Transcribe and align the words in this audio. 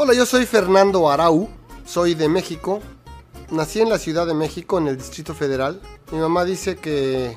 Hola, 0.00 0.14
yo 0.14 0.24
soy 0.26 0.46
Fernando 0.46 1.10
Arau, 1.10 1.48
soy 1.84 2.14
de 2.14 2.28
México. 2.28 2.80
Nací 3.50 3.80
en 3.80 3.88
la 3.88 3.98
Ciudad 3.98 4.28
de 4.28 4.34
México, 4.34 4.78
en 4.78 4.86
el 4.86 4.96
Distrito 4.96 5.34
Federal. 5.34 5.80
Mi 6.12 6.18
mamá 6.18 6.44
dice 6.44 6.76
que, 6.76 7.36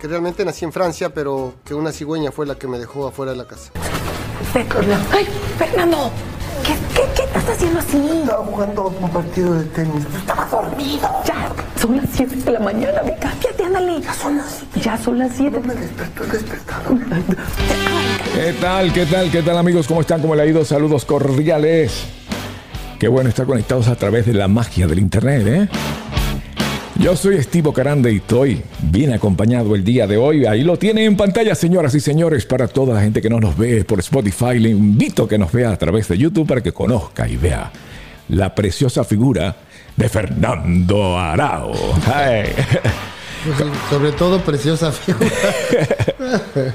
que 0.00 0.08
realmente 0.08 0.44
nací 0.44 0.64
en 0.64 0.72
Francia, 0.72 1.14
pero 1.14 1.54
que 1.64 1.74
una 1.74 1.92
cigüeña 1.92 2.32
fue 2.32 2.44
la 2.44 2.56
que 2.56 2.66
me 2.66 2.80
dejó 2.80 3.06
afuera 3.06 3.30
de 3.30 3.38
la 3.38 3.46
casa. 3.46 3.70
¡Ay, 5.12 5.28
Fernando! 5.56 6.10
¿Qué, 6.66 7.21
estás 7.42 7.56
haciendo 7.56 7.78
así? 7.80 8.20
Estaba 8.22 8.44
jugando 8.44 8.94
un 9.00 9.10
partido 9.10 9.54
de 9.54 9.64
tenis. 9.64 10.06
Estaba 10.16 10.46
dormido. 10.46 11.08
Ya, 11.24 11.52
son 11.80 11.96
las 11.96 12.06
7 12.12 12.36
de 12.36 12.50
la 12.52 12.60
mañana. 12.60 13.02
Ve, 13.02 13.16
cámbiate, 13.20 13.64
ándale. 13.64 14.00
Ya 14.00 14.14
son 14.14 14.36
las 14.36 14.46
siete. 14.50 14.80
Ya 14.80 14.98
son 14.98 15.18
las 15.18 15.32
7. 15.36 15.60
Me 15.64 15.74
despertó 15.74 16.24
el 16.24 16.30
despertador. 16.30 16.98
¿Qué 18.34 18.52
tal? 18.60 18.92
¿Qué 18.92 19.06
tal? 19.06 19.30
¿Qué 19.30 19.42
tal 19.42 19.58
amigos? 19.58 19.86
¿Cómo 19.86 20.00
están? 20.00 20.20
¿Cómo 20.20 20.34
le 20.34 20.42
ha 20.42 20.46
ido? 20.46 20.64
Saludos 20.64 21.04
cordiales. 21.04 22.04
Qué 22.98 23.08
bueno 23.08 23.28
estar 23.28 23.46
conectados 23.46 23.88
a 23.88 23.96
través 23.96 24.26
de 24.26 24.34
la 24.34 24.46
magia 24.46 24.86
del 24.86 25.00
internet, 25.00 25.46
¿eh? 25.46 25.68
Yo 27.02 27.16
soy 27.16 27.34
Estivo 27.34 27.72
Carande 27.72 28.12
y 28.12 28.18
estoy 28.18 28.62
bien 28.80 29.12
acompañado 29.12 29.74
el 29.74 29.82
día 29.82 30.06
de 30.06 30.16
hoy. 30.16 30.46
Ahí 30.46 30.62
lo 30.62 30.78
tiene 30.78 31.04
en 31.04 31.16
pantalla, 31.16 31.56
señoras 31.56 31.96
y 31.96 32.00
señores, 32.00 32.46
para 32.46 32.68
toda 32.68 32.94
la 32.94 33.00
gente 33.00 33.20
que 33.20 33.28
no 33.28 33.40
nos 33.40 33.58
ve 33.58 33.84
por 33.84 33.98
Spotify. 33.98 34.60
Le 34.60 34.68
invito 34.68 35.24
a 35.24 35.28
que 35.28 35.36
nos 35.36 35.50
vea 35.50 35.72
a 35.72 35.76
través 35.76 36.06
de 36.06 36.16
YouTube 36.16 36.46
para 36.46 36.60
que 36.60 36.70
conozca 36.70 37.28
y 37.28 37.36
vea 37.36 37.72
la 38.28 38.54
preciosa 38.54 39.02
figura 39.02 39.56
de 39.96 40.08
Fernando 40.08 41.18
Arao. 41.18 41.72
Sobre 43.90 44.12
todo, 44.12 44.40
preciosa 44.40 44.92
figura. 44.92 45.26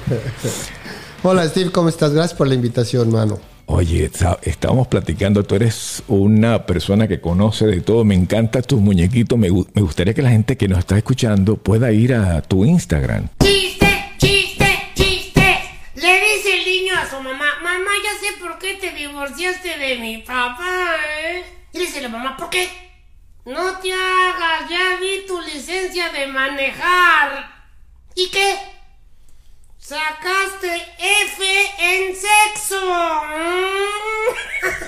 Hola, 1.24 1.48
Steve, 1.48 1.72
¿cómo 1.72 1.88
estás? 1.88 2.12
Gracias 2.12 2.38
por 2.38 2.50
la 2.50 2.54
invitación, 2.54 3.10
mano. 3.14 3.40
Oye, 3.70 4.06
está- 4.06 4.40
estábamos 4.44 4.88
platicando, 4.88 5.44
tú 5.44 5.56
eres 5.56 6.02
una 6.08 6.66
persona 6.66 7.06
que 7.08 7.20
conoce 7.20 7.66
de 7.66 7.82
todo, 7.82 8.06
me 8.06 8.16
encantan 8.16 8.62
tus 8.64 8.80
muñequitos, 8.80 9.38
me, 9.38 9.50
me 9.52 9.82
gustaría 9.82 10.14
que 10.14 10.22
la 10.22 10.30
gente 10.30 10.56
que 10.56 10.70
nos 10.70 10.80
está 10.80 10.98
escuchando 10.98 11.58
pueda 11.58 11.92
ir 11.92 12.14
a 12.14 12.42
tu 12.42 12.64
Instagram. 12.64 13.28
Chiste, 13.44 13.88
chiste, 14.20 14.66
chiste. 14.94 15.58
Le 15.96 16.14
dice 16.22 16.60
el 16.60 16.66
niño 16.66 16.94
a 16.98 17.10
su 17.10 17.18
mamá, 17.18 17.46
mamá, 17.62 17.92
ya 18.06 18.12
sé 18.26 18.40
por 18.40 18.58
qué 18.58 18.76
te 18.76 18.92
divorciaste 18.94 19.78
de 19.78 19.98
mi 19.98 20.20
papá, 20.20 20.88
¿eh? 21.26 21.44
Y 21.74 21.80
dice 21.80 22.00
la 22.02 22.08
mamá, 22.08 22.38
¿por 22.38 22.50
qué? 22.50 22.70
No 23.46 23.80
te 23.80 23.92
hagas, 23.92 24.70
ya 24.70 24.98
vi 25.02 25.28
tu 25.28 25.42
licencia 25.42 26.10
de 26.14 26.28
manejar. 26.28 27.50
¿Y 28.16 28.30
qué? 28.30 28.56
Sacaste 29.88 30.68
F 30.68 31.44
en 31.80 32.14
sexo. 32.14 32.76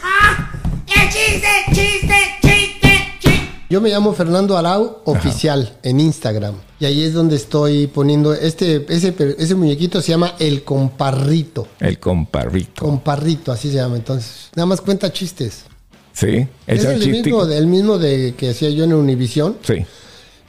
Mm. 0.01 0.91
¡Eh, 0.91 1.09
chiste, 1.09 1.47
chiste, 1.69 2.15
chiste, 2.41 2.89
chiste! 3.21 3.49
Yo 3.69 3.79
me 3.79 3.89
llamo 3.89 4.13
Fernando 4.13 4.57
Arau 4.57 4.97
Oficial 5.05 5.77
en 5.83 6.01
Instagram. 6.01 6.55
Y 6.81 6.85
ahí 6.85 7.03
es 7.03 7.13
donde 7.13 7.37
estoy 7.37 7.87
poniendo 7.87 8.33
este, 8.33 8.85
ese, 8.89 9.15
ese 9.37 9.55
muñequito 9.55 10.01
se 10.01 10.09
llama 10.09 10.35
El 10.37 10.63
Comparrito. 10.63 11.67
El 11.79 11.97
comparrito. 11.99 12.83
Comparrito, 12.83 13.53
así 13.53 13.69
se 13.69 13.75
llama. 13.75 13.95
Entonces, 13.95 14.49
nada 14.55 14.65
más 14.65 14.81
cuenta 14.81 15.13
chistes. 15.13 15.63
¿Sí? 16.11 16.45
Es 16.67 16.83
el 16.83 17.01
chiste. 17.01 17.29
mismo, 17.29 17.45
el 17.45 17.67
mismo 17.67 17.97
de 17.97 18.33
que 18.35 18.49
hacía 18.49 18.69
yo 18.69 18.83
en 18.83 18.93
Univisión. 18.93 19.57
Sí, 19.61 19.85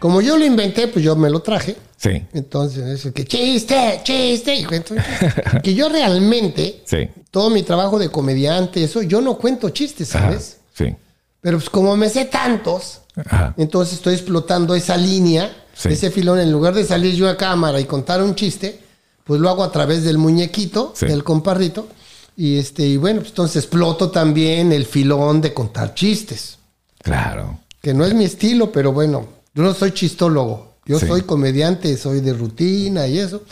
Como 0.01 0.21
yo 0.21 0.37
lo 0.37 0.45
inventé, 0.45 0.89
pues 0.89 1.05
yo 1.05 1.15
me 1.15 1.31
lo 1.31 1.41
traje. 1.41 1.77
Sí, 2.01 2.23
Entonces, 2.33 3.13
que 3.13 3.25
chiste, 3.25 4.01
chiste. 4.03 4.55
Y 4.55 4.65
cuento 4.65 4.95
un 4.95 5.01
chiste. 5.01 5.61
que 5.63 5.75
yo 5.75 5.89
realmente, 5.89 6.83
sí. 6.87 7.09
todo 7.31 7.51
mi 7.51 7.63
trabajo 7.63 7.99
de 7.99 8.09
comediante, 8.11 8.83
eso, 8.85 9.03
yo 9.03 9.21
no 9.21 9.37
cuento 9.37 9.71
chistes, 9.71 10.15
Ajá, 10.15 10.27
¿sabes? 10.27 10.59
sí. 10.75 10.95
Pero 11.43 11.59
pues 11.59 11.71
como 11.71 11.97
me 11.97 12.09
sé 12.11 12.27
tantos, 12.27 13.01
Ajá. 13.17 13.55
entonces 13.57 13.95
estoy 13.95 14.15
explotando 14.15 14.75
esa 14.75 14.97
línea, 14.97 15.57
Sí. 15.75 15.89
ese 15.91 16.11
filón, 16.11 16.39
en 16.41 16.53
lugar 16.53 16.75
de 16.75 16.85
salir 16.85 17.15
yo 17.15 17.27
a 17.29 17.37
cámara 17.39 17.81
y 17.81 17.85
contar 17.85 18.23
un 18.23 18.35
chiste, 18.35 18.79
pues 19.25 19.41
lo 19.41 19.49
hago 19.49 19.63
a 19.65 19.73
través 19.73 20.03
del 20.05 20.19
muñequito, 20.19 20.93
Sí. 20.95 21.07
del 21.07 21.25
comparrito. 21.25 21.89
Y 22.37 22.59
este, 22.59 22.83
y 22.87 22.97
bueno, 22.99 23.21
pues 23.21 23.31
entonces 23.31 23.65
exploto 23.65 24.11
también 24.11 24.73
el 24.73 24.85
filón 24.87 25.41
de 25.41 25.55
contar 25.55 25.95
chistes. 25.95 26.59
Claro. 27.03 27.61
Que 27.81 27.95
no 27.95 28.05
es 28.05 28.13
mi 28.15 28.25
estilo, 28.25 28.71
pero 28.73 28.93
bueno, 28.93 29.27
yo 29.55 29.63
no 29.63 29.73
soy 29.75 29.93
chistólogo. 29.93 30.70
Yo 30.91 30.99
Sí. 30.99 31.07
soy 31.07 31.23
comediante, 31.23 31.97
soy 31.97 32.21
de 32.21 32.33
rutina 32.33 33.07
y 33.07 33.19
eso, 33.21 33.45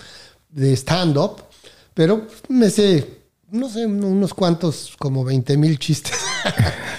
de 0.50 0.72
stand-up. 0.72 1.36
Pero 1.94 2.26
me 2.48 2.68
sé, 2.68 3.06
no 3.52 3.68
sé, 3.68 3.86
unos 3.86 4.34
cuantos, 4.34 4.94
como 4.98 5.24
20 5.24 5.56
mil 5.56 5.78
chistes. 5.78 6.14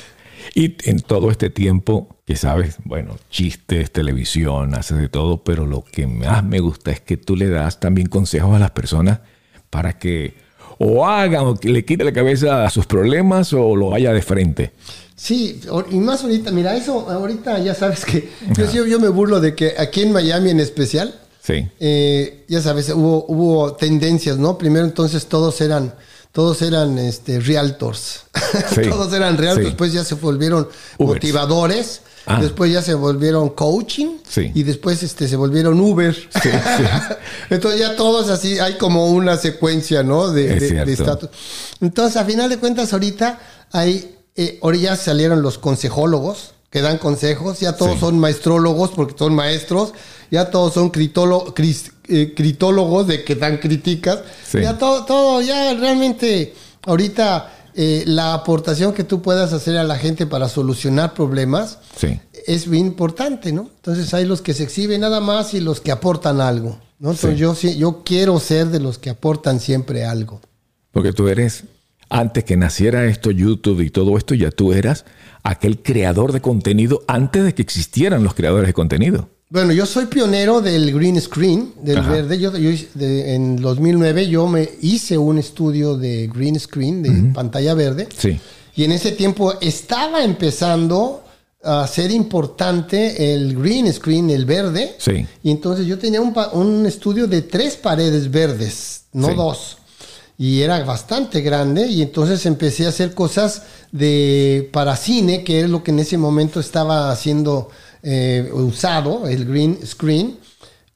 Y 0.55 0.75
en 0.89 1.00
todo 1.01 1.29
este 1.29 1.50
tiempo, 1.50 2.17
que 2.25 2.35
sabes, 2.35 2.77
bueno, 2.83 3.17
chistes, 3.29 3.91
televisión, 3.91 4.73
haces 4.73 4.97
de 4.97 5.07
todo, 5.07 5.44
pero 5.44 5.66
lo 5.66 5.83
que 5.83 6.07
más 6.07 6.44
me 6.44 6.59
gusta 6.59 6.91
es 6.91 7.00
que 7.00 7.17
tú 7.17 7.35
le 7.35 7.47
das 7.50 7.79
también 7.79 8.07
consejos 8.07 8.56
a 8.56 8.59
las 8.59 8.71
personas 8.71 9.19
para 9.69 10.00
que 10.00 10.33
o 10.79 11.06
hagan 11.06 11.45
o 11.45 11.56
que 11.56 11.69
le 11.69 11.85
quite 11.85 12.03
la 12.03 12.13
cabeza 12.13 12.66
a 12.66 12.69
sus 12.71 12.88
problemas 12.88 13.53
o 13.53 13.75
lo 13.75 13.89
vaya 13.91 14.11
de 14.11 14.21
frente. 14.21 14.71
Sí, 15.22 15.59
y 15.91 15.96
más 16.00 16.24
ahorita, 16.24 16.50
mira, 16.52 16.75
eso 16.78 17.09
ahorita 17.09 17.59
ya 17.59 17.75
sabes 17.75 18.06
que 18.06 18.30
yo, 18.57 18.72
yo, 18.72 18.85
yo 18.85 19.00
me 19.02 19.09
burlo 19.09 19.41
de 19.41 19.53
que 19.53 19.75
aquí 19.78 20.02
en 20.02 20.13
Miami 20.13 20.52
en 20.52 20.59
especial, 20.62 21.13
Sí, 21.41 21.68
eh, 21.80 22.46
ya 22.47 22.62
sabes, 22.62 22.90
hubo, 22.90 23.25
hubo 23.28 23.74
tendencias, 23.74 24.38
¿no? 24.38 24.57
Primero 24.57 24.85
entonces 24.85 25.25
todos 25.25 25.59
eran, 25.62 25.94
todos 26.31 26.62
eran 26.62 26.97
este, 27.00 27.40
realtors. 27.40 28.22
Sí. 28.74 28.81
todos 28.90 29.12
eran 29.13 29.38
realtors, 29.38 29.66
Sí. 29.66 29.69
después 29.72 29.94
ya 29.94 30.03
se 30.06 30.16
volvieron 30.16 30.68
Ubers. 30.97 31.16
motivadores, 31.16 32.01
Ah. 32.25 32.40
después 32.41 32.72
ya 32.72 32.81
se 32.81 32.94
volvieron 32.94 33.50
coaching 33.50 34.18
Sí. 34.28 34.51
y 34.53 34.63
después 34.63 35.01
este, 35.03 35.28
se 35.28 35.36
volvieron 35.36 35.80
Uber. 35.80 36.16
entonces 37.50 37.80
ya 37.80 37.96
todos 37.96 38.30
así, 38.30 38.59
hay 38.59 38.78
como 38.78 39.07
una 39.09 39.36
secuencia, 39.38 40.03
¿no? 40.03 40.30
De, 40.31 40.56
estatus. 40.91 41.30
Entonces, 41.81 42.18
a 42.18 42.25
final 42.25 42.50
de 42.50 42.57
cuentas, 42.57 42.94
ahorita 42.94 43.40
hay, 43.72 44.16
eh, 44.41 44.59
ahora 44.61 44.77
ya 44.77 44.95
salieron 44.95 45.41
los 45.41 45.57
consejólogos 45.57 46.51
que 46.69 46.81
dan 46.81 46.97
consejos, 47.00 47.59
ya 47.59 47.75
todos 47.75 47.94
Sí. 47.95 48.00
son 48.00 48.19
maestrólogos 48.19 48.91
porque 48.91 49.16
son 49.17 49.33
maestros, 49.33 49.94
ya 50.31 50.51
todos 50.51 50.73
son 50.75 50.91
cris- 50.91 51.91
eh, 52.07 52.33
critólogos 52.35 53.07
de 53.07 53.23
que 53.23 53.35
dan 53.35 53.57
críticas, 53.57 54.19
Sí. 54.47 54.61
ya 54.61 54.77
todo, 54.77 55.03
todo, 55.05 55.41
ya 55.41 55.73
realmente 55.73 56.53
ahorita 56.83 57.55
eh, 57.75 58.03
la 58.07 58.33
aportación 58.33 58.94
que 58.94 59.03
tú 59.03 59.22
puedas 59.22 59.53
hacer 59.53 59.77
a 59.77 59.83
la 59.83 59.97
gente 59.97 60.25
para 60.25 60.50
solucionar 60.50 61.13
problemas 61.13 61.77
sí. 61.97 62.19
es 62.47 62.67
bien 62.69 62.88
importante, 62.88 63.51
¿no? 63.53 63.69
Entonces 63.77 64.13
hay 64.13 64.25
los 64.25 64.41
que 64.41 64.53
se 64.53 64.63
exhiben 64.63 65.01
nada 65.01 65.19
más 65.21 65.53
y 65.53 65.59
los 65.61 65.79
que 65.79 65.91
aportan 65.91 66.41
algo, 66.41 66.77
¿no? 67.00 67.11
Entonces 67.11 67.39
yo, 67.39 67.56
sí- 67.56 67.77
yo 67.77 68.01
quiero 68.03 68.39
ser 68.39 68.67
de 68.67 68.79
los 68.79 68.97
que 68.97 69.09
aportan 69.11 69.59
siempre 69.59 70.03
algo. 70.03 70.41
Porque 70.91 71.13
tú 71.13 71.27
eres, 71.27 71.63
antes 72.09 72.44
que 72.44 72.58
naciera 72.58 73.06
esto, 73.06 73.31
YouTube 73.31 73.81
y 73.81 73.90
todo 73.90 74.18
esto, 74.18 74.34
ya 74.36 74.52
tú 74.52 74.74
eras 74.74 75.06
aquel 75.44 75.81
creador 75.81 76.31
de 76.34 76.42
contenido 76.42 77.03
antes 77.08 77.44
de 77.44 77.53
que 77.56 77.62
existieran 77.62 78.24
los 78.24 78.34
creadores 78.34 78.68
de 78.68 78.74
contenido. 78.74 79.30
Bueno, 79.52 79.72
yo 79.74 79.86
soy 79.88 80.06
pionero 80.06 80.62
del 80.62 80.94
green 80.94 81.19
screen, 81.19 81.74
del 81.81 81.98
Ajá. 82.00 82.12
verde. 82.12 82.40
Yo, 82.40 82.56
yo 82.56 82.69
de- 82.94 83.34
en 83.34 83.56
2009 83.56 84.28
yo 84.28 84.48
me 84.48 84.69
hice 84.81 85.18
un 85.18 85.40
estudio 85.40 85.98
de 85.98 86.28
green 86.28 86.59
screen, 86.59 87.02
de 87.02 87.34
pantalla 87.34 87.74
verde. 87.74 88.08
Sí. 88.16 88.40
Y 88.75 88.84
en 88.84 88.92
ese 88.92 89.12
tiempo 89.14 89.53
estaba 89.59 90.24
empezando 90.24 91.24
a 91.64 91.88
ser 91.88 92.12
importante 92.12 93.34
el 93.34 93.56
green 93.59 93.92
screen, 93.92 94.30
el 94.30 94.46
verde. 94.46 94.96
Sí. 95.00 95.25
Y 95.44 95.52
entonces 95.52 95.86
yo 95.88 95.98
tenía 95.98 96.22
un, 96.22 96.34
un 96.53 96.86
estudio 96.86 97.25
de 97.28 97.42
tres 97.42 97.75
paredes 97.75 98.30
verdes, 98.30 99.06
no 99.14 99.30
Sí. 99.30 99.34
dos. 99.36 99.78
Y 100.39 100.61
era 100.61 100.83
bastante 100.85 101.41
grande. 101.41 101.86
Y 101.88 102.01
entonces 102.01 102.45
empecé 102.47 102.86
a 102.86 102.89
hacer 102.89 103.13
cosas 103.13 103.63
de 103.91 104.69
para 104.74 104.95
cine, 104.95 105.44
que 105.44 105.62
es 105.62 105.69
lo 105.69 105.83
que 105.83 105.91
en 105.91 106.00
ese 106.00 106.18
momento 106.18 106.59
estaba 106.59 107.15
siendo 107.15 107.69
eh, 108.01 108.50
usado, 108.53 109.27
el 109.27 109.45
green 109.45 109.77
screen. 109.86 110.39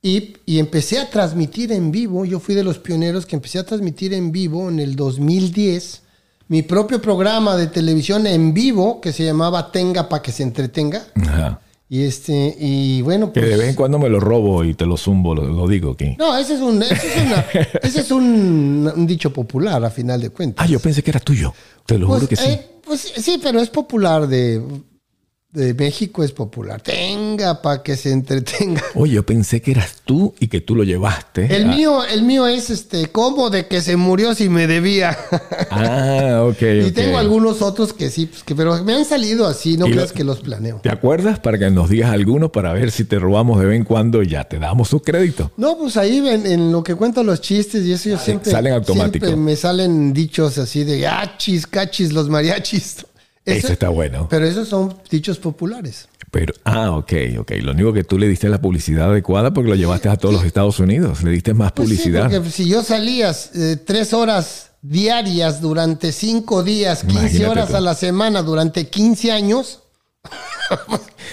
Y, 0.02 0.38
y 0.46 0.60
empecé 0.60 0.98
a 1.00 1.10
transmitir 1.10 1.72
en 1.74 1.92
vivo. 1.92 2.26
Yo 2.26 2.40
fui 2.40 2.56
de 2.56 2.64
los 2.64 2.80
pioneros 2.80 3.26
que 3.26 3.36
empecé 3.36 3.60
a 3.60 3.66
transmitir 3.66 4.14
en 4.14 4.32
vivo 4.32 4.70
en 4.70 4.80
el 4.80 4.96
2010 4.96 6.02
mi 6.48 6.62
propio 6.62 7.02
programa 7.02 7.56
de 7.56 7.68
televisión 7.68 8.28
en 8.28 8.54
vivo 8.54 9.02
que 9.02 9.14
se 9.14 9.26
llamaba 9.26 9.72
Tenga 9.72 10.08
para 10.08 10.22
que 10.22 10.32
se 10.32 10.44
entretenga. 10.44 11.06
Ajá. 11.16 11.60
Y 11.94 12.06
este, 12.06 12.56
y 12.60 13.04
bueno, 13.04 13.32
Que 13.32 13.42
pues. 13.42 13.52
de 13.52 13.58
vez 13.58 13.70
en 13.70 13.76
cuando 13.76 14.00
me 14.00 14.10
lo 14.10 14.20
robo 14.20 14.64
y 14.64 14.74
te 14.74 14.84
lo 14.88 14.98
zumbo, 14.98 15.36
lo, 15.36 15.44
lo 15.44 15.68
digo 15.68 15.92
aquí. 15.92 16.16
No, 16.18 16.36
ese 16.36 16.56
es 16.56 16.60
un, 16.62 16.82
ese 16.82 16.94
es 16.96 17.24
una- 17.24 17.46
ese 17.84 18.00
es 18.02 18.10
un, 18.10 18.92
un 18.96 19.06
dicho 19.06 19.32
popular 19.32 19.86
a 19.86 19.92
final 19.92 20.20
de 20.20 20.32
cuentas. 20.32 20.66
Ah, 20.66 20.68
yo 20.68 20.80
pensé 20.80 21.04
que 21.04 21.12
era 21.12 21.20
tuyo. 21.20 21.54
Te 21.86 22.00
lo 22.00 22.08
Pues, 22.08 22.22
juro 22.22 22.30
que 22.30 22.36
sí. 22.36 22.50
eh, 22.50 22.68
pues 22.84 23.00
sí, 23.16 23.40
pero 23.44 23.60
es 23.62 23.70
popular 23.70 24.26
de, 24.28 24.60
de 25.54 25.74
México 25.76 26.24
es 26.24 26.32
popular. 26.32 26.82
Tenga 26.82 27.62
para 27.62 27.84
que 27.84 27.96
se 27.96 28.12
entretenga. 28.12 28.82
Oye, 28.96 29.14
yo 29.14 29.24
pensé 29.26 29.62
que 29.62 29.72
eras 29.72 29.98
tú 30.04 30.34
y 30.40 30.48
que 30.48 30.62
tú 30.62 30.76
lo 30.76 30.84
llevaste. 30.84 31.56
El 31.56 31.70
Ah, 31.70 31.76
mío, 31.76 32.04
el 32.04 32.24
mío 32.24 32.48
es 32.48 32.72
este, 32.72 33.08
¿cómo 33.12 33.52
de 33.52 33.68
que 33.68 33.82
se 33.82 33.96
murió 33.96 34.34
si 34.34 34.50
me 34.50 34.66
debía? 34.66 35.16
Ah, 35.70 36.44
ok. 36.50 36.62
y 36.88 36.92
tengo 36.92 37.18
algunos 37.20 37.62
otros 37.62 37.94
que 37.94 38.10
sí, 38.10 38.26
pues, 38.26 38.44
que, 38.44 38.56
pero 38.56 38.84
me 38.84 38.96
han 38.96 39.06
salido 39.06 39.46
así, 39.46 39.78
no 39.78 39.86
creas 39.86 40.10
lo- 40.10 40.16
que 40.16 40.24
los 40.24 40.40
planeo. 40.40 40.80
¿Te 40.82 40.90
acuerdas? 40.90 41.40
Para 41.40 41.58
que 41.60 41.70
nos 41.70 41.90
digas 41.90 42.12
alguno 42.12 42.52
para 42.52 42.74
ver 42.74 42.90
si 42.92 43.04
te 43.06 43.20
robamos 43.20 43.60
de 43.60 43.68
vez 43.68 43.78
en 43.78 43.84
cuando 43.86 44.24
y 44.24 44.28
ya 44.30 44.44
te 44.46 44.58
damos 44.58 44.90
su 44.90 45.02
crédito. 45.02 45.52
No, 45.58 45.78
pues 45.78 45.98
ahí 45.98 46.18
en, 46.18 46.48
en 46.48 46.72
lo 46.72 46.84
que 46.84 46.96
cuento 46.96 47.24
los 47.24 47.42
chistes 47.42 47.86
y 47.86 47.94
eso 47.94 48.10
yo 48.10 48.18
siempre, 48.18 48.52
salen 48.52 48.74
automático. 48.74 49.26
siempre 49.28 49.36
me 49.44 49.56
salen 49.56 50.14
dichos 50.14 50.58
así 50.58 50.84
de 50.84 51.06
achis, 51.08 51.68
cachis, 51.68 52.12
los 52.12 52.28
mariachis. 52.28 53.06
Eso 53.46 53.74
está 53.74 53.90
bueno. 53.90 54.28
Pero 54.30 54.46
esos 54.46 54.68
son 54.70 54.96
dichos 55.10 55.38
populares. 55.40 56.08
Pero, 56.32 56.54
ah, 56.64 56.92
ok, 56.92 57.14
ok. 57.40 57.52
Lo 57.62 57.74
único 57.74 57.94
que 57.94 58.04
tú 58.04 58.18
le 58.18 58.28
diste 58.28 58.50
la 58.50 58.60
publicidad 58.62 59.12
adecuada 59.12 59.54
porque 59.54 59.70
lo 59.70 59.76
llevaste 59.76 60.10
a 60.10 60.16
todos 60.18 60.34
los 60.34 60.46
Estados 60.46 60.80
Unidos. 60.80 61.22
Le 61.24 61.32
diste 61.32 61.54
más 61.54 61.72
Pues 61.74 61.90
sí, 61.90 61.96
publicidad. 61.96 62.30
porque 62.32 62.50
si 62.50 62.68
yo 62.68 62.82
salías 62.84 63.52
eh, 63.56 63.78
tres 63.78 64.14
horas 64.14 64.72
diarias 64.82 65.62
durante 65.62 66.12
cinco 66.12 66.64
días, 66.64 67.02
15 67.02 67.20
Imagínate 67.20 67.48
horas 67.48 67.70
tú. 67.70 67.76
a 67.76 67.82
la 67.82 67.94
semana 67.96 68.42
durante 68.42 68.88
15 68.90 69.32
años, 69.32 69.80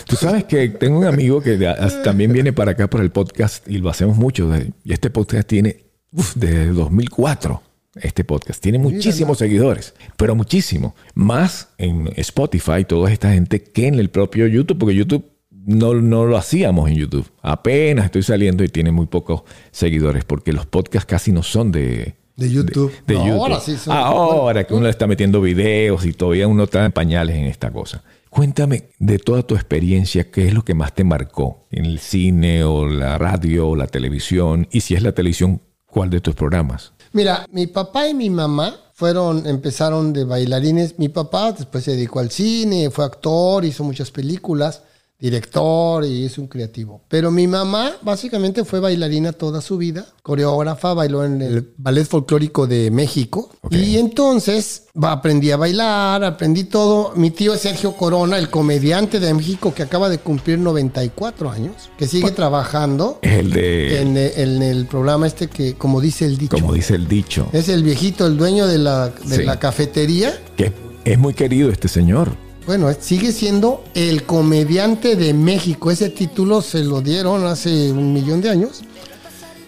Tú 0.06 0.16
sabes 0.16 0.44
que 0.44 0.68
tengo 0.68 0.98
un 0.98 1.04
amigo 1.06 1.40
que 1.40 1.56
también 2.02 2.32
viene 2.32 2.52
para 2.52 2.72
acá 2.72 2.90
por 2.90 3.00
el 3.00 3.10
podcast 3.10 3.66
y 3.68 3.78
lo 3.78 3.88
hacemos 3.88 4.16
mucho. 4.16 4.50
Y 4.84 4.92
este 4.92 5.10
podcast 5.10 5.46
tiene 5.48 5.84
uf, 6.12 6.34
desde 6.34 6.66
2004. 6.72 7.62
Este 7.96 8.22
podcast 8.22 8.62
tiene 8.62 8.78
muchísimos 8.78 9.38
seguidores, 9.38 9.94
pero 10.16 10.36
muchísimo. 10.36 10.94
Más 11.14 11.70
en 11.76 12.08
Spotify, 12.16 12.84
toda 12.86 13.10
esta 13.10 13.32
gente 13.32 13.62
que 13.62 13.88
en 13.88 13.96
el 13.96 14.10
propio 14.10 14.46
YouTube, 14.46 14.78
porque 14.78 14.94
YouTube 14.94 15.24
no, 15.50 15.94
no 15.94 16.24
lo 16.24 16.36
hacíamos 16.36 16.88
en 16.88 16.96
YouTube. 16.96 17.28
Apenas 17.42 18.04
estoy 18.06 18.22
saliendo 18.22 18.62
y 18.62 18.68
tiene 18.68 18.92
muy 18.92 19.06
pocos 19.06 19.42
seguidores, 19.72 20.24
porque 20.24 20.52
los 20.52 20.66
podcasts 20.66 21.04
casi 21.06 21.32
no 21.32 21.42
son 21.42 21.72
de, 21.72 22.14
De 22.36 22.48
YouTube. 22.48 22.92
de 23.08 23.14
No, 23.14 23.26
YouTube. 23.26 23.40
ahora 23.40 23.60
sí 23.60 23.76
son- 23.76 23.96
Ahora 23.96 24.64
que 24.64 24.72
uno 24.74 24.84
le 24.84 24.90
está 24.90 25.08
metiendo 25.08 25.40
videos 25.40 26.06
y 26.06 26.12
todavía 26.12 26.46
uno 26.46 26.64
está 26.64 26.84
en 26.84 26.92
pañales 26.92 27.34
en 27.36 27.46
esta 27.46 27.72
cosa. 27.72 28.04
Cuéntame 28.30 28.84
de 29.00 29.18
toda 29.18 29.42
tu 29.42 29.56
experiencia, 29.56 30.30
¿qué 30.30 30.46
es 30.46 30.54
lo 30.54 30.64
que 30.64 30.74
más 30.74 30.94
te 30.94 31.02
marcó 31.02 31.66
en 31.72 31.84
el 31.86 31.98
cine 31.98 32.62
o 32.62 32.86
la 32.86 33.18
radio 33.18 33.70
o 33.70 33.74
la 33.76 33.88
televisión? 33.88 34.68
Y 34.70 34.82
si 34.82 34.94
es 34.94 35.02
la 35.02 35.10
televisión, 35.10 35.60
¿cuál 35.86 36.08
de 36.10 36.20
tus 36.20 36.36
programas? 36.36 36.92
Mira, 37.12 37.44
mi 37.50 37.66
papá 37.66 38.06
y 38.06 38.14
mi 38.14 38.30
mamá 38.30 38.76
fueron, 38.94 39.46
empezaron 39.46 40.12
de 40.12 40.24
bailarines. 40.24 40.98
Mi 40.98 41.08
papá 41.08 41.52
después 41.52 41.82
se 41.82 41.92
dedicó 41.92 42.20
al 42.20 42.30
cine, 42.30 42.90
fue 42.90 43.04
actor, 43.04 43.64
hizo 43.64 43.82
muchas 43.82 44.10
películas, 44.10 44.82
director 45.20 46.04
y 46.04 46.24
es 46.24 46.38
un 46.38 46.46
creativo. 46.46 47.02
Pero 47.08 47.30
mi 47.30 47.46
mamá 47.46 47.92
básicamente 48.02 48.64
fue 48.64 48.80
bailarina 48.80 49.32
toda 49.32 49.60
su 49.60 49.76
vida, 49.76 50.06
coreógrafa, 50.22 50.94
bailó 50.94 51.24
en 51.24 51.42
el 51.42 51.72
Ballet 51.76 52.04
Folclórico 52.06 52.66
de 52.66 52.90
México. 52.90 53.50
Y 53.70 53.96
entonces 53.98 54.84
aprendí 55.02 55.50
a 55.50 55.56
bailar, 55.56 56.24
aprendí 56.24 56.64
todo. 56.64 57.12
Mi 57.16 57.30
tío 57.30 57.56
Sergio 57.56 57.92
Corona, 57.96 58.38
el 58.38 58.50
comediante 58.50 59.20
de 59.20 59.32
México 59.34 59.74
que 59.74 59.82
acaba 59.82 60.08
de 60.08 60.18
cumplir 60.18 60.58
94 60.58 61.50
años, 61.50 61.90
que 61.98 62.06
sigue 62.06 62.30
trabajando 62.30 63.18
el 63.22 63.50
de, 63.52 64.00
en, 64.00 64.16
en 64.16 64.62
el 64.62 64.86
programa 64.86 65.26
este 65.26 65.48
que, 65.48 65.74
como 65.74 66.00
dice 66.00 66.24
el 66.24 66.38
dicho, 66.38 66.56
como 66.56 66.72
dice 66.72 66.94
el 66.94 67.06
dicho, 67.08 67.48
es 67.52 67.68
el 67.68 67.82
viejito, 67.82 68.26
el 68.26 68.36
dueño 68.36 68.66
de 68.66 68.78
la, 68.78 69.08
de 69.08 69.36
Sí. 69.36 69.42
la 69.44 69.58
cafetería. 69.58 70.32
que 70.56 70.72
es 71.04 71.18
muy 71.18 71.34
querido 71.34 71.70
este 71.70 71.88
señor. 71.88 72.30
Bueno, 72.70 72.88
sigue 73.00 73.32
siendo 73.32 73.82
el 73.94 74.22
comediante 74.22 75.16
de 75.16 75.34
México. 75.34 75.90
Ese 75.90 76.08
título 76.08 76.62
se 76.62 76.84
lo 76.84 77.00
dieron 77.00 77.44
hace 77.44 77.90
un 77.90 78.12
millón 78.12 78.40
de 78.40 78.48
años. 78.48 78.82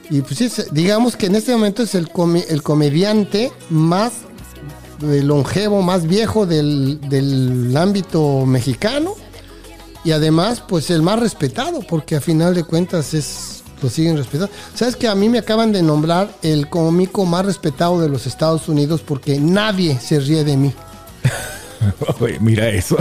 Y 0.09 0.21
pues 0.21 0.37
sí, 0.37 0.49
digamos 0.71 1.17
que 1.17 1.27
en 1.27 1.35
este 1.35 1.51
momento 1.51 1.83
es 1.83 1.97
el, 1.97 2.09
el 2.49 2.63
comediante 2.63 3.51
más 3.71 4.13
eh, 5.03 5.21
longevo, 5.21 5.83
más 5.83 6.07
viejo 6.07 6.47
del, 6.47 7.01
del 7.09 7.77
ámbito 7.77 8.47
mexicano. 8.47 9.17
Y 10.05 10.13
además, 10.13 10.63
pues 10.69 10.89
el 10.91 11.03
más 11.03 11.19
respetado, 11.19 11.81
porque 11.81 12.15
a 12.15 12.21
final 12.21 12.55
de 12.55 12.63
cuentas 12.63 13.15
es 13.15 13.65
lo 13.83 13.91
siguen 13.91 14.17
respetando. 14.17 14.55
¿Sabes 14.77 14.95
que 14.95 15.09
a 15.09 15.17
mí 15.17 15.29
me 15.29 15.41
acaban 15.41 15.73
de 15.73 15.83
nombrar 15.83 16.33
el 16.43 16.69
cómico 16.69 17.27
más 17.27 17.47
respetado 17.47 18.01
de 18.01 18.09
los 18.09 18.29
Estados 18.29 18.69
Unidos 18.69 19.01
porque 19.05 19.41
nadie 19.41 19.99
se 19.99 20.21
ríe 20.21 20.45
de 20.45 20.57
mí? 20.57 20.73
Oye, 22.21 22.39
mira 22.41 22.69
eso. 22.69 22.97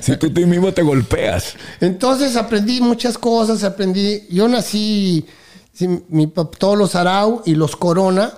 si 0.00 0.16
tú, 0.16 0.30
tú 0.30 0.46
mismo 0.46 0.72
te 0.72 0.82
golpeas. 0.82 1.54
Entonces 1.80 2.36
aprendí 2.36 2.80
muchas 2.80 3.18
cosas, 3.18 3.64
aprendí, 3.64 4.26
yo 4.30 4.48
nací, 4.48 5.26
sí, 5.72 6.04
mi 6.08 6.26
todos 6.26 6.78
los 6.78 6.94
Arau 6.94 7.42
y 7.44 7.54
los 7.54 7.76
Corona, 7.76 8.32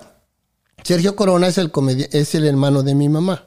Sergio 0.83 1.17
Corona 1.17 1.49
es 1.49 1.59
el, 1.59 1.71
es 2.13 2.35
el 2.35 2.47
hermano 2.47 2.83
de 2.83 2.95
mi 2.95 3.09
mamá. 3.09 3.45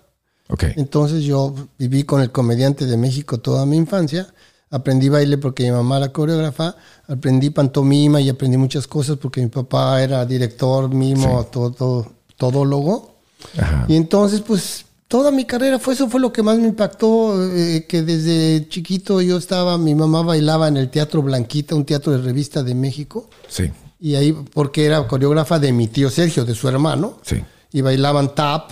Ok. 0.50 0.64
Entonces 0.76 1.24
yo 1.24 1.54
viví 1.78 2.04
con 2.04 2.22
el 2.22 2.32
comediante 2.32 2.86
de 2.86 2.98
México 2.98 3.40
toda 3.40 3.66
mi 3.66 3.78
infancia, 3.78 4.28
aprendí 4.72 5.10
baile 5.10 5.38
porque 5.38 5.64
mi 5.64 5.72
mamá 5.72 5.98
era 5.98 6.12
coreógrafa, 6.12 6.76
aprendí 7.08 7.50
pantomima 7.50 8.20
y 8.20 8.30
aprendí 8.30 8.58
muchas 8.58 8.88
cosas 8.88 9.18
porque 9.18 9.42
mi 9.42 9.48
papá 9.48 10.02
era 10.02 10.26
director, 10.26 10.90
mimo, 10.94 11.46
todo, 11.46 11.72
todo, 11.72 12.12
todólogo. 12.36 13.16
Ajá. 13.58 13.86
Y 13.88 13.96
entonces, 13.96 14.42
pues, 14.42 14.86
toda 15.10 15.32
mi 15.32 15.44
carrera 15.44 15.80
fue 15.80 15.96
eso, 15.96 16.08
fue 16.08 16.22
lo 16.22 16.32
que 16.32 16.44
más 16.44 16.58
me 16.60 16.68
impactó, 16.68 17.52
eh, 17.52 17.86
que 17.90 18.04
desde 18.04 18.70
chiquito 18.70 19.20
yo 19.22 19.38
estaba, 19.38 19.78
mi 19.78 19.96
mamá 19.96 20.22
bailaba 20.22 20.70
en 20.70 20.78
el 20.78 20.90
Teatro 20.90 21.22
Blanquita, 21.22 21.76
un 21.76 21.84
teatro 21.84 22.14
de 22.14 22.20
revista 22.20 22.64
de 22.64 22.76
México, 22.76 23.28
Sí, 23.50 23.72
y 24.00 24.16
ahí, 24.16 24.32
porque 24.54 24.86
era 24.86 25.06
coreógrafa 25.08 25.60
de 25.60 25.74
mi 25.74 25.88
tío 25.88 26.10
Sergio, 26.10 26.46
de 26.46 26.56
su 26.56 26.70
hermano, 26.70 27.18
sí. 27.24 27.44
y 27.74 27.82
bailaban 27.82 28.34
tap. 28.34 28.72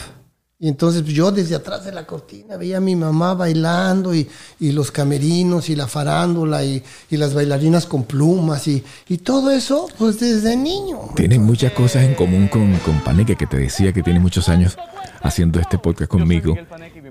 Y 0.59 0.69
entonces 0.69 1.03
pues, 1.03 1.13
yo 1.13 1.31
desde 1.31 1.53
atrás 1.53 1.85
de 1.85 1.91
la 1.91 2.07
cortina 2.07 2.57
veía 2.57 2.77
a 2.77 2.81
mi 2.81 2.95
mamá 2.95 3.35
bailando 3.35 4.15
y, 4.15 4.27
y 4.59 4.71
los 4.71 4.89
camerinos 4.89 5.69
y 5.69 5.75
la 5.75 5.85
farándula 5.85 6.65
y, 6.65 6.81
y 7.11 7.17
las 7.17 7.35
bailarinas 7.35 7.85
con 7.85 8.05
plumas 8.05 8.67
y, 8.67 8.83
y 9.07 9.19
todo 9.19 9.51
eso 9.51 9.87
pues 9.99 10.19
desde 10.19 10.55
niño. 10.57 11.11
Tienen 11.15 11.43
muchas 11.43 11.73
cosas 11.73 12.05
en 12.05 12.15
común 12.15 12.47
con, 12.47 12.75
con 12.77 13.01
Paneque, 13.01 13.35
que 13.35 13.45
te 13.45 13.57
decía 13.57 13.93
que 13.93 14.01
tiene 14.01 14.19
muchos 14.19 14.49
años 14.49 14.79
haciendo 15.21 15.59
este 15.59 15.77
podcast 15.77 16.09
conmigo. 16.09 16.55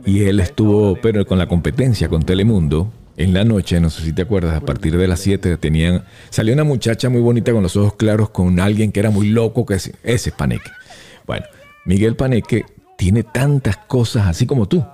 Y 0.05 0.25
él 0.25 0.41
estuvo, 0.41 0.99
pero 1.01 1.25
con 1.25 1.39
la 1.39 1.47
competencia 1.47 2.09
con 2.09 2.25
Telemundo, 2.25 2.91
en 3.17 3.33
la 3.33 3.45
noche, 3.45 3.79
no 3.79 3.91
sé 3.91 4.03
si 4.03 4.13
te 4.13 4.23
acuerdas, 4.23 4.57
a 4.57 4.61
partir 4.61 4.99
de 4.99 5.07
las 5.07 5.21
7 5.21 5.57
tenían, 5.59 6.05
salió 6.31 6.53
una 6.53 6.65
muchacha 6.65 7.09
muy 7.09 7.21
bonita 7.21 7.53
con 7.53 7.63
los 7.63 7.77
ojos 7.77 7.95
claros 7.95 8.31
con 8.31 8.59
alguien 8.59 8.91
que 8.91 8.99
era 8.99 9.11
muy 9.11 9.29
loco, 9.29 9.65
que 9.65 9.75
ese, 9.75 9.95
ese 10.03 10.31
es 10.31 10.35
Paneque. 10.35 10.69
Bueno, 11.27 11.47
Miguel 11.85 12.17
Paneque 12.17 12.65
tiene 12.97 13.23
tantas 13.23 13.77
cosas 13.77 14.27
así 14.27 14.47
como 14.47 14.67
tú, 14.67 14.85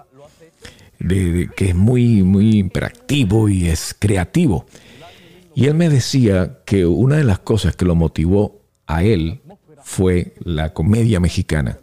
de- 0.98 1.32
de- 1.32 1.48
que 1.48 1.70
es 1.70 1.74
muy, 1.74 2.22
muy 2.22 2.58
imperactivo 2.58 3.48
y 3.48 3.68
es 3.68 3.94
creativo. 3.98 4.66
Y 5.54 5.66
él 5.66 5.74
me 5.74 5.88
decía 5.88 6.58
que 6.64 6.86
una 6.86 7.16
de 7.16 7.24
las 7.24 7.38
cosas 7.38 7.76
que 7.76 7.84
lo 7.84 7.94
motivó 7.94 8.60
a 8.86 9.02
él 9.04 9.40
fue 9.84 10.34
la 10.44 10.72
comedia 10.72 11.20
mexicana. 11.20 11.78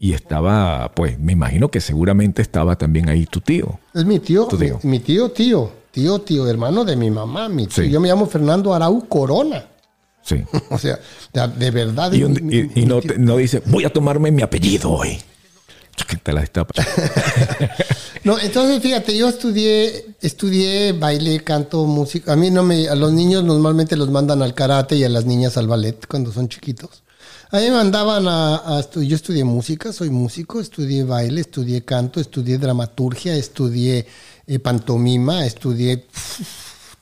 Y 0.00 0.12
estaba, 0.12 0.92
pues, 0.92 1.18
me 1.18 1.32
imagino 1.32 1.70
que 1.70 1.80
seguramente 1.80 2.42
estaba 2.42 2.76
también 2.76 3.08
ahí 3.08 3.24
tu 3.26 3.40
tío. 3.40 3.78
Es 3.94 4.04
mi 4.04 4.18
tío, 4.18 4.46
Tu 4.46 4.58
tío. 4.58 4.78
Mi, 4.82 4.90
mi 4.90 5.00
tío, 5.00 5.30
tío, 5.30 5.70
tío, 5.90 6.18
tío, 6.20 6.46
hermano 6.48 6.84
de 6.84 6.94
mi 6.96 7.10
mamá, 7.10 7.48
mi 7.48 7.66
tío. 7.66 7.84
Sí. 7.84 7.90
Yo 7.90 8.00
me 8.00 8.08
llamo 8.08 8.26
Fernando 8.26 8.74
Arau 8.74 9.08
Corona. 9.08 9.64
Sí. 10.22 10.42
O 10.70 10.76
sea, 10.78 10.98
de, 11.32 11.48
de 11.48 11.70
verdad. 11.70 12.12
Y, 12.12 12.24
un- 12.24 12.32
mi- 12.32 12.38
y- 12.38 12.62
mi- 12.64 12.70
y 12.74 12.80
mi 12.80 12.84
no, 12.86 13.00
no 13.18 13.36
dice, 13.38 13.62
voy 13.66 13.84
a 13.84 13.90
tomarme 13.92 14.30
mi 14.30 14.42
apellido 14.42 14.90
hoy. 14.90 15.16
Te 16.22 16.32
la 16.32 16.40
destapa. 16.40 16.74
No, 18.24 18.38
entonces 18.38 18.80
fíjate, 18.80 19.14
yo 19.14 19.28
estudié, 19.28 20.16
estudié 20.22 20.94
baile, 20.94 21.40
canto, 21.40 21.84
música. 21.84 22.32
A 22.32 22.36
mí 22.36 22.50
no 22.50 22.62
me, 22.62 22.88
a 22.88 22.94
los 22.94 23.12
niños 23.12 23.44
normalmente 23.44 23.96
los 23.98 24.10
mandan 24.10 24.40
al 24.40 24.54
karate 24.54 24.96
y 24.96 25.04
a 25.04 25.10
las 25.10 25.26
niñas 25.26 25.58
al 25.58 25.68
ballet 25.68 26.06
cuando 26.08 26.32
son 26.32 26.48
chiquitos. 26.48 27.02
A 27.50 27.58
mí 27.58 27.64
me 27.64 27.72
mandaban 27.72 28.26
a, 28.26 28.78
a 28.78 28.90
yo 28.94 29.14
estudié 29.14 29.44
música, 29.44 29.92
soy 29.92 30.08
músico, 30.08 30.58
estudié 30.58 31.04
baile, 31.04 31.42
estudié 31.42 31.84
canto, 31.84 32.18
estudié 32.18 32.56
dramaturgia, 32.56 33.36
estudié 33.36 34.06
eh, 34.46 34.58
pantomima, 34.58 35.44
estudié 35.44 36.06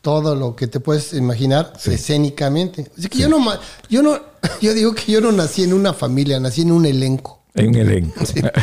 todo 0.00 0.34
lo 0.34 0.56
que 0.56 0.66
te 0.66 0.80
puedes 0.80 1.12
imaginar 1.12 1.72
escénicamente. 1.86 2.90
Así 2.98 3.08
que 3.08 3.18
yo 3.18 3.28
no, 3.28 3.38
yo 3.88 4.02
no, 4.02 4.18
yo 4.60 4.74
digo 4.74 4.92
que 4.92 5.12
yo 5.12 5.20
no 5.20 5.30
nací 5.30 5.62
en 5.62 5.72
una 5.72 5.94
familia, 5.94 6.40
nací 6.40 6.62
en 6.62 6.72
un 6.72 6.84
elenco. 6.84 7.41
En 7.54 7.74
elenco. 7.74 8.14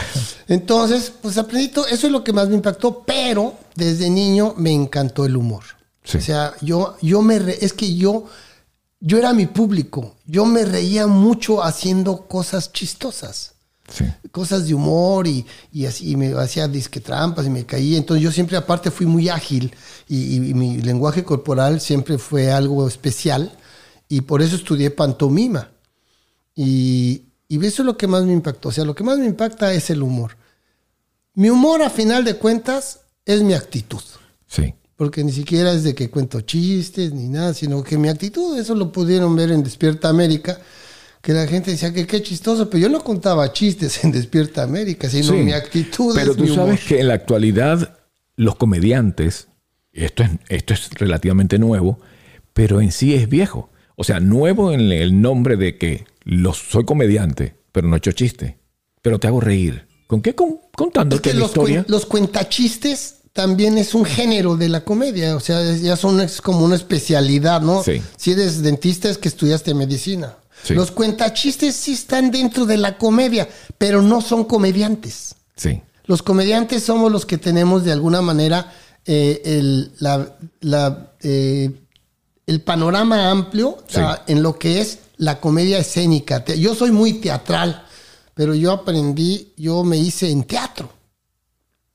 Entonces, 0.48 1.12
pues 1.22 1.38
aprendí 1.38 1.69
todo, 1.69 1.88
eso 1.88 2.08
es 2.08 2.12
lo 2.13 2.24
que 2.24 2.34
más 2.34 2.50
me 2.50 2.55
impactó, 2.55 3.03
pero 3.05 3.55
desde 3.75 4.10
niño 4.10 4.53
me 4.58 4.72
encantó 4.74 5.25
el 5.25 5.38
humor. 5.38 5.63
Sí. 6.03 6.17
O 6.17 6.22
sea, 6.22 6.53
yo, 6.62 6.98
yo 7.01 7.22
me, 7.22 7.38
re- 7.39 7.58
es 7.63 7.74
que 7.74 7.96
yo, 7.96 8.25
yo 9.00 9.17
era 9.17 9.34
mi 9.34 9.46
público, 9.46 10.15
yo 10.25 10.46
me 10.46 10.65
reía 10.65 11.05
mucho 11.08 11.63
haciendo 11.63 12.27
cosas 12.27 12.72
chistosas. 12.74 13.53
Sí. 13.91 14.05
cosas 14.29 14.67
de 14.67 14.75
humor 14.75 15.25
y, 15.25 15.43
y 15.72 15.88
así 15.88 16.12
y 16.12 16.15
me 16.15 16.31
hacía 16.39 16.67
disque 16.67 17.00
trampas 17.00 17.48
y 17.48 17.50
me 17.50 17.65
caía. 17.65 17.98
Entonces 17.98 18.24
yo 18.24 18.31
siempre 18.31 18.55
aparte 18.55 18.91
fui 18.91 19.08
muy 19.08 19.29
ágil 19.29 19.74
y, 20.08 20.36
y 20.36 20.53
mi 20.53 20.77
lenguaje 20.77 21.24
corporal 21.24 21.81
siempre 21.81 22.19
fue 22.19 22.51
algo 22.51 22.88
especial 22.88 23.51
y 24.08 24.22
por 24.22 24.43
eso 24.43 24.58
estudié 24.58 24.91
pantomima. 24.91 25.72
Y, 26.55 27.24
y 27.50 27.58
eso 27.65 27.82
es 27.82 27.86
lo 27.86 27.98
que 27.98 28.08
más 28.08 28.24
me 28.24 28.32
impactó. 28.32 28.70
O 28.70 28.72
sea, 28.72 28.86
lo 28.86 28.96
que 28.96 29.03
más 29.03 29.18
me 29.18 29.25
impacta 29.25 29.74
es 29.74 29.89
el 29.89 30.01
humor. 30.03 30.38
Mi 31.34 31.50
humor 31.50 31.82
a 31.82 31.89
final 31.89 32.24
de 32.24 32.36
cuentas 32.36 33.01
es 33.25 33.41
mi 33.41 33.53
actitud. 33.53 34.01
Sí. 34.48 34.74
Porque 34.96 35.24
ni 35.24 35.32
siquiera 35.32 35.72
es 35.74 35.84
de 35.84 35.96
que 35.96 36.10
cuento 36.10 36.41
chistes 36.41 37.12
ni 37.13 37.27
nada, 37.27 37.53
sino 37.53 37.84
que 37.84 37.98
mi 37.98 38.08
actitud, 38.10 38.58
eso 38.58 38.75
lo 38.75 38.91
pudieron 38.91 39.36
ver 39.36 39.51
en 39.51 39.63
Despierta 39.63 40.10
América, 40.10 40.60
que 41.22 41.34
la 41.34 41.48
gente 41.48 41.72
decía 41.72 41.91
que 41.94 42.06
qué 42.08 42.22
chistoso, 42.22 42.70
pero 42.70 42.82
yo 42.84 42.89
no 42.89 43.03
contaba 43.03 43.51
chistes 43.51 44.03
en 44.03 44.12
Despierta 44.12 44.63
América, 44.63 45.10
sino 45.10 45.25
Sí. 45.34 45.34
mi 45.34 45.51
actitud. 45.53 46.13
Pero 46.15 46.32
es 46.32 46.38
tú 46.38 46.44
mi 46.44 46.50
humor. 46.51 46.65
sabes 46.68 46.84
que 46.86 47.00
en 47.00 47.08
la 47.08 47.13
actualidad 47.15 47.98
los 48.36 48.56
comediantes, 48.56 49.48
esto 49.91 50.24
es, 50.24 50.29
esto 50.50 50.74
es 50.74 50.89
relativamente 50.91 51.58
nuevo, 51.60 52.00
pero 52.53 52.79
en 52.82 52.91
sí 52.91 53.15
es 53.15 53.27
viejo. 53.29 53.70
O 53.96 54.03
sea, 54.03 54.20
nuevo 54.20 54.72
en 54.72 54.91
el 54.91 55.22
nombre 55.22 55.56
de 55.58 55.77
que 55.77 56.06
los, 56.30 56.58
soy 56.58 56.86
comediante, 56.86 57.56
pero 57.72 57.88
no 57.88 57.96
he 57.96 57.98
hecho 57.98 58.12
chiste. 58.12 58.58
Pero 59.02 59.20
te 59.20 59.28
hago 59.28 59.40
reír. 59.42 59.88
¿Con 60.08 60.22
qué? 60.22 60.36
Con, 60.36 60.50
Es 60.50 60.56
contándote 60.76 61.22
que 61.22 61.34
la 61.34 61.40
los, 61.42 61.50
historia. 61.50 61.86
los 61.88 62.06
cuentachistes 62.06 63.16
también 63.34 63.78
es 63.78 63.94
un 63.94 64.06
género 64.06 64.58
de 64.58 64.70
la 64.70 64.84
comedia, 64.84 65.36
o 65.36 65.40
sea, 65.40 65.62
es- 65.62 65.82
ya 65.82 65.96
son 65.96 66.20
es 66.22 66.42
como 66.42 66.66
una 66.66 66.76
especialidad, 66.76 67.62
¿no? 67.62 67.84
Sí. 67.84 68.02
Si 68.18 68.32
eres 68.32 68.62
dentista 68.62 69.10
es 69.10 69.18
que 69.18 69.28
estudiaste 69.30 69.74
medicina. 69.74 70.36
Sí. 70.64 70.74
Los 70.74 70.92
cuentachistes 70.92 71.76
sí 71.76 71.94
están 71.94 72.32
dentro 72.32 72.66
de 72.66 72.78
la 72.78 72.98
comedia, 72.98 73.48
pero 73.78 74.02
no 74.02 74.20
son 74.22 74.44
comediantes. 74.46 75.36
Sí. 75.56 75.82
Los 76.06 76.22
comediantes 76.24 76.84
somos 76.84 77.12
los 77.12 77.26
que 77.26 77.38
tenemos 77.38 77.84
de 77.86 77.92
alguna 77.94 78.22
manera 78.22 78.74
eh, 79.06 79.42
el, 79.46 79.92
la- 80.00 80.36
la, 80.62 81.12
eh, 81.22 81.72
el 82.48 82.62
panorama 82.62 83.30
amplio 83.32 83.78
Sí. 83.88 84.00
ah, 84.00 84.24
en 84.28 84.44
lo 84.44 84.58
que 84.60 84.82
es 84.82 85.00
la 85.20 85.40
comedia 85.40 85.80
escénica. 85.80 86.44
Yo 86.46 86.74
soy 86.74 86.92
muy 86.92 87.14
teatral, 87.14 87.86
pero 88.34 88.56
yo 88.56 88.72
aprendí, 88.72 89.54
yo 89.58 89.84
me 89.84 89.98
hice 89.98 90.32
en 90.32 90.44
teatro. 90.44 90.90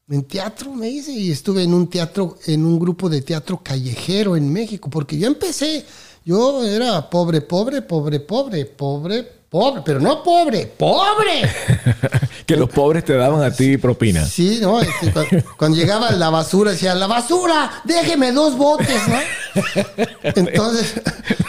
En 0.08 0.24
teatro 0.24 0.72
me 0.72 0.90
hice 0.90 1.12
y 1.12 1.30
estuve 1.30 1.62
en 1.62 1.72
un 1.72 1.88
teatro, 1.88 2.36
en 2.46 2.66
un 2.66 2.78
grupo 2.78 3.08
de 3.08 3.22
teatro 3.22 3.62
callejero 3.62 4.36
en 4.36 4.52
México, 4.52 4.90
porque 4.90 5.16
yo 5.16 5.26
empecé, 5.26 5.86
yo 6.24 6.62
era 6.62 7.08
pobre, 7.08 7.40
pobre, 7.40 7.80
pobre, 7.80 8.20
pobre, 8.20 8.66
pobre, 8.66 9.22
pobre, 9.54 9.82
pero 9.84 10.00
no 10.00 10.20
pobre, 10.24 10.66
pobre. 10.66 11.48
que 12.46 12.56
los 12.56 12.68
pobres 12.70 13.04
te 13.04 13.12
daban 13.14 13.40
a 13.40 13.52
ti 13.52 13.76
propina. 13.76 14.24
Sí, 14.26 14.58
¿no? 14.60 14.80
Este, 14.80 15.12
cu- 15.12 15.24
cuando, 15.56 15.76
llegaba 15.78 16.10
la 16.10 16.28
basura, 16.28 16.72
decía, 16.72 16.92
la 16.96 17.06
basura, 17.06 17.70
déjeme 17.84 18.32
dos 18.32 18.56
botes, 18.58 19.00
¿no? 19.08 19.62
Entonces, 20.24 20.94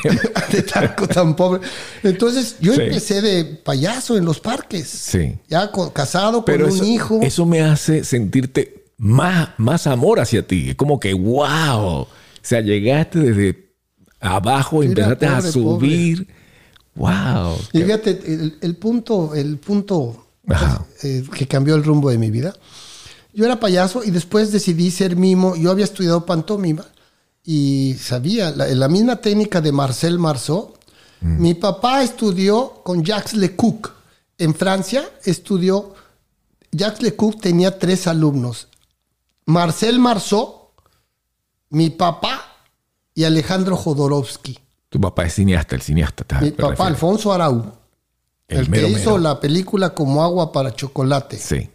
de 0.51 0.61
tanto 0.61 1.07
tan 1.07 1.35
pobre. 1.35 1.61
Entonces, 2.03 2.57
yo 2.59 2.75
Sí. 2.75 2.81
empecé 2.81 3.21
de 3.23 3.45
payaso 3.45 4.15
en 4.17 4.25
los 4.25 4.39
parques. 4.39 4.87
Sí. 4.87 5.35
Ya 5.47 5.71
con- 5.71 5.89
casado 5.89 6.33
con 6.43 6.45
Pero 6.45 6.67
un 6.67 6.75
eso, 6.75 6.85
hijo. 6.85 7.19
eso 7.23 7.45
me 7.47 7.61
hace 7.61 8.03
sentirte 8.03 8.85
más, 8.97 9.49
más 9.57 9.87
amor 9.87 10.19
hacia 10.19 10.45
ti. 10.45 10.69
Es 10.69 10.75
como 10.75 10.99
que, 10.99 11.13
wow. 11.15 12.01
O 12.01 12.07
sea, 12.43 12.61
llegaste 12.61 13.17
desde 13.17 13.73
abajo 14.19 14.83
Era 14.83 14.91
empezaste 14.91 15.25
a 15.25 15.37
pobre, 15.37 15.51
subir. 15.51 16.27
Wow. 16.95 17.57
Y 17.73 17.81
fíjate, 17.83 18.21
el, 18.25 18.57
el 18.61 18.75
punto, 18.77 19.35
el 19.35 19.57
punto 19.57 20.27
Ajá. 20.47 20.85
eh, 21.03 21.23
que 21.33 21.47
cambió 21.47 21.75
el 21.75 21.83
rumbo 21.83 22.09
de 22.09 22.17
mi 22.17 22.31
vida. 22.31 22.55
Yo 23.33 23.45
era 23.45 23.59
payaso 23.59 24.03
y 24.03 24.11
después 24.11 24.51
decidí 24.51 24.91
ser 24.91 25.15
mimo. 25.15 25.55
Yo 25.55 25.71
había 25.71 25.83
estudiado 25.85 26.25
pantomima 26.25 26.85
y 27.43 27.95
sabía 27.99 28.51
la, 28.51 28.65
la 28.67 28.87
misma 28.87 29.17
técnica 29.17 29.59
de 29.61 29.71
Marcel 29.71 30.19
Marceau. 30.19 30.73
Mi 31.21 31.53
papá 31.55 32.03
estudió 32.03 32.81
con 32.83 33.03
Jacques 33.03 33.33
Lecoq 33.33 33.91
en 34.37 34.53
Francia. 34.53 35.09
Estudió. 35.23 35.95
Jacques 36.71 37.01
Lecoq 37.01 37.41
tenía 37.41 37.79
tres 37.79 38.05
alumnos: 38.05 38.67
Marcel 39.45 39.97
Marceau, 39.97 40.69
mi 41.69 41.89
papá 41.89 42.41
y 43.15 43.23
Alejandro 43.23 43.75
Jodorowsky. 43.75 44.59
Tu 44.95 45.01
papá 45.01 45.25
es 45.25 45.33
cineasta, 45.33 45.75
el 45.75 45.81
cineasta. 45.81 46.23
te- 46.23 46.39
Mi 46.39 46.51
papá. 46.51 46.87
Alfonso 46.87 47.33
Arau. 47.33 47.69
El, 48.47 48.69
mero, 48.69 48.87
que 48.87 48.93
hizo 48.93 49.09
mero. 49.11 49.17
la 49.17 49.41
película 49.41 49.93
como 49.93 50.23
agua 50.23 50.53
para 50.53 50.73
chocolate. 50.73 51.37
Sí. 51.37 51.69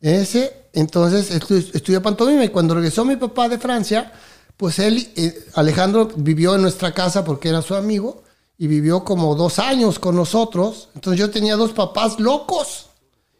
Ese, 0.00 0.68
entonces, 0.72 1.30
estu- 1.30 1.70
estudió 1.74 2.00
pantomima 2.00 2.42
y 2.42 2.48
cuando 2.48 2.74
regresó 2.74 3.04
mi 3.04 3.16
papá 3.16 3.50
de 3.50 3.58
Francia, 3.58 4.12
pues 4.56 4.78
él, 4.78 5.10
eh, 5.14 5.44
Alejandro 5.56 6.08
vivió 6.16 6.54
en 6.54 6.62
nuestra 6.62 6.94
casa 6.94 7.22
porque 7.22 7.50
era 7.50 7.60
su 7.60 7.74
amigo 7.74 8.22
y 8.56 8.66
vivió 8.66 9.04
como 9.04 9.34
dos 9.34 9.58
años 9.58 9.98
con 9.98 10.16
nosotros. 10.16 10.88
Entonces 10.94 11.20
yo 11.20 11.28
tenía 11.30 11.56
dos 11.56 11.72
papás 11.72 12.18
locos 12.18 12.86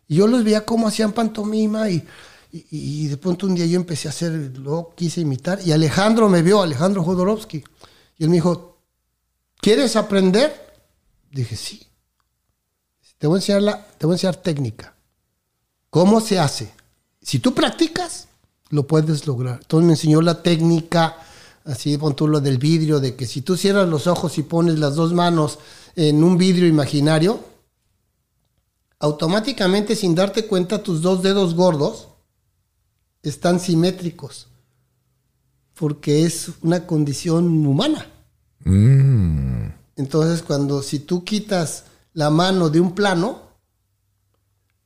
y 0.06 0.16
yo 0.16 0.26
los 0.26 0.44
veía 0.44 0.66
cómo 0.66 0.86
hacían 0.86 1.12
pantomima 1.12 1.88
y, 1.88 2.06
y, 2.52 2.66
y 2.70 3.06
de 3.08 3.16
pronto 3.16 3.46
un 3.46 3.54
día 3.54 3.64
yo 3.64 3.76
empecé 3.76 4.08
a 4.08 4.10
hacer, 4.10 4.32
lo 4.58 4.92
quise 4.94 5.22
imitar 5.22 5.60
y 5.64 5.72
Alejandro 5.72 6.28
me 6.28 6.42
vio, 6.42 6.60
Alejandro 6.60 7.02
Jodorowsky, 7.02 7.64
y 8.18 8.24
él 8.24 8.28
me 8.28 8.36
dijo, 8.36 8.68
¿quieres 9.62 9.96
aprender? 9.96 10.52
Dije, 11.30 11.56
sí. 11.56 11.86
Te 13.16 13.26
voy 13.26 13.36
a 13.36 13.38
enseñar, 13.38 13.62
la, 13.62 13.86
te 13.96 14.04
voy 14.04 14.14
a 14.14 14.16
enseñar 14.16 14.36
técnica. 14.36 14.94
¿Cómo 15.88 16.20
se 16.20 16.38
hace? 16.38 16.74
Si 17.22 17.38
tú 17.38 17.54
practicas, 17.54 18.26
lo 18.70 18.86
puedes 18.86 19.26
lograr. 19.26 19.60
Entonces 19.62 19.86
me 19.86 19.92
enseñó 19.92 20.20
la 20.20 20.42
técnica, 20.42 21.16
así 21.64 21.96
pon 21.96 22.16
tú 22.16 22.26
lo 22.26 22.40
del 22.40 22.58
vidrio, 22.58 22.98
de 22.98 23.14
que 23.14 23.26
si 23.26 23.42
tú 23.42 23.56
cierras 23.56 23.88
los 23.88 24.08
ojos 24.08 24.36
y 24.38 24.42
pones 24.42 24.78
las 24.78 24.96
dos 24.96 25.12
manos 25.12 25.60
en 25.94 26.24
un 26.24 26.36
vidrio 26.36 26.66
imaginario, 26.66 27.38
automáticamente 28.98 29.94
sin 29.94 30.14
darte 30.14 30.46
cuenta 30.46 30.82
tus 30.82 31.00
dos 31.00 31.22
dedos 31.22 31.54
gordos 31.54 32.08
están 33.22 33.60
simétricos, 33.60 34.48
porque 35.74 36.24
es 36.24 36.50
una 36.62 36.86
condición 36.86 37.64
humana. 37.64 38.11
Mm. 38.64 39.66
Entonces, 39.96 40.42
cuando 40.42 40.82
si 40.82 41.00
tú 41.00 41.24
quitas 41.24 41.84
la 42.14 42.30
mano 42.30 42.70
de 42.70 42.80
un 42.80 42.94
plano, 42.94 43.40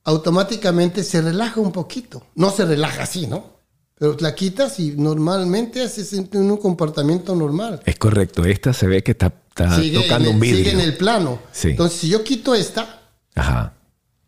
automáticamente 0.04 1.02
se 1.02 1.20
relaja 1.20 1.60
un 1.60 1.72
poquito. 1.72 2.22
No 2.34 2.50
se 2.50 2.64
relaja 2.64 3.02
así, 3.04 3.26
¿no? 3.26 3.56
Pero 3.98 4.16
la 4.20 4.34
quitas 4.34 4.78
y 4.78 4.92
normalmente 4.92 5.82
haces 5.82 6.12
un 6.12 6.56
comportamiento 6.58 7.34
normal. 7.34 7.80
Es 7.86 7.96
correcto. 7.98 8.44
Esta 8.44 8.72
se 8.72 8.86
ve 8.86 9.02
que 9.02 9.12
está, 9.12 9.32
está 9.48 9.74
Sigue, 9.80 9.98
tocando 10.02 10.28
en 10.28 10.36
un 10.36 10.42
el, 10.44 10.48
vidrio. 10.50 10.64
sigue 10.70 10.72
en 10.72 10.80
el 10.80 10.96
plano. 10.96 11.38
Sí. 11.50 11.70
Entonces, 11.70 11.98
si 12.00 12.08
yo 12.08 12.22
quito 12.22 12.54
esta 12.54 13.00
Ajá. 13.34 13.72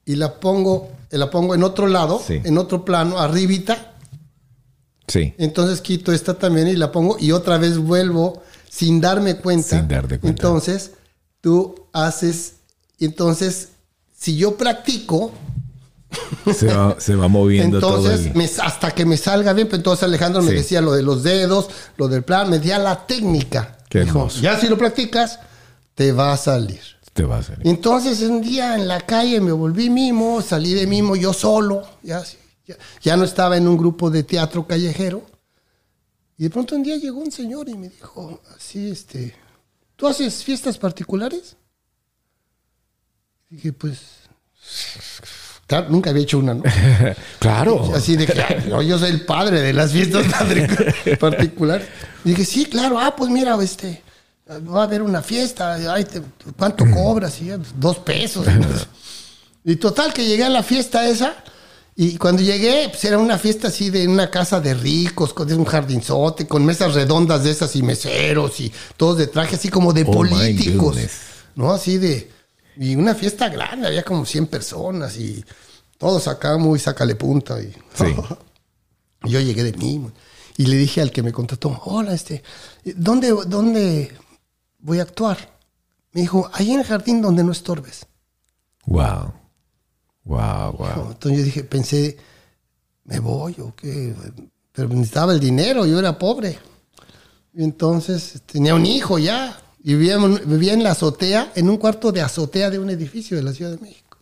y 0.06 0.16
la 0.16 0.40
pongo, 0.40 0.90
la 1.10 1.30
pongo 1.30 1.54
en 1.54 1.62
otro 1.62 1.86
lado, 1.86 2.20
Sí. 2.26 2.40
en 2.42 2.56
otro 2.56 2.84
plano, 2.84 3.18
arribita, 3.18 3.94
Sí. 5.06 5.34
entonces 5.38 5.80
quito 5.82 6.12
esta 6.12 6.34
también 6.34 6.68
y 6.68 6.76
la 6.76 6.90
pongo 6.92 7.16
y 7.20 7.32
otra 7.32 7.56
vez 7.58 7.78
vuelvo 7.78 8.42
sin 8.70 9.00
darme 9.00 9.36
cuenta. 9.36 9.78
Sin 9.78 9.88
darte 9.88 10.18
cuenta. 10.18 10.28
Entonces, 10.42 10.92
tú 11.40 11.86
haces, 11.92 12.54
entonces, 13.00 13.68
si 14.16 14.36
yo 14.36 14.56
practico, 14.56 15.32
Se 16.54 16.66
va, 16.66 16.96
se 16.98 17.14
va 17.14 17.28
moviendo 17.28 17.80
todo. 17.80 17.98
entonces 17.98 18.26
el- 18.28 18.34
me- 18.34 18.50
hasta 18.62 18.90
que 18.92 19.04
me 19.04 19.16
salga 19.18 19.52
bien, 19.52 19.68
entonces 19.70 20.02
Alejandro 20.04 20.42
me 20.42 20.52
decía 20.52 20.80
lo 20.80 20.92
de 20.92 21.02
los 21.02 21.22
dedos, 21.22 21.68
lo 21.98 22.08
del 22.08 22.24
plan, 22.24 22.48
me 22.48 22.58
decía 22.58 22.78
la 22.78 23.06
técnica. 23.06 23.76
Qué 23.90 24.04
Dijo, 24.04 24.28
ya 24.28 24.58
si 24.58 24.68
lo 24.68 24.78
practicas, 24.78 25.38
te 25.94 26.12
va 26.12 26.32
a 26.32 26.36
salir. 26.36 26.80
Te 27.12 27.24
va 27.24 27.38
a 27.38 27.42
salir. 27.42 27.66
Entonces 27.66 28.20
un 28.22 28.40
día 28.40 28.74
en 28.74 28.88
la 28.88 29.00
calle 29.00 29.40
me 29.40 29.52
volví 29.52 29.90
mimo, 29.90 30.40
salí 30.40 30.72
de 30.72 30.86
mimo 30.86 31.14
yo 31.16 31.32
solo, 31.32 31.82
ya, 32.02 32.22
ya, 32.66 32.76
ya 33.02 33.16
no 33.16 33.24
estaba 33.24 33.56
en 33.56 33.66
un 33.68 33.76
grupo 33.76 34.08
de 34.10 34.22
teatro 34.22 34.66
callejero. 34.66 35.22
Y 36.38 36.44
de 36.44 36.50
pronto 36.50 36.76
un 36.76 36.82
día 36.84 36.96
llegó 36.96 37.18
un 37.20 37.32
señor 37.32 37.68
y 37.68 37.74
me 37.76 37.88
dijo, 37.88 38.40
así, 38.56 38.90
este, 38.90 39.34
¿tú 39.96 40.06
haces 40.06 40.44
fiestas 40.44 40.78
particulares? 40.78 41.56
Dije, 43.50 43.72
pues, 43.72 43.98
claro, 45.66 45.88
nunca 45.90 46.10
había 46.10 46.22
hecho 46.22 46.38
una, 46.38 46.54
¿no? 46.54 46.62
Claro. 47.40 47.92
Así 47.94 48.16
de 48.16 48.26
claro, 48.26 48.82
yo 48.82 48.98
soy 48.98 49.10
el 49.10 49.24
padre 49.24 49.60
de 49.60 49.72
las 49.72 49.90
fiestas 49.92 50.26
partic- 50.26 51.18
particulares. 51.18 51.88
Y 52.24 52.30
dije, 52.30 52.44
sí, 52.44 52.66
claro, 52.66 52.98
ah, 53.00 53.16
pues 53.16 53.30
mira, 53.30 53.56
este, 53.62 54.02
va 54.48 54.82
a 54.82 54.84
haber 54.84 55.02
una 55.02 55.22
fiesta, 55.22 55.74
ay, 55.92 56.04
te- 56.04 56.22
¿cuánto 56.56 56.84
cobras? 56.90 57.40
Y 57.40 57.46
"Pues, 57.48 57.68
dos 57.76 57.98
pesos. 57.98 58.46
Y 59.64 59.76
total 59.76 60.14
que 60.14 60.24
llegué 60.24 60.44
a 60.44 60.48
la 60.48 60.62
fiesta 60.62 61.06
esa, 61.06 61.34
y 62.00 62.16
cuando 62.16 62.42
llegué, 62.42 62.88
pues 62.90 63.04
era 63.04 63.18
una 63.18 63.38
fiesta 63.38 63.66
así 63.68 63.90
de 63.90 64.06
una 64.06 64.30
casa 64.30 64.60
de 64.60 64.72
ricos, 64.72 65.34
con 65.34 65.52
un 65.52 65.64
jardinzote, 65.64 66.46
con 66.46 66.64
mesas 66.64 66.94
redondas 66.94 67.42
de 67.42 67.50
esas 67.50 67.74
y 67.74 67.82
meseros 67.82 68.60
y 68.60 68.72
todos 68.96 69.18
de 69.18 69.26
traje 69.26 69.56
así 69.56 69.68
como 69.68 69.92
de 69.92 70.02
Oh, 70.06 70.12
políticos. 70.12 70.96
¿No? 71.56 71.72
Así 71.72 71.98
de. 71.98 72.30
Y 72.76 72.94
una 72.94 73.16
fiesta 73.16 73.48
grande, 73.48 73.88
había 73.88 74.04
como 74.04 74.24
100 74.24 74.46
personas 74.46 75.16
y 75.16 75.44
todos 75.98 76.28
acá 76.28 76.56
muy 76.56 76.78
sácale 76.78 77.16
punta. 77.16 77.60
Y, 77.60 77.72
Sí. 77.94 78.14
y 79.24 79.30
yo 79.30 79.40
llegué 79.40 79.64
de 79.64 79.72
mí 79.72 80.08
y 80.56 80.66
le 80.66 80.76
dije 80.76 81.00
al 81.00 81.10
que 81.10 81.24
me 81.24 81.32
contrató, 81.32 81.82
hola, 81.86 82.14
este, 82.14 82.44
¿dónde, 82.84 83.34
¿dónde 83.48 84.16
voy 84.78 85.00
a 85.00 85.02
actuar? 85.02 85.58
Me 86.12 86.20
dijo, 86.20 86.48
ahí 86.52 86.70
en 86.70 86.78
el 86.78 86.86
jardín 86.86 87.20
donde 87.20 87.42
no 87.42 87.50
estorbes. 87.50 88.06
Wow. 88.86 89.32
Wow, 90.28 90.72
wow. 90.76 91.10
Entonces 91.12 91.38
yo 91.38 91.44
dije, 91.44 91.64
pensé, 91.64 92.16
¿me 93.04 93.18
voy 93.18 93.56
o 93.60 93.74
qué? 93.74 94.14
Pero 94.72 94.88
necesitaba 94.90 95.32
el 95.32 95.40
dinero, 95.40 95.86
yo 95.86 95.98
era 95.98 96.18
pobre. 96.18 96.58
Y 97.54 97.64
entonces 97.64 98.42
tenía 98.46 98.74
un 98.74 98.84
hijo 98.86 99.18
ya. 99.18 99.58
Y 99.82 99.94
vivía, 99.94 100.14
en- 100.16 100.42
vivía 100.48 100.74
en 100.74 100.82
la 100.82 100.90
azotea, 100.90 101.50
en 101.54 101.70
un 101.70 101.78
cuarto 101.78 102.12
de 102.12 102.20
azotea 102.20 102.68
de 102.68 102.78
un 102.78 102.90
edificio 102.90 103.36
de 103.36 103.42
la 103.42 103.52
Ciudad 103.54 103.70
de 103.70 103.78
México. 103.78 104.18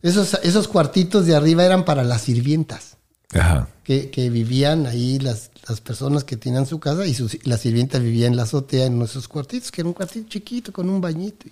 Esos, 0.00 0.34
esos 0.44 0.68
cuartitos 0.68 1.26
de 1.26 1.34
arriba 1.34 1.64
eran 1.64 1.84
para 1.84 2.04
las 2.04 2.20
sirvientas, 2.22 2.96
Ajá. 3.34 3.68
que, 3.82 4.10
que 4.10 4.30
vivían 4.30 4.86
ahí 4.86 5.18
las, 5.18 5.50
las 5.68 5.80
personas 5.80 6.22
que 6.22 6.36
tenían 6.36 6.66
su 6.66 6.78
casa 6.78 7.04
y 7.06 7.14
sus, 7.14 7.44
la 7.44 7.56
sirvienta 7.58 7.98
vivía 7.98 8.28
en 8.28 8.36
la 8.36 8.44
azotea 8.44 8.86
en 8.86 9.02
esos 9.02 9.26
cuartitos, 9.26 9.72
que 9.72 9.80
era 9.80 9.88
un 9.88 9.94
cuartito 9.94 10.28
chiquito 10.28 10.72
con 10.72 10.88
un 10.88 11.00
bañito. 11.00 11.46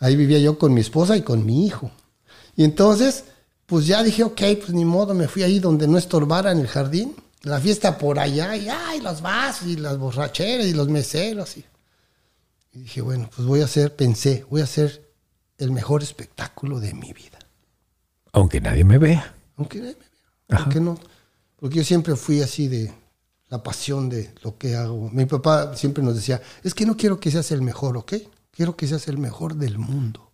Ahí 0.00 0.14
vivía 0.16 0.38
yo 0.40 0.58
con 0.58 0.74
mi 0.74 0.82
esposa 0.82 1.16
y 1.16 1.22
con 1.22 1.46
mi 1.46 1.64
hijo. 1.66 1.90
Y 2.56 2.64
entonces, 2.64 3.24
pues 3.66 3.86
ya 3.86 4.02
dije, 4.02 4.24
ok, 4.24 4.40
pues 4.58 4.70
ni 4.70 4.84
modo, 4.84 5.14
me 5.14 5.28
fui 5.28 5.42
ahí 5.42 5.58
donde 5.58 5.86
no 5.86 5.98
estorbara 5.98 6.52
en 6.52 6.58
el 6.58 6.68
jardín. 6.68 7.14
La 7.42 7.60
fiesta 7.60 7.96
por 7.96 8.18
allá, 8.18 8.56
y 8.56 8.68
ay, 8.68 9.00
los 9.00 9.20
vasos, 9.20 9.68
y 9.68 9.76
las 9.76 9.98
borracheras, 9.98 10.66
y 10.66 10.72
los 10.72 10.88
meseros. 10.88 11.56
Y, 11.56 11.64
y 12.72 12.80
dije, 12.80 13.00
bueno, 13.02 13.30
pues 13.34 13.46
voy 13.46 13.60
a 13.60 13.66
hacer, 13.66 13.94
pensé, 13.94 14.44
voy 14.50 14.62
a 14.62 14.64
hacer 14.64 15.06
el 15.58 15.70
mejor 15.70 16.02
espectáculo 16.02 16.80
de 16.80 16.94
mi 16.94 17.12
vida. 17.12 17.38
Aunque 18.32 18.60
nadie 18.60 18.84
me 18.84 18.98
vea. 18.98 19.34
Aunque 19.56 19.78
nadie 19.78 19.94
me 19.94 20.06
vea, 20.48 20.58
aunque 20.58 20.80
no. 20.80 20.98
Porque 21.56 21.76
yo 21.76 21.84
siempre 21.84 22.16
fui 22.16 22.42
así 22.42 22.68
de 22.68 22.92
la 23.48 23.62
pasión 23.62 24.08
de 24.08 24.34
lo 24.42 24.58
que 24.58 24.76
hago. 24.76 25.08
Mi 25.10 25.24
papá 25.24 25.76
siempre 25.76 26.02
nos 26.02 26.16
decía, 26.16 26.42
es 26.62 26.74
que 26.74 26.84
no 26.84 26.96
quiero 26.96 27.18
que 27.20 27.30
seas 27.30 27.50
el 27.52 27.62
mejor, 27.62 27.96
¿ok? 27.96 28.14
Quiero 28.50 28.76
que 28.76 28.86
seas 28.86 29.08
el 29.08 29.18
mejor 29.18 29.54
del 29.54 29.78
mundo. 29.78 30.32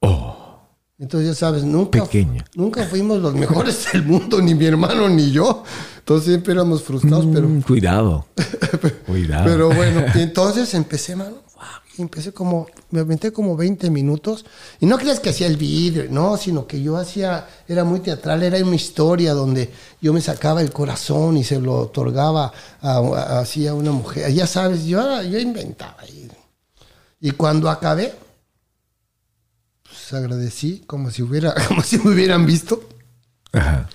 Oh, 0.00 0.53
Entonces, 0.98 1.30
ya 1.30 1.34
sabes, 1.34 1.64
nunca, 1.64 2.02
Pequeña. 2.04 2.44
nunca 2.54 2.84
fuimos 2.86 3.18
los 3.20 3.34
mejores 3.34 3.86
del 3.92 4.04
mundo, 4.04 4.40
ni 4.40 4.54
mi 4.54 4.64
hermano 4.66 5.08
ni 5.08 5.32
yo. 5.32 5.64
Entonces 5.98 6.26
siempre 6.28 6.52
éramos 6.52 6.82
frustrados, 6.82 7.26
pero, 7.32 7.48
mm, 7.48 7.62
cuidado. 7.62 8.26
cuidado. 9.06 9.44
pero 9.44 9.72
bueno. 9.74 10.04
Y 10.14 10.18
entonces 10.22 10.72
empecé, 10.74 11.16
mano. 11.16 11.32
wow, 11.56 11.64
empecé 11.98 12.32
como, 12.32 12.68
me 12.90 13.00
aventé 13.00 13.32
como 13.32 13.56
20 13.56 13.90
minutos. 13.90 14.44
Y 14.78 14.86
no 14.86 14.96
creas 14.96 15.18
que 15.18 15.30
hacía 15.30 15.48
el 15.48 15.56
vídeo, 15.56 16.04
no, 16.10 16.36
sino 16.36 16.66
que 16.68 16.80
yo 16.80 16.96
hacía, 16.96 17.48
era 17.66 17.82
muy 17.82 17.98
teatral, 17.98 18.44
era 18.44 18.58
una 18.64 18.76
historia 18.76 19.34
donde 19.34 19.72
yo 20.00 20.12
me 20.12 20.20
sacaba 20.20 20.60
el 20.62 20.70
corazón 20.72 21.36
y 21.36 21.42
se 21.42 21.58
lo 21.60 21.74
otorgaba 21.76 22.52
a, 22.80 22.98
a- 22.98 23.40
así 23.40 23.66
a 23.66 23.74
una 23.74 23.90
mujer. 23.90 24.32
Ya 24.32 24.46
sabes, 24.46 24.84
yo, 24.84 25.22
yo 25.22 25.40
inventaba. 25.40 25.96
Y, 26.06 26.28
y 27.28 27.30
cuando 27.32 27.68
acabé, 27.68 28.14
agradecí 30.12 30.80
como 30.86 31.10
si 31.10 31.22
hubiera, 31.22 31.54
como 31.68 31.82
si 31.82 31.98
me 31.98 32.10
hubieran 32.10 32.46
visto. 32.46 32.88
Ajá. 33.52 33.88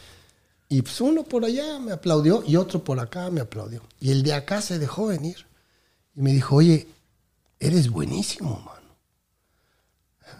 Y 0.69 0.83
pues 0.83 1.01
uno 1.01 1.23
por 1.23 1.45
allá 1.45 1.79
me 1.79 1.91
aplaudió 1.91 2.43
y 2.45 2.55
otro 2.55 2.83
por 2.83 2.99
acá 2.99 3.31
me 3.31 3.41
aplaudió. 3.41 3.81
Y 3.99 4.11
el 4.11 4.21
de 4.21 4.33
acá 4.33 4.61
se 4.61 4.77
dejó 4.77 5.07
venir. 5.07 5.47
Y 6.15 6.21
me 6.21 6.31
dijo, 6.31 6.57
oye, 6.57 6.87
eres 7.59 7.89
buenísimo, 7.89 8.59
mano. 8.59 8.79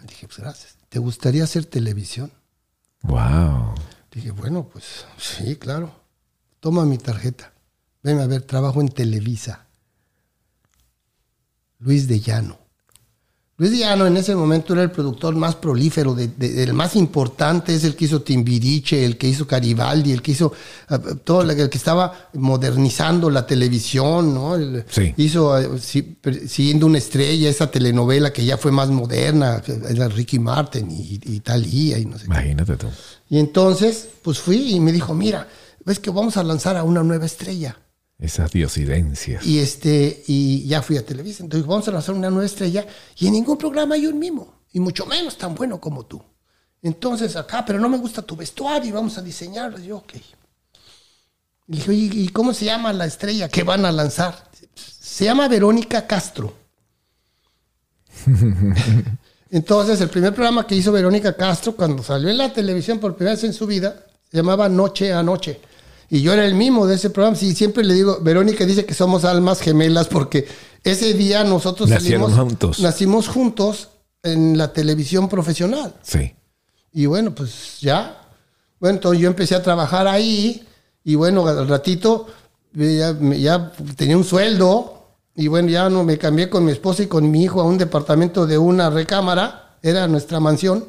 Dije, 0.06 0.28
pues 0.28 0.38
gracias. 0.38 0.76
¿Te 0.88 1.00
gustaría 1.00 1.44
hacer 1.44 1.64
televisión? 1.64 2.32
Wow. 3.02 3.74
Dije, 4.12 4.30
bueno, 4.30 4.68
pues 4.68 5.04
sí, 5.18 5.56
claro. 5.56 5.92
Toma 6.60 6.84
mi 6.84 6.96
tarjeta. 6.96 7.52
Ven 8.02 8.20
a 8.20 8.26
ver, 8.26 8.42
trabajo 8.42 8.80
en 8.80 8.88
Televisa. 8.88 9.66
Luis 11.80 12.06
de 12.06 12.20
Llano. 12.20 12.59
Luis 13.60 13.72
de 13.72 13.78
Llano 13.80 14.06
en 14.06 14.16
ese 14.16 14.34
momento 14.34 14.72
era 14.72 14.82
el 14.82 14.90
productor 14.90 15.36
más 15.36 15.54
prolífero, 15.54 16.14
de- 16.14 16.28
de- 16.28 16.62
el 16.62 16.72
más 16.72 16.96
importante, 16.96 17.74
es 17.74 17.84
el 17.84 17.94
que 17.94 18.06
hizo 18.06 18.22
Timbiriche, 18.22 19.04
el 19.04 19.18
que 19.18 19.28
hizo 19.28 19.44
Garibaldi, 19.44 20.12
el 20.12 20.22
que 20.22 20.32
hizo 20.32 20.50
eh, 20.88 20.96
todo, 21.24 21.42
el 21.42 21.68
que 21.68 21.76
estaba 21.76 22.30
modernizando 22.32 23.28
la 23.28 23.46
televisión, 23.46 24.32
¿no? 24.32 24.54
El- 24.54 24.84
Sí. 24.88 25.12
Hizo 25.18 25.78
si- 25.78 26.00
per- 26.00 26.48
Siguiendo 26.48 26.86
una 26.86 26.96
estrella, 26.96 27.50
esa 27.50 27.70
telenovela 27.70 28.32
que 28.32 28.46
ya 28.46 28.56
fue 28.56 28.72
más 28.72 28.88
moderna, 28.88 29.60
que 29.60 29.78
era 29.90 30.08
Ricky 30.08 30.38
Martin 30.38 30.90
y, 30.90 31.20
y 31.22 31.40
Talía 31.40 31.98
y 31.98 32.06
no 32.06 32.14
sé 32.16 32.20
qué. 32.24 32.26
Imagínate 32.28 32.76
tú. 32.78 32.86
Y 33.28 33.38
entonces, 33.38 34.08
pues 34.22 34.38
fui 34.38 34.74
y 34.74 34.80
me 34.80 34.90
dijo, 34.90 35.12
mira, 35.12 35.46
ves 35.84 35.98
que 35.98 36.08
vamos 36.08 36.38
a 36.38 36.42
lanzar 36.42 36.78
a 36.78 36.82
una 36.82 37.02
nueva 37.02 37.26
estrella. 37.26 37.76
Esas 38.20 38.50
diosidencias. 38.50 39.46
Y 39.46 39.60
este, 39.60 40.22
y 40.26 40.66
ya 40.66 40.82
fui 40.82 40.98
a 40.98 41.04
Televisa. 41.06 41.42
Entonces 41.42 41.66
vamos 41.66 41.88
a 41.88 41.92
lanzar 41.92 42.14
una 42.14 42.28
nueva 42.28 42.44
estrella 42.44 42.86
y 43.18 43.26
en 43.26 43.32
ningún 43.32 43.56
programa 43.56 43.94
hay 43.94 44.06
un 44.06 44.18
mimo. 44.18 44.60
Y 44.72 44.80
mucho 44.80 45.06
menos 45.06 45.38
tan 45.38 45.54
bueno 45.54 45.80
como 45.80 46.04
tú. 46.04 46.22
Entonces 46.82 47.34
acá, 47.36 47.64
pero 47.64 47.80
no 47.80 47.88
me 47.88 47.98
gusta 47.98 48.22
tu 48.22 48.36
vestuario 48.36 48.88
y 48.88 48.92
vamos 48.92 49.16
a 49.16 49.22
diseñarlo. 49.22 49.78
Y 49.78 49.86
yo, 49.86 49.96
ok. 49.98 50.12
Le 51.66 51.76
dije, 51.76 51.90
"Oye, 51.90 52.10
¿y 52.12 52.28
cómo 52.28 52.52
se 52.52 52.66
llama 52.66 52.92
la 52.92 53.06
estrella 53.06 53.48
que 53.48 53.62
van 53.62 53.84
a 53.84 53.92
lanzar? 53.92 54.50
Se 54.74 55.24
llama 55.24 55.48
Verónica 55.48 56.06
Castro. 56.06 56.54
Entonces, 59.50 60.00
el 60.00 60.08
primer 60.08 60.34
programa 60.34 60.66
que 60.66 60.76
hizo 60.76 60.92
Verónica 60.92 61.36
Castro, 61.36 61.74
cuando 61.74 62.02
salió 62.02 62.28
en 62.28 62.38
la 62.38 62.52
televisión 62.52 62.98
por 62.98 63.16
primera 63.16 63.34
vez 63.34 63.44
en 63.44 63.52
su 63.52 63.66
vida, 63.66 64.06
se 64.30 64.36
llamaba 64.36 64.68
Noche 64.68 65.12
a 65.12 65.22
Noche. 65.22 65.60
Y 66.10 66.22
yo 66.22 66.32
era 66.32 66.44
el 66.44 66.54
mismo 66.56 66.86
de 66.86 66.96
ese 66.96 67.08
programa. 67.10 67.36
Sí, 67.36 67.54
siempre 67.54 67.84
le 67.84 67.94
digo, 67.94 68.18
Verónica 68.20 68.66
dice 68.66 68.84
que 68.84 68.94
somos 68.94 69.24
almas 69.24 69.60
gemelas 69.60 70.08
porque 70.08 70.46
ese 70.82 71.14
día 71.14 71.44
nosotros 71.44 71.88
Nacieron 71.88 72.30
salimos- 72.32 72.38
juntos. 72.48 72.80
nacimos 72.80 73.28
juntos 73.28 73.88
en 74.22 74.58
la 74.58 74.72
televisión 74.72 75.28
profesional. 75.28 75.94
Sí. 76.02 76.34
Y 76.92 77.06
bueno, 77.06 77.32
pues 77.34 77.80
ya. 77.80 78.16
Bueno, 78.80 78.96
entonces 78.96 79.20
yo 79.22 79.28
empecé 79.28 79.54
a 79.54 79.62
trabajar 79.62 80.08
ahí 80.08 80.66
y 81.04 81.14
bueno, 81.14 81.46
al 81.46 81.68
ratito 81.68 82.26
eh, 82.76 83.14
ya, 83.38 83.72
tenía 83.96 84.16
un 84.16 84.24
sueldo 84.24 84.96
y 85.36 85.46
bueno, 85.46 85.68
ya 85.68 85.88
no 85.88 86.02
me 86.02 86.18
cambié 86.18 86.50
con 86.50 86.64
mi 86.64 86.72
esposa 86.72 87.04
y 87.04 87.06
con 87.06 87.30
mi 87.30 87.44
hijo 87.44 87.60
a 87.60 87.64
un 87.64 87.78
departamento 87.78 88.46
de 88.46 88.58
una 88.58 88.90
recámara, 88.90 89.76
era 89.82 90.08
nuestra 90.08 90.40
mansión. 90.40 90.84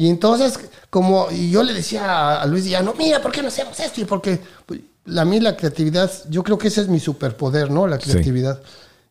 Y 0.00 0.08
entonces, 0.08 0.60
como 0.90 1.26
y 1.32 1.50
yo 1.50 1.64
le 1.64 1.74
decía 1.74 2.40
a- 2.40 2.46
Luis 2.46 2.64
no 2.84 2.94
mira, 2.94 3.20
¿por 3.20 3.32
qué 3.32 3.42
no 3.42 3.48
hacemos 3.48 3.80
esto? 3.80 4.00
Y 4.00 4.04
porque 4.04 4.38
pues, 4.64 4.78
a 5.16 5.24
mí 5.24 5.40
la 5.40 5.56
creatividad, 5.56 6.08
yo 6.30 6.44
creo 6.44 6.56
que 6.56 6.68
ese 6.68 6.82
es 6.82 6.86
mi 6.88 7.00
superpoder, 7.00 7.68
¿no? 7.68 7.84
La 7.88 7.98
Sí. 7.98 8.08
creatividad. 8.12 8.62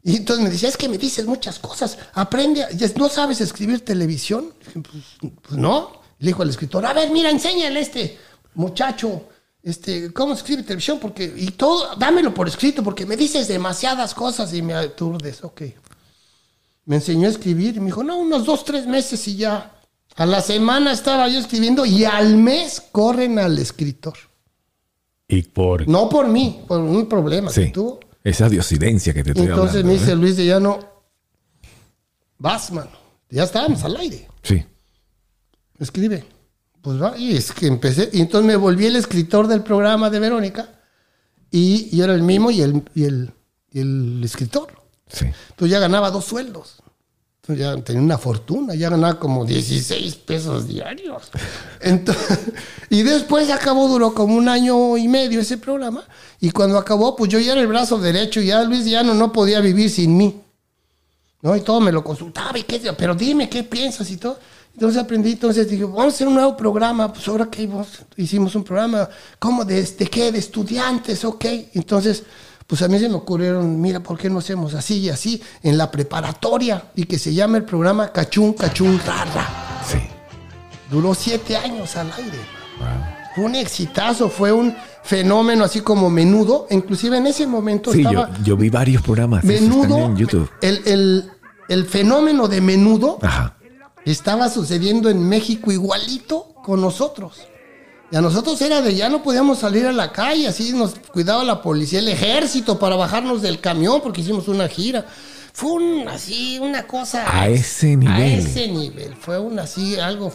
Y 0.02 0.16
entonces 0.16 0.46
me 0.46 0.50
decía, 0.50 0.70
es 0.70 0.78
que 0.78 0.88
me 0.88 0.98
dices 0.98 1.26
muchas 1.26 1.60
cosas, 1.60 1.98
aprende, 2.14 2.64
a- 2.64 2.70
¿no 2.96 3.10
sabes 3.10 3.42
escribir 3.42 3.84
televisión? 3.84 4.54
Pues, 4.74 5.32
pues 5.42 5.60
no. 5.60 5.92
Le 6.20 6.28
dijo 6.28 6.42
al 6.42 6.50
escritor, 6.52 6.86
a 6.86 6.94
ver, 6.94 7.12
mira, 7.12 7.32
enséñale 7.32 7.80
a 7.80 7.82
este 7.82 8.18
muchacho, 8.54 9.24
este, 9.62 10.14
cómo 10.14 10.36
se 10.36 10.40
escribe 10.40 10.64
televisión, 10.64 11.00
porque, 11.02 11.34
y 11.36 11.48
todo, 11.52 11.98
dámelo 11.98 12.34
por 12.34 12.48
escrito, 12.48 12.82
porque 12.82 13.06
me 13.06 13.18
dices 13.18 13.50
demasiadas 13.50 14.14
cosas 14.14 14.54
y 14.54 14.62
me 14.62 14.74
aturdes, 14.74 15.44
ok. 15.44 15.64
Me 16.86 16.96
enseñó 16.96 17.28
a 17.28 17.32
escribir 17.32 17.76
y 17.76 17.80
me 17.82 17.88
dijo, 17.88 18.06
no, 18.06 18.16
unos 18.20 18.46
dos, 18.46 18.64
tres 18.64 18.88
meses 18.88 19.28
y 19.28 19.36
ya. 19.36 19.74
A 20.18 20.26
la 20.26 20.42
semana 20.42 20.92
estaba 20.92 21.28
yo 21.30 21.40
escribiendo 21.40 21.86
y 21.86 22.04
al 22.06 22.38
mes 22.38 22.82
corren 22.92 23.38
al 23.40 23.58
escritor. 23.60 24.16
Y 25.28 25.44
por 25.44 25.88
No 25.88 26.10
por 26.10 26.28
mí, 26.28 26.62
por 26.68 26.80
un 26.80 27.08
problema 27.08 27.52
que 27.52 27.66
sí, 27.66 27.72
tuvo. 27.72 28.00
esa 28.24 28.50
diosidencia 28.50 29.14
que 29.14 29.24
te 29.24 29.32
estoy 29.32 29.46
Entonces 29.48 29.78
hablando. 29.78 29.94
me 29.94 30.00
dice 30.00 30.12
¿eh? 30.12 30.16
Luis 30.16 30.38
de 30.38 30.46
Llano, 30.46 30.80
vas, 32.38 32.72
mano. 32.72 32.92
Ya 33.30 33.44
estábamos 33.44 33.84
al 33.84 33.96
aire. 33.98 34.28
Sí. 34.42 34.64
Escribe. 35.80 36.26
Pues 36.82 37.02
va, 37.02 37.18
y 37.18 37.36
es 37.36 37.52
que 37.52 37.68
empecé. 37.68 38.10
Y 38.14 38.22
entonces 38.22 38.48
me 38.48 38.56
volví 38.56 38.86
el 38.86 38.96
escritor 38.96 39.48
del 39.48 39.62
programa 39.62 40.10
de 40.10 40.20
Verónica. 40.20 40.70
Y 41.52 41.96
yo 41.96 42.06
era 42.06 42.14
el 42.16 42.24
mismo 42.24 42.50
y 42.50 42.62
el, 42.62 42.84
y 42.96 43.04
el, 43.04 43.32
y 43.72 43.80
el 43.82 44.22
escritor. 44.24 44.70
Sí. 45.08 45.26
Entonces 45.26 45.72
ya 45.72 45.80
ganaba 45.80 46.10
dos 46.10 46.26
sueldos. 46.26 46.82
Ya 47.48 47.78
tenía 47.78 48.02
una 48.02 48.18
fortuna, 48.18 48.76
ya 48.76 48.90
ganaba 48.90 49.18
como 49.18 49.46
16 49.46 50.16
pesos 50.16 50.68
diarios. 50.68 51.24
Entonces, 51.80 52.40
y 52.90 53.04
después 53.04 53.50
acabó, 53.50 53.88
duró 53.88 54.14
como 54.14 54.36
un 54.36 54.50
año 54.50 54.98
y 54.98 55.08
medio 55.08 55.40
ese 55.40 55.58
programa. 55.58 56.04
Y 56.42 56.52
cuando 56.52 56.78
acabó, 56.78 57.16
pues 57.16 57.32
yo 57.32 57.40
ya 57.40 57.54
era 57.54 57.62
el 57.62 57.68
brazo 57.68 58.00
derecho, 58.00 58.42
ya 58.42 58.64
Luis 58.64 58.86
Llano 58.86 59.14
no 59.14 59.32
podía 59.32 59.62
vivir 59.62 59.90
sin 59.90 60.18
mí. 60.18 60.42
¿no? 61.42 61.56
Y 61.56 61.62
todo 61.62 61.80
me 61.80 61.92
lo 61.92 62.04
consultaba, 62.04 62.58
y 62.58 62.64
qué, 62.64 62.80
pero 62.98 63.16
dime 63.16 63.50
qué 63.50 63.64
piensas 63.64 64.10
y 64.12 64.18
todo. 64.18 64.38
Entonces 64.74 65.02
aprendí, 65.02 65.32
entonces 65.32 65.68
dije, 65.68 65.86
vamos 65.86 66.06
a 66.06 66.08
hacer 66.10 66.28
un 66.28 66.36
nuevo 66.36 66.56
programa. 66.56 67.12
Pues 67.12 67.28
ahora 67.28 67.50
que 67.50 67.68
hicimos 68.18 68.54
un 68.54 68.64
programa, 68.64 69.10
¿cómo? 69.40 69.66
¿De, 69.66 69.82
de 69.82 70.08
qué? 70.08 70.32
De 70.32 70.38
estudiantes, 70.38 71.26
ok. 71.26 71.46
Entonces, 71.74 72.24
pues 72.68 72.82
a 72.82 72.88
mí 72.90 73.00
se 73.00 73.08
me 73.10 73.16
ocurrieron, 73.16 73.80
mira, 73.80 74.02
¿por 74.02 74.18
qué 74.18 74.30
no 74.30 74.40
hacemos 74.40 74.74
así 74.74 74.98
y 75.00 75.10
así 75.10 75.42
en 75.64 75.78
la 75.78 75.90
preparatoria? 75.90 76.84
Y 76.96 77.06
que 77.06 77.18
se 77.18 77.34
llama 77.34 77.58
el 77.58 77.64
programa 77.64 78.12
Cachún, 78.12 78.54
Cachún, 78.54 79.00
Rara. 79.06 79.48
Sí. 79.90 79.98
Duró 80.92 81.16
siete 81.16 81.56
años 81.56 81.96
al 81.96 82.12
aire. 82.18 82.38
Fue 83.36 83.46
un 83.46 83.56
exitazo, 83.56 84.30
fue 84.30 84.52
un 84.52 84.76
fenómeno 85.04 85.64
así 85.64 85.82
como 85.82 86.10
menudo. 86.10 86.68
Inclusive 86.70 87.18
en 87.18 87.28
ese 87.28 87.48
momento 87.48 87.92
Sí, 87.94 88.04
yo, 88.04 88.10
estaba 88.10 88.38
yo 88.44 88.58
vi 88.58 88.70
varios 88.70 89.02
programas 89.02 89.44
menudo. 89.44 89.98
en 90.00 90.18
YouTube. 90.18 90.50
El, 90.62 90.82
el- 90.86 91.32
el 91.70 91.86
fenómeno 91.86 92.48
de 92.48 92.62
menudo 92.62 93.20
Ajá. 93.22 93.58
estaba 94.06 94.50
sucediendo 94.50 95.10
en 95.10 95.28
México 95.28 95.70
igualito 95.72 96.54
con 96.64 96.80
nosotros. 96.80 97.42
Y 98.10 98.16
a 98.16 98.22
nosotros 98.22 98.62
era 98.62 98.82
de 98.82 98.96
ya 98.96 99.10
no 99.10 99.22
podíamos 99.22 99.60
salir 99.60 99.86
a 99.86 99.92
la 99.92 100.12
calle, 100.14 100.48
así 100.48 100.72
nos 100.72 100.96
cuidaba 101.12 101.44
la 101.44 101.62
policía, 101.62 102.00
el 102.00 102.08
ejército 102.08 102.80
para 102.80 102.96
bajarnos 102.96 103.42
del 103.42 103.60
camión 103.60 104.00
porque 104.02 104.22
hicimos 104.22 104.48
una 104.48 104.68
gira. 104.70 105.06
Fue 105.52 105.72
un, 105.72 106.08
así, 106.08 106.60
una 106.60 106.86
cosa. 106.86 107.26
A 107.28 107.48
ese 107.50 107.94
A 107.94 107.98
nivel. 107.98 108.40
ese 108.40 108.68
nivel. 108.68 109.16
Fue 109.16 109.40
un 109.40 109.60
así, 109.60 110.00
algo 110.00 110.32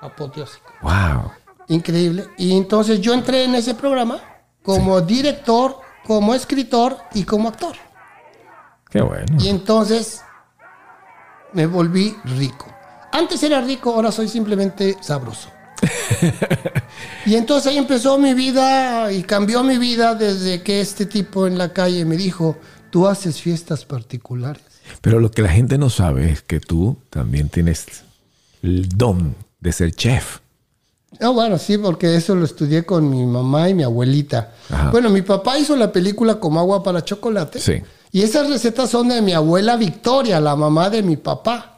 apoteósico. 0.00 0.72
Wow. 0.82 1.30
Increíble. 1.68 2.28
Y 2.38 2.56
entonces 2.56 3.00
yo 3.00 3.12
entré 3.12 3.44
en 3.44 3.54
ese 3.54 3.74
programa 3.74 4.18
como 4.62 5.00
director, 5.00 5.78
como 6.06 6.34
escritor 6.34 6.96
y 7.14 7.24
como 7.24 7.48
actor. 7.48 7.76
Qué 8.90 9.02
bueno. 9.02 9.26
Y 9.38 9.48
entonces 9.48 10.22
me 11.52 11.66
volví 11.66 12.16
rico. 12.24 12.66
Antes 13.12 13.42
era 13.42 13.60
rico, 13.60 13.92
ahora 13.92 14.10
soy 14.10 14.28
simplemente 14.28 14.96
sabroso. 15.00 15.50
Y 17.26 17.34
entonces 17.34 17.70
ahí 17.70 17.78
empezó 17.78 18.18
mi 18.18 18.34
vida 18.34 19.12
y 19.12 19.22
cambió 19.22 19.62
mi 19.62 19.78
vida 19.78 20.14
desde 20.14 20.62
que 20.62 20.80
este 20.80 21.06
tipo 21.06 21.46
en 21.46 21.58
la 21.58 21.72
calle 21.72 22.04
me 22.04 22.16
dijo, 22.16 22.56
tú 22.90 23.06
haces 23.06 23.40
fiestas 23.40 23.84
particulares. 23.84 24.62
Pero 25.00 25.20
lo 25.20 25.30
que 25.30 25.42
la 25.42 25.48
gente 25.48 25.78
no 25.78 25.90
sabe 25.90 26.30
es 26.30 26.42
que 26.42 26.60
tú 26.60 26.96
también 27.10 27.48
tienes 27.48 27.86
el 28.62 28.88
don 28.88 29.34
de 29.60 29.72
ser 29.72 29.92
chef. 29.92 30.38
Ah, 31.20 31.28
bueno, 31.30 31.56
sí, 31.58 31.78
porque 31.78 32.14
eso 32.14 32.34
lo 32.34 32.44
estudié 32.44 32.84
con 32.84 33.08
mi 33.08 33.24
mamá 33.24 33.68
y 33.68 33.74
mi 33.74 33.82
abuelita. 33.82 34.52
Ajá. 34.70 34.90
Bueno, 34.90 35.08
mi 35.08 35.22
papá 35.22 35.58
hizo 35.58 35.76
la 35.76 35.92
película 35.92 36.36
como 36.36 36.60
agua 36.60 36.82
para 36.82 37.02
chocolate. 37.02 37.58
Sí. 37.60 37.82
Y 38.12 38.22
esas 38.22 38.48
recetas 38.48 38.90
son 38.90 39.08
de 39.08 39.22
mi 39.22 39.32
abuela 39.32 39.76
Victoria, 39.76 40.40
la 40.40 40.56
mamá 40.56 40.90
de 40.90 41.02
mi 41.02 41.16
papá. 41.16 41.75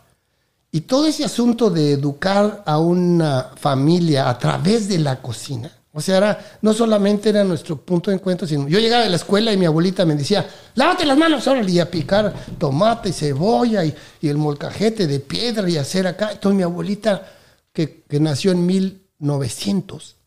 Y 0.70 0.82
todo 0.82 1.06
ese 1.06 1.24
asunto 1.24 1.70
de 1.70 1.92
educar 1.92 2.62
a 2.66 2.78
una 2.78 3.52
familia 3.56 4.28
a 4.28 4.38
través 4.38 4.88
de 4.88 4.98
la 4.98 5.22
cocina. 5.22 5.70
O 5.92 6.00
sea, 6.00 6.18
era, 6.18 6.58
no 6.60 6.74
solamente 6.74 7.30
era 7.30 7.42
nuestro 7.42 7.76
punto 7.76 8.10
de 8.10 8.18
encuentro, 8.18 8.46
sino 8.46 8.68
yo 8.68 8.78
llegaba 8.78 9.02
de 9.02 9.10
la 9.10 9.16
escuela 9.16 9.52
y 9.52 9.56
mi 9.56 9.64
abuelita 9.64 10.04
me 10.04 10.14
decía, 10.14 10.46
lávate 10.74 11.06
las 11.06 11.16
manos, 11.16 11.46
órale, 11.48 11.72
y 11.72 11.80
a 11.80 11.90
picar 11.90 12.32
tomate, 12.58 13.12
cebolla 13.12 13.84
y, 13.84 13.94
y 14.20 14.28
el 14.28 14.36
molcajete 14.36 15.06
de 15.06 15.20
piedra 15.20 15.68
y 15.68 15.78
hacer 15.78 16.06
acá. 16.06 16.32
Entonces 16.32 16.56
mi 16.56 16.62
abuelita, 16.62 17.26
que, 17.72 18.04
que 18.08 18.20
nació 18.20 18.52
en 18.52 18.66
1900, 18.66 20.17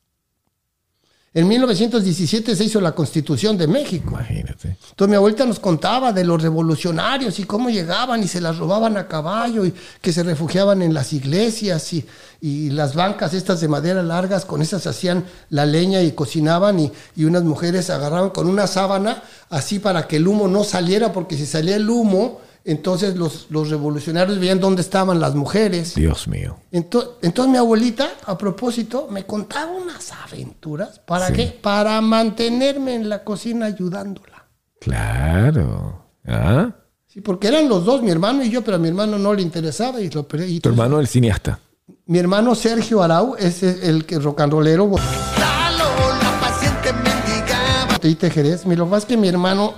en 1.33 1.47
1917 1.47 2.57
se 2.57 2.63
hizo 2.65 2.81
la 2.81 2.91
Constitución 2.91 3.57
de 3.57 3.65
México. 3.65 4.09
Imagínate. 4.09 4.75
Entonces 4.89 5.09
mi 5.09 5.15
abuelita 5.15 5.45
nos 5.45 5.59
contaba 5.59 6.11
de 6.11 6.25
los 6.25 6.41
revolucionarios 6.41 7.39
y 7.39 7.45
cómo 7.45 7.69
llegaban 7.69 8.21
y 8.21 8.27
se 8.27 8.41
las 8.41 8.57
robaban 8.57 8.97
a 8.97 9.07
caballo 9.07 9.65
y 9.65 9.73
que 10.01 10.11
se 10.11 10.23
refugiaban 10.23 10.81
en 10.81 10.93
las 10.93 11.13
iglesias 11.13 11.93
y, 11.93 12.05
y 12.41 12.71
las 12.71 12.95
bancas 12.95 13.33
estas 13.33 13.61
de 13.61 13.69
madera 13.69 14.03
largas, 14.03 14.43
con 14.43 14.61
esas 14.61 14.85
hacían 14.87 15.23
la 15.49 15.65
leña 15.65 16.01
y 16.01 16.11
cocinaban 16.11 16.79
y, 16.81 16.91
y 17.15 17.23
unas 17.23 17.43
mujeres 17.43 17.89
agarraban 17.89 18.31
con 18.31 18.47
una 18.47 18.67
sábana 18.67 19.23
así 19.49 19.79
para 19.79 20.07
que 20.07 20.17
el 20.17 20.27
humo 20.27 20.49
no 20.49 20.65
saliera 20.65 21.13
porque 21.13 21.37
si 21.37 21.45
salía 21.45 21.77
el 21.77 21.89
humo, 21.89 22.41
entonces 22.63 23.15
los, 23.15 23.47
los 23.49 23.69
revolucionarios 23.69 24.39
veían 24.39 24.59
dónde 24.59 24.81
estaban 24.81 25.19
las 25.19 25.33
mujeres. 25.35 25.95
Dios 25.95 26.27
mío. 26.27 26.57
Entonces, 26.71 27.11
entonces 27.21 27.51
mi 27.51 27.57
abuelita, 27.57 28.09
a 28.25 28.37
propósito, 28.37 29.07
me 29.09 29.25
contaba 29.25 29.71
unas 29.71 30.11
aventuras. 30.11 30.99
¿Para 30.99 31.27
Sí. 31.27 31.33
qué? 31.33 31.59
Para 31.61 31.99
mantenerme 32.01 32.95
en 32.95 33.09
la 33.09 33.23
cocina 33.23 33.65
ayudándola. 33.67 34.45
Claro. 34.79 36.05
¿Ah? 36.27 36.69
Sí, 37.07 37.21
porque 37.21 37.47
eran 37.47 37.67
los 37.67 37.83
dos, 37.85 38.01
mi 38.01 38.11
hermano 38.11 38.43
y 38.43 38.49
yo, 38.49 38.63
pero 38.63 38.77
a 38.77 38.79
mi 38.79 38.87
hermano 38.87 39.17
no 39.17 39.33
le 39.33 39.41
interesaba. 39.41 39.99
Y 40.01 40.09
lo, 40.09 40.25
y 40.47 40.59
Tu 40.59 40.69
hermano 40.69 40.99
el 40.99 41.07
cineasta. 41.07 41.59
Mi 42.05 42.19
hermano 42.19 42.55
Sergio 42.55 43.01
Arau 43.03 43.35
es 43.37 43.63
el, 43.63 44.05
que 44.05 44.17
rock 44.19 44.41
and 44.41 44.53
rollero. 44.53 44.89
la 44.89 46.39
paciente 46.39 46.93
mendigaba. 46.93 47.93
Botellita 47.93 48.27
de 48.27 48.31
Jerez. 48.31 48.65
Mi- 48.65 48.75
Lo 48.75 48.85
que 48.85 48.91
pasa 48.91 48.99
es 48.99 49.05
que 49.05 49.17
mi 49.17 49.27
hermano, 49.27 49.73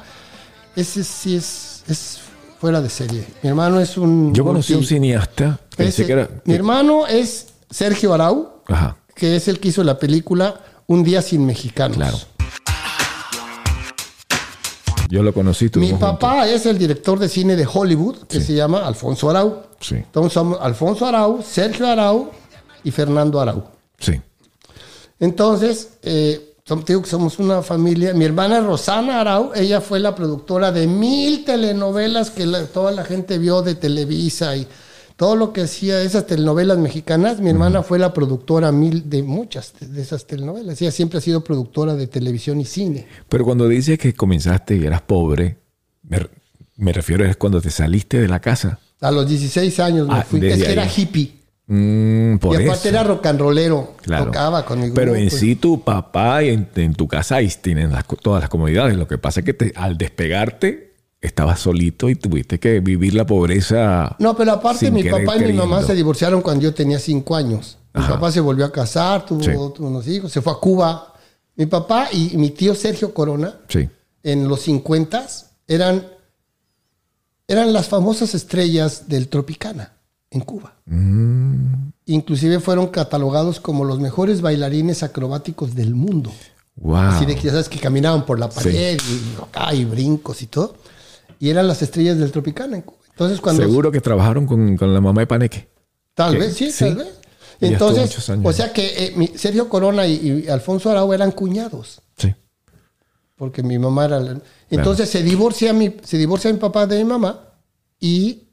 ese 0.76 1.04
sí 1.04 1.36
es, 1.36 1.84
es 1.88 2.19
fuera 2.63 2.80
de 2.80 2.89
serie. 2.89 3.26
Mi 3.41 3.49
hermano 3.49 3.82
es 3.82 3.97
un... 3.97 4.34
Yo 4.34 4.45
conocí 4.45 4.73
a 4.73 4.78
un 4.78 4.86
cineasta. 4.86 5.60
Pensé 5.76 6.04
ese- 6.04 6.06
que 6.08 6.13
era. 6.13 6.30
Mi 6.45 6.54
hermano 6.54 7.06
es 7.06 7.47
Sergio 7.69 8.13
Arau, 8.13 8.62
Ajá. 8.69 8.95
que 9.15 9.36
es 9.36 9.49
el 9.49 9.60
que 9.60 9.67
hizo 9.67 9.84
la 9.84 9.99
película 9.99 10.62
Un 10.88 11.04
día 11.04 11.21
sin 11.21 11.45
mexicanos. 11.45 11.97
Claro. 11.97 12.17
Yo 15.10 15.23
lo 15.23 15.34
conocí. 15.34 15.69
Mi 15.76 15.91
papá 15.91 16.47
es 16.47 16.65
el 16.65 16.78
director 16.78 17.19
de 17.19 17.28
cine 17.28 17.58
de 17.58 17.67
Hollywood, 17.71 18.19
que 18.30 18.39
se 18.39 18.54
llama 18.54 18.88
Alfonso 18.88 19.30
Arau. 19.30 19.63
Sí. 19.82 19.95
Entonces 19.95 20.32
somos 20.32 20.58
Alfonso 20.62 21.06
Arau, 21.06 21.43
Sergio 21.43 21.86
Arau 21.86 22.32
y 22.86 22.91
Fernando 22.91 23.41
Arau. 23.41 23.65
Sí. 23.99 24.21
Entonces, 25.19 25.89
eh, 26.02 26.53
som- 26.65 26.84
te 26.84 26.93
digo 26.93 27.02
que 27.04 27.10
somos 27.10 27.39
una 27.39 27.62
familia. 27.62 28.13
Mi 28.13 28.26
hermana 28.26 28.62
Rosana 28.62 29.19
Arau, 29.21 29.52
ella 29.56 29.82
fue 29.82 29.99
la 29.99 30.15
productora 30.15 30.71
de 30.71 30.88
mil 30.88 31.43
telenovelas 31.43 32.32
que 32.32 32.45
la- 32.45 32.65
toda 32.65 32.91
la 32.91 33.04
gente 33.04 33.38
vio 33.38 33.62
de 33.62 33.76
Televisa 33.76 34.56
y 34.56 34.67
todo 35.17 35.36
lo 35.36 35.54
que 35.54 35.62
hacía 35.62 36.02
esas 36.02 36.26
telenovelas 36.26 36.78
mexicanas. 36.78 37.39
Mi 37.39 37.49
hermana 37.49 37.84
fue 37.84 37.99
la 37.99 38.13
productora 38.13 38.71
mil 38.71 39.10
de 39.10 39.23
muchas 39.23 39.73
de 39.80 40.02
esas 40.02 40.26
telenovelas. 40.26 40.82
Ella 40.82 40.91
siempre 40.91 41.19
ha 41.19 41.21
sido 41.21 41.43
productora 41.43 41.95
de 41.95 42.08
televisión 42.08 42.60
y 42.62 42.65
cine. 42.65 43.08
Pero 43.30 43.45
cuando 43.45 43.67
dices 43.67 43.99
que 43.99 44.13
comenzaste 44.13 44.76
y 44.76 44.86
eras 44.86 45.02
pobre, 45.02 45.58
me, 46.04 46.26
me 46.78 46.93
refiero 46.93 47.26
es 47.26 47.36
cuando 47.36 47.62
te 47.62 47.69
saliste 47.69 48.19
de 48.19 48.28
la 48.28 48.39
casa. 48.39 48.80
A 49.02 49.12
los 49.12 49.28
16 49.28 49.80
años 49.82 50.08
me 50.08 50.13
Ah, 50.15 50.23
fui. 50.28 50.39
Es 50.47 50.63
que 50.63 50.71
era 50.71 50.88
hippie. 50.88 51.42
Mm, 51.67 52.38
por 52.39 52.60
y 52.60 52.65
aparte 52.65 52.89
eso. 52.89 52.97
era 52.97 53.04
rock 53.04 53.26
and 53.28 53.39
rollero. 53.39 53.93
Claro. 54.02 54.26
Tocaba 54.26 54.65
con 54.65 54.80
mi 54.80 54.86
grupo. 54.88 54.95
Pero 54.99 55.15
en 55.15 55.32
sí 55.32 55.56
tu 55.56 55.82
papá 55.82 56.43
y 56.43 56.49
en, 56.49 56.67
en 56.76 56.93
tu 56.93 57.08
casa 57.08 57.38
ahí 57.38 57.47
tienen 57.62 57.91
las 57.91 58.06
todas 58.21 58.41
las 58.41 58.49
comodidades. 58.49 58.97
Lo 58.97 59.08
que 59.08 59.17
pasa 59.17 59.39
es 59.39 59.45
que 59.45 59.54
te- 59.54 59.73
al 59.76 59.97
despegarte 59.97 60.91
estabas 61.21 61.62
solito 61.62 62.10
y 62.10 62.15
tuviste 62.15 62.60
que 62.60 62.82
vivir 62.82 63.13
la 63.13 63.26
pobreza. 63.26 64.13
No, 64.19 64.36
pero 64.36 64.52
aparte 64.52 64.91
mi 64.91 65.04
querer 65.04 65.26
papá 65.26 65.38
y 65.38 65.45
mi 65.45 65.54
mamá 65.54 65.82
se 65.82 65.95
divorciaron 65.95 66.41
cuando 66.41 66.63
yo 66.63 66.73
tenía 66.73 66.99
cinco 66.99 67.36
años. 67.36 67.78
Mi 67.93 68.02
Ajá. 68.02 68.15
papá 68.15 68.30
se 68.32 68.41
volvió 68.41 68.65
a 68.65 68.71
casar, 68.71 69.26
tuvo 69.26 69.41
Sí. 69.41 69.52
unos 69.80 70.06
hijos, 70.08 70.32
se 70.34 70.41
fue 70.41 70.52
a 70.52 70.58
Cuba. 70.58 71.13
Mi 71.56 71.65
papá 71.67 72.10
y 72.12 72.36
mi 72.36 72.49
tío 72.49 72.76
Sergio 72.76 73.13
Corona, 73.13 73.56
Sí. 73.69 73.88
en 74.23 74.49
los 74.49 74.62
50 74.63 75.26
eran, 75.67 76.06
eran 77.47 77.71
las 77.71 77.88
famosas 77.88 78.36
estrellas 78.36 79.08
del 79.08 79.30
Tropicana 79.30 79.92
en 80.34 80.41
Cuba. 80.41 80.74
Inclusive 82.06 82.60
fueron 82.60 82.88
catalogados 82.88 83.60
como 83.60 83.86
los 83.86 84.00
mejores 84.00 84.41
bailarines 84.41 85.04
acrobáticos 85.04 85.74
del 85.76 85.96
mundo. 85.96 86.32
Wow. 86.76 86.96
Así 86.98 87.26
de 87.26 87.36
que 87.36 87.43
ya 87.43 87.52
sabes 87.52 87.69
que 87.69 87.80
caminaban 87.80 88.26
por 88.26 88.39
la 88.39 88.50
pared 88.50 88.98
y 89.00 89.41
acá 89.41 89.74
y 89.74 89.86
brincos 89.86 90.41
y 90.41 90.48
todo. 90.48 90.76
Y 91.39 91.50
eran 91.50 91.67
las 91.67 91.82
estrellas 91.82 92.17
del 92.17 92.32
Tropicana 92.32 92.76
en 92.76 92.82
Cuba. 92.82 93.00
Entonces 93.12 93.39
cuando... 93.39 93.62
Seguro 93.63 93.91
que 93.91 94.02
trabajaron 94.02 94.46
con, 94.48 94.76
con 94.76 94.93
la 94.93 95.00
mamá 95.00 95.22
de 95.22 95.28
Paneque. 95.28 95.69
Tal 96.13 96.34
¿Qué? 96.34 96.39
vez, 96.39 96.56
sí, 96.56 96.72
Sí. 96.72 96.86
tal 96.86 96.96
vez. 96.96 97.08
Entonces, 97.62 98.30
años. 98.30 98.46
o 98.46 98.52
sea 98.52 98.74
que 98.74 98.88
eh, 99.06 99.13
mi- 99.15 99.32
Sergio 99.36 99.69
Corona 99.69 100.06
y, 100.06 100.43
y 100.46 100.50
Alfonso 100.50 100.89
Arau 100.91 101.13
eran 101.13 101.32
cuñados, 101.32 102.02
Sí. 102.17 102.34
porque 103.38 103.63
mi 103.63 103.78
mamá 103.80 104.06
era... 104.06 104.19
la- 104.19 104.41
Entonces 104.69 105.10
se 105.10 105.24
divorcia 105.24 105.72
mi, 105.72 105.96
se 106.04 106.17
divorcia 106.17 106.52
mi 106.52 106.60
papá 106.60 106.88
de 106.88 106.98
mi 106.98 107.06
mamá 107.06 107.39
y 108.02 108.50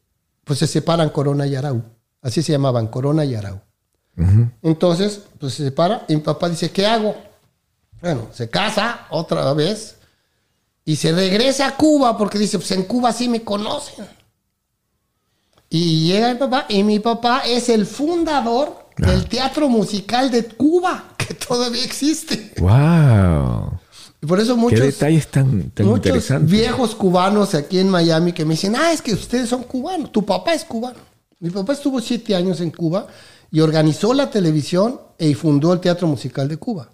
pues 0.50 0.58
se 0.58 0.66
separan 0.66 1.10
Corona 1.10 1.46
y 1.46 1.54
Arau. 1.54 1.80
Así 2.20 2.42
se 2.42 2.50
llamaban, 2.50 2.88
Corona 2.88 3.24
y 3.24 3.36
Arau. 3.36 3.60
Entonces, 4.62 5.20
pues 5.38 5.54
se 5.54 5.62
separa 5.62 6.04
y 6.08 6.16
mi 6.16 6.22
papá 6.22 6.48
dice, 6.48 6.72
¿qué 6.72 6.88
hago? 6.88 7.14
Bueno, 8.00 8.26
se 8.32 8.50
casa 8.50 9.06
otra 9.10 9.52
vez 9.52 9.94
y 10.84 10.96
se 10.96 11.12
regresa 11.12 11.68
a 11.68 11.76
Cuba 11.76 12.18
porque 12.18 12.36
dice, 12.36 12.58
pues 12.58 12.72
en 12.72 12.82
Cuba 12.82 13.12
sí 13.12 13.28
me 13.28 13.44
conocen. 13.44 14.04
Y 15.68 16.08
llega 16.08 16.32
mi 16.32 16.38
papá 16.40 16.66
y 16.68 16.82
mi 16.82 16.98
papá 16.98 17.42
es 17.46 17.68
el 17.68 17.86
fundador 17.86 18.88
del 18.96 19.28
teatro 19.28 19.68
musical 19.68 20.32
de 20.32 20.46
Cuba, 20.46 21.10
que 21.16 21.32
todavía 21.34 21.84
existe. 21.84 22.54
Wow. 22.58 23.79
Y 24.22 24.26
por 24.26 24.38
eso 24.38 24.54
Qué 24.54 24.60
muchos, 24.60 24.80
detalles 24.80 25.28
tan, 25.28 25.70
tan 25.70 25.86
muchos 25.86 26.06
interesantes. 26.06 26.50
viejos 26.50 26.94
cubanos 26.94 27.54
aquí 27.54 27.78
en 27.78 27.88
Miami 27.88 28.32
que 28.32 28.44
me 28.44 28.52
dicen, 28.54 28.76
ah, 28.76 28.92
es 28.92 29.00
que 29.00 29.14
ustedes 29.14 29.48
son 29.48 29.62
cubanos, 29.62 30.12
tu 30.12 30.24
papá 30.26 30.52
es 30.52 30.64
cubano. 30.64 30.98
Mi 31.38 31.48
papá 31.50 31.72
estuvo 31.72 32.00
siete 32.02 32.34
años 32.36 32.60
en 32.60 32.70
Cuba 32.70 33.06
y 33.50 33.60
organizó 33.60 34.12
la 34.12 34.30
televisión 34.30 35.00
y 35.18 35.32
fundó 35.32 35.72
el 35.72 35.80
teatro 35.80 36.06
musical 36.06 36.46
de 36.48 36.58
Cuba. 36.58 36.90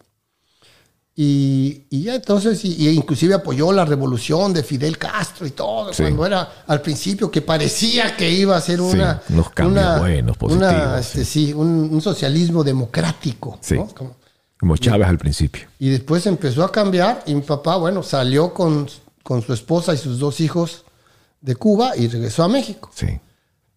Y, 1.19 1.87
y 1.89 2.03
ya 2.03 2.15
entonces, 2.15 2.63
y, 2.65 2.75
y 2.75 2.89
inclusive 2.91 3.33
apoyó 3.35 3.73
la 3.73 3.85
revolución 3.87 4.53
de 4.53 4.63
Fidel 4.63 4.99
Castro 4.99 5.47
y 5.47 5.51
todo, 5.51 5.93
Sí. 5.95 6.03
cuando 6.03 6.27
era 6.27 6.53
al 6.67 6.83
principio 6.83 7.31
que 7.31 7.41
parecía 7.41 8.15
que 8.17 8.31
iba 8.31 8.55
a 8.55 8.61
ser 8.61 8.81
una... 8.83 9.23
unos 9.31 9.49
cambios 9.51 9.83
una- 9.85 9.99
buenos, 9.99 10.37
positivos, 10.37 10.73
una, 10.75 10.99
este, 11.01 11.25
sí, 11.25 11.55
un, 11.55 11.89
un 11.91 12.01
socialismo 12.03 12.63
democrático. 12.63 13.59
Sí. 13.63 13.75
¿no? 13.77 13.87
Como- 13.89 14.15
Como 14.59 14.77
Chávez 14.77 15.09
al 15.09 15.19
principio. 15.19 15.69
y 15.79 15.91
después 15.91 16.27
empezó 16.27 16.65
a 16.65 16.73
cambiar 16.73 17.23
y 17.27 17.35
mi 17.35 17.43
papá, 17.43 17.77
bueno, 17.77 18.03
salió 18.03 18.55
con, 18.55 18.89
con 19.23 19.43
su 19.43 19.53
esposa 19.53 19.93
y 19.93 19.99
sus 19.99 20.19
dos 20.19 20.41
hijos 20.41 20.85
de 21.41 21.57
Cuba 21.57 21.97
y 21.97 22.09
regresó 22.09 22.43
a 22.43 22.49
México. 22.49 22.91
Sí. 22.95 23.21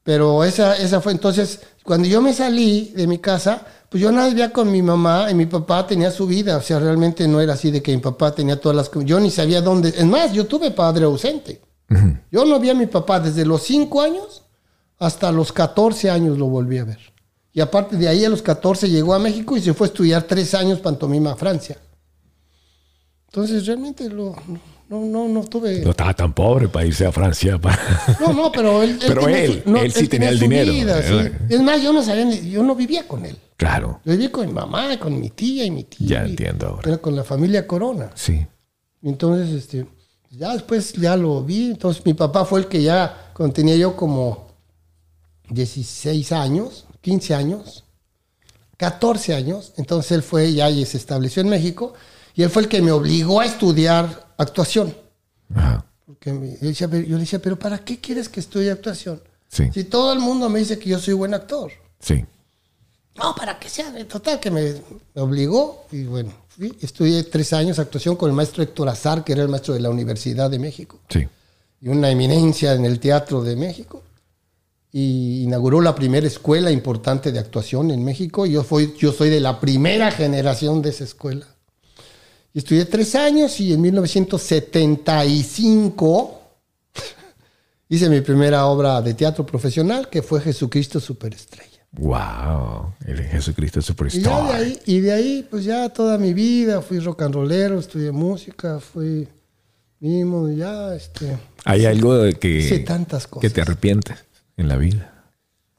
Pero 0.03 0.43
esa, 0.43 0.75
esa 0.77 1.01
fue 1.01 1.11
entonces, 1.11 1.59
cuando 1.83 2.07
yo 2.07 2.21
me 2.21 2.33
salí 2.33 2.93
de 2.95 3.05
mi 3.05 3.19
casa, 3.19 3.65
pues 3.89 4.01
yo 4.01 4.11
nada 4.11 4.29
vivía 4.29 4.51
con 4.51 4.71
mi 4.71 4.81
mamá 4.81 5.29
y 5.29 5.35
mi 5.35 5.45
papá 5.45 5.85
tenía 5.85 6.11
su 6.11 6.25
vida. 6.25 6.57
O 6.57 6.61
sea, 6.61 6.79
realmente 6.79 7.27
no 7.27 7.41
era 7.41 7.53
así 7.53 7.71
de 7.71 7.81
que 7.81 7.91
mi 7.91 8.01
papá 8.01 8.33
tenía 8.33 8.59
todas 8.59 8.75
las... 8.75 9.05
Yo 9.05 9.19
ni 9.19 9.29
sabía 9.29 9.61
dónde... 9.61 9.89
Es 9.89 10.05
más, 10.05 10.31
yo 10.31 10.45
tuve 10.45 10.71
padre 10.71 11.05
ausente. 11.05 11.61
Yo 12.31 12.45
no 12.45 12.59
vi 12.59 12.69
a 12.69 12.75
mi 12.75 12.85
papá 12.85 13.19
desde 13.19 13.45
los 13.45 13.63
5 13.63 14.01
años 14.01 14.43
hasta 14.99 15.31
los 15.31 15.51
14 15.51 16.11
años 16.11 16.37
lo 16.37 16.47
volví 16.47 16.77
a 16.77 16.85
ver. 16.85 16.99
Y 17.51 17.61
aparte 17.61 17.95
de 17.97 18.07
ahí 18.07 18.23
a 18.25 18.29
los 18.29 18.41
14 18.41 18.89
llegó 18.89 19.13
a 19.13 19.19
México 19.19 19.57
y 19.57 19.61
se 19.61 19.73
fue 19.73 19.87
a 19.87 19.89
estudiar 19.89 20.23
3 20.23 20.53
años 20.55 20.79
pantomima 20.79 21.31
a 21.31 21.35
Francia. 21.35 21.77
Entonces 23.27 23.65
realmente 23.65 24.09
lo, 24.09 24.35
no, 24.87 24.99
no, 25.05 25.27
no 25.27 25.43
tuve... 25.43 25.81
No 25.81 25.91
estaba 25.91 26.13
tan 26.15 26.33
pobre 26.33 26.67
para 26.67 26.85
irse 26.85 27.05
a 27.05 27.11
Francia. 27.11 27.59
para- 27.59 27.79
No, 28.19 28.33
no, 28.33 28.51
pero 28.51 28.81
él, 28.83 28.97
Pero 29.07 29.21
tenía 29.25 29.43
él, 29.43 29.61
su- 29.63 29.69
no, 29.71 29.77
él 29.79 29.91
sí 29.91 30.07
tenía 30.07 30.29
el 30.29 30.39
dinero. 30.39 30.71
vida, 30.71 31.01
sí. 31.01 31.31
Es 31.49 31.61
más, 31.61 31.81
yo 31.81 31.93
no 31.93 32.01
sabía, 32.03 32.25
ni- 32.25 32.49
yo 32.49 32.63
no 32.63 32.75
vivía 32.75 33.07
con 33.07 33.25
él. 33.25 33.37
Claro. 33.57 33.99
Yo 34.05 34.11
vivía 34.13 34.31
con 34.31 34.47
mi 34.47 34.53
mamá, 34.53 34.97
con 34.99 35.19
mi 35.19 35.29
tía 35.29 35.65
y 35.65 35.71
mi 35.71 35.83
tía. 35.83 36.07
Ya 36.21 36.27
y- 36.27 36.31
entiendo 36.31 36.67
ahora. 36.67 36.89
Era 36.89 36.97
con 36.99 37.15
la 37.15 37.23
familia 37.23 37.67
Corona. 37.67 38.09
Sí. 38.15 38.45
Entonces, 39.03 39.49
este, 39.53 39.85
ya 40.31 40.53
después 40.53 40.93
ya 40.93 41.15
lo 41.15 41.43
vi. 41.43 41.71
Entonces, 41.71 42.03
mi 42.05 42.13
papá 42.13 42.45
fue 42.45 42.61
el 42.61 42.67
que 42.67 42.81
ya, 42.81 43.31
cuando 43.35 43.53
tenía 43.53 43.75
yo 43.75 43.95
como 43.95 44.47
16 45.49 46.31
años, 46.31 46.85
15 47.01 47.35
años, 47.35 47.85
14 48.77 49.33
años, 49.33 49.73
entonces 49.77 50.11
él 50.13 50.23
fue 50.23 50.53
ya 50.53 50.69
y 50.69 50.85
se 50.85 50.97
estableció 50.97 51.41
en 51.41 51.49
México. 51.49 51.93
Y 52.35 52.43
él 52.43 52.49
fue 52.49 52.61
el 52.63 52.67
que 52.69 52.81
me 52.81 52.91
obligó 52.91 53.41
a 53.41 53.45
estudiar 53.45 54.33
actuación. 54.37 54.95
Ajá. 55.53 55.85
Porque 56.05 56.31
me- 56.31 56.51
yo, 56.61 56.67
decía, 56.67 56.87
"Pero-" 56.87 57.05
yo 57.07 57.15
le 57.17 57.21
decía, 57.21 57.39
pero 57.39 57.57
¿para 57.59 57.79
qué 57.79 57.99
quieres 57.99 58.29
que 58.29 58.39
estudie 58.39 58.71
actuación? 58.71 59.21
Sí. 59.49 59.69
Si 59.73 59.83
todo 59.83 60.13
el 60.13 60.19
mundo 60.19 60.49
me 60.49 60.59
dice 60.59 60.79
que 60.79 60.89
yo 60.89 60.99
soy 60.99 61.13
buen 61.13 61.33
actor. 61.33 61.71
Sí. 61.99 62.23
No, 63.15 63.35
para 63.35 63.59
que 63.59 63.67
sea. 63.69 63.93
Total, 64.07 64.39
que 64.39 64.49
me, 64.51 64.75
me 65.13 65.21
obligó. 65.21 65.85
Y 65.91 66.03
bueno, 66.03 66.31
fui, 66.47 66.77
estudié 66.81 67.23
tres 67.23 67.51
años 67.53 67.77
actuación 67.79 68.15
con 68.15 68.29
el 68.29 68.35
maestro 68.35 68.63
Héctor 68.63 68.87
Azar, 68.89 69.23
que 69.23 69.33
era 69.33 69.41
el 69.41 69.49
maestro 69.49 69.73
de 69.73 69.81
la 69.81 69.89
Universidad 69.89 70.49
de 70.49 70.59
México. 70.59 70.99
Sí. 71.09 71.27
Y 71.81 71.87
una 71.89 72.09
eminencia 72.09 72.73
en 72.73 72.85
el 72.85 72.99
Teatro 72.99 73.41
de 73.43 73.55
México. 73.55 74.03
Y 74.91 75.43
inauguró 75.43 75.81
la 75.81 75.93
primera 75.93 76.25
escuela 76.25 76.71
importante 76.71 77.31
de 77.31 77.37
actuación 77.37 77.91
en 77.91 78.03
México. 78.03 78.45
Y 78.45 78.53
yo, 78.53 78.63
fui, 78.63 78.95
yo 78.97 79.11
soy 79.11 79.29
de 79.29 79.39
la 79.39 79.59
primera 79.59 80.09
generación 80.11 80.81
de 80.81 80.89
esa 80.89 81.03
escuela. 81.03 81.45
Y 82.53 82.59
estudié 82.59 82.85
tres 82.85 83.13
años 83.15 83.59
y 83.59 83.73
en 83.73 83.81
1975 83.81 86.41
hice 87.89 88.09
mi 88.09 88.21
primera 88.21 88.65
obra 88.65 89.01
de 89.01 89.13
teatro 89.13 89.45
profesional, 89.45 90.09
que 90.09 90.21
fue 90.23 90.41
Jesucristo 90.41 90.99
Superestrella. 90.99 91.69
Wow. 91.91 92.93
El 93.05 93.23
Jesucristo 93.23 93.79
Y 93.79 93.81
ya 93.81 93.81
de 93.81 93.87
Superstar. 93.87 94.55
ahí, 94.55 94.79
y 94.85 94.99
de 94.99 95.11
ahí, 95.11 95.47
pues 95.49 95.65
ya 95.65 95.89
toda 95.89 96.17
mi 96.17 96.33
vida 96.33 96.81
fui 96.81 96.99
rock 96.99 97.23
and 97.23 97.35
rollero, 97.35 97.79
estudié 97.79 98.11
música, 98.11 98.79
fui 98.79 99.27
mimo, 99.99 100.49
ya, 100.49 100.95
este... 100.95 101.37
Hay 101.65 101.85
algo 101.85 102.15
de 102.15 102.33
que, 102.33 102.59
Hice 102.59 102.79
tantas 102.79 103.27
cosas. 103.27 103.41
que 103.41 103.49
te 103.49 103.61
arrepientes 103.61 104.17
en 104.59 104.67
la 104.67 104.77
vida. 104.77 105.13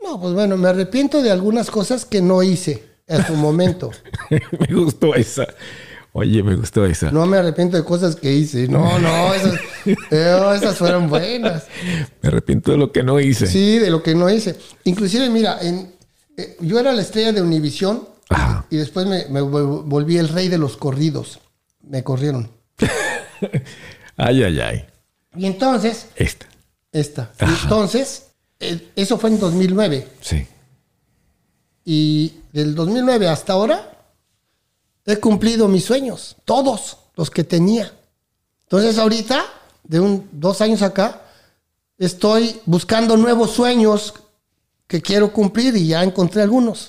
No, 0.02 0.20
pues 0.20 0.34
bueno, 0.34 0.56
me 0.56 0.68
arrepiento 0.68 1.22
de 1.22 1.30
algunas 1.30 1.70
cosas 1.70 2.04
que 2.04 2.20
no 2.22 2.42
hice 2.42 2.84
en 3.06 3.24
su 3.26 3.34
momento. 3.34 3.90
me 4.30 4.74
gustó 4.74 5.14
esa. 5.14 5.46
Oye, 6.12 6.42
me 6.42 6.56
gustó 6.56 6.84
esa. 6.86 7.12
No 7.12 7.24
me 7.26 7.36
arrepiento 7.36 7.76
de 7.76 7.84
cosas 7.84 8.16
que 8.16 8.32
hice. 8.32 8.66
No, 8.66 8.98
no, 8.98 9.32
esas, 9.34 9.54
eh, 9.86 10.52
esas 10.56 10.76
fueron 10.76 11.08
buenas. 11.08 11.66
Me 12.22 12.28
arrepiento 12.28 12.72
de 12.72 12.78
lo 12.78 12.90
que 12.90 13.02
no 13.04 13.20
hice. 13.20 13.46
Sí, 13.46 13.78
de 13.78 13.90
lo 13.90 14.02
que 14.02 14.14
no 14.14 14.28
hice. 14.28 14.56
Inclusive, 14.84 15.28
mira, 15.30 15.58
en, 15.60 15.92
eh, 16.36 16.56
yo 16.60 16.80
era 16.80 16.92
la 16.92 17.02
estrella 17.02 17.32
de 17.32 17.42
Univisión 17.42 18.08
y 18.70 18.76
después 18.76 19.06
me, 19.06 19.26
me 19.28 19.40
vol- 19.42 19.82
volví 19.84 20.16
el 20.16 20.28
rey 20.28 20.48
de 20.48 20.58
los 20.58 20.76
corridos. 20.76 21.38
Me 21.82 22.02
corrieron. 22.02 22.50
Ay, 24.16 24.42
ay, 24.42 24.60
ay. 24.60 24.84
Y 25.36 25.46
entonces, 25.46 26.06
Esta. 26.16 26.46
esta. 26.92 27.32
Y 27.40 27.44
entonces, 27.62 28.26
eso 28.60 29.18
fue 29.18 29.30
en 29.30 29.40
2009. 29.40 30.08
Sí. 30.20 30.46
Y 31.84 32.34
del 32.52 32.74
2009 32.74 33.28
hasta 33.28 33.54
ahora 33.54 33.86
he 35.06 35.16
cumplido 35.16 35.66
mis 35.66 35.84
sueños, 35.84 36.36
todos 36.44 36.98
los 37.16 37.30
que 37.30 37.42
tenía. 37.42 37.92
Entonces 38.64 38.98
ahorita, 38.98 39.44
de 39.84 39.98
un, 39.98 40.28
dos 40.32 40.60
años 40.60 40.82
acá, 40.82 41.22
estoy 41.98 42.60
buscando 42.66 43.16
nuevos 43.16 43.50
sueños 43.50 44.14
que 44.86 45.00
quiero 45.00 45.32
cumplir 45.32 45.76
y 45.76 45.88
ya 45.88 46.04
encontré 46.04 46.42
algunos. 46.42 46.88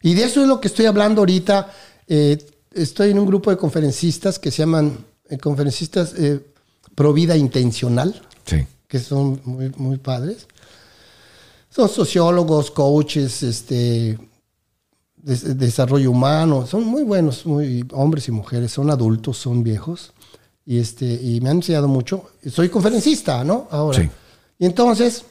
Y 0.00 0.14
de 0.14 0.24
eso 0.24 0.42
es 0.42 0.48
lo 0.48 0.60
que 0.60 0.68
estoy 0.68 0.86
hablando 0.86 1.22
ahorita. 1.22 1.72
Eh, 2.08 2.38
estoy 2.72 3.10
en 3.10 3.18
un 3.18 3.26
grupo 3.26 3.50
de 3.50 3.56
conferencistas 3.56 4.38
que 4.38 4.50
se 4.50 4.58
llaman 4.58 5.04
eh, 5.28 5.38
conferencistas 5.38 6.14
eh, 6.16 6.40
pro 6.94 7.12
vida 7.12 7.36
intencional 7.36 8.22
Sí. 8.46 8.66
que 8.88 9.00
son 9.00 9.40
muy, 9.44 9.70
muy 9.76 9.96
padres. 9.98 10.46
Son 11.74 11.88
sociólogos, 11.88 12.70
coaches, 12.70 13.42
este, 13.42 14.16
des- 15.16 15.58
desarrollo 15.58 16.10
humano, 16.10 16.66
son 16.66 16.84
muy 16.84 17.02
buenos, 17.02 17.44
muy 17.46 17.84
hombres 17.92 18.28
y 18.28 18.30
mujeres, 18.30 18.70
son 18.70 18.90
adultos, 18.90 19.38
son 19.38 19.64
viejos, 19.64 20.12
y 20.64 20.78
este, 20.78 21.04
y 21.04 21.40
me 21.40 21.50
han 21.50 21.56
enseñado 21.56 21.88
mucho. 21.88 22.30
Soy 22.48 22.68
conferencista, 22.68 23.42
¿no? 23.42 23.66
Ahora. 23.72 23.98
Sí. 23.98 24.08
Y 24.58 24.66
entonces, 24.66 25.24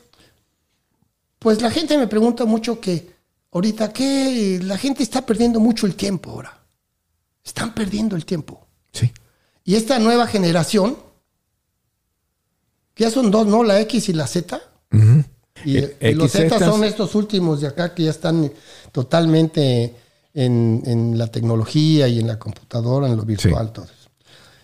pues 1.39 1.62
la 1.62 1.71
gente 1.71 1.97
me 1.97 2.08
pregunta 2.08 2.43
mucho 2.43 2.79
que 2.82 3.13
ahorita 3.51 3.93
que 3.93 4.60
la 4.63 4.77
gente 4.77 5.01
está 5.01 5.25
perdiendo 5.25 5.62
mucho 5.62 5.86
el 5.88 5.95
tiempo 5.95 6.32
ahora. 6.32 6.60
Están 7.43 7.73
perdiendo 7.73 8.15
el 8.17 8.25
tiempo. 8.25 8.67
Sí. 8.91 9.12
Y 9.63 9.75
esta 9.75 9.97
nueva 9.97 10.27
generación, 10.27 10.97
que 12.93 13.06
ya 13.06 13.12
son 13.12 13.32
dos, 13.32 13.47
¿no? 13.47 13.63
La 13.63 13.79
X 13.82 14.10
y 14.10 14.13
la 14.13 14.27
Z. 14.27 14.62
Y, 15.65 15.78
El 15.78 15.95
y 16.02 16.13
los 16.15 16.32
XZ 16.32 16.38
Z 16.49 16.60
son 16.60 16.84
estos 16.84 17.15
últimos 17.15 17.62
de 17.62 17.67
acá 17.67 17.93
que 17.93 18.04
ya 18.04 18.12
están 18.12 18.52
totalmente 18.91 19.95
en, 20.34 20.82
en 20.86 21.17
la 21.17 21.28
tecnología 21.28 22.08
y 22.08 22.19
en 22.19 22.28
la 22.28 22.39
computadora, 22.39 23.08
en 23.08 23.17
lo 23.17 23.23
virtual, 23.23 23.71
todo 23.71 23.86
eso. 23.86 24.10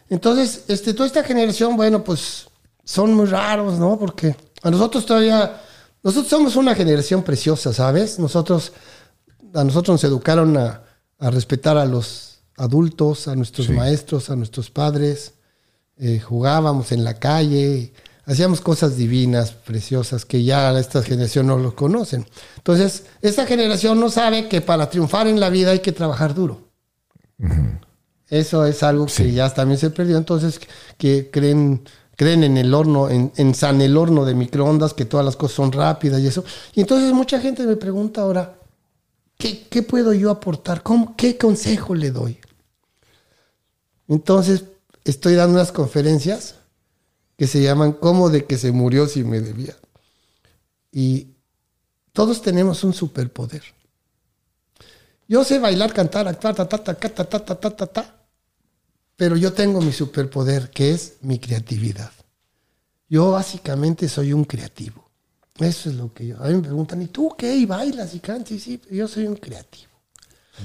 Entonces, 0.09 0.63
este, 0.67 0.93
toda 0.93 1.05
esta 1.07 1.23
generación, 1.23 1.75
bueno, 1.77 2.03
pues 2.03 2.47
son 2.83 3.13
muy 3.13 3.25
raros, 3.27 3.77
¿no? 3.77 3.99
Porque 3.99 4.35
a 4.63 4.71
nosotros 4.71 5.05
todavía, 5.05 5.61
nosotros 6.01 6.29
somos 6.29 6.55
una 6.55 6.73
generación 6.73 7.21
preciosa, 7.23 7.73
¿sabes? 7.73 8.17
Nosotros, 8.17 8.71
a 9.53 9.63
nosotros 9.63 9.93
nos 9.95 10.03
educaron 10.03 10.57
a, 10.57 10.81
a 11.19 11.29
respetar 11.29 11.77
a 11.77 11.85
los 11.85 12.39
adultos, 12.57 13.27
a 13.27 13.35
nuestros 13.35 13.67
Sí. 13.67 13.73
maestros, 13.73 14.29
a 14.31 14.35
nuestros 14.35 14.69
padres, 14.71 15.33
eh, 15.97 16.19
jugábamos 16.19 16.91
en 16.91 17.03
la 17.03 17.13
calle, 17.19 17.93
hacíamos 18.29 18.61
cosas 18.61 18.95
divinas, 18.95 19.51
preciosas, 19.51 20.23
que 20.25 20.43
ya 20.43 20.77
esta 20.79 21.01
generación 21.01 21.47
no 21.47 21.57
lo 21.57 21.75
conocen. 21.75 22.25
Entonces, 22.57 23.03
esta 23.21 23.45
generación 23.47 23.99
no 23.99 24.09
sabe 24.09 24.47
que 24.47 24.61
para 24.61 24.89
triunfar 24.89 25.27
en 25.27 25.39
la 25.39 25.49
vida 25.49 25.71
hay 25.71 25.79
que 25.79 25.91
trabajar 25.91 26.33
duro. 26.35 26.69
Eso 28.27 28.65
es 28.65 28.83
algo 28.83 29.07
que 29.07 29.11
Sí. 29.11 29.31
ya 29.33 29.49
también 29.53 29.79
se 29.79 29.89
perdió. 29.89 30.17
Entonces, 30.17 30.59
que 30.97 31.31
creen, 31.31 31.83
creen 32.15 32.43
en 32.43 32.57
el 32.57 32.73
horno, 32.73 33.09
en, 33.09 33.31
en 33.37 33.55
San 33.55 33.81
el 33.81 33.97
horno 33.97 34.23
de 34.25 34.35
microondas, 34.35 34.93
que 34.93 35.05
todas 35.05 35.25
las 35.25 35.35
cosas 35.35 35.55
son 35.55 35.71
rápidas 35.71 36.21
y 36.21 36.27
eso. 36.27 36.43
Y 36.75 36.81
entonces 36.81 37.11
mucha 37.13 37.39
gente 37.39 37.65
me 37.65 37.77
pregunta 37.77 38.21
ahora, 38.21 38.59
¿qué, 39.37 39.65
qué 39.69 39.81
puedo 39.81 40.13
yo 40.13 40.29
aportar? 40.29 40.83
¿Cómo, 40.83 41.15
¿Qué 41.17 41.37
consejo 41.37 41.95
le 41.95 42.11
doy? 42.11 42.37
Entonces, 44.07 44.65
estoy 45.03 45.33
dando 45.35 45.55
unas 45.55 45.71
conferencias 45.71 46.55
que 47.39 47.47
se 47.47 47.61
llaman 47.63 47.93
¿Cómo 47.93 48.29
de 48.29 48.43
que 48.43 48.57
se 48.57 48.73
murió 48.73 49.07
si 49.07 49.23
me 49.23 49.39
debía? 49.39 49.73
Y 50.91 51.29
todos 52.11 52.41
tenemos 52.41 52.83
un 52.83 52.93
superpoder. 52.93 53.63
Yo 55.25 55.45
sé 55.45 55.57
bailar, 55.57 55.93
cantar, 55.93 56.27
actuar, 56.27 56.53
ta, 56.53 56.67
ta, 56.67 56.83
ta, 56.83 56.93
ta, 56.93 57.09
ta, 57.09 57.23
ta, 57.25 57.39
ta, 57.45 57.55
ta, 57.55 57.69
ta, 57.77 57.87
ta, 57.87 58.25
pero 59.15 59.37
yo 59.37 59.53
tengo 59.53 59.79
mi 59.79 59.93
superpoder, 59.93 60.69
que 60.69 60.91
es 60.91 61.13
mi 61.21 61.39
creatividad. 61.39 62.11
Yo 63.07 63.31
básicamente 63.31 64.09
soy 64.09 64.33
un 64.33 64.43
creativo. 64.43 65.09
Eso 65.59 65.89
es 65.89 65.95
lo 65.95 66.13
que 66.13 66.27
yo. 66.27 66.43
A 66.43 66.47
mí 66.47 66.55
me 66.55 66.61
preguntan, 66.63 67.01
¿y 67.01 67.07
tú 67.07 67.33
qué? 67.37 67.55
¿Y 67.55 67.65
bailas 67.65 68.13
y 68.15 68.19
cantas? 68.19 68.51
Y 68.51 68.59
sí, 68.59 68.81
yo 68.91 69.07
soy 69.07 69.27
un 69.27 69.37
creativo. 69.37 69.91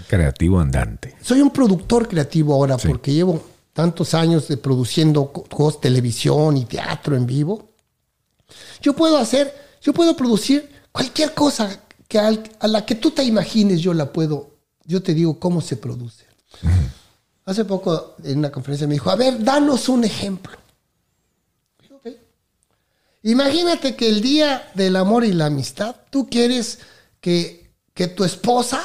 Creativo 0.08 0.58
andante. 0.58 1.14
Soy 1.22 1.40
un 1.40 1.50
productor 1.52 2.08
creativo 2.08 2.52
ahora 2.52 2.76
Sí. 2.80 2.88
porque 2.88 3.12
llevo 3.12 3.40
tantos 3.74 4.14
años 4.14 4.48
de 4.48 4.56
produciendo 4.56 5.30
co- 5.30 5.42
cosas, 5.44 5.82
televisión 5.82 6.56
y 6.56 6.64
teatro 6.64 7.14
en 7.16 7.26
vivo. 7.26 7.68
Yo 8.80 8.94
puedo 8.94 9.18
hacer, 9.18 9.52
yo 9.82 9.92
puedo 9.92 10.16
producir 10.16 10.70
cualquier 10.92 11.34
cosa 11.34 11.80
que 12.08 12.18
al- 12.18 12.42
a 12.60 12.66
la 12.68 12.86
que 12.86 12.94
tú 12.94 13.10
te 13.10 13.22
imagines, 13.24 13.80
yo 13.82 13.92
la 13.92 14.10
puedo, 14.12 14.50
yo 14.86 15.02
te 15.02 15.12
digo 15.12 15.38
cómo 15.38 15.60
se 15.60 15.76
produce. 15.76 16.24
Hace 17.44 17.64
poco 17.66 18.14
en 18.24 18.38
una 18.38 18.50
conferencia 18.50 18.86
me 18.86 18.94
dijo, 18.94 19.10
a 19.10 19.16
ver, 19.16 19.42
danos 19.44 19.88
un 19.90 20.04
ejemplo. 20.04 20.56
Imagínate 23.22 23.96
que 23.96 24.08
el 24.08 24.20
día 24.20 24.70
del 24.74 24.96
amor 24.96 25.24
y 25.24 25.32
la 25.32 25.46
amistad, 25.46 25.96
tú 26.10 26.28
quieres 26.28 26.78
que, 27.20 27.70
que 27.94 28.06
tu 28.06 28.22
esposa 28.22 28.82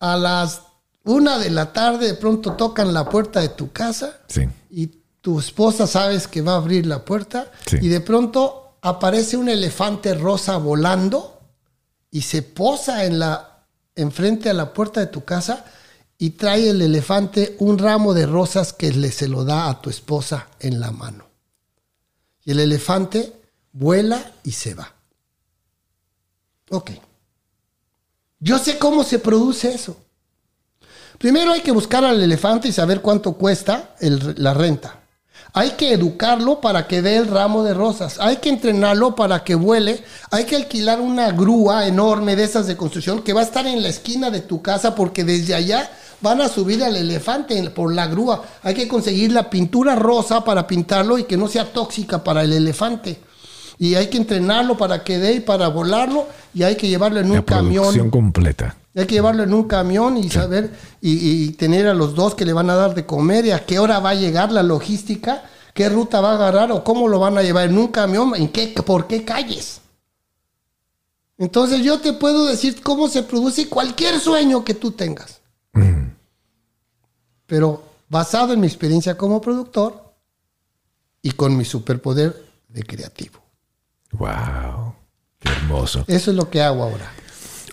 a 0.00 0.16
las 0.16 0.62
una 1.04 1.38
de 1.38 1.50
la 1.50 1.72
tarde 1.72 2.06
de 2.08 2.14
pronto 2.14 2.54
tocan 2.54 2.92
la 2.94 3.08
puerta 3.08 3.40
de 3.40 3.50
tu 3.50 3.72
casa 3.72 4.20
Sí. 4.28 4.42
y 4.70 4.86
tu 5.20 5.38
esposa 5.38 5.86
sabes 5.86 6.26
que 6.28 6.42
va 6.42 6.52
a 6.54 6.56
abrir 6.56 6.86
la 6.86 7.04
puerta 7.04 7.50
Sí. 7.66 7.78
y 7.80 7.88
de 7.88 8.00
pronto 8.00 8.76
aparece 8.82 9.36
un 9.36 9.48
elefante 9.48 10.14
rosa 10.14 10.56
volando 10.56 11.40
y 12.10 12.22
se 12.22 12.42
posa 12.42 13.04
en 13.04 13.18
la 13.18 13.66
enfrente 13.96 14.50
a 14.50 14.54
la 14.54 14.72
puerta 14.72 15.00
de 15.00 15.06
tu 15.06 15.24
casa 15.24 15.64
y 16.18 16.30
trae 16.30 16.70
el 16.70 16.80
elefante 16.82 17.56
un 17.58 17.78
ramo 17.78 18.14
de 18.14 18.26
rosas 18.26 18.72
que 18.72 18.92
le 18.92 19.10
se 19.12 19.28
lo 19.28 19.44
da 19.44 19.68
a 19.68 19.80
tu 19.80 19.90
esposa 19.90 20.48
en 20.60 20.80
la 20.80 20.90
mano. 20.90 21.26
Y 22.44 22.52
el 22.52 22.60
elefante 22.60 23.32
vuela 23.72 24.32
y 24.44 24.52
se 24.52 24.74
va. 24.74 24.92
Ok. 26.70 26.92
Yo 28.38 28.58
sé 28.58 28.78
cómo 28.78 29.02
se 29.04 29.18
produce 29.18 29.72
eso. 29.74 29.96
Primero 31.18 31.52
hay 31.52 31.60
que 31.60 31.72
buscar 31.72 32.04
al 32.04 32.20
elefante 32.22 32.68
y 32.68 32.72
saber 32.72 33.00
cuánto 33.00 33.34
cuesta 33.34 33.90
el- 34.00 34.34
la 34.38 34.54
renta. 34.54 35.00
Hay 35.56 35.70
que 35.70 35.92
educarlo 35.92 36.60
para 36.60 36.88
que 36.88 37.00
dé 37.00 37.16
el 37.16 37.28
ramo 37.28 37.62
de 37.62 37.74
rosas. 37.74 38.18
Hay 38.18 38.38
que 38.38 38.48
entrenarlo 38.48 39.14
para 39.14 39.44
que 39.44 39.54
vuele. 39.54 40.02
Hay 40.32 40.44
que 40.44 40.56
alquilar 40.56 41.00
una 41.00 41.30
grúa 41.30 41.86
enorme 41.86 42.34
de 42.34 42.42
esas 42.42 42.66
de 42.66 42.76
construcción 42.76 43.22
que 43.22 43.32
va 43.32 43.40
a 43.42 43.44
estar 43.44 43.64
en 43.66 43.80
la 43.82 43.88
esquina 43.88 44.30
de 44.30 44.40
tu 44.40 44.62
casa 44.62 44.96
porque 44.96 45.22
desde 45.22 45.54
allá 45.54 45.88
van 46.20 46.40
a 46.40 46.48
subir 46.48 46.82
al 46.82 46.96
elefante 46.96 47.70
por 47.70 47.94
la 47.94 48.08
grúa. 48.08 48.42
Hay 48.64 48.74
que 48.74 48.88
conseguir 48.88 49.30
la 49.30 49.48
pintura 49.48 49.94
rosa 49.94 50.42
para 50.42 50.66
pintarlo 50.66 51.18
y 51.18 51.24
que 51.24 51.36
no 51.36 51.46
sea 51.46 51.72
tóxica 51.72 52.24
para 52.24 52.42
el 52.42 52.52
elefante. 52.52 53.20
Y 53.78 53.94
hay 53.94 54.08
que 54.08 54.16
entrenarlo 54.16 54.76
para 54.76 55.04
que 55.04 55.18
dé 55.18 55.34
y 55.34 55.40
para 55.40 55.68
volarlo. 55.68 56.26
Y 56.52 56.64
hay 56.64 56.74
que 56.74 56.88
llevarlo 56.88 57.20
en 57.20 57.26
un 57.30 57.36
La 57.36 57.42
producción 57.42 57.84
camión. 57.84 58.10
completa. 58.10 58.76
Hay 58.96 59.06
que 59.06 59.16
llevarlo 59.16 59.42
en 59.42 59.52
un 59.52 59.64
camión 59.64 60.16
y 60.16 60.30
saber 60.30 60.70
y, 61.00 61.44
y 61.44 61.52
tener 61.52 61.88
a 61.88 61.94
los 61.94 62.14
dos 62.14 62.34
que 62.34 62.44
le 62.44 62.52
van 62.52 62.70
a 62.70 62.76
dar 62.76 62.94
de 62.94 63.04
comer 63.04 63.44
y 63.46 63.50
a 63.50 63.66
qué 63.66 63.78
hora 63.78 63.98
va 63.98 64.10
a 64.10 64.14
llegar 64.14 64.52
la 64.52 64.62
logística, 64.62 65.42
qué 65.74 65.88
ruta 65.88 66.20
va 66.20 66.32
a 66.32 66.34
agarrar 66.34 66.70
o 66.70 66.84
cómo 66.84 67.08
lo 67.08 67.18
van 67.18 67.36
a 67.36 67.42
llevar 67.42 67.68
en 67.68 67.76
un 67.76 67.88
camión, 67.88 68.34
en 68.36 68.48
qué, 68.48 68.68
por 68.86 69.08
qué 69.08 69.24
calles. 69.24 69.80
Entonces 71.36 71.82
yo 71.82 72.00
te 72.00 72.12
puedo 72.12 72.46
decir 72.46 72.80
cómo 72.82 73.08
se 73.08 73.24
produce 73.24 73.68
cualquier 73.68 74.20
sueño 74.20 74.64
que 74.64 74.74
tú 74.74 74.92
tengas. 74.92 75.40
Pero 77.46 77.84
basado 78.08 78.54
en 78.54 78.60
mi 78.60 78.66
experiencia 78.66 79.18
como 79.18 79.40
productor 79.40 80.14
y 81.20 81.32
con 81.32 81.56
mi 81.56 81.64
superpoder 81.64 82.44
de 82.68 82.82
creativo. 82.84 83.40
Wow. 84.12 84.94
Qué 85.40 85.50
hermoso. 85.50 86.04
Eso 86.06 86.30
es 86.30 86.36
lo 86.36 86.48
que 86.48 86.62
hago 86.62 86.84
ahora. 86.84 87.12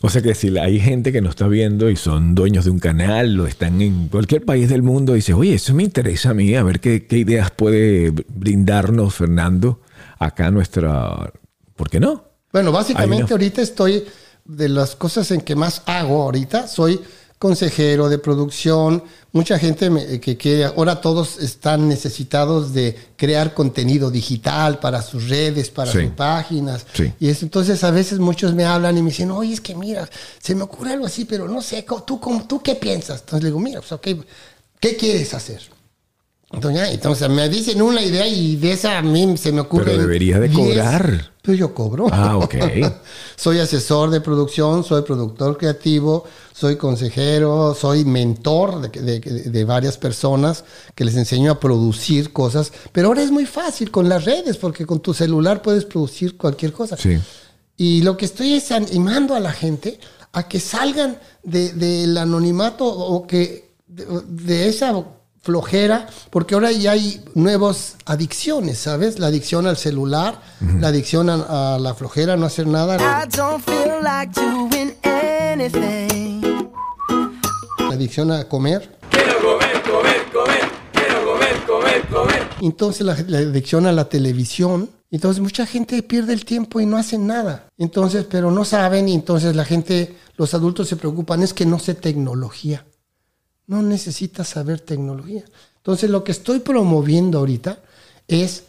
O 0.02 0.10
sea 0.10 0.22
que 0.22 0.34
si 0.34 0.58
hay 0.58 0.80
gente 0.80 1.12
que 1.12 1.22
nos 1.22 1.32
está 1.32 1.48
viendo 1.48 1.90
y 1.90 1.96
son 1.96 2.34
dueños 2.34 2.66
de 2.66 2.72
un 2.72 2.80
canal 2.80 3.40
o 3.40 3.46
están 3.46 3.82
en 3.82 4.08
cualquier 4.08 4.44
país 4.44 4.68
del 4.68 4.82
mundo 4.82 5.14
y 5.14 5.18
dice, 5.18 5.34
oye, 5.34 5.54
eso 5.54 5.76
me 5.76 5.84
interesa 5.84 6.32
a 6.32 6.34
mí, 6.34 6.56
a 6.56 6.64
ver 6.64 6.80
qué, 6.80 7.06
qué 7.06 7.20
ideas 7.20 7.52
puede 7.52 8.12
brindarnos 8.28 9.14
Fernando 9.14 9.82
acá 10.18 10.50
nuestra... 10.52 11.32
¿Por 11.76 11.90
qué 11.90 12.00
no? 12.00 12.24
Bueno, 12.52 12.72
básicamente 12.72 13.34
ahorita 13.34 13.62
estoy 13.62 14.04
de 14.46 14.70
las 14.70 14.96
cosas 14.96 15.32
en 15.32 15.42
que 15.42 15.56
más 15.56 15.84
hago 15.86 16.24
ahorita, 16.24 16.68
soy 16.68 17.00
consejero 17.42 18.08
de 18.08 18.20
producción, 18.20 19.04
mucha 19.32 19.58
gente 19.58 19.90
me- 19.90 20.20
que 20.20 20.38
quiere, 20.38 20.66
ahora 20.66 21.02
todos 21.02 21.40
están 21.40 21.90
necesitados 21.90 22.72
de 22.72 22.96
crear 23.16 23.56
contenido 23.56 24.12
digital 24.12 24.78
para 24.78 25.02
sus 25.02 25.28
redes, 25.28 25.72
para 25.72 25.92
Sí. 25.92 26.02
sus 26.04 26.12
páginas. 26.12 26.86
Sí. 26.94 27.12
Y 27.20 27.30
es, 27.30 27.42
entonces 27.42 27.84
a 27.84 27.90
veces 27.90 28.20
muchos 28.20 28.54
me 28.54 28.64
hablan 28.64 28.96
y 28.96 29.02
me 29.02 29.10
dicen, 29.10 29.32
oye, 29.32 29.54
es 29.56 29.60
que 29.62 29.74
mira, 29.74 30.08
se 30.40 30.54
me 30.54 30.62
ocurre 30.62 30.92
algo 30.94 31.08
así, 31.08 31.26
pero 31.26 31.48
no 31.48 31.64
sé, 31.64 31.84
¿tú, 32.06 32.20
cómo- 32.20 32.46
tú 32.46 32.62
qué 32.62 32.76
piensas? 32.76 33.22
Entonces 33.22 33.42
le 33.42 33.50
digo, 33.50 33.60
mira, 33.60 33.80
pues 33.80 33.92
ok, 33.92 34.08
¿qué 34.80 34.96
quieres 34.96 35.34
hacer? 35.34 35.62
Entonces, 36.54 37.30
me 37.30 37.48
dicen 37.50 37.82
una 37.82 38.02
idea 38.02 38.28
y 38.28 38.56
de 38.58 38.74
esa 38.74 38.98
a 38.98 39.02
mí 39.02 39.38
se 39.38 39.52
me 39.52 39.62
ocurre. 39.62 39.86
Pero 39.86 39.98
deberías 40.00 40.40
de 40.42 40.52
cobrar. 40.52 41.32
Pues 41.42 41.58
yo 41.58 41.74
cobro. 41.74 42.08
Ah, 42.12 42.38
ok. 42.38 42.56
soy 43.36 43.60
asesor 43.60 44.10
de 44.12 44.22
producción, 44.22 44.84
soy 44.84 45.02
productor 45.02 45.58
creativo, 45.58 46.26
soy 46.54 46.76
consejero, 46.76 47.74
soy 47.74 48.06
mentor 48.06 48.82
de, 48.92 49.02
de- 49.02 49.20
de 49.50 49.66
varias 49.66 49.98
personas 49.98 50.64
que 50.94 51.04
les 51.06 51.16
enseño 51.16 51.52
a 51.52 51.60
producir 51.60 52.32
cosas. 52.32 52.72
Pero 52.92 53.08
ahora 53.08 53.24
es 53.24 53.32
muy 53.32 53.46
fácil 53.46 53.90
con 53.90 54.08
las 54.10 54.26
redes, 54.26 54.58
porque 54.58 54.86
con 54.86 55.00
tu 55.00 55.14
celular 55.14 55.62
puedes 55.62 55.86
producir 55.86 56.38
cualquier 56.38 56.74
cosa. 56.74 56.96
Sí. 56.98 57.18
Y 57.78 58.04
lo 58.04 58.18
que 58.18 58.26
estoy 58.26 58.54
es 58.54 58.72
animando 58.72 59.34
a 59.34 59.40
la 59.40 59.52
gente 59.52 60.00
a 60.34 60.48
que 60.48 60.60
salgan 60.60 61.18
de- 61.44 61.74
del 61.74 62.16
anonimato 62.18 62.86
o 62.86 63.26
que 63.26 63.72
de 63.88 64.70
esa 64.70 64.94
flojera, 65.42 66.08
porque 66.30 66.54
ahora 66.54 66.72
ya 66.72 66.92
hay 66.92 67.24
nuevas 67.34 67.96
adicciones, 68.06 68.78
¿sabes? 68.78 69.20
La 69.20 69.28
adicción 69.28 69.66
al 69.68 69.78
celular, 69.78 70.42
la 70.80 70.90
adicción 70.90 71.30
a, 71.30 71.76
a 71.76 71.80
la 71.80 71.94
flojera, 71.96 72.38
no 72.38 72.46
hacer 72.46 72.68
nada, 72.68 72.98
I 72.98 73.28
don't 73.36 73.64
feel 73.64 74.04
like 74.04 74.34
doing 74.40 74.94
anything. 75.04 76.42
la 77.80 77.94
adicción 77.96 78.32
a 78.32 78.48
comer. 78.48 78.98
Entonces 82.62 83.06
la, 83.06 83.18
la 83.28 83.40
adicción 83.40 83.88
a 83.88 83.92
la 83.92 84.08
televisión. 84.08 84.90
Entonces 85.10 85.42
mucha 85.42 85.66
gente 85.66 86.02
pierde 86.04 86.32
el 86.34 86.46
tiempo 86.46 86.80
y 86.80 86.86
no 86.86 86.96
hace 86.96 87.18
nada. 87.18 87.68
Entonces, 87.78 88.26
pero 88.30 88.50
no 88.50 88.64
saben 88.64 89.10
y 89.10 89.14
entonces 89.14 89.56
la 89.56 89.66
gente, 89.66 90.16
los 90.38 90.54
adultos 90.54 90.88
se 90.88 90.96
preocupan, 90.96 91.44
es 91.44 91.54
que 91.54 91.66
no 91.66 91.80
sé 91.80 91.96
tecnología. 91.96 92.86
No 93.72 93.82
necesitas 93.82 94.50
saber 94.50 94.82
tecnología. 94.82 95.46
Entonces 95.78 96.10
lo 96.10 96.26
que 96.26 96.34
estoy 96.34 96.60
promoviendo 96.60 97.38
ahorita 97.40 97.80
es, 98.28 98.66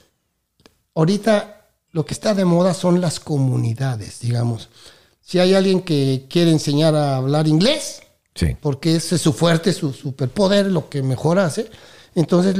ahorita 0.95 1.67
lo 1.91 2.07
que 2.07 2.15
está 2.15 2.35
de 2.35 2.45
moda 2.45 2.73
son 2.73 3.01
las 3.01 3.19
comunidades, 3.19 4.21
digamos. 4.21 4.69
Si 5.21 5.41
hay 5.41 5.55
alguien 5.55 5.81
que 5.83 6.27
quiere 6.31 6.53
enseñar 6.53 6.95
a 6.95 7.17
hablar 7.17 7.49
inglés, 7.49 8.01
Sí. 8.35 8.57
porque 8.61 8.95
ese 8.97 9.17
es 9.17 9.21
su 9.21 9.33
fuerte, 9.33 9.73
su 9.73 9.93
superpoder, 9.93 10.67
lo 10.71 10.89
que 10.89 11.03
mejor 11.03 11.39
hace. 11.41 11.69
Entonces, 12.15 12.55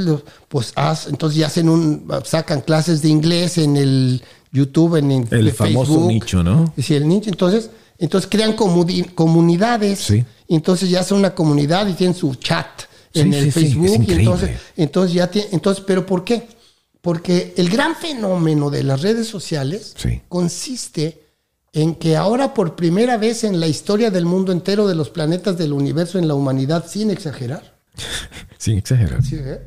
pues 0.49 0.73
haz, 0.75 1.07
entonces 1.07 1.39
ya 1.39 1.47
hacen 1.47 1.69
un, 1.69 2.07
sacan 2.25 2.59
clases 2.61 3.01
de 3.01 3.07
inglés 3.07 3.57
en 3.57 3.77
el 3.77 4.21
YouTube, 4.51 4.97
en 4.97 5.11
el, 5.11 5.27
El 5.31 5.51
famoso 5.53 5.93
Facebook. 5.93 6.07
nicho, 6.09 6.43
¿no? 6.43 6.73
Sí, 6.77 6.93
el 6.93 7.07
nicho. 7.07 7.29
Entonces, 7.29 7.69
entonces 7.97 8.29
crean 8.29 8.55
comuni- 8.55 9.13
comunidades. 9.13 9.99
Sí. 9.99 10.25
Entonces 10.47 10.89
ya 10.89 10.99
hacen 11.01 11.17
una 11.17 11.33
comunidad 11.33 11.87
y 11.87 11.93
tienen 11.93 12.15
su 12.15 12.35
chat 12.35 12.67
en 13.13 13.31
sí, 13.31 13.37
el 13.39 13.45
sí, 13.45 13.51
Facebook. 13.51 14.05
y 14.07 14.13
entonces, 14.13 14.49
entonces 14.75 15.13
ya 15.13 15.29
tiene, 15.31 15.49
entonces, 15.51 15.83
pero 15.87 16.05
¿por 16.05 16.23
qué? 16.23 16.47
Porque 17.01 17.53
el 17.57 17.69
gran 17.69 17.95
fenómeno 17.95 18.69
de 18.69 18.83
las 18.83 19.01
redes 19.01 19.27
sociales 19.27 19.93
consiste 20.29 21.21
en 21.73 21.95
que 21.95 22.15
ahora 22.15 22.53
por 22.53 22.75
primera 22.75 23.17
vez 23.17 23.43
en 23.43 23.59
la 23.59 23.67
historia 23.67 24.11
del 24.11 24.25
mundo 24.25 24.51
entero, 24.51 24.87
de 24.87 24.95
los 24.95 25.09
planetas 25.09 25.57
del 25.57 25.73
universo, 25.73 26.19
en 26.19 26.27
la 26.27 26.35
humanidad, 26.35 26.85
sin 26.87 27.09
exagerar, 27.11 27.73
Sin 28.57 28.77
exagerar. 28.77 29.23
¿sí, 29.23 29.37
eh? 29.39 29.59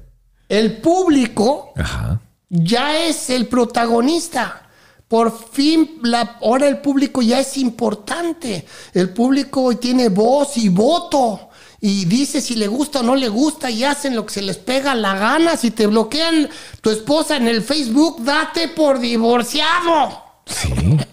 el 0.48 0.78
público 0.78 1.72
Ajá. 1.76 2.20
ya 2.48 3.04
es 3.06 3.28
el 3.30 3.46
protagonista. 3.46 4.65
Por 5.08 5.38
fin, 5.52 6.00
la, 6.02 6.38
ahora 6.42 6.66
el 6.66 6.78
público 6.78 7.22
ya 7.22 7.38
es 7.38 7.56
importante. 7.58 8.66
El 8.92 9.10
público 9.10 9.76
tiene 9.76 10.08
voz 10.08 10.56
y 10.56 10.68
voto. 10.68 11.50
Y 11.80 12.06
dice 12.06 12.40
si 12.40 12.56
le 12.56 12.66
gusta 12.66 13.00
o 13.00 13.02
no 13.04 13.14
le 13.14 13.28
gusta 13.28 13.70
y 13.70 13.84
hacen 13.84 14.16
lo 14.16 14.26
que 14.26 14.34
se 14.34 14.42
les 14.42 14.56
pega 14.56 14.96
la 14.96 15.16
gana. 15.16 15.56
Si 15.56 15.70
te 15.70 15.86
bloquean 15.86 16.48
tu 16.80 16.90
esposa 16.90 17.36
en 17.36 17.46
el 17.46 17.62
Facebook, 17.62 18.24
date 18.24 18.68
por 18.68 18.98
divorciado. 18.98 20.22
Sí. 20.46 20.72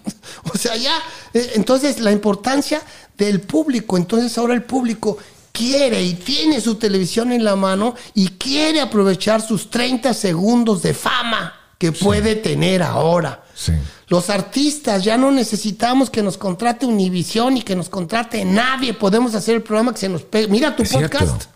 O 0.52 0.58
sea, 0.58 0.76
ya, 0.76 0.94
eh, 1.32 1.52
entonces 1.54 1.98
la 2.00 2.12
importancia 2.12 2.82
del 3.16 3.40
público, 3.40 3.96
entonces 3.96 4.36
ahora 4.36 4.52
el 4.52 4.62
público 4.62 5.16
quiere 5.52 6.02
y 6.02 6.14
tiene 6.14 6.60
su 6.60 6.74
televisión 6.74 7.32
en 7.32 7.44
la 7.44 7.56
mano 7.56 7.94
y 8.12 8.28
quiere 8.28 8.80
aprovechar 8.82 9.40
sus 9.40 9.70
30 9.70 10.12
segundos 10.12 10.82
de 10.82 10.92
fama 10.92 11.63
que 11.92 11.98
que 11.98 12.04
puede 12.04 12.34
tener 12.36 12.82
ahora. 12.82 13.44
Sí. 13.54 13.72
Los 14.08 14.30
artistas 14.30 15.02
ya 15.04 15.16
no 15.16 15.30
necesitamos 15.30 16.10
que 16.10 16.22
nos 16.22 16.36
contrate 16.36 16.86
Univisión 16.86 17.56
y 17.56 17.62
que 17.62 17.74
nos 17.74 17.88
contrate 17.88 18.44
nadie. 18.44 18.94
Podemos 18.94 19.34
hacer 19.34 19.56
el 19.56 19.62
programa 19.62 19.92
que 19.92 20.00
se 20.00 20.08
nos 20.08 20.22
pegue. 20.22 20.48
Mira 20.48 20.76
tu 20.76 20.82
Es 20.82 20.90
cierto. 20.90 21.18
podcast. 21.18 21.50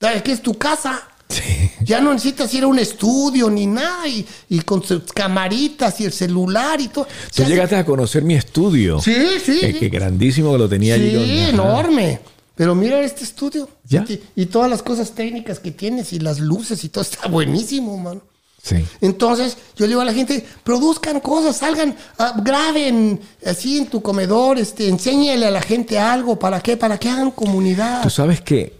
Aquí 0.00 0.30
es 0.30 0.42
tu 0.42 0.54
casa. 0.54 1.02
Sí. 1.28 1.70
Ya 1.80 2.00
no 2.00 2.12
necesitas 2.12 2.52
ir 2.54 2.64
a 2.64 2.66
un 2.66 2.78
estudio 2.78 3.48
ni 3.50 3.66
nada. 3.66 4.06
Y, 4.06 4.26
y 4.48 4.60
con 4.60 4.82
sus 4.82 5.04
camaritas 5.12 6.00
y 6.00 6.04
el 6.04 6.12
celular 6.12 6.80
y 6.80 6.88
todo. 6.88 7.06
Tú 7.34 7.44
llegaste 7.44 7.76
a 7.76 7.84
conocer 7.84 8.22
mi 8.22 8.34
estudio. 8.34 9.00
Sí, 9.00 9.14
sí. 9.44 9.58
Eh, 9.62 9.76
que 9.78 9.88
grandísimo 9.88 10.52
que 10.52 10.58
lo 10.58 10.68
tenía 10.68 10.94
allí. 10.94 11.10
Sí, 11.10 11.38
enorme. 11.48 12.20
Pero 12.54 12.74
mira 12.74 13.00
este 13.00 13.24
estudio. 13.24 13.68
Ya. 13.88 14.04
Y, 14.08 14.20
y 14.36 14.46
todas 14.46 14.70
las 14.70 14.82
cosas 14.82 15.12
técnicas 15.12 15.58
que 15.58 15.70
tienes 15.72 16.12
y 16.12 16.18
las 16.20 16.38
luces 16.38 16.84
y 16.84 16.90
todo 16.90 17.02
está 17.02 17.26
buenísimo, 17.28 17.96
mano. 17.96 18.20
Sí. 18.62 18.76
Entonces, 19.00 19.56
yo 19.74 19.86
le 19.86 19.88
digo 19.88 20.00
a 20.02 20.04
la 20.04 20.14
gente, 20.14 20.44
produzcan 20.62 21.18
cosas, 21.18 21.56
salgan, 21.56 21.96
ah, 22.18 22.40
graben 22.44 23.18
así 23.44 23.78
en 23.78 23.86
tu 23.88 24.00
comedor, 24.02 24.56
este, 24.58 24.88
enséñale 24.88 25.46
a 25.46 25.50
la 25.50 25.60
gente 25.62 25.98
algo, 25.98 26.38
¿para 26.38 26.60
qué? 26.60 26.76
Para 26.76 26.96
que 26.98 27.08
hagan 27.08 27.32
comunidad. 27.32 28.02
Tú 28.04 28.10
sabes 28.10 28.40
que 28.40 28.72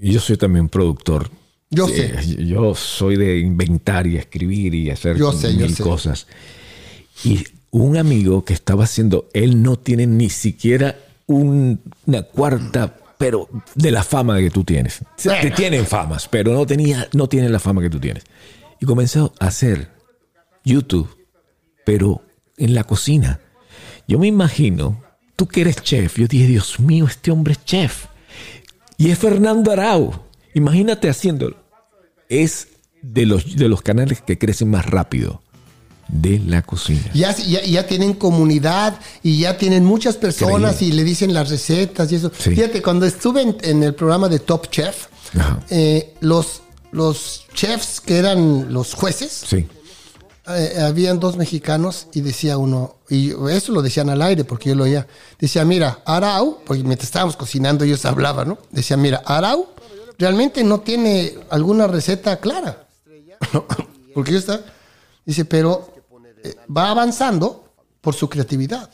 yo 0.00 0.18
soy 0.20 0.38
también 0.38 0.68
productor. 0.70 1.30
Yo 1.70 1.86
Eh, 1.88 2.16
sé. 2.22 2.46
Yo 2.46 2.74
soy 2.74 3.16
de 3.16 3.38
inventar 3.40 4.06
y 4.06 4.16
escribir 4.16 4.74
y 4.74 4.90
hacer 4.90 5.16
Yo 5.18 5.32
sé, 5.32 5.52
yo 5.54 5.66
mil 5.66 5.76
sé. 5.76 5.82
cosas. 5.82 6.26
Y 7.24 7.44
un 7.72 7.96
amigo 7.98 8.42
que 8.44 8.54
estaba 8.54 8.84
haciendo, 8.84 9.28
él 9.34 9.62
no 9.62 9.76
tiene 9.78 10.06
ni 10.06 10.30
siquiera 10.30 10.96
un- 11.26 11.80
una 12.06 12.22
cuarta, 12.22 12.96
pero 13.18 13.48
de 13.74 13.90
la 13.90 14.02
fama 14.02 14.38
que 14.38 14.50
tú 14.50 14.64
tienes. 14.64 15.00
Te 15.22 15.50
tienen 15.52 15.86
famas, 15.86 16.26
pero 16.28 16.52
no 16.52 16.66
tenía, 16.66 17.08
no 17.12 17.28
tiene 17.28 17.48
la 17.48 17.58
fama 17.60 17.80
que 17.80 17.88
tú 17.90 18.00
tienes. 18.00 18.24
Y 18.82 18.84
comenzó 18.84 19.32
a 19.38 19.46
hacer 19.46 19.92
YouTube, 20.64 21.08
pero 21.86 22.20
en 22.56 22.74
la 22.74 22.82
cocina. 22.82 23.38
Yo 24.08 24.18
me 24.18 24.26
imagino, 24.26 25.00
tú 25.36 25.46
que 25.46 25.60
eres 25.60 25.76
chef, 25.76 26.18
yo 26.18 26.26
dije, 26.26 26.48
Dios 26.48 26.80
mío, 26.80 27.06
este 27.06 27.30
hombre 27.30 27.52
es 27.52 27.64
chef. 27.64 28.06
Y 28.98 29.12
es 29.12 29.18
Fernando 29.20 29.70
Arau. 29.70 30.12
Imagínate 30.54 31.08
haciéndolo. 31.08 31.58
Es 32.28 32.70
de 33.02 33.24
los, 33.24 33.54
de 33.54 33.68
los 33.68 33.82
canales 33.82 34.20
que 34.20 34.36
crecen 34.36 34.70
más 34.70 34.84
rápido 34.84 35.42
de 36.08 36.40
la 36.40 36.62
cocina. 36.62 37.08
Ya, 37.14 37.36
ya, 37.36 37.62
ya 37.62 37.86
tienen 37.86 38.14
comunidad 38.14 38.98
y 39.22 39.38
ya 39.38 39.58
tienen 39.58 39.84
muchas 39.84 40.16
personas 40.16 40.82
y 40.82 40.90
le 40.90 41.04
dicen 41.04 41.32
las 41.32 41.50
recetas 41.50 42.10
y 42.10 42.16
eso. 42.16 42.32
Sí. 42.36 42.50
Fíjate, 42.50 42.82
cuando 42.82 43.06
estuve 43.06 43.42
en, 43.42 43.56
en 43.62 43.84
el 43.84 43.94
programa 43.94 44.28
de 44.28 44.40
Top 44.40 44.68
Chef, 44.70 45.06
eh, 45.70 46.14
los, 46.18 46.62
los 46.92 47.46
chefs 47.54 48.00
que 48.00 48.18
eran 48.18 48.72
los 48.72 48.94
jueces, 48.94 49.32
Sí. 49.46 49.66
eh, 50.48 50.78
habían 50.80 51.18
dos 51.18 51.36
mexicanos 51.36 52.06
y 52.12 52.20
decía 52.20 52.58
uno, 52.58 52.96
y 53.08 53.32
eso 53.50 53.72
lo 53.72 53.82
decían 53.82 54.08
al 54.10 54.22
aire 54.22 54.44
porque 54.44 54.68
yo 54.70 54.74
lo 54.76 54.84
oía, 54.84 55.06
decía, 55.40 55.64
mira, 55.64 56.00
Arau, 56.04 56.60
porque 56.64 56.82
mientras 56.84 57.08
estábamos 57.08 57.36
cocinando 57.36 57.84
ellos 57.84 58.04
hablaban, 58.04 58.48
¿no? 58.48 58.58
Decía, 58.70 58.96
mira, 58.96 59.22
Arau 59.24 59.68
realmente 60.18 60.62
no 60.62 60.80
tiene 60.80 61.34
alguna 61.50 61.86
receta 61.88 62.38
clara. 62.38 62.86
porque 64.14 64.32
yo 64.32 64.38
está, 64.38 64.60
dice, 65.24 65.44
pero 65.44 65.92
eh, 66.44 66.54
va 66.74 66.90
avanzando 66.90 67.72
por 68.00 68.14
su 68.14 68.28
creatividad. 68.28 68.90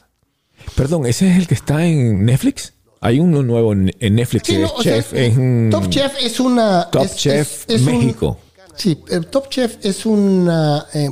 Perdón, 0.74 1.06
¿ese 1.06 1.30
es 1.30 1.36
el 1.38 1.46
que 1.48 1.54
está 1.54 1.84
en 1.84 2.24
Netflix? 2.24 2.72
Hay 3.00 3.20
uno 3.20 3.42
nuevo 3.42 3.72
en 3.72 3.86
Netflix 4.14 4.46
Sí, 4.46 4.52
que 4.54 4.58
no, 4.60 4.66
es 4.66 4.72
o 4.72 4.82
sea, 4.82 4.94
Chef. 4.96 5.14
en- 5.14 5.70
Top 5.70 5.88
Chef 5.88 6.12
es 6.20 6.40
una... 6.40 6.88
Top 6.90 7.04
es- 7.04 7.16
Chef 7.16 7.64
es- 7.68 7.80
un- 7.82 7.86
México. 7.86 8.38
sí, 8.76 8.98
el 9.10 9.26
Top 9.26 9.48
Chef 9.48 9.76
es 9.82 10.04
una... 10.06 10.86
eh, 10.94 11.10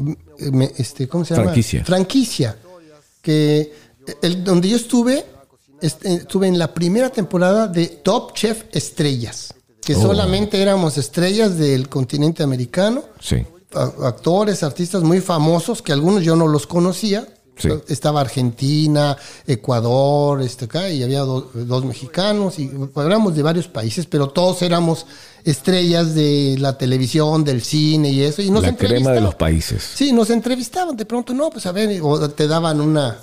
este, 0.78 1.08
¿Cómo 1.08 1.24
se 1.24 1.34
llama? 1.34 1.44
Franquicia. 1.46 1.84
Franquicia. 1.84 2.56
Que 3.22 3.72
el, 4.22 4.44
donde 4.44 4.68
yo 4.68 4.76
estuve, 4.76 5.24
este, 5.80 6.14
estuve 6.14 6.46
en 6.48 6.58
la 6.58 6.72
primera 6.74 7.10
temporada 7.10 7.66
de 7.68 7.86
Top 7.86 8.32
Chef 8.34 8.64
Estrellas. 8.72 9.54
Que 9.84 9.94
Oh. 9.94 10.02
solamente 10.02 10.60
éramos 10.60 10.98
estrellas 10.98 11.56
del 11.58 11.88
continente 11.88 12.42
americano. 12.42 13.04
Sí. 13.20 13.44
actores, 14.02 14.62
artistas 14.62 15.02
muy 15.02 15.20
famosos, 15.20 15.82
que 15.82 15.92
algunos 15.92 16.24
yo 16.24 16.34
no 16.36 16.46
los 16.48 16.66
conocía. 16.66 17.26
Sí. 17.58 17.68
Estaba 17.88 18.20
Argentina, 18.20 19.16
Ecuador, 19.46 20.42
este 20.42 20.66
acá, 20.66 20.90
y 20.90 21.02
había 21.02 21.20
do- 21.20 21.50
dos 21.54 21.84
mexicanos, 21.84 22.58
y 22.58 22.70
éramos 22.96 23.34
de 23.34 23.42
varios 23.42 23.66
países, 23.68 24.06
pero 24.06 24.28
todos 24.28 24.62
éramos 24.62 25.06
estrellas 25.44 26.14
de 26.14 26.56
la 26.58 26.76
televisión, 26.76 27.44
del 27.44 27.62
cine 27.62 28.10
y 28.10 28.22
eso. 28.22 28.42
Y 28.42 28.50
nos 28.50 28.62
la 28.62 28.76
crema 28.76 29.12
de 29.12 29.20
los 29.20 29.34
países. 29.34 29.82
Sí, 29.94 30.12
nos 30.12 30.30
entrevistaban 30.30 30.96
de 30.96 31.06
pronto, 31.06 31.32
no, 31.32 31.50
pues 31.50 31.66
a 31.66 31.72
ver, 31.72 32.00
o 32.02 32.28
te 32.30 32.46
daban 32.46 32.80
una, 32.80 33.16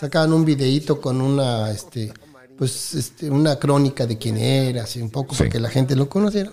sacaban 0.00 0.32
un 0.32 0.44
videíto 0.44 1.00
con 1.00 1.20
una, 1.20 1.70
este, 1.70 2.12
pues, 2.58 2.94
este, 2.94 3.30
una 3.30 3.56
crónica 3.56 4.06
de 4.06 4.16
quién 4.18 4.36
eras 4.38 4.96
y 4.96 5.02
un 5.02 5.10
poco 5.10 5.34
Sí. 5.34 5.38
para 5.38 5.50
que 5.50 5.60
la 5.60 5.68
gente 5.70 5.94
lo 5.94 6.08
conociera. 6.08 6.50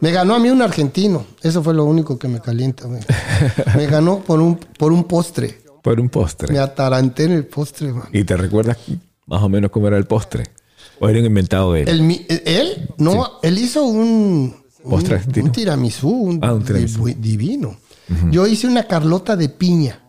Me 0.00 0.10
ganó 0.10 0.34
a 0.34 0.38
mí 0.40 0.50
un 0.50 0.60
argentino, 0.60 1.24
eso 1.40 1.62
fue 1.62 1.72
lo 1.72 1.84
único 1.84 2.18
que 2.18 2.26
me 2.28 2.40
calienta. 2.40 2.88
Me, 2.88 2.98
me 3.76 3.86
ganó 3.86 4.18
por 4.18 4.40
un, 4.40 4.56
por 4.56 4.92
un 4.92 5.04
postre, 5.04 5.62
Por 5.84 6.00
un 6.00 6.08
postre. 6.08 6.50
me 6.50 6.58
ataranté 6.58 7.24
en 7.24 7.32
el 7.32 7.44
postre, 7.46 7.92
man. 7.92 8.08
¿Y 8.10 8.24
te 8.24 8.36
recuerdas 8.38 8.78
más 9.26 9.42
o 9.42 9.48
menos 9.50 9.70
cómo 9.70 9.86
era 9.86 9.98
el 9.98 10.06
postre? 10.06 10.44
¿O 10.98 11.08
era 11.10 11.18
un 11.20 11.26
inventado 11.26 11.74
de 11.74 11.82
él? 11.82 11.88
El 11.90 12.00
mi- 12.02 12.24
él, 12.28 12.88
no, 12.96 13.32
él 13.42 13.58
hizo 13.58 13.84
un, 13.84 14.56
un, 14.82 14.90
¿Postre 14.90 15.16
argentino? 15.16 15.44
un 15.46 15.52
tiramisú, 15.52 16.08
un, 16.08 16.40
Ah, 16.42 16.54
un 16.54 16.64
tiramisú. 16.64 17.04
di- 17.04 17.14
divino. 17.14 17.76
Yo 18.30 18.46
hice 18.46 18.66
una 18.66 18.84
carlota 18.84 19.36
de 19.36 19.48
piña. 19.50 20.00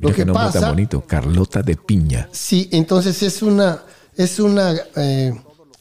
Lo 0.00 0.08
Mira 0.08 0.10
qué 0.10 0.22
que 0.22 0.26
nombre 0.26 0.44
tan 0.44 0.52
pasa, 0.52 0.68
bonito. 0.70 1.00
Carlota 1.04 1.62
de 1.62 1.74
piña. 1.76 2.28
Sí, 2.30 2.68
entonces 2.70 3.20
es 3.24 3.42
una, 3.42 3.82
es 4.16 4.38
una, 4.38 4.72
eh, 4.96 5.34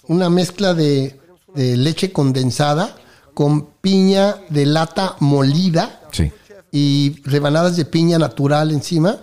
una 0.07 0.29
mezcla 0.31 0.73
de, 0.73 1.19
de 1.53 1.77
leche 1.77 2.11
condensada 2.11 2.95
con 3.35 3.67
piña 3.81 4.37
de 4.49 4.65
lata 4.65 5.15
molida 5.19 6.01
Sí. 6.11 6.31
Y 6.71 7.21
rebanadas 7.23 7.75
de 7.77 7.85
piña 7.85 8.17
natural 8.17 8.71
encima 8.71 9.17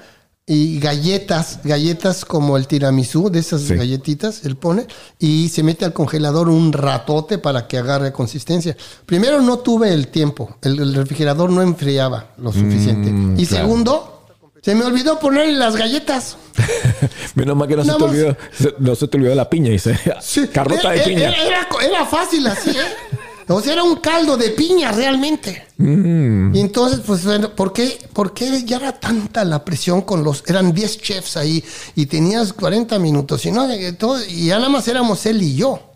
y 0.47 0.79
galletas, 0.79 1.61
galletas 1.65 2.25
como 2.27 2.59
el 2.59 2.67
tiramisú, 2.67 3.31
de 3.31 3.39
esas 3.39 3.63
Sí. 3.63 3.75
galletitas, 3.77 4.45
él 4.45 4.57
pone 4.57 4.87
y 5.19 5.49
se 5.49 5.63
mete 5.63 5.87
al 5.87 5.95
congelador 5.95 6.51
un 6.51 6.73
ratote 6.73 7.39
para 7.39 7.67
que 7.67 7.79
agarre 7.79 8.13
consistencia. 8.13 8.77
Primero 9.07 9.41
no 9.41 9.59
tuve 9.61 9.93
el 9.95 10.09
tiempo, 10.09 10.59
el, 10.63 10.79
el 10.81 10.95
refrigerador 10.95 11.49
no 11.51 11.63
enfriaba 11.63 12.33
lo 12.37 12.53
suficiente. 12.53 13.09
y 13.09 13.13
Mm, 13.13 13.37
claro. 13.37 13.65
segundo, 13.65 14.27
se 14.63 14.75
me 14.75 14.85
olvidó 14.85 15.19
ponerle 15.19 15.55
las 15.55 15.77
galletas. 15.77 16.37
Menos 17.35 17.57
mal 17.57 17.67
que 17.69 17.77
no 17.77 17.85
se, 17.85 17.93
te 17.93 18.05
olvidó, 18.05 18.37
se- 18.57 18.75
no 18.79 18.95
se 18.95 19.09
te 19.09 19.17
olvidó 19.17 19.35
la 19.35 19.49
piña. 19.49 19.71
Dice, 19.71 19.99
Sí, 20.21 20.49
Carlota 20.49 20.91
de 20.91 21.01
piña. 21.01 21.29
Era, 21.31 21.43
era- 21.47 21.69
era 21.89 22.07
fácil 22.07 22.47
así, 22.47 22.71
¿eh? 22.71 23.14
O 23.49 23.61
sea, 23.61 23.75
era 23.75 23.83
un 23.85 23.97
caldo 23.97 24.37
de 24.37 24.51
piña 24.51 24.91
realmente. 24.93 25.67
Mm. 25.77 26.55
Y 26.55 26.61
entonces, 26.61 27.01
pues, 27.07 27.25
bueno, 27.25 27.55
¿por 27.55 27.73
qué, 27.73 27.99
¿por 28.13 28.33
qué 28.33 28.65
ya 28.65 28.77
era 28.77 28.99
tanta 28.99 29.45
la 29.45 29.65
presión 29.65 30.03
con 30.03 30.23
los... 30.25 30.43
Eran 30.47 30.73
10 30.73 30.99
chefs 31.01 31.37
ahí 31.37 31.63
y 31.95 32.07
tenías 32.07 32.53
40 32.53 32.99
minutos 32.99 33.45
y, 33.47 33.51
no, 33.53 33.67
todo, 33.99 34.19
y 34.25 34.47
ya 34.47 34.57
nada 34.57 34.69
más 34.71 34.89
éramos 34.89 35.25
él 35.27 35.43
y 35.43 35.57
yo 35.57 35.93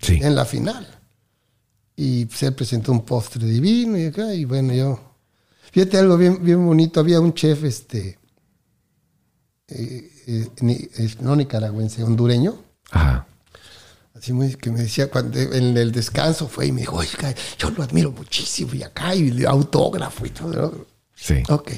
Sí. 0.00 0.18
en 0.22 0.34
la 0.34 0.44
final. 0.44 0.86
Y 1.96 2.26
él 2.44 2.54
presentó 2.54 2.92
un 2.92 3.04
postre 3.04 3.44
divino 3.46 3.96
y 3.98 4.06
acá, 4.06 4.32
y 4.34 4.44
bueno, 4.44 4.72
yo... 4.74 5.00
Fíjate 5.72 5.98
algo 5.98 6.16
bien, 6.16 6.42
bien 6.42 6.64
bonito. 6.64 6.98
Había 7.00 7.20
un 7.20 7.34
chef, 7.34 7.62
este... 7.64 8.18
eh, 9.68 10.10
eh, 10.26 10.48
ni- 10.60 10.88
eh, 10.96 11.14
no 11.20 11.36
nicaragüense, 11.36 12.02
hondureño. 12.02 12.56
Ajá. 12.90 13.26
Así 14.18 14.32
muy, 14.32 14.54
que 14.54 14.70
me 14.70 14.80
decía 14.80 15.10
cuando 15.10 15.38
en 15.38 15.76
el 15.76 15.92
descanso 15.92 16.48
fue 16.48 16.66
y 16.66 16.72
me 16.72 16.80
dijo, 16.80 16.96
oiga, 16.96 17.34
yo 17.56 17.70
lo 17.70 17.82
admiro 17.84 18.10
muchísimo 18.10 18.74
y 18.74 18.82
acá 18.82 19.14
y 19.14 19.44
autógrafo 19.44 20.26
y 20.26 20.30
todo. 20.30 20.52
¿no?". 20.52 20.86
Sí. 21.14 21.42
Ok. 21.48 21.72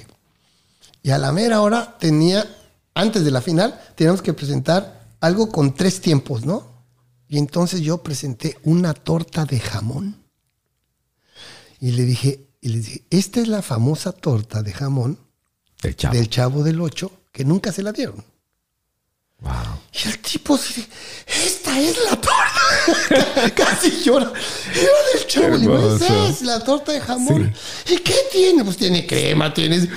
Y 1.03 1.11
a 1.11 1.19
la 1.19 1.33
mera 1.33 1.61
hora 1.61 1.99
tenía, 1.99 2.47
antes 2.95 3.25
de 3.25 3.31
la 3.31 3.41
final, 3.41 3.79
teníamos 3.95 4.23
que 4.23 4.33
presentar 4.33 5.17
algo 5.21 5.51
con 5.51 5.75
tres 5.75 6.01
tiempos, 6.01 6.45
¿no? 6.45 6.85
Y 7.29 7.39
entonces 7.39 7.81
yo 7.81 8.03
presenté 8.03 8.57
una 8.65 8.95
torta 8.95 9.45
de 9.45 9.61
jamón. 9.61 10.17
Y 11.79 11.93
le 11.93 12.05
dije, 12.05 12.49
y 12.61 12.69
le 12.71 12.79
dije, 12.79 13.05
esta 13.11 13.41
es 13.41 13.49
la 13.49 13.63
famosa 13.63 14.13
torta 14.13 14.63
de 14.63 14.73
jamón 14.73 15.19
chavo. 15.97 16.15
del 16.15 16.29
Chavo 16.29 16.63
del 16.63 16.81
Ocho, 16.81 17.13
que 17.33 17.45
nunca 17.45 17.73
se 17.73 17.83
la 17.83 17.93
dieron. 17.93 18.25
Wow. 19.41 19.53
Y 19.93 20.09
el 20.09 20.19
tipo 20.19 20.57
se 20.57 20.87
esta 21.27 21.79
es 21.81 21.97
la 22.11 22.17
torta. 22.17 23.51
Casi 23.55 24.03
llora. 24.03 24.33
Era 24.75 24.91
del 25.15 25.27
chavo. 25.27 25.47
Hermoso. 25.47 25.97
esa 26.05 26.29
es 26.29 26.43
la 26.43 26.63
torta 26.65 26.93
de 26.93 27.01
jamón. 27.01 27.53
¿Y 27.89 27.97
qué 27.99 28.15
tiene? 28.33 28.65
Pues 28.65 28.77
tiene 28.77 29.07
crema, 29.07 29.53
tiene... 29.55 29.89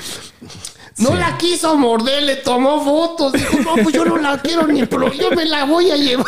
No 0.97 1.09
Sí. 1.09 1.15
la 1.17 1.37
quiso 1.39 1.75
morder, 1.75 2.21
le 2.23 2.35
tomó 2.37 2.83
fotos. 2.83 3.33
Dijo, 3.33 3.57
no, 3.59 3.73
pues 3.81 3.93
yo 3.95 4.05
no 4.05 4.17
la 4.17 4.39
quiero 4.41 4.67
ni 4.67 4.85
pro, 4.85 5.11
yo 5.11 5.31
me 5.31 5.45
la 5.45 5.65
voy 5.65 5.89
a 5.89 5.97
llevar. 5.97 6.25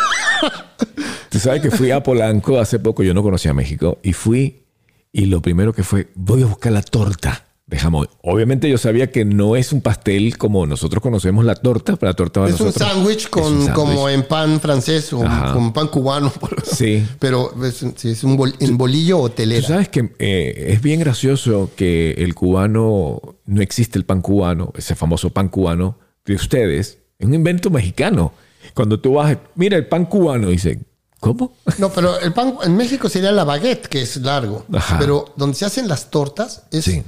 Tú 1.30 1.40
sabes 1.40 1.62
que 1.62 1.70
fui 1.70 1.92
a 1.92 2.02
Polanco 2.02 2.60
hace 2.60 2.80
poco, 2.80 3.04
yo 3.04 3.14
no 3.14 3.22
conocía 3.22 3.54
México, 3.54 4.00
y 4.02 4.14
fui, 4.14 4.64
y 5.12 5.26
lo 5.26 5.42
primero 5.42 5.72
que 5.74 5.84
fue, 5.84 6.10
voy 6.16 6.42
a 6.42 6.48
buscar 6.48 6.72
la 6.72 6.82
torta 6.82 7.46
de 7.68 7.78
jamón. 7.80 8.08
Obviamente 8.22 8.70
yo 8.70 8.78
sabía 8.78 9.12
que 9.12 9.26
no 9.26 9.56
es 9.56 9.74
un 9.74 9.82
pastel 9.82 10.38
como 10.38 10.68
nosotros 10.68 11.02
conocemos 11.02 11.44
la 11.46 11.56
torta, 11.56 11.96
pero 11.96 12.12
la 12.12 12.16
torta 12.16 12.42
para 12.42 12.54
Es 12.54 12.60
un 12.60 12.68
nosotros 12.68 12.90
sándwich 12.92 13.30
un 13.36 13.68
como 13.70 14.08
en 14.08 14.24
pan 14.24 14.60
francés 14.62 15.12
o 15.14 15.24
Ajá. 15.26 15.54
con 15.54 15.74
pan 15.74 15.88
cubano. 15.88 16.32
Sí. 16.64 17.04
Pero 17.20 17.52
es, 17.66 17.82
es 18.06 18.24
un 18.24 18.38
bol- 18.38 18.56
en 18.60 18.78
bolillo 18.78 19.20
o 19.20 19.30
Tú 19.32 19.44
sabes 19.68 19.90
que 19.90 20.12
eh, 20.20 20.66
es 20.70 20.82
bien 20.82 21.00
gracioso 21.00 21.72
que 21.76 22.12
el 22.12 22.36
cubano, 22.36 23.20
no 23.46 23.62
existe 23.62 23.98
el 23.98 24.06
pan 24.06 24.22
cubano, 24.22 24.72
ese 24.78 24.94
famoso 24.96 25.32
pan 25.32 25.50
cubano 25.50 25.98
de 26.26 26.36
ustedes, 26.36 27.00
es 27.18 27.26
un 27.28 27.34
invento 27.34 27.70
mexicano. 27.72 28.34
Cuando 28.76 29.00
tú 29.00 29.14
vas, 29.14 29.38
mira 29.56 29.76
el 29.78 29.88
pan 29.88 30.06
cubano, 30.06 30.50
dice, 30.50 30.80
¿cómo? 31.20 31.54
No, 31.80 31.90
pero 31.92 32.20
el 32.20 32.32
pan 32.34 32.56
en 32.64 32.76
México 32.76 33.10
sería 33.10 33.32
la 33.32 33.44
baguette, 33.44 33.88
que 33.88 34.02
es 34.04 34.18
largo. 34.18 34.66
Ajá. 34.74 35.00
Pero 35.00 35.34
donde 35.36 35.56
se 35.56 35.66
hacen 35.66 35.88
las 35.88 36.12
tortas 36.12 36.64
es 36.72 36.86
Sí. 36.86 37.04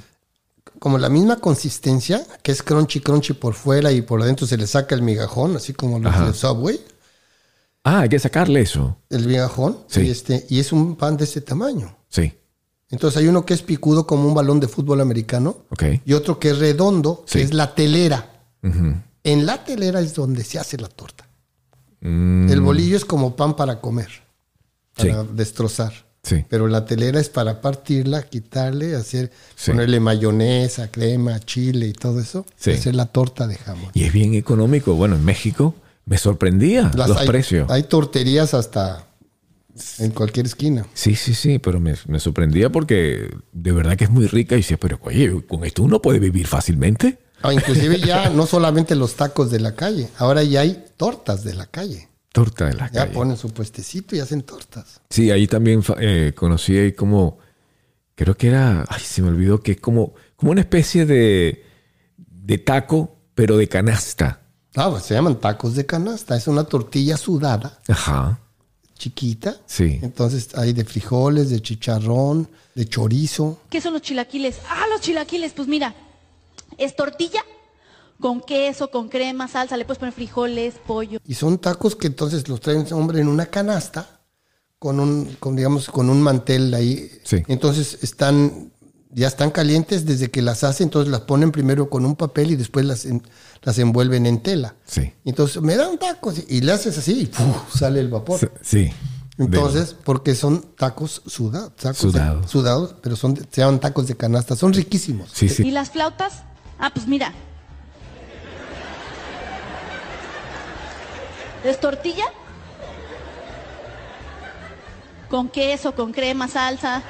Como 0.79 0.97
la 0.97 1.09
misma 1.09 1.37
consistencia, 1.37 2.25
que 2.43 2.51
es 2.51 2.61
crunchy, 2.63 2.99
crunchy 3.01 3.33
por 3.33 3.53
fuera 3.53 3.91
y 3.91 4.01
por 4.01 4.21
adentro 4.21 4.45
se 4.47 4.57
le 4.57 4.67
saca 4.67 4.95
el 4.95 5.01
migajón, 5.01 5.55
así 5.55 5.73
como 5.73 5.99
los 5.99 6.13
Ajá. 6.13 6.27
de 6.27 6.33
Subway, 6.33 6.79
Ah, 7.83 8.01
hay 8.01 8.09
que 8.09 8.19
sacarle 8.19 8.61
eso. 8.61 8.97
el 9.09 9.27
migajón. 9.27 9.79
Sí. 9.87 10.01
Y, 10.01 10.09
este, 10.09 10.45
y 10.49 10.59
es 10.59 10.73
un 10.73 10.95
pan 10.97 11.15
de 11.15 11.23
ese 11.23 11.39
tamaño. 11.41 11.95
Sí, 12.09 12.33
Entonces 12.89 13.17
hay 13.21 13.27
uno 13.27 13.45
que 13.45 13.53
es 13.53 13.61
picudo 13.61 14.05
como 14.07 14.27
un 14.27 14.33
balón 14.33 14.59
de 14.61 14.67
fútbol 14.69 15.01
americano 15.01 15.57
ok. 15.71 15.83
y 16.05 16.13
otro 16.13 16.39
que 16.39 16.49
es 16.51 16.57
redondo, 16.59 17.23
Sí. 17.27 17.39
que 17.39 17.45
es 17.45 17.53
la 17.53 17.75
telera. 17.75 18.33
En 19.23 19.45
la 19.45 19.63
telera 19.65 19.99
es 20.01 20.13
donde 20.15 20.43
se 20.43 20.57
hace 20.59 20.77
la 20.77 20.87
torta. 20.89 21.27
Mm, 22.01 22.49
El 22.49 22.61
bolillo 22.61 22.95
es 22.97 23.03
como 23.05 23.35
pan 23.35 23.55
para 23.55 23.81
comer, 23.81 24.09
Sí. 24.97 25.07
para 25.09 25.23
destrozar. 25.23 25.93
Sí. 26.27 26.43
Pero 26.49 26.67
la 26.67 26.85
telera 26.85 27.19
es 27.19 27.29
para 27.29 27.61
partirla, 27.61 28.23
quitarle, 28.23 28.95
hacer, 28.95 29.31
Sí. 29.55 29.71
ponerle 29.71 29.99
mayonesa, 29.99 30.89
crema, 30.91 31.39
chile 31.39 31.87
y 31.87 31.93
todo 31.93 32.19
eso. 32.19 32.45
Sí. 32.57 32.71
y 32.71 32.73
hacer 32.73 32.95
la 32.95 33.05
torta 33.07 33.47
de 33.47 33.55
jamón. 33.55 33.91
Y 33.93 34.03
es 34.03 34.11
bien 34.13 34.33
económico. 34.33 34.93
Bueno, 34.95 35.15
en 35.15 35.23
México 35.25 35.75
me 36.05 36.17
sorprendía 36.17 36.91
Las- 36.95 37.09
los 37.09 37.17
hay, 37.17 37.27
precios. 37.27 37.69
Hay 37.71 37.83
torterías 37.83 38.53
hasta 38.53 39.07
en 39.99 40.11
cualquier 40.11 40.45
esquina. 40.47 40.85
Sí, 40.93 41.15
sí, 41.15 41.33
sí, 41.35 41.59
pero 41.59 41.79
me, 41.79 41.93
me 42.07 42.19
sorprendía 42.19 42.71
porque 42.71 43.29
de 43.53 43.71
verdad 43.71 43.95
que 43.95 44.05
es 44.05 44.09
muy 44.09 44.25
rica 44.27 44.55
y 44.55 44.59
decía, 44.59 44.77
pero 44.77 44.99
oye, 45.03 45.43
con 45.47 45.63
esto 45.65 45.83
uno 45.83 46.01
puede 46.01 46.19
vivir 46.19 46.47
fácilmente. 46.47 47.19
Ah, 47.43 47.53
inclusive 47.53 47.99
ya 47.99 48.29
no 48.31 48.47
solamente 48.47 48.95
los 48.95 49.13
tacos 49.15 49.51
de 49.51 49.59
la 49.59 49.75
calle, 49.75 50.09
ahora 50.17 50.41
ya 50.43 50.61
hay 50.61 50.83
tortas 50.97 51.43
de 51.43 51.53
la 51.53 51.67
calle. 51.67 52.07
Torta 52.31 52.65
de 52.65 52.73
la 52.73 52.87
Ya 52.91 53.01
calle. 53.03 53.13
ponen 53.13 53.37
su 53.37 53.49
puestecito 53.51 54.15
y 54.15 54.19
hacen 54.19 54.43
tortas. 54.43 55.01
Sí, 55.09 55.31
ahí 55.31 55.47
también 55.47 55.81
eh, 55.99 56.33
conocí 56.35 56.77
ahí 56.77 56.91
como, 56.93 57.39
creo 58.15 58.35
que 58.35 58.47
era, 58.49 58.85
ay, 58.89 59.01
se 59.01 59.21
me 59.21 59.29
olvidó 59.29 59.61
que 59.61 59.71
es 59.73 59.79
como, 59.81 60.13
como 60.35 60.51
una 60.51 60.61
especie 60.61 61.05
de, 61.05 61.65
de 62.17 62.57
taco, 62.59 63.15
pero 63.33 63.57
de 63.57 63.67
canasta. 63.67 64.41
Ah, 64.75 64.89
pues 64.91 65.03
se 65.03 65.15
llaman 65.15 65.39
tacos 65.39 65.73
de 65.75 65.85
canasta. 65.87 66.35
Es 66.37 66.47
una 66.47 66.63
tortilla 66.63 67.17
sudada, 67.17 67.79
Ajá, 67.87 68.39
chiquita. 68.97 69.55
sí. 69.65 69.99
Entonces 70.03 70.49
hay 70.55 70.73
de 70.73 70.85
frijoles, 70.85 71.49
de 71.49 71.61
chicharrón, 71.61 72.47
de 72.75 72.85
chorizo. 72.87 73.59
¿Qué 73.71 73.81
son 73.81 73.93
los 73.93 74.03
chilaquiles? 74.03 74.59
Ah, 74.69 74.85
los 74.91 75.01
chilaquiles, 75.01 75.53
pues 75.53 75.67
mira, 75.67 75.95
es 76.77 76.95
tortilla 76.95 77.41
con 78.19 78.41
queso, 78.41 78.89
con 78.91 79.09
crema, 79.09 79.47
salsa, 79.47 79.77
le 79.77 79.85
puedes 79.85 79.99
poner 79.99 80.13
frijoles, 80.13 80.75
pollo. 80.85 81.19
Y 81.25 81.33
son 81.35 81.57
tacos 81.59 81.95
que 81.95 82.07
entonces 82.07 82.47
los 82.47 82.59
trae 82.61 82.75
un 82.77 82.91
hombre 82.93 83.21
en 83.21 83.27
una 83.27 83.45
canasta 83.47 84.21
con 84.79 84.99
un, 84.99 85.35
con, 85.39 85.55
digamos, 85.55 85.87
con 85.87 86.09
un 86.09 86.21
mantel 86.21 86.73
ahí. 86.73 87.09
Sí. 87.23 87.43
Entonces 87.47 87.99
están, 88.03 88.71
ya 89.11 89.27
están 89.27 89.51
calientes 89.51 90.05
desde 90.05 90.29
que 90.29 90.41
las 90.41 90.63
hacen, 90.63 90.85
entonces 90.85 91.11
las 91.11 91.21
ponen 91.21 91.51
primero 91.51 91.89
con 91.89 92.05
un 92.05 92.15
papel 92.15 92.51
y 92.51 92.55
después 92.55 92.85
las, 92.85 93.05
en- 93.05 93.23
las 93.63 93.77
envuelven 93.79 94.25
en 94.25 94.41
tela. 94.41 94.75
Sí. 94.85 95.13
Entonces 95.25 95.61
me 95.61 95.75
da 95.75 95.87
un 95.89 95.97
taco 95.97 96.31
sí, 96.31 96.45
y 96.47 96.61
le 96.61 96.71
haces 96.71 96.97
así 96.97 97.21
y 97.21 97.25
¡puf! 97.25 97.75
sale 97.75 97.99
el 97.99 98.07
vapor. 98.09 98.39
Sí. 98.61 98.91
Entonces, 99.39 99.95
porque 100.03 100.33
son 100.33 100.61
tacos 100.75 101.21
sudados, 101.27 101.75
tacos 101.75 101.97
Sudados. 101.97 102.49
sudados, 102.49 102.95
pero 103.03 103.15
son 103.15 103.35
de- 103.35 103.41
se 103.51 103.61
llaman 103.61 103.79
tacos 103.79 104.07
de 104.07 104.15
canasta, 104.17 104.55
son 104.55 104.73
riquísimos. 104.73 105.29
sí, 105.31 105.45
¿Y 105.45 105.49
sí. 105.49 105.71
las 105.71 105.91
flautas? 105.91 106.43
Ah, 106.79 106.89
pues 106.93 107.07
mira. 107.07 107.33
¿Es 111.63 111.79
tortilla? 111.79 112.25
Con 115.29 115.49
queso, 115.49 115.93
con 115.93 116.13
crema, 116.13 116.47
salsa. 116.47 117.03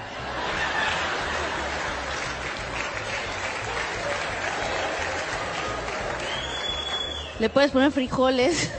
Le 7.40 7.50
puedes 7.50 7.72
poner 7.72 7.92
frijoles. 7.92 8.72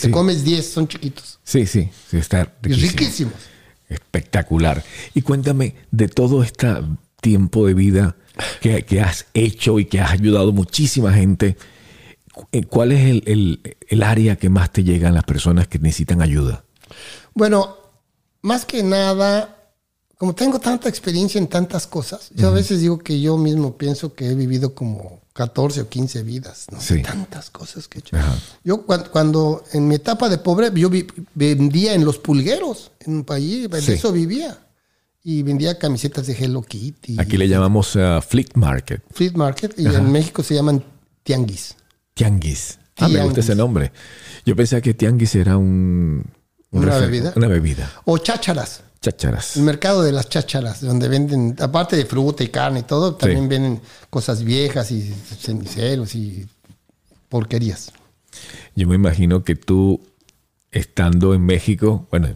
Te 0.00 0.10
comes 0.10 0.44
10, 0.44 0.72
son 0.72 0.86
chiquitos. 0.86 1.38
sí, 1.42 1.66
sí, 1.66 1.90
sí, 2.10 2.18
está 2.18 2.52
riquísimo. 2.62 2.92
riquísimos. 2.92 3.34
Espectacular. 3.88 4.84
Y 5.14 5.22
cuéntame 5.22 5.74
de 5.90 6.08
todo 6.08 6.42
este 6.42 6.68
tiempo 7.20 7.66
de 7.66 7.74
vida 7.74 8.16
que, 8.60 8.84
que 8.84 9.00
has 9.00 9.26
hecho 9.34 9.78
y 9.80 9.86
que 9.86 10.00
has 10.00 10.12
ayudado 10.12 10.52
muchísima 10.52 11.12
gente. 11.12 11.56
Eh, 12.52 12.64
¿Cuál 12.64 12.92
es 12.92 13.04
el, 13.10 13.22
el- 13.26 13.76
el 13.88 14.02
área 14.02 14.36
que 14.36 14.48
más 14.50 14.72
te 14.72 14.84
llegan 14.84 15.14
las 15.14 15.24
personas 15.24 15.68
que 15.68 15.78
necesitan 15.78 16.20
ayuda? 16.22 16.64
Bueno, 17.34 17.76
más 18.42 18.64
que 18.64 18.82
nada, 18.82 19.56
como 20.18 20.34
tengo 20.34 20.58
tanta 20.58 20.88
experiencia 20.88 21.38
en 21.38 21.46
tantas 21.48 21.86
cosas, 21.86 22.30
yo 22.34 22.48
a 22.48 22.52
veces 22.52 22.80
digo 22.80 22.98
que 22.98 23.20
yo 23.20 23.36
mismo 23.36 23.76
pienso 23.76 24.14
que 24.14 24.30
he 24.30 24.34
vivido 24.34 24.74
como 24.74 25.20
14 25.34 25.82
o 25.82 25.88
15 25.88 26.22
vidas, 26.22 26.66
¿no? 26.72 26.80
Sí. 26.80 27.02
Tantas 27.02 27.50
cosas 27.50 27.88
que 27.88 27.98
he 27.98 28.00
hecho. 28.00 28.16
Ajá. 28.16 28.34
Yo 28.64 28.82
cuando, 28.86 29.10
cuando 29.10 29.64
en 29.72 29.86
mi 29.88 29.96
etapa 29.96 30.28
de 30.30 30.38
pobre, 30.38 30.70
yo 30.74 30.88
vi- 30.88 31.06
vendía 31.34 31.92
en 31.94 32.04
los 32.04 32.18
pulgueros, 32.18 32.90
en 33.00 33.16
un 33.16 33.24
país, 33.24 33.68
de 33.68 33.82
Sí. 33.82 33.92
eso 33.92 34.12
vivía. 34.12 34.58
Y 35.22 35.42
vendía 35.42 35.76
camisetas 35.76 36.28
de 36.28 36.34
Hello 36.34 36.62
Kitty. 36.62 37.16
Aquí 37.18 37.36
le 37.36 37.48
llamamos 37.48 37.96
uh, 37.96 38.22
Fleet 38.26 38.50
Market, 38.54 39.02
Flea 39.12 39.32
Market, 39.34 39.74
y 39.76 39.84
en 39.86 40.12
México 40.12 40.42
se 40.44 40.54
llaman 40.54 40.84
tianguis. 41.24 41.74
Tianguis. 42.16 42.78
Ah, 42.96 43.08
me 43.08 43.22
gusta 43.22 43.40
ese 43.40 43.54
nombre. 43.54 43.92
Yo 44.46 44.56
pensaba 44.56 44.80
que 44.80 44.94
Tianguis 44.94 45.34
era 45.34 45.58
un... 45.58 46.24
un 46.70 46.82
¿Una 46.82 46.96
bebida? 46.96 47.32
Una 47.36 47.46
bebida. 47.46 47.92
O 48.06 48.16
chácharas. 48.16 48.80
Chácharas. 49.02 49.58
El 49.58 49.64
mercado 49.64 50.02
de 50.02 50.12
las 50.12 50.26
chácharas, 50.30 50.80
donde 50.80 51.08
venden, 51.08 51.54
aparte 51.60 51.94
de 51.94 52.06
fruta 52.06 52.42
y 52.42 52.48
carne 52.48 52.80
y 52.80 52.82
todo, 52.84 53.16
también 53.16 53.50
venden 53.50 53.82
cosas 54.08 54.42
viejas 54.42 54.90
y 54.90 55.14
ceniceros 55.38 56.14
y 56.14 56.48
porquerías. 57.28 57.92
Yo 58.74 58.88
me 58.88 58.94
imagino 58.94 59.44
que 59.44 59.54
tú, 59.54 60.00
estando 60.70 61.34
en 61.34 61.44
México, 61.44 62.08
bueno, 62.10 62.28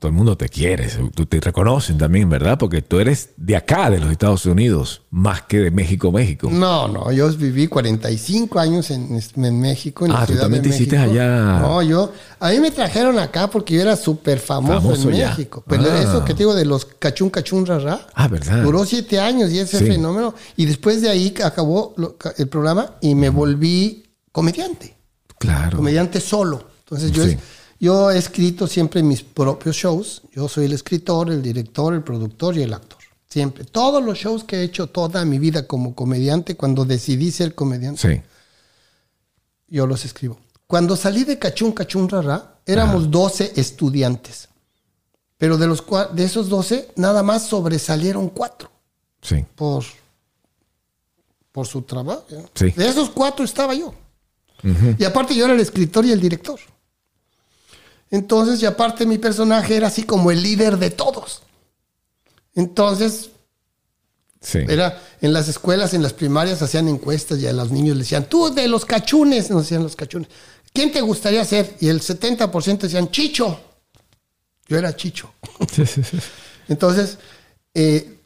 todo 0.00 0.08
el 0.08 0.16
mundo 0.16 0.34
te 0.34 0.48
quiere, 0.48 0.88
tú 1.14 1.26
te 1.26 1.38
reconocen 1.40 1.98
también, 1.98 2.28
¿verdad? 2.30 2.56
Porque 2.58 2.80
tú 2.80 2.98
eres 3.00 3.30
de 3.36 3.54
acá, 3.54 3.90
de 3.90 3.98
los 4.00 4.10
Estados 4.10 4.46
Unidos, 4.46 5.02
más 5.10 5.42
que 5.42 5.58
de 5.58 5.70
México, 5.70 6.10
México. 6.10 6.48
No, 6.50 6.88
no, 6.88 7.12
yo 7.12 7.28
viví 7.36 7.66
45 7.66 8.58
años 8.58 8.90
en, 8.90 9.20
en 9.36 9.60
México. 9.60 10.06
En 10.06 10.12
la 10.12 10.20
Ah, 10.20 10.26
tú 10.26 10.32
Ciudad 10.32 10.44
también 10.44 10.62
te 10.62 10.70
hiciste 10.70 10.96
allá. 10.96 11.58
No, 11.60 11.82
yo, 11.82 12.12
a 12.40 12.48
mí 12.48 12.60
me 12.60 12.70
trajeron 12.70 13.18
acá 13.18 13.50
porque 13.50 13.74
yo 13.74 13.82
era 13.82 13.94
súper 13.94 14.38
famoso, 14.38 14.80
Famoso 14.80 15.10
en 15.10 15.16
ya. 15.16 15.28
México. 15.30 15.62
Pero 15.68 15.82
Ah. 15.84 16.00
eso 16.02 16.24
que 16.24 16.32
te 16.32 16.38
digo 16.38 16.54
de 16.54 16.64
los 16.64 16.86
cachún, 16.86 17.28
cachún, 17.28 17.66
rara. 17.66 18.06
Ah, 18.14 18.26
¿verdad? 18.26 18.62
Duró 18.62 18.86
siete 18.86 19.20
años 19.20 19.50
y 19.52 19.58
ese 19.58 19.80
Sí. 19.80 19.84
fenómeno. 19.86 20.34
Y 20.56 20.64
después 20.64 21.02
de 21.02 21.10
ahí 21.10 21.34
acabó 21.44 21.92
lo- 21.98 22.16
el 22.38 22.48
programa 22.48 22.94
y 23.02 23.14
me 23.14 23.28
volví 23.28 24.10
comediante. 24.32 24.96
Claro. 25.38 25.76
comediante 25.76 26.20
solo. 26.20 26.64
Entonces 26.80 27.12
yo, 27.12 27.24
Sí. 27.26 27.36
Yo 27.80 28.10
he 28.10 28.18
escrito 28.18 28.66
siempre 28.66 29.02
mis 29.02 29.22
propios 29.22 29.74
shows. 29.76 30.22
Yo 30.32 30.48
soy 30.48 30.66
el 30.66 30.72
escritor, 30.74 31.30
el 31.30 31.42
director, 31.42 31.94
el 31.94 32.02
productor 32.02 32.56
y 32.58 32.62
el 32.62 32.72
actor. 32.74 32.98
Siempre. 33.28 33.64
Todos 33.64 34.02
los 34.04 34.18
shows 34.18 34.44
que 34.44 34.56
he 34.56 34.62
hecho 34.64 34.88
toda 34.88 35.24
mi 35.24 35.38
vida 35.38 35.66
como 35.66 35.94
comediante, 35.94 36.56
cuando 36.56 36.84
decidí 36.84 37.30
ser 37.32 37.54
comediante, 37.54 38.00
Sí. 38.16 38.22
yo 39.68 39.86
los 39.86 40.04
escribo. 40.04 40.38
Cuando 40.66 40.94
salí 40.96 41.24
de 41.24 41.38
Cachún 41.38 41.72
Cachún 41.72 42.08
Rara, 42.08 42.58
éramos 42.66 43.10
12 43.10 43.52
estudiantes. 43.56 44.48
Pero 45.38 45.56
de, 45.56 45.66
los, 45.66 45.82
de 46.12 46.24
esos 46.24 46.48
12, 46.48 46.90
nada 46.96 47.22
más 47.22 47.46
sobresalieron 47.46 48.28
cuatro 48.28 48.70
Sí. 49.22 49.44
por, 49.54 49.84
por 51.52 51.66
su 51.66 51.82
trabajo. 51.82 52.24
¿eh? 52.30 52.44
Sí. 52.54 52.70
De 52.72 52.88
esos 52.88 53.10
cuatro 53.10 53.44
estaba 53.44 53.74
yo. 53.74 53.94
Y 54.98 55.04
aparte 55.04 55.34
yo 55.34 55.46
era 55.46 55.54
el 55.54 55.60
escritor 55.60 56.04
y 56.04 56.12
el 56.12 56.20
director. 56.20 56.60
Entonces, 58.10 58.60
y 58.62 58.66
aparte 58.66 59.06
mi 59.06 59.18
personaje 59.18 59.76
era 59.76 59.86
así 59.88 60.02
como 60.02 60.30
el 60.30 60.42
líder 60.42 60.78
de 60.78 60.90
todos. 60.90 61.42
Entonces, 62.54 63.30
Sí. 64.42 64.58
era 64.68 65.00
en 65.20 65.32
las 65.34 65.48
escuelas, 65.48 65.92
en 65.92 66.02
las 66.02 66.14
primarias 66.14 66.62
hacían 66.62 66.88
encuestas 66.88 67.38
y 67.40 67.46
a 67.46 67.52
los 67.52 67.70
niños 67.70 67.96
les 67.96 68.06
decían, 68.06 68.24
tú 68.28 68.52
de 68.52 68.68
los 68.68 68.84
cachunes, 68.86 69.50
nos 69.50 69.62
decían 69.64 69.82
los 69.82 69.96
cachunes, 69.96 70.28
¿quién 70.72 70.90
te 70.90 71.02
gustaría 71.02 71.44
ser? 71.44 71.76
Y 71.80 71.88
el 71.88 72.00
70% 72.00 72.78
decían, 72.86 73.10
Chicho. 73.10 73.60
Yo 74.66 74.78
era 74.78 74.96
Chicho. 74.96 75.30
Sí, 75.70 75.84
sí, 75.84 76.02
sí. 76.02 76.18
Entonces, 76.68 77.18
eh, 77.74 78.18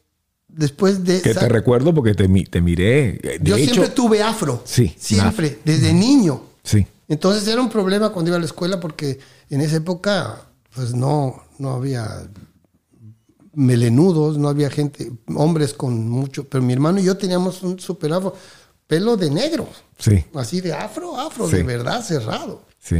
después 0.46 1.02
de... 1.02 1.20
Que 1.20 1.30
esa- 1.30 1.40
te 1.40 1.48
recuerdo 1.48 1.92
porque 1.92 2.14
te, 2.14 2.28
mi- 2.28 2.44
te 2.44 2.60
miré. 2.60 3.14
De 3.14 3.38
yo 3.42 3.56
hecho, 3.56 3.72
siempre 3.74 3.90
tuve 3.92 4.22
afro. 4.22 4.62
Sí, 4.64 4.94
Siempre, 4.98 5.58
desde 5.64 5.92
niño. 5.92 6.42
Sí, 6.62 6.86
Entonces 7.08 7.46
era 7.48 7.60
un 7.60 7.68
problema 7.70 8.10
cuando 8.10 8.30
iba 8.30 8.36
a 8.36 8.40
la 8.40 8.46
escuela 8.46 8.80
porque 8.80 9.18
en 9.50 9.60
esa 9.60 9.76
época 9.76 10.40
pues 10.74 10.94
no, 10.94 11.42
no 11.58 11.70
había 11.74 12.26
melenudos, 13.54 14.36
no 14.38 14.48
había 14.48 14.70
gente, 14.70 15.12
hombres 15.34 15.74
con 15.74 16.08
mucho, 16.08 16.44
pero 16.44 16.62
mi 16.64 16.72
hermano 16.72 16.98
y 16.98 17.04
yo 17.04 17.16
teníamos 17.16 17.62
un 17.62 17.78
super 17.78 18.12
afro, 18.12 18.34
pelo 18.86 19.16
de 19.16 19.30
negro, 19.30 19.68
sí, 19.98 20.24
así 20.34 20.60
de 20.60 20.72
afro, 20.72 21.16
afro, 21.20 21.48
Sí. 21.48 21.56
de 21.56 21.62
verdad 21.62 22.02
cerrado. 22.02 22.62
sí. 22.80 22.96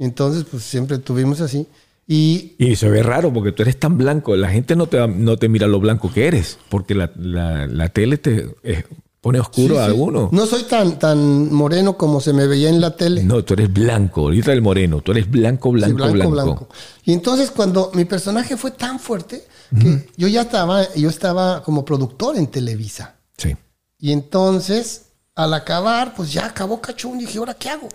Entonces 0.00 0.44
pues 0.48 0.62
siempre 0.62 0.98
tuvimos 0.98 1.40
así. 1.40 1.66
Y 2.06 2.54
Y 2.56 2.76
se 2.76 2.88
ve 2.88 3.02
raro 3.02 3.32
porque 3.32 3.50
tú 3.50 3.62
eres 3.62 3.78
tan 3.80 3.98
blanco. 3.98 4.36
La 4.36 4.48
gente 4.48 4.76
no 4.76 4.86
te, 4.86 5.08
no 5.08 5.36
te 5.36 5.48
mira 5.48 5.66
lo 5.66 5.80
blanco 5.80 6.12
que 6.12 6.28
eres. 6.28 6.56
Porque 6.70 6.94
la, 6.94 7.10
la- 7.16 7.66
la 7.66 7.88
tele 7.88 8.16
te 8.16 8.48
eh, 8.62 8.84
pone 9.20 9.40
oscuro 9.40 9.74
sí, 9.74 9.80
a 9.80 9.84
sí, 9.84 9.90
alguno. 9.90 10.28
no 10.32 10.46
soy 10.46 10.62
tan, 10.64 10.98
tan 10.98 11.52
moreno 11.52 11.96
como 11.96 12.20
se 12.20 12.32
me 12.32 12.46
veía 12.46 12.68
en 12.68 12.80
la 12.80 12.96
tele. 12.96 13.24
No, 13.24 13.44
tú 13.44 13.54
eres 13.54 13.72
blanco. 13.72 14.22
Ahorita 14.22 14.52
el 14.52 14.62
moreno. 14.62 15.00
Tú 15.00 15.12
eres 15.12 15.30
blanco, 15.30 15.70
Sí, 15.70 15.92
blanco, 15.92 16.30
blanco. 16.30 16.68
Y 17.04 17.12
entonces 17.12 17.50
cuando 17.50 17.90
mi 17.94 18.04
personaje 18.04 18.56
fue 18.56 18.70
tan 18.72 18.98
fuerte 19.00 19.46
que 19.78 20.08
yo 20.16 20.28
ya 20.28 20.42
estaba, 20.42 20.92
yo 20.94 21.08
estaba 21.08 21.62
como 21.62 21.84
productor 21.84 22.36
en 22.36 22.46
Televisa. 22.46 23.16
Sí. 23.36 23.56
Y 23.98 24.12
entonces, 24.12 25.06
al 25.34 25.52
acabar, 25.54 26.14
pues 26.14 26.32
ya 26.32 26.46
acabó 26.46 26.80
Cachún. 26.80 27.20
Y 27.20 27.26
dije, 27.26 27.38
¿ahora 27.38 27.54
qué 27.54 27.68
hago? 27.70 27.88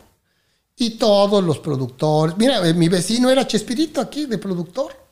Y 0.75 0.91
todos 0.97 1.43
los 1.43 1.59
productores. 1.59 2.37
Mira, 2.37 2.67
eh, 2.67 2.73
mi 2.73 2.89
vecino 2.89 3.29
era 3.29 3.47
Chespirito 3.47 4.01
aquí, 4.01 4.25
de 4.25 4.37
productor. 4.37 5.02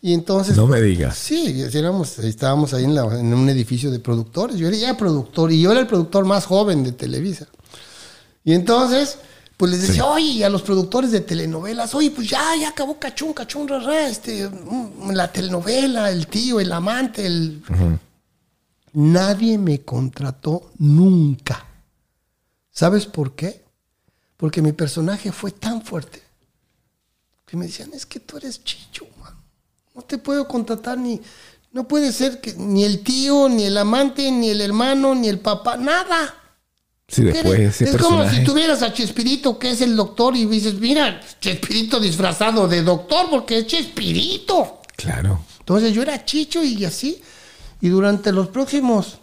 Y 0.00 0.14
entonces. 0.14 0.56
No 0.56 0.66
me 0.66 0.80
digas. 0.80 1.16
Sí, 1.18 1.62
éramos, 1.74 2.18
estábamos 2.20 2.72
ahí 2.74 2.84
en, 2.84 2.94
la- 2.94 3.18
en 3.18 3.34
un 3.34 3.48
edificio 3.48 3.90
de 3.90 3.98
productores. 3.98 4.56
Yo 4.56 4.68
era 4.68 4.76
ya 4.76 4.96
productor 4.96 5.50
y 5.52 5.60
yo 5.60 5.70
era 5.72 5.80
el 5.80 5.86
productor 5.86 6.24
más 6.24 6.46
joven 6.46 6.84
de 6.84 6.92
Televisa. 6.92 7.48
Y 8.44 8.54
entonces, 8.54 9.18
pues 9.56 9.72
les 9.72 9.82
decía, 9.88 10.04
oye, 10.06 10.24
y 10.26 10.42
a 10.44 10.48
los 10.48 10.62
productores 10.62 11.10
de 11.10 11.20
telenovelas, 11.20 11.94
oye, 11.96 12.12
pues 12.12 12.28
ya, 12.30 12.40
ya 12.60 12.68
acabó 12.68 12.98
Cachún, 12.98 13.32
Cachún, 13.32 13.66
rara, 13.66 14.08
este, 14.08 14.48
mm, 14.48 15.10
la 15.10 15.32
telenovela, 15.32 16.10
el 16.12 16.28
tío, 16.28 16.60
el 16.60 16.70
amante, 16.72 17.26
el. 17.26 17.62
Nadie 18.92 19.58
me 19.58 19.80
contrató 19.82 20.70
nunca. 20.78 21.66
¿Sabes 22.70 23.06
por 23.06 23.32
qué? 23.34 23.64
Porque 24.36 24.62
mi 24.62 24.72
personaje 24.72 25.32
fue 25.32 25.50
tan 25.50 25.82
fuerte 25.82 26.22
que 27.44 27.56
me 27.56 27.66
decían, 27.66 27.90
es 27.94 28.06
que 28.06 28.20
tú 28.20 28.36
eres 28.36 28.62
chicho. 28.62 29.06
No 29.98 30.04
te 30.04 30.16
puedo 30.16 30.46
contratar 30.46 30.96
ni... 30.96 31.20
No 31.72 31.88
puede 31.88 32.12
ser 32.12 32.40
que 32.40 32.54
ni 32.54 32.84
el 32.84 33.00
tío, 33.02 33.48
ni 33.48 33.64
el 33.64 33.76
amante, 33.76 34.30
ni 34.30 34.48
el 34.48 34.60
hermano, 34.60 35.12
ni 35.12 35.26
el 35.26 35.40
papá, 35.40 35.76
nada. 35.76 36.36
Sí, 37.08 37.24
después 37.24 37.58
ese 37.58 37.84
es 37.90 37.96
como 37.96 38.28
si 38.30 38.44
tuvieras 38.44 38.82
a 38.82 38.92
Chespirito, 38.92 39.58
que 39.58 39.72
es 39.72 39.80
el 39.80 39.96
doctor, 39.96 40.36
y 40.36 40.46
dices, 40.46 40.74
mira, 40.74 41.20
Chespirito 41.40 41.98
disfrazado 41.98 42.68
de 42.68 42.82
doctor 42.82 43.26
porque 43.28 43.58
es 43.58 43.66
Chespirito. 43.66 44.82
Claro. 44.96 45.40
Entonces 45.58 45.92
yo 45.92 46.02
era 46.02 46.24
chicho 46.24 46.62
y 46.62 46.84
así. 46.84 47.20
Y 47.80 47.88
durante 47.88 48.30
los 48.30 48.48
próximos 48.48 49.18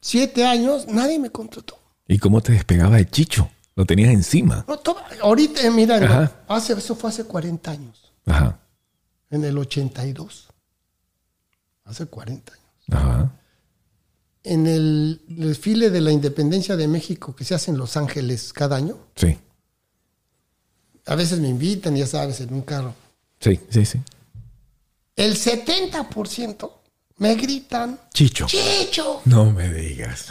siete 0.00 0.46
años 0.46 0.86
nadie 0.88 1.18
me 1.18 1.28
contrató. 1.28 1.78
¿Y 2.08 2.18
cómo 2.18 2.40
te 2.40 2.52
despegaba 2.52 2.98
el 2.98 3.10
chicho? 3.10 3.50
Lo 3.76 3.84
tenías 3.84 4.10
encima. 4.10 4.64
No, 4.66 4.80
ahorita, 5.20 5.70
mira, 5.70 6.00
no, 6.00 6.30
hace, 6.48 6.72
eso 6.72 6.96
fue 6.96 7.10
hace 7.10 7.24
40 7.24 7.70
años, 7.70 8.10
Ajá. 8.24 8.58
En 9.32 9.44
el 9.44 9.58
82. 9.58 10.48
Hace 11.84 12.06
40 12.06 12.52
años. 12.52 12.64
Ajá. 12.90 13.32
En 14.44 14.66
el 14.66 15.20
desfile 15.26 15.90
de 15.90 16.00
la 16.00 16.12
independencia 16.12 16.76
de 16.76 16.86
México 16.88 17.34
que 17.34 17.44
se 17.44 17.54
hace 17.54 17.70
en 17.70 17.78
Los 17.78 17.96
Ángeles 17.96 18.52
cada 18.52 18.76
año, 18.76 18.96
Sí. 19.16 19.38
a 21.06 21.14
veces 21.14 21.40
me 21.40 21.48
invitan, 21.48 21.96
ya 21.96 22.06
sabes, 22.06 22.40
en 22.40 22.52
un 22.52 22.62
carro. 22.62 22.94
Sí, 23.40 23.58
sí, 23.70 23.84
sí. 23.86 24.00
El 25.16 25.36
70% 25.36 26.70
me 27.22 27.36
gritan, 27.36 27.98
Chicho. 28.12 28.46
¡Chicho! 28.46 29.22
No 29.26 29.52
me 29.52 29.72
digas. 29.72 30.26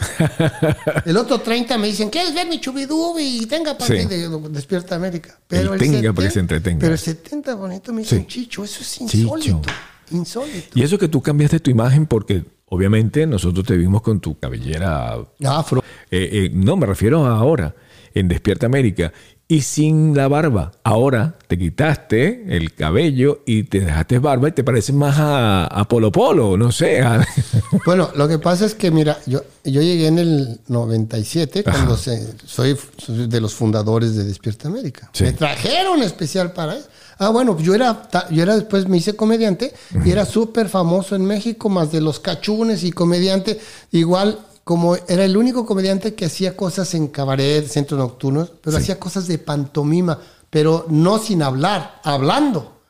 El 1.06 1.16
otro 1.16 1.40
30 1.40 1.78
me 1.78 1.86
dicen, 1.86 2.10
¿quieres 2.10 2.34
ver 2.34 2.46
mi 2.46 2.60
chubidubi? 2.60 3.40
Y 3.42 3.46
tenga 3.46 3.74
Sí. 3.80 3.94
ti 3.94 4.04
de 4.06 4.28
Despierta 4.50 4.94
América. 4.96 5.38
Pero 5.48 5.72
El 5.72 5.80
tenga 5.80 6.12
para 6.12 6.28
que 6.28 6.34
se 6.34 6.40
entretenga. 6.40 6.80
Pero 6.80 6.92
el 6.92 6.98
70 6.98 7.54
bonito 7.54 7.92
me 7.94 8.02
dicen, 8.02 8.20
Sí. 8.20 8.26
Chicho, 8.26 8.62
eso 8.62 8.82
es 8.82 8.92
Chicho. 8.92 9.16
insólito. 9.16 9.62
Insólito. 10.10 10.78
Y 10.78 10.82
eso 10.82 10.98
que 10.98 11.08
tú 11.08 11.22
cambiaste 11.22 11.60
tu 11.60 11.70
imagen 11.70 12.04
porque 12.06 12.44
obviamente 12.66 13.26
nosotros 13.26 13.66
te 13.66 13.76
vimos 13.76 14.02
con 14.02 14.20
tu 14.20 14.38
cabellera 14.38 15.16
Afro. 15.46 15.82
Eh, 16.10 16.28
eh, 16.30 16.50
no, 16.52 16.76
me 16.76 16.84
refiero 16.86 17.24
a 17.24 17.38
ahora, 17.38 17.74
en 18.14 18.28
Despierta 18.28 18.66
América, 18.66 19.12
y 19.52 19.60
sin 19.60 20.16
la 20.16 20.28
barba. 20.28 20.72
Ahora 20.82 21.34
te 21.46 21.58
quitaste 21.58 22.44
el 22.48 22.72
cabello 22.74 23.40
y 23.44 23.64
te 23.64 23.80
dejaste 23.80 24.18
barba 24.18 24.48
y 24.48 24.52
te 24.52 24.64
pareces 24.64 24.94
más 24.94 25.16
a, 25.18 25.64
a 25.66 25.86
Polo 25.88 26.10
Polo, 26.10 26.56
no 26.56 26.72
sé. 26.72 27.00
a- 27.02 27.26
Bueno, 27.84 28.10
lo 28.14 28.28
que 28.28 28.38
pasa 28.38 28.64
es 28.64 28.74
que, 28.74 28.90
mira, 28.90 29.18
yo, 29.26 29.42
yo 29.64 29.82
llegué 29.82 30.06
en 30.06 30.18
el 30.18 30.60
97, 30.68 31.64
cuando 31.64 31.96
se, 31.96 32.34
soy, 32.46 32.76
soy 32.96 33.26
de 33.26 33.40
los 33.40 33.54
fundadores 33.54 34.14
de 34.16 34.24
Despierta 34.24 34.68
América. 34.68 35.10
Sí. 35.12 35.24
Me 35.24 35.32
trajeron 35.32 36.02
especial 36.02 36.52
para 36.52 36.76
eso. 36.76 36.88
Ah, 37.18 37.28
bueno, 37.28 37.56
yo 37.58 37.74
era, 37.74 38.08
yo 38.30 38.42
era 38.42 38.54
después 38.56 38.88
me 38.88 38.96
hice 38.96 39.14
comediante 39.14 39.72
y 40.04 40.10
era 40.10 40.24
súper 40.24 40.68
famoso 40.68 41.14
en 41.14 41.24
México, 41.24 41.68
más 41.68 41.92
de 41.92 42.00
los 42.00 42.18
cachunes 42.20 42.82
y 42.84 42.90
comediante. 42.90 43.60
Igual, 43.92 44.38
como 44.64 44.96
era 44.96 45.24
el 45.24 45.36
único 45.36 45.66
comediante 45.66 46.14
que 46.14 46.26
hacía 46.26 46.56
cosas 46.56 46.94
en 46.94 47.08
cabaret, 47.08 47.66
centros 47.66 47.98
nocturnos, 47.98 48.52
pero 48.62 48.76
hacía 48.76 48.98
cosas 49.00 49.26
de 49.26 49.38
pantomima, 49.38 50.18
pero 50.50 50.86
no 50.88 51.18
sin 51.18 51.42
hablar, 51.42 52.00
hablando. 52.04 52.80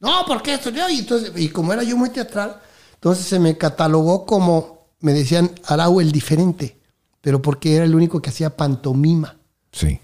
No, 0.00 0.24
porque 0.26 0.54
esto 0.54 0.70
yo. 0.70 0.88
Y, 0.88 0.98
entonces, 0.98 1.32
y 1.36 1.48
como 1.48 1.72
era 1.72 1.82
yo 1.82 1.96
muy 1.96 2.10
teatral, 2.10 2.60
entonces 2.94 3.24
se 3.24 3.38
me 3.38 3.56
catalogó 3.56 4.26
como, 4.26 4.88
me 5.00 5.12
decían, 5.12 5.50
Arau 5.64 6.00
el 6.00 6.12
diferente, 6.12 6.78
pero 7.20 7.40
porque 7.40 7.76
era 7.76 7.84
el 7.84 7.94
único 7.94 8.20
que 8.20 8.30
hacía 8.30 8.54
pantomima. 8.54 9.36
Sí. 9.72 9.98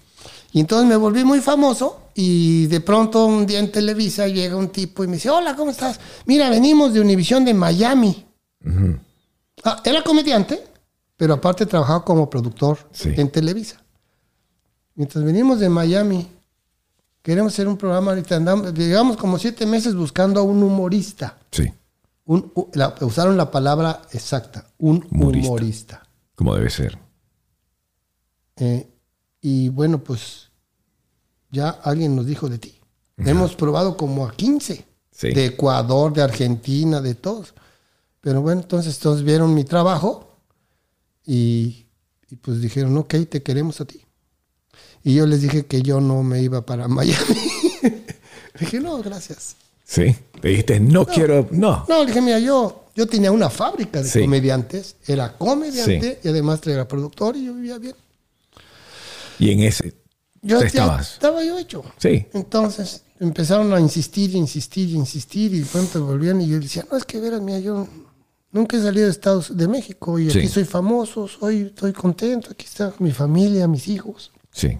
Y 0.53 0.59
entonces 0.59 0.87
me 0.87 0.95
volví 0.95 1.23
muy 1.23 1.39
famoso 1.39 2.09
y 2.13 2.65
de 2.67 2.81
pronto 2.81 3.25
un 3.25 3.45
día 3.45 3.59
en 3.59 3.71
Televisa 3.71 4.27
llega 4.27 4.55
un 4.55 4.69
tipo 4.69 5.03
y 5.03 5.07
me 5.07 5.13
dice, 5.13 5.29
hola, 5.29 5.55
¿cómo 5.55 5.71
estás? 5.71 5.99
Mira, 6.25 6.49
venimos 6.49 6.93
de 6.93 6.99
Univisión 6.99 7.45
de 7.45 7.53
Miami. 7.53 8.25
Ah, 9.63 9.81
era 9.85 10.03
comediante, 10.03 10.63
pero 11.21 11.35
aparte 11.35 11.67
trabajaba 11.67 12.03
como 12.03 12.27
productor 12.31 12.79
Sí. 12.91 13.13
en 13.15 13.29
Televisa. 13.29 13.79
Mientras 14.95 15.23
venimos 15.23 15.59
de 15.59 15.69
Miami, 15.69 16.27
queremos 17.21 17.53
hacer 17.53 17.67
un 17.67 17.77
programa 17.77 18.09
ahorita, 18.09 18.37
andamos, 18.37 18.73
llegamos 18.73 19.17
como 19.17 19.37
siete 19.37 19.67
meses 19.67 19.93
buscando 19.93 20.39
a 20.39 20.43
un 20.43 20.63
humorista. 20.63 21.37
Sí, 21.51 21.71
Un- 22.25 22.51
u- 22.55 22.69
la- 22.73 22.95
usaron 23.01 23.37
la 23.37 23.51
palabra 23.51 24.01
exacta, 24.13 24.65
un 24.79 25.05
Humorista. 25.11 25.47
humorista. 25.47 26.07
como 26.33 26.55
debe 26.55 26.71
ser. 26.71 26.97
Eh, 28.55 28.89
y 29.41 29.69
bueno, 29.69 29.99
pues 30.03 30.49
ya 31.51 31.69
alguien 31.69 32.15
nos 32.15 32.25
dijo 32.25 32.49
de 32.49 32.57
ti. 32.57 32.79
Hemos 33.17 33.55
probado 33.55 33.95
como 33.95 34.25
a 34.25 34.31
15. 34.31 34.87
Sí. 35.11 35.33
De 35.33 35.45
Ecuador, 35.45 36.13
de 36.13 36.23
Argentina, 36.23 36.99
de 36.99 37.13
todos. 37.13 37.53
Pero 38.21 38.41
bueno, 38.41 38.61
entonces 38.61 38.97
todos 38.97 39.21
vieron 39.21 39.53
mi 39.53 39.63
trabajo 39.65 40.30
y, 41.25 41.85
y 42.29 42.35
pues 42.37 42.61
dijeron, 42.61 42.97
ok, 42.97 43.15
te 43.29 43.41
queremos 43.43 43.79
a 43.81 43.85
ti. 43.85 44.01
Y 45.03 45.15
yo 45.15 45.25
les 45.25 45.41
dije 45.41 45.65
que 45.65 45.81
yo 45.81 45.99
no 46.01 46.23
me 46.23 46.41
iba 46.41 46.65
para 46.65 46.87
Miami. 46.89 47.17
dije, 48.59 48.79
no, 48.79 49.01
gracias. 49.01 49.55
Sí. 49.83 50.15
Te 50.41 50.47
dijiste, 50.49 50.79
no, 50.79 51.05
quiero, 51.05 51.47
no. 51.51 51.85
No, 51.89 51.99
le 52.01 52.05
dije, 52.07 52.21
mira, 52.21 52.39
yo, 52.39 52.85
yo 52.95 53.07
tenía 53.07 53.31
una 53.31 53.49
fábrica 53.49 54.01
de 54.01 54.07
Sí. 54.09 54.21
comediantes, 54.21 54.95
era 55.07 55.37
comediante 55.37 56.19
Sí. 56.21 56.27
y 56.27 56.29
además 56.29 56.59
era 56.65 56.87
productor 56.87 57.35
y 57.35 57.45
yo 57.45 57.53
vivía 57.53 57.77
bien. 57.77 57.95
Y 59.39 59.51
en 59.51 59.61
ese, 59.63 59.93
Yo 60.41 60.59
te 60.59 60.67
estabas. 60.67 61.13
estaba 61.13 61.43
yo 61.43 61.57
hecho. 61.57 61.83
Sí. 61.97 62.25
Entonces 62.33 63.01
empezaron 63.19 63.73
a 63.73 63.79
insistir, 63.79 64.33
insistir, 64.35 64.89
insistir 64.91 65.53
y 65.53 65.61
pronto 65.63 66.05
volvían 66.05 66.41
y 66.41 66.47
yo 66.47 66.59
decía, 66.59 66.85
no, 66.89 66.97
es 66.97 67.03
que 67.05 67.19
verás, 67.19 67.41
mira, 67.41 67.59
yo 67.59 67.87
nunca 68.51 68.77
he 68.77 68.81
salido 68.81 69.05
de 69.05 69.11
Estados 69.11 69.55
de 69.55 69.67
México 69.67 70.19
y 70.19 70.29
aquí 70.29 70.47
soy 70.47 70.65
famoso, 70.65 71.27
soy, 71.27 71.61
estoy 71.61 71.93
contento, 71.93 72.49
aquí 72.51 72.65
está 72.65 72.93
mi 72.99 73.11
familia, 73.11 73.67
mis 73.67 73.87
hijos. 73.87 74.31
Sí. 74.51 74.79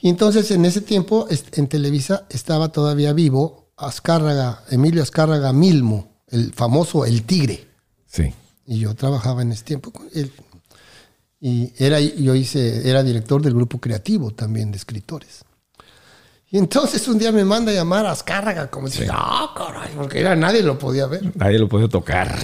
Y 0.00 0.08
entonces 0.08 0.50
en 0.50 0.64
ese 0.64 0.80
tiempo 0.80 1.26
en 1.52 1.66
Televisa 1.68 2.26
estaba 2.30 2.70
todavía 2.70 3.12
vivo 3.12 3.70
Azcárraga, 3.76 4.64
Emilio 4.70 5.02
Azcárraga 5.02 5.52
Milmo, 5.52 6.22
el 6.28 6.52
famoso 6.52 7.04
El 7.04 7.22
Tigre. 7.24 7.66
Sí. 8.06 8.32
Y 8.66 8.78
yo 8.78 8.94
trabajaba 8.94 9.42
en 9.42 9.52
ese 9.52 9.64
tiempo 9.64 9.90
con 9.90 10.08
él. 10.14 10.32
Y 11.40 11.72
era, 11.78 12.00
yo 12.00 12.34
hice, 12.34 12.88
era 12.88 13.02
director 13.02 13.42
del 13.42 13.54
grupo 13.54 13.80
creativo 13.80 14.30
también 14.30 14.70
de 14.70 14.76
escritores. 14.76 15.44
Y 16.52 16.58
entonces 16.58 17.06
un 17.06 17.18
día 17.18 17.30
me 17.30 17.44
manda 17.44 17.70
a 17.70 17.74
llamar 17.74 18.06
a 18.06 18.10
Azcárraga, 18.10 18.68
como 18.68 18.88
si, 18.88 19.04
ah, 19.08 19.52
caray, 19.56 19.92
porque 19.94 20.18
era, 20.18 20.34
nadie 20.34 20.62
lo 20.62 20.78
podía 20.78 21.06
ver. 21.06 21.36
Nadie 21.36 21.58
lo 21.60 21.68
puede 21.68 21.88
tocar. 21.88 22.36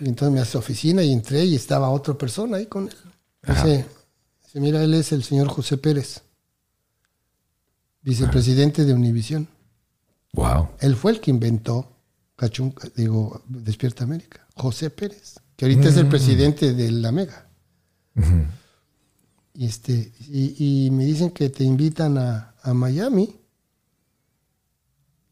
Y 0.00 0.08
entonces 0.08 0.34
me 0.34 0.40
hace 0.40 0.58
oficina 0.58 1.02
y 1.02 1.12
entré 1.12 1.44
y 1.44 1.54
estaba 1.54 1.88
otra 1.88 2.12
persona 2.14 2.58
ahí 2.58 2.66
con 2.66 2.88
él. 2.88 2.96
Dice, 3.46 3.86
dice, 4.44 4.60
mira, 4.60 4.82
él 4.84 4.92
es 4.92 5.12
el 5.12 5.24
señor 5.24 5.48
José 5.48 5.78
Pérez, 5.78 6.22
vicepresidente 8.02 8.84
de 8.84 8.92
Univisión. 8.92 9.48
Wow. 10.34 10.68
Él 10.80 10.94
fue 10.94 11.12
el 11.12 11.20
que 11.20 11.30
inventó 11.30 11.90
Cachunca, 12.36 12.88
digo, 12.94 13.42
Despierta 13.48 14.04
América. 14.04 14.46
José 14.54 14.90
Pérez, 14.90 15.40
que 15.56 15.64
ahorita 15.64 15.88
es 15.88 15.96
el 15.96 16.06
presidente 16.06 16.74
de 16.74 16.92
la 16.92 17.12
Mega. 17.12 17.48
Y, 19.54 19.66
este, 19.66 20.12
y, 20.28 20.86
y 20.86 20.90
me 20.90 21.04
dicen 21.04 21.30
que 21.30 21.48
te 21.48 21.64
invitan 21.64 22.18
a, 22.18 22.54
a 22.62 22.74
Miami. 22.74 23.34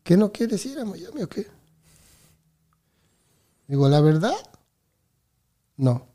¿Qué 0.07 0.17
no 0.17 0.31
quieres 0.31 0.65
ir 0.67 0.79
a 0.79 0.85
Miami 0.85 1.25
o 1.25 1.29
qué? 1.29 1.49
Digo, 3.67 3.89
la 3.89 4.01
verdad, 4.01 4.37
no. 5.77 6.07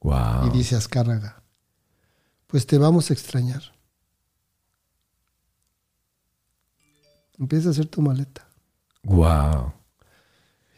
Wow. 0.00 0.48
Y 0.48 0.50
dice 0.50 0.74
Azcárraga, 0.74 1.40
pues 2.48 2.66
te 2.66 2.76
vamos 2.76 3.10
a 3.10 3.12
extrañar. 3.12 3.62
Empieza 7.38 7.68
a 7.68 7.70
hacer 7.70 7.86
tu 7.86 8.02
maleta. 8.02 8.48
Wow. 9.04 9.72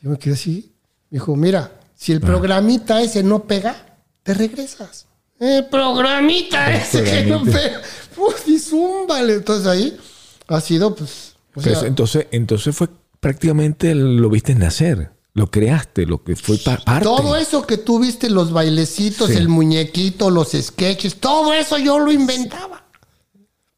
Yo 0.03 0.11
me 0.11 0.19
quedé 0.19 0.35
así. 0.35 0.77
Me 1.09 1.17
dijo, 1.17 1.37
mira, 1.37 1.73
si 1.95 2.13
el 2.13 2.21
programita 2.21 3.01
ese 3.01 3.23
no 3.23 3.45
pega, 3.45 3.97
te 4.23 4.35
regresas. 4.35 5.07
El 5.39 5.67
programita 5.71 6.71
ese 6.71 7.03
que 7.03 7.25
no 7.25 7.43
pega. 7.45 7.81
Uf, 8.19 8.47
y 8.47 8.59
zúmbale. 8.59 9.37
Entonces 9.37 9.67
ahí 9.67 9.99
ha 10.47 10.61
sido, 10.61 10.95
pues... 10.95 11.30
o 11.55 11.61
Pues, 11.61 11.83
entonces, 11.83 12.27
entonces 12.31 12.75
fue 12.77 12.89
prácticamente 13.21 13.95
lo 13.95 14.29
viste 14.31 14.55
nacer. 14.55 15.13
Lo 15.33 15.49
creaste, 15.49 16.07
lo 16.07 16.25
que 16.25 16.35
fue 16.35 16.59
pa- 16.59 16.79
parte. 16.79 17.05
todo 17.05 17.37
eso 17.37 17.65
que 17.65 17.77
tú 17.79 18.01
viste, 18.01 18.29
los 18.29 18.51
bailecitos, 18.53 19.31
Sí. 19.31 19.37
el 19.37 19.49
muñequito, 19.49 20.29
los 20.29 20.51
sketches, 20.53 21.17
todo 21.21 21.53
eso 21.53 21.79
yo 21.79 22.01
lo 22.01 22.11
inventaba. 22.11 22.85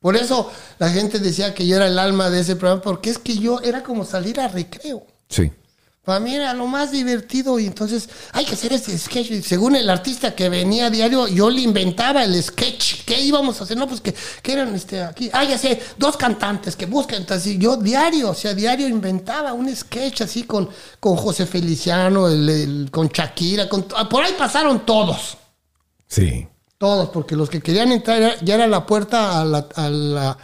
Por 0.00 0.16
eso 0.16 0.50
la 0.78 0.88
gente 0.88 1.18
decía 1.18 1.52
que 1.54 1.66
yo 1.66 1.76
era 1.76 1.86
el 1.86 1.98
alma 1.98 2.30
de 2.30 2.40
ese 2.40 2.56
programa, 2.56 2.80
porque 2.82 3.10
es 3.10 3.18
que 3.18 3.36
yo 3.36 3.60
era 3.60 3.82
como 3.82 4.04
salir 4.06 4.40
a 4.40 4.48
recreo. 4.48 5.06
Sí. 5.28 5.52
Para 6.04 6.18
mí 6.18 6.34
era 6.34 6.52
lo 6.52 6.66
más 6.66 6.90
divertido 6.90 7.60
y 7.60 7.66
entonces 7.66 8.08
hay 8.32 8.44
que 8.44 8.54
hacer 8.54 8.72
este 8.72 8.98
sketch. 8.98 9.30
Y 9.30 9.40
según 9.42 9.76
el 9.76 9.88
artista 9.88 10.34
que 10.34 10.48
venía 10.48 10.86
a 10.86 10.90
diario, 10.90 11.28
yo 11.28 11.48
le 11.48 11.60
inventaba 11.60 12.24
el 12.24 12.42
sketch. 12.42 13.04
¿Qué 13.04 13.20
íbamos 13.20 13.60
a 13.60 13.64
hacer? 13.64 13.76
No, 13.76 13.86
pues 13.86 14.00
que, 14.00 14.12
que 14.42 14.52
eran 14.52 14.74
este, 14.74 15.00
aquí. 15.00 15.30
Ah, 15.32 15.44
ya 15.44 15.56
sé, 15.56 15.80
dos 15.98 16.16
cantantes 16.16 16.74
que 16.74 16.86
buscan. 16.86 17.18
Entonces 17.20 17.56
yo 17.56 17.76
diario, 17.76 18.30
o 18.30 18.34
sea, 18.34 18.52
diario 18.52 18.88
inventaba 18.88 19.52
un 19.52 19.74
sketch 19.74 20.22
así 20.22 20.42
con, 20.42 20.68
con 20.98 21.14
José 21.14 21.46
Feliciano, 21.46 22.26
el- 22.26 22.48
el- 22.48 22.88
con 22.90 23.06
Shakira. 23.08 23.68
Con, 23.68 23.84
por 23.84 24.24
ahí 24.24 24.34
pasaron 24.36 24.84
todos. 24.84 25.36
Sí. 26.08 26.48
Todos, 26.78 27.10
porque 27.10 27.36
los 27.36 27.48
que 27.48 27.60
querían 27.60 27.92
entrar 27.92 28.38
ya 28.44 28.54
era 28.56 28.66
la 28.66 28.84
puerta 28.86 29.40
a, 29.40 29.44
la- 29.44 29.68
a 29.76 29.88
la- 29.88 30.36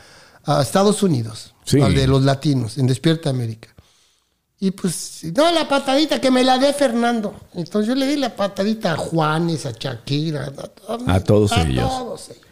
a 0.45 0.63
Estados 0.63 1.03
Unidos, 1.03 1.53
Sí. 1.65 1.81
al 1.81 1.97
de 1.97 2.07
los 2.07 2.23
latinos, 2.23 2.79
en 2.79 2.87
Despierta 2.87 3.29
América. 3.29 3.71
Y 4.61 4.73
pues, 4.73 5.21
no, 5.37 5.51
la 5.53 5.69
patadita 5.69 6.21
que 6.21 6.31
me 6.33 6.43
la 6.43 6.59
dé 6.59 6.73
Fernando. 6.73 7.35
Entonces 7.55 7.89
yo 7.89 7.95
le 7.95 8.07
di 8.07 8.17
la 8.17 8.35
patadita 8.35 8.93
a 8.93 8.97
Juanes, 8.97 9.67
a 9.67 9.73
Shakira, 9.73 10.53
a, 10.89 11.15
A 11.15 11.21
todos 11.23 11.53
ellos. 11.59 11.89
todos 11.89 12.31
ellos. 12.31 12.43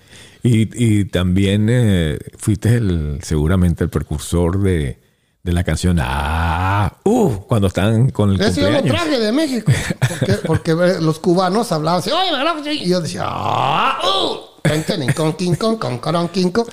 Y, 0.43 1.01
y 1.01 1.05
también 1.07 1.67
eh, 1.69 2.19
fuiste 2.39 2.77
el, 2.77 3.19
seguramente 3.25 3.83
el 3.83 3.91
precursor 3.91 4.63
de, 4.63 5.01
de 5.43 5.53
la 5.53 5.65
canción 5.65 5.99
Ah, 6.01 6.97
uh, 7.05 7.31
cuando 7.49 7.67
están 7.67 8.11
con 8.11 8.31
el 8.31 8.41
Ese 8.41 8.61
yo 8.61 8.71
lo 8.71 8.79
cumpleaños. 8.79 9.09
traje 9.09 9.19
de 9.21 9.33
México. 9.33 9.73
Porque, 10.09 10.33
porque 10.47 10.71
eh, 10.73 11.01
los 11.01 11.19
cubanos 11.19 11.73
hablaban 11.73 11.99
así, 11.99 12.11
oye, 12.13 12.75
y 12.75 12.89
yo 12.89 13.01
decía, 13.01 13.25
¡ah! 13.27 13.99
¡uh! 14.05 14.57
Con, 15.15 15.33
con, 15.35 15.77
con, 15.77 15.99
con, 15.99 15.99
con. 16.53 16.67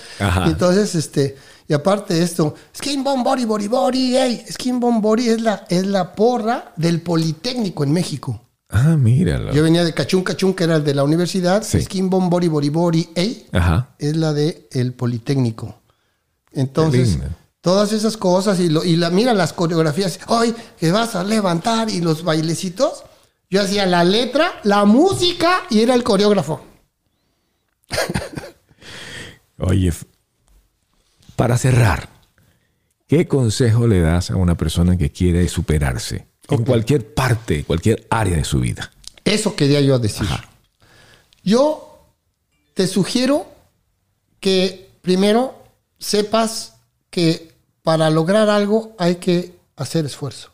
Entonces, 0.45 0.95
este, 0.95 1.35
y 1.67 1.73
aparte 1.73 2.13
de 2.13 2.23
esto, 2.23 2.55
Skin 2.75 3.03
Bomb 3.03 3.23
Body 3.23 3.45
Body 3.45 3.67
Body, 3.67 4.17
ey, 4.17 4.45
Skin 4.51 4.79
Bomb 4.79 5.01
Body 5.01 5.29
es 5.29 5.41
la, 5.41 5.65
es 5.69 5.85
la 5.85 6.13
porra 6.13 6.73
del 6.75 7.01
Politécnico 7.01 7.83
en 7.83 7.91
México. 7.91 8.41
Ah, 8.69 8.97
míralo. 8.97 9.53
Yo 9.53 9.63
venía 9.63 9.83
de 9.83 9.93
Cachún 9.93 10.23
Cachún, 10.23 10.53
que 10.53 10.63
era 10.63 10.77
el 10.77 10.83
de 10.83 10.95
la 10.95 11.03
universidad. 11.03 11.63
Sí. 11.63 11.81
Skin 11.81 12.09
Bomb 12.09 12.29
Body 12.29 12.47
Body 12.47 12.69
Body, 12.69 13.09
ey, 13.15 13.45
Ajá. 13.51 13.95
es 13.99 14.15
la 14.17 14.33
de 14.33 14.67
el 14.71 14.93
Politécnico. 14.93 15.75
Entonces, 16.51 17.19
todas 17.61 17.93
esas 17.93 18.17
cosas 18.17 18.59
y, 18.59 18.69
lo, 18.69 18.83
y 18.83 18.95
la, 18.95 19.09
mira 19.09 19.33
las 19.33 19.53
coreografías, 19.53 20.19
hoy 20.27 20.53
que 20.77 20.91
vas 20.91 21.15
a 21.15 21.23
levantar 21.23 21.89
y 21.89 22.01
los 22.01 22.23
bailecitos. 22.23 23.03
Yo 23.49 23.61
hacía 23.61 23.85
la 23.85 24.03
letra, 24.03 24.59
la 24.63 24.85
música 24.85 25.61
y 25.69 25.81
era 25.81 25.93
el 25.93 26.03
coreógrafo. 26.03 26.61
Oye, 29.59 29.93
para 31.35 31.57
cerrar, 31.57 32.09
¿qué 33.07 33.27
consejo 33.27 33.87
le 33.87 33.99
das 33.99 34.31
a 34.31 34.35
una 34.35 34.55
persona 34.55 34.97
que 34.97 35.11
quiere 35.11 35.47
superarse 35.47 36.27
en 36.49 36.63
cualquier 36.65 37.13
parte, 37.13 37.63
cualquier 37.63 38.07
área 38.09 38.37
de 38.37 38.43
su 38.43 38.59
vida? 38.59 38.91
Eso 39.23 39.55
quería 39.55 39.81
yo 39.81 39.99
decir. 39.99 40.27
Yo 41.43 42.07
te 42.73 42.87
sugiero 42.87 43.47
que 44.39 44.89
primero 45.01 45.63
sepas 45.99 46.73
que 47.09 47.53
para 47.81 48.09
lograr 48.09 48.49
algo 48.49 48.95
hay 48.97 49.15
que 49.15 49.53
hacer 49.75 50.05
esfuerzo. 50.05 50.51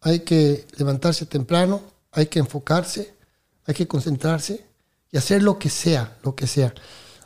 Hay 0.00 0.20
que 0.20 0.66
levantarse 0.76 1.26
temprano, 1.26 1.82
hay 2.12 2.26
que 2.26 2.38
enfocarse, 2.38 3.14
hay 3.66 3.74
que 3.74 3.88
concentrarse 3.88 4.64
y 5.10 5.16
hacer 5.16 5.42
lo 5.42 5.58
que 5.58 5.68
sea, 5.68 6.16
lo 6.22 6.34
que 6.34 6.46
sea. 6.46 6.72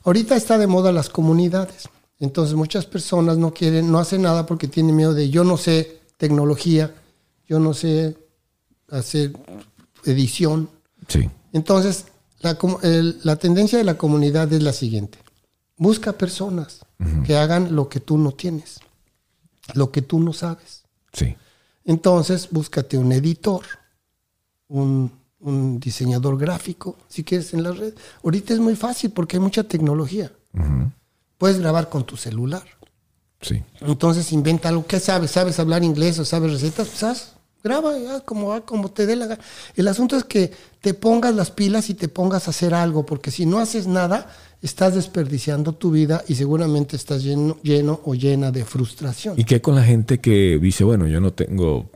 Ahorita 0.02 0.36
está 0.36 0.58
de 0.58 0.66
moda 0.66 0.92
las 0.92 1.10
comunidades. 1.10 1.88
Entonces 2.20 2.54
muchas 2.54 2.86
personas 2.86 3.38
no 3.38 3.52
quieren, 3.52 3.90
no 3.90 3.98
hacen 3.98 4.22
nada 4.22 4.46
porque 4.46 4.68
tienen 4.68 4.94
miedo 4.94 5.14
de 5.14 5.30
yo 5.30 5.42
no 5.42 5.56
sé 5.56 6.00
tecnología, 6.18 6.94
yo 7.48 7.58
no 7.58 7.72
sé 7.74 8.16
hacer 8.90 9.32
edición. 10.04 10.68
Sí. 11.08 11.28
Entonces, 11.52 12.06
la, 12.40 12.56
el- 12.82 13.18
la 13.22 13.36
tendencia 13.36 13.78
de 13.78 13.84
la 13.84 13.96
comunidad 13.98 14.52
es 14.52 14.62
la 14.62 14.72
siguiente. 14.72 15.18
Busca 15.76 16.12
personas 16.12 16.80
que 17.24 17.34
hagan 17.36 17.74
lo 17.74 17.88
que 17.88 18.00
tú 18.00 18.18
no 18.18 18.32
tienes, 18.32 18.80
lo 19.72 19.90
que 19.90 20.02
tú 20.02 20.20
no 20.20 20.34
sabes. 20.34 20.82
Sí. 21.14 21.34
Entonces, 21.86 22.48
búscate 22.50 22.98
un 22.98 23.10
editor, 23.12 23.62
un, 24.68 25.10
un 25.40 25.80
diseñador 25.80 26.36
gráfico, 26.38 26.98
si 27.08 27.24
quieres 27.24 27.54
en 27.54 27.62
la 27.62 27.72
red. 27.72 27.94
Ahorita 28.22 28.52
es 28.52 28.60
muy 28.60 28.76
fácil 28.76 29.10
porque 29.12 29.36
hay 29.38 29.42
mucha 29.42 29.64
tecnología. 29.64 30.30
Puedes 31.40 31.58
grabar 31.58 31.88
con 31.88 32.04
tu 32.04 32.18
celular. 32.18 32.64
Sí. 33.40 33.62
Entonces 33.80 34.30
inventa 34.30 34.68
algo. 34.68 34.86
¿Qué 34.86 35.00
sabes? 35.00 35.30
¿Sabes 35.30 35.58
hablar 35.58 35.82
inglés 35.82 36.18
o 36.18 36.26
sabes 36.26 36.52
recetas? 36.52 36.88
Pues 36.88 37.02
haz, 37.02 37.32
graba 37.64 37.98
ya 37.98 38.20
como, 38.20 38.60
como 38.66 38.90
te 38.90 39.06
dé 39.06 39.16
la 39.16 39.24
gana. 39.24 39.42
El 39.74 39.88
asunto 39.88 40.18
es 40.18 40.24
que 40.24 40.52
te 40.82 40.92
pongas 40.92 41.34
las 41.34 41.50
pilas 41.50 41.88
y 41.88 41.94
te 41.94 42.08
pongas 42.08 42.46
a 42.46 42.50
hacer 42.50 42.74
algo, 42.74 43.06
porque 43.06 43.30
si 43.30 43.46
no 43.46 43.58
haces 43.58 43.86
nada, 43.86 44.30
estás 44.60 44.94
desperdiciando 44.94 45.72
tu 45.72 45.90
vida 45.90 46.22
y 46.28 46.34
seguramente 46.34 46.96
estás 46.96 47.22
lleno, 47.22 47.56
lleno 47.62 48.02
o 48.04 48.14
llena 48.14 48.50
de 48.50 48.66
frustración. 48.66 49.40
¿Y 49.40 49.44
qué 49.44 49.62
con 49.62 49.74
la 49.74 49.82
gente 49.82 50.20
que 50.20 50.58
dice, 50.60 50.84
bueno, 50.84 51.06
yo 51.08 51.22
no 51.22 51.32
tengo 51.32 51.90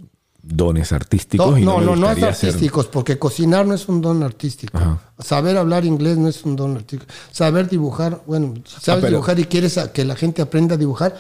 dones 0.47 0.93
artísticos? 0.93 1.51
No, 1.53 1.59
y 1.59 1.65
no, 1.65 1.79
me 1.79 1.85
no, 1.87 1.97
no 1.97 2.07
es 2.07 2.15
gustaría 2.15 2.29
hacer-" 2.29 2.49
artísticos, 2.51 2.87
porque 2.87 3.19
cocinar 3.19 3.67
no 3.67 3.75
es 3.75 3.89
un 3.89 4.01
don 4.01 4.23
artístico. 4.23 4.77
Ajá. 4.77 5.01
Saber 5.19 5.57
hablar 5.57 5.85
inglés 5.85 6.19
no 6.19 6.29
es 6.29 6.45
un 6.45 6.55
don 6.57 6.77
artístico. 6.77 7.13
Saber 7.33 7.69
dibujar, 7.69 8.23
bueno, 8.27 8.55
sabes 8.67 8.89
Ah, 8.89 8.95
pero- 9.01 9.09
dibujar 9.17 9.39
y 9.39 9.45
quieres 9.45 9.79
a- 9.79 9.93
que 9.93 10.05
la 10.05 10.17
gente 10.17 10.43
aprenda 10.43 10.75
a 10.75 10.79
dibujar, 10.79 11.17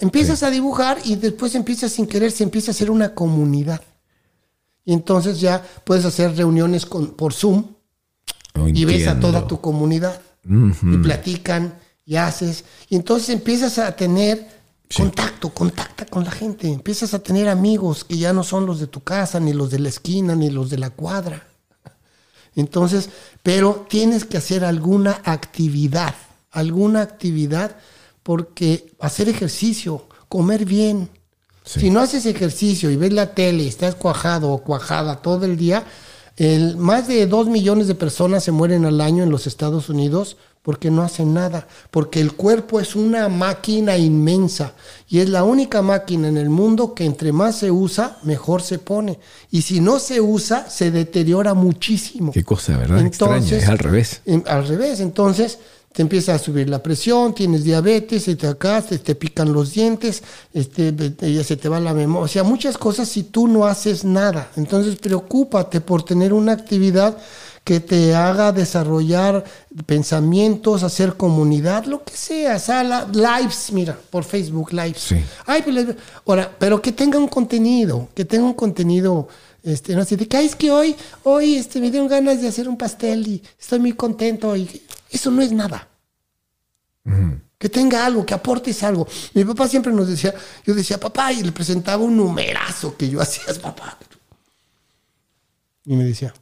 empiezas 0.00 0.42
a 0.42 0.50
dibujar 0.50 0.98
y 1.04 1.16
después 1.16 1.54
empiezas 1.54 1.92
sin 1.92 2.06
querer, 2.06 2.30
se 2.30 2.44
empieza 2.44 2.70
a 2.70 2.72
hacer 2.72 2.90
una 2.90 3.14
comunidad. 3.14 3.80
Y 4.84 4.92
entonces 4.92 5.40
ya 5.40 5.62
puedes 5.84 6.04
hacer 6.04 6.36
reuniones 6.36 6.86
con, 6.86 7.08
por 7.08 7.32
Zoom 7.34 7.64
No 8.54 8.68
y 8.68 8.84
ves 8.84 9.06
a 9.06 9.20
toda 9.20 9.46
tu 9.46 9.60
comunidad 9.60 10.20
y 10.44 10.96
platican 10.98 11.74
y 12.06 12.16
haces 12.16 12.64
y 12.88 12.96
entonces 12.96 13.28
empiezas 13.28 13.78
a 13.78 13.94
tener 13.94 14.57
contacto, 14.94 15.50
contacta 15.50 16.06
con 16.06 16.24
la 16.24 16.30
gente, 16.30 16.68
empiezas 16.68 17.14
a 17.14 17.18
tener 17.18 17.48
amigos 17.48 18.04
que 18.04 18.16
ya 18.16 18.32
no 18.32 18.42
son 18.42 18.66
los 18.66 18.80
de 18.80 18.86
tu 18.86 19.02
casa, 19.02 19.38
ni 19.38 19.52
los 19.52 19.70
de 19.70 19.78
la 19.78 19.88
esquina, 19.88 20.34
ni 20.34 20.50
los 20.50 20.70
de 20.70 20.78
la 20.78 20.90
cuadra. 20.90 21.46
Entonces, 22.54 23.10
pero 23.42 23.86
tienes 23.88 24.24
que 24.24 24.38
hacer 24.38 24.64
alguna 24.64 25.20
actividad, 25.24 26.14
alguna 26.50 27.02
actividad 27.02 27.76
porque 28.22 28.92
hacer 28.98 29.28
ejercicio, 29.28 30.08
comer 30.28 30.64
bien. 30.64 31.08
Sí. 31.64 31.80
Si 31.80 31.90
no 31.90 32.00
haces 32.00 32.26
ejercicio 32.26 32.90
y 32.90 32.96
ves 32.96 33.12
la 33.12 33.34
tele 33.34 33.64
y 33.64 33.68
estás 33.68 33.94
cuajado 33.94 34.50
o 34.50 34.62
cuajada 34.62 35.22
todo 35.22 35.44
el 35.44 35.56
día, 35.56 35.84
el, 36.36 36.76
más 36.76 37.08
de 37.08 37.26
dos 37.26 37.46
millones 37.46 37.88
de 37.88 37.94
personas 37.94 38.44
se 38.44 38.52
mueren 38.52 38.84
al 38.84 39.00
año 39.00 39.22
en 39.22 39.30
los 39.30 39.46
Estados 39.46 39.88
Unidos 39.88 40.36
porque 40.62 40.90
no 40.90 41.02
hacen 41.02 41.32
nada, 41.32 41.66
porque 41.90 42.20
el 42.20 42.32
cuerpo 42.34 42.78
es 42.80 42.94
una 42.94 43.28
máquina 43.28 43.96
inmensa 43.96 44.74
y 45.08 45.20
es 45.20 45.28
la 45.30 45.42
única 45.44 45.80
máquina 45.80 46.28
en 46.28 46.36
el 46.36 46.50
mundo 46.50 46.94
que 46.94 47.04
entre 47.06 47.32
más 47.32 47.56
se 47.56 47.70
usa, 47.70 48.18
mejor 48.22 48.60
se 48.62 48.78
pone. 48.78 49.18
Y 49.50 49.62
si 49.62 49.80
no 49.80 49.98
se 49.98 50.20
usa, 50.20 50.68
se 50.68 50.90
deteriora 50.90 51.54
muchísimo. 51.54 52.32
Qué 52.32 52.44
cosa, 52.44 52.76
¿verdad? 52.76 53.00
Extraña, 53.06 53.56
es 53.62 53.68
al 53.68 53.78
revés. 53.78 54.20
en- 54.26 54.44
al 54.46 54.68
revés, 54.68 55.00
entonces 55.00 55.58
te 55.92 56.02
empieza 56.02 56.34
a 56.34 56.38
subir 56.38 56.68
la 56.68 56.82
presión, 56.82 57.34
tienes 57.34 57.64
diabetes, 57.64 58.24
se 58.24 58.36
te 58.36 58.46
acá, 58.46 58.82
se 58.82 58.98
te 58.98 59.14
pican 59.14 59.52
los 59.52 59.72
dientes, 59.72 60.22
este, 60.52 60.94
ya 61.32 61.42
se 61.42 61.56
te 61.56 61.68
va 61.68 61.80
la 61.80 61.94
memoria, 61.94 62.24
o 62.24 62.28
sea, 62.28 62.44
muchas 62.44 62.76
cosas 62.78 63.08
si 63.08 63.22
tú 63.24 63.48
no 63.48 63.64
haces 63.64 64.04
nada. 64.04 64.50
Entonces 64.56 64.96
preocúpate 64.96 65.80
por 65.80 66.04
tener 66.04 66.32
una 66.34 66.52
actividad 66.52 67.16
que 67.64 67.80
te 67.80 68.14
haga 68.14 68.52
desarrollar 68.52 69.44
pensamientos, 69.86 70.82
hacer 70.82 71.16
comunidad, 71.16 71.84
lo 71.84 72.02
que 72.04 72.16
sea, 72.16 72.58
sala, 72.58 73.06
lives, 73.12 73.70
mira, 73.72 73.98
por 74.10 74.24
Facebook 74.24 74.72
Lives. 74.72 75.00
Sí. 75.00 75.16
Ay, 75.46 75.62
pues, 75.62 75.74
le- 75.76 75.96
ahora, 76.26 76.54
pero 76.58 76.80
que 76.80 76.92
tenga 76.92 77.18
un 77.18 77.28
contenido, 77.28 78.08
que 78.14 78.24
tenga 78.24 78.44
un 78.46 78.54
contenido, 78.54 79.28
este, 79.62 79.94
no 79.94 80.04
sé, 80.04 80.16
de 80.16 80.26
que 80.26 80.36
"Ay, 80.36 80.46
es 80.46 80.56
que 80.56 80.70
hoy, 80.70 80.96
hoy, 81.24 81.56
este, 81.56 81.80
me 81.80 81.90
dieron 81.90 82.08
ganas 82.08 82.40
de 82.40 82.48
hacer 82.48 82.68
un 82.68 82.78
pastel 82.78 83.26
y 83.26 83.42
estoy 83.60 83.80
muy 83.80 83.92
contento 83.92 84.56
y 84.56 84.82
eso 85.10 85.30
no 85.30 85.42
es 85.42 85.52
nada. 85.52 85.86
Que 87.58 87.68
tenga 87.68 88.06
algo, 88.06 88.24
que 88.24 88.34
aportes 88.34 88.82
algo. 88.84 89.08
Mi 89.34 89.44
papá 89.44 89.66
siempre 89.66 89.92
nos 89.92 90.06
decía, 90.08 90.32
yo 90.64 90.74
decía, 90.74 91.00
papá, 91.00 91.32
y 91.32 91.42
le 91.42 91.50
presentaba 91.52 92.02
un 92.04 92.16
numerazo 92.16 92.96
que 92.96 93.08
yo 93.10 93.20
hacía, 93.22 93.52
papá. 93.60 93.98
Y 95.84 95.96
me 95.96 96.04
decía, 96.04 96.32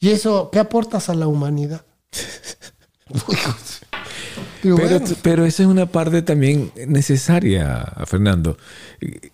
¿y 0.00 0.10
eso 0.10 0.50
qué 0.52 0.58
aportas 0.58 1.08
a 1.08 1.14
la 1.14 1.26
humanidad? 1.26 1.84
Pero, 4.62 4.76
bueno, 4.76 5.00
pero 5.22 5.44
esa 5.44 5.62
es 5.62 5.68
una 5.68 5.86
parte 5.86 6.22
también 6.22 6.72
necesaria, 6.88 7.84
Fernando. 8.06 8.56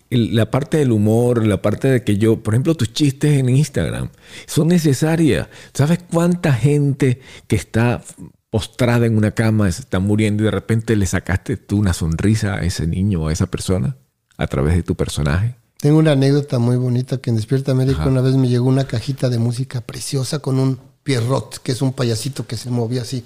La 0.09 0.51
parte 0.51 0.77
del 0.77 0.91
humor, 0.91 1.45
la 1.47 1.61
parte 1.61 1.87
de 1.87 2.03
que 2.03 2.17
yo, 2.17 2.43
por 2.43 2.53
ejemplo, 2.53 2.75
tus 2.75 2.93
chistes 2.93 3.39
en 3.39 3.49
Instagram 3.49 4.09
son 4.45 4.67
necesarias. 4.67 5.47
¿Sabes 5.73 5.99
cuánta 6.11 6.53
gente 6.53 7.19
que 7.47 7.55
está 7.55 8.03
postrada 8.51 9.07
en 9.07 9.17
una 9.17 9.31
cama 9.31 9.71
se 9.71 9.81
está 9.81 9.99
muriendo 9.99 10.43
y 10.43 10.45
de 10.45 10.51
repente 10.51 10.95
le 10.95 11.07
sacaste 11.07 11.57
tú 11.57 11.79
una 11.79 11.93
sonrisa 11.93 12.55
a 12.55 12.63
ese 12.63 12.85
niño 12.85 13.23
o 13.23 13.27
a 13.29 13.33
esa 13.33 13.47
persona 13.47 13.97
a 14.37 14.47
través 14.47 14.75
de 14.75 14.83
tu 14.83 14.95
personaje? 14.95 15.55
Tengo 15.83 15.97
una 15.97 16.13
anécdota 16.13 16.59
muy 16.59 16.77
bonita 16.77 17.17
que 17.17 17.29
en 17.29 17.35
Despierta 17.35 17.73
América 17.73 18.07
una 18.07 18.21
vez 18.21 18.35
me 18.35 18.47
llegó 18.47 18.69
una 18.69 18.87
cajita 18.87 19.27
de 19.27 19.37
música 19.37 19.81
preciosa 19.81 20.39
con 20.39 20.57
un 20.57 20.79
pierrot, 21.03 21.57
que 21.61 21.73
es 21.73 21.81
un 21.81 21.91
payasito 21.91 22.47
que 22.47 22.55
se 22.55 22.69
movía 22.69 23.01
así, 23.01 23.25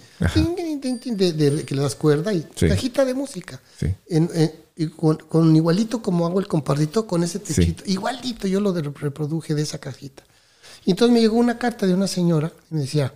de- 1.06 1.34
de- 1.34 1.64
que 1.66 1.76
le 1.76 1.84
das 1.84 1.94
cuerda 1.94 2.34
y 2.34 2.48
Sí. 2.56 2.68
cajita 2.68 3.06
de 3.06 3.14
música. 3.14 3.62
Sí. 3.80 3.94
En- 4.10 4.32
en- 4.34 4.52
y 4.76 4.88
con, 4.88 5.18
con 5.18 5.56
igualito 5.56 6.02
como 6.02 6.26
hago 6.26 6.40
el 6.40 6.48
compartito 6.48 7.06
con 7.06 7.22
ese 7.22 7.38
techito, 7.38 7.84
igualito 7.86 8.48
yo 8.48 8.60
lo 8.60 8.74
reproduje 8.74 9.54
de 9.54 9.62
esa 9.62 9.78
cajita. 9.78 10.24
Y 10.84 10.90
entonces 10.90 11.14
me 11.14 11.22
llegó 11.22 11.38
una 11.38 11.60
carta 11.60 11.86
de 11.86 11.94
una 11.94 12.08
señora 12.08 12.52
y 12.72 12.74
me 12.74 12.82
decía, 12.82 13.14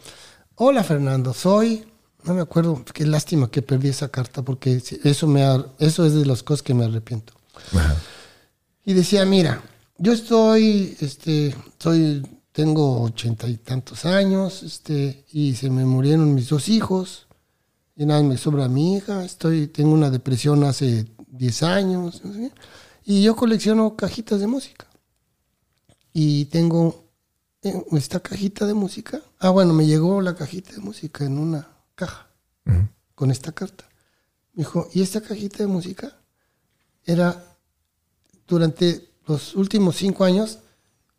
hola 0.53 0.83
Fernando, 0.83 1.33
soy, 1.33 1.83
no 2.25 2.35
me 2.35 2.41
acuerdo, 2.41 2.85
qué 2.93 3.07
lástima 3.07 3.49
que 3.49 3.63
perdí 3.63 3.89
esa 3.89 4.09
carta 4.09 4.43
porque 4.43 4.79
eso, 5.03 5.25
me, 5.25 5.43
ha- 5.43 5.65
eso 5.79 6.05
es 6.05 6.13
de 6.13 6.27
las 6.27 6.43
cosas 6.43 6.61
que 6.61 6.75
me 6.75 6.85
arrepiento. 6.85 7.33
Y 8.85 8.93
decía, 8.93 9.25
mira, 9.25 9.61
yo 9.97 10.13
estoy, 10.13 10.97
este, 10.99 11.55
soy, 11.77 12.25
tengo 12.51 13.01
ochenta 13.01 13.47
y 13.47 13.57
tantos 13.57 14.05
años, 14.05 14.63
este, 14.63 15.25
y 15.31 15.55
se 15.55 15.69
me 15.69 15.85
murieron 15.85 16.33
mis 16.33 16.49
dos 16.49 16.69
hijos, 16.69 17.27
y 17.95 18.05
nada, 18.05 18.23
me 18.23 18.37
sobra 18.37 18.67
mi 18.67 18.95
hija, 18.95 19.23
estoy, 19.23 19.67
tengo 19.67 19.93
una 19.93 20.09
depresión 20.09 20.63
hace 20.63 21.05
10 21.27 21.63
años, 21.63 22.21
no 22.23 22.33
sé, 22.33 22.51
y 23.05 23.23
yo 23.23 23.35
colecciono 23.35 23.95
cajitas 23.95 24.39
de 24.39 24.47
música. 24.47 24.87
Y 26.13 26.45
tengo 26.45 27.11
eh, 27.61 27.73
esta 27.93 28.19
cajita 28.19 28.65
de 28.65 28.73
música. 28.73 29.21
Ah, 29.39 29.49
bueno, 29.49 29.73
me 29.73 29.85
llegó 29.85 30.21
la 30.21 30.35
cajita 30.35 30.73
de 30.73 30.79
música 30.79 31.25
en 31.25 31.37
una 31.37 31.67
caja 31.95 32.27
con 33.15 33.31
esta 33.31 33.51
carta. 33.51 33.85
Me 34.53 34.63
dijo, 34.63 34.89
¿y 34.93 35.01
esta 35.01 35.21
cajita 35.21 35.59
de 35.59 35.67
música? 35.67 36.17
Era 37.05 37.50
durante 38.51 39.07
los 39.27 39.55
últimos 39.55 39.95
cinco 39.95 40.25
años, 40.25 40.59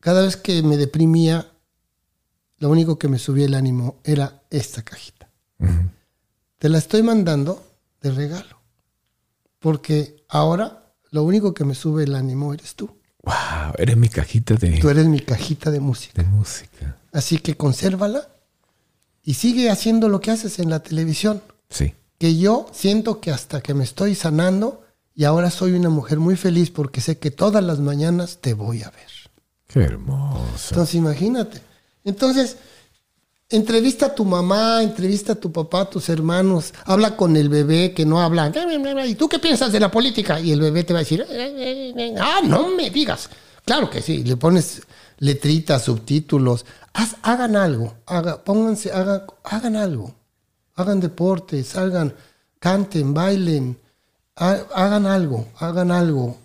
cada 0.00 0.20
vez 0.20 0.36
que 0.36 0.62
me 0.62 0.76
deprimía, 0.76 1.50
lo 2.58 2.68
único 2.68 2.98
que 2.98 3.08
me 3.08 3.18
subía 3.18 3.46
el 3.46 3.54
ánimo 3.54 3.96
era 4.04 4.42
esta 4.50 4.82
cajita. 4.82 5.30
Te 6.58 6.68
la 6.68 6.76
estoy 6.76 7.02
mandando 7.02 7.64
de 8.02 8.10
regalo. 8.10 8.60
Porque 9.58 10.24
ahora 10.28 10.92
lo 11.10 11.22
único 11.22 11.54
que 11.54 11.64
me 11.64 11.74
sube 11.74 12.04
el 12.04 12.14
ánimo 12.14 12.52
eres 12.52 12.74
tú. 12.74 12.98
Wow, 13.22 13.72
eres 13.78 13.96
mi 13.96 14.08
cajita 14.10 14.54
de, 14.54 14.78
Tú 14.78 14.90
eres 14.90 15.06
mi 15.06 15.20
cajita 15.20 15.70
de 15.70 15.80
música. 15.80 16.22
de 16.22 16.28
música. 16.28 16.98
Así 17.12 17.38
que 17.38 17.56
consérvala 17.56 18.28
y 19.22 19.34
sigue 19.34 19.70
haciendo 19.70 20.08
lo 20.10 20.20
que 20.20 20.32
haces 20.32 20.58
en 20.58 20.68
la 20.68 20.82
televisión. 20.82 21.40
Sí. 21.70 21.94
Que 22.18 22.36
yo 22.36 22.66
siento 22.72 23.20
que 23.20 23.30
hasta 23.30 23.62
que 23.62 23.72
me 23.72 23.84
estoy 23.84 24.14
sanando 24.14 24.81
y 25.14 25.24
ahora 25.24 25.50
soy 25.50 25.72
una 25.72 25.88
mujer 25.90 26.18
muy 26.18 26.36
feliz 26.36 26.70
porque 26.70 27.00
sé 27.00 27.18
que 27.18 27.30
todas 27.30 27.62
las 27.62 27.78
mañanas 27.80 28.38
te 28.40 28.54
voy 28.54 28.82
a 28.82 28.90
ver. 28.90 29.10
Qué 29.68 29.80
hermoso. 29.80 30.68
Entonces 30.70 30.94
imagínate. 30.94 31.60
Entonces, 32.04 32.56
entrevista 33.48 34.06
a 34.06 34.14
tu 34.14 34.24
mamá, 34.24 34.82
entrevista 34.82 35.32
a 35.32 35.36
tu 35.36 35.52
papá, 35.52 35.82
a 35.82 35.90
tus 35.90 36.08
hermanos, 36.08 36.72
habla 36.84 37.16
con 37.16 37.36
el 37.36 37.48
bebé 37.48 37.92
que 37.94 38.04
no 38.06 38.20
habla. 38.20 38.50
¿Y 39.06 39.14
tú 39.14 39.28
qué 39.28 39.38
piensas 39.38 39.72
de 39.72 39.80
la 39.80 39.90
política? 39.90 40.40
Y 40.40 40.52
el 40.52 40.60
bebé 40.60 40.84
te 40.84 40.92
va 40.92 41.00
a 41.00 41.02
decir, 41.02 41.24
ah, 42.20 42.40
no 42.44 42.68
me 42.68 42.90
digas. 42.90 43.28
Claro 43.64 43.88
que 43.90 44.00
sí, 44.02 44.24
le 44.24 44.36
pones 44.36 44.82
letritas, 45.18 45.84
subtítulos. 45.84 46.64
Haz- 46.94 47.16
hagan 47.22 47.56
algo, 47.56 47.94
haga, 48.06 48.42
pónganse, 48.42 48.90
hagan, 48.92 49.22
hagan 49.44 49.76
algo. 49.76 50.14
Hagan 50.74 51.00
deporte, 51.00 51.62
salgan, 51.64 52.14
canten, 52.58 53.12
bailen, 53.12 53.78
hagan 54.36 55.06
algo, 55.06 55.48
hagan 55.58 55.90
algo 55.90 56.38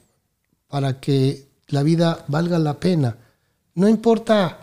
para 0.67 0.99
que 0.99 1.47
la 1.67 1.83
vida 1.83 2.25
valga 2.27 2.59
la 2.59 2.79
pena. 2.79 3.17
No 3.75 3.87
importa, 3.87 4.59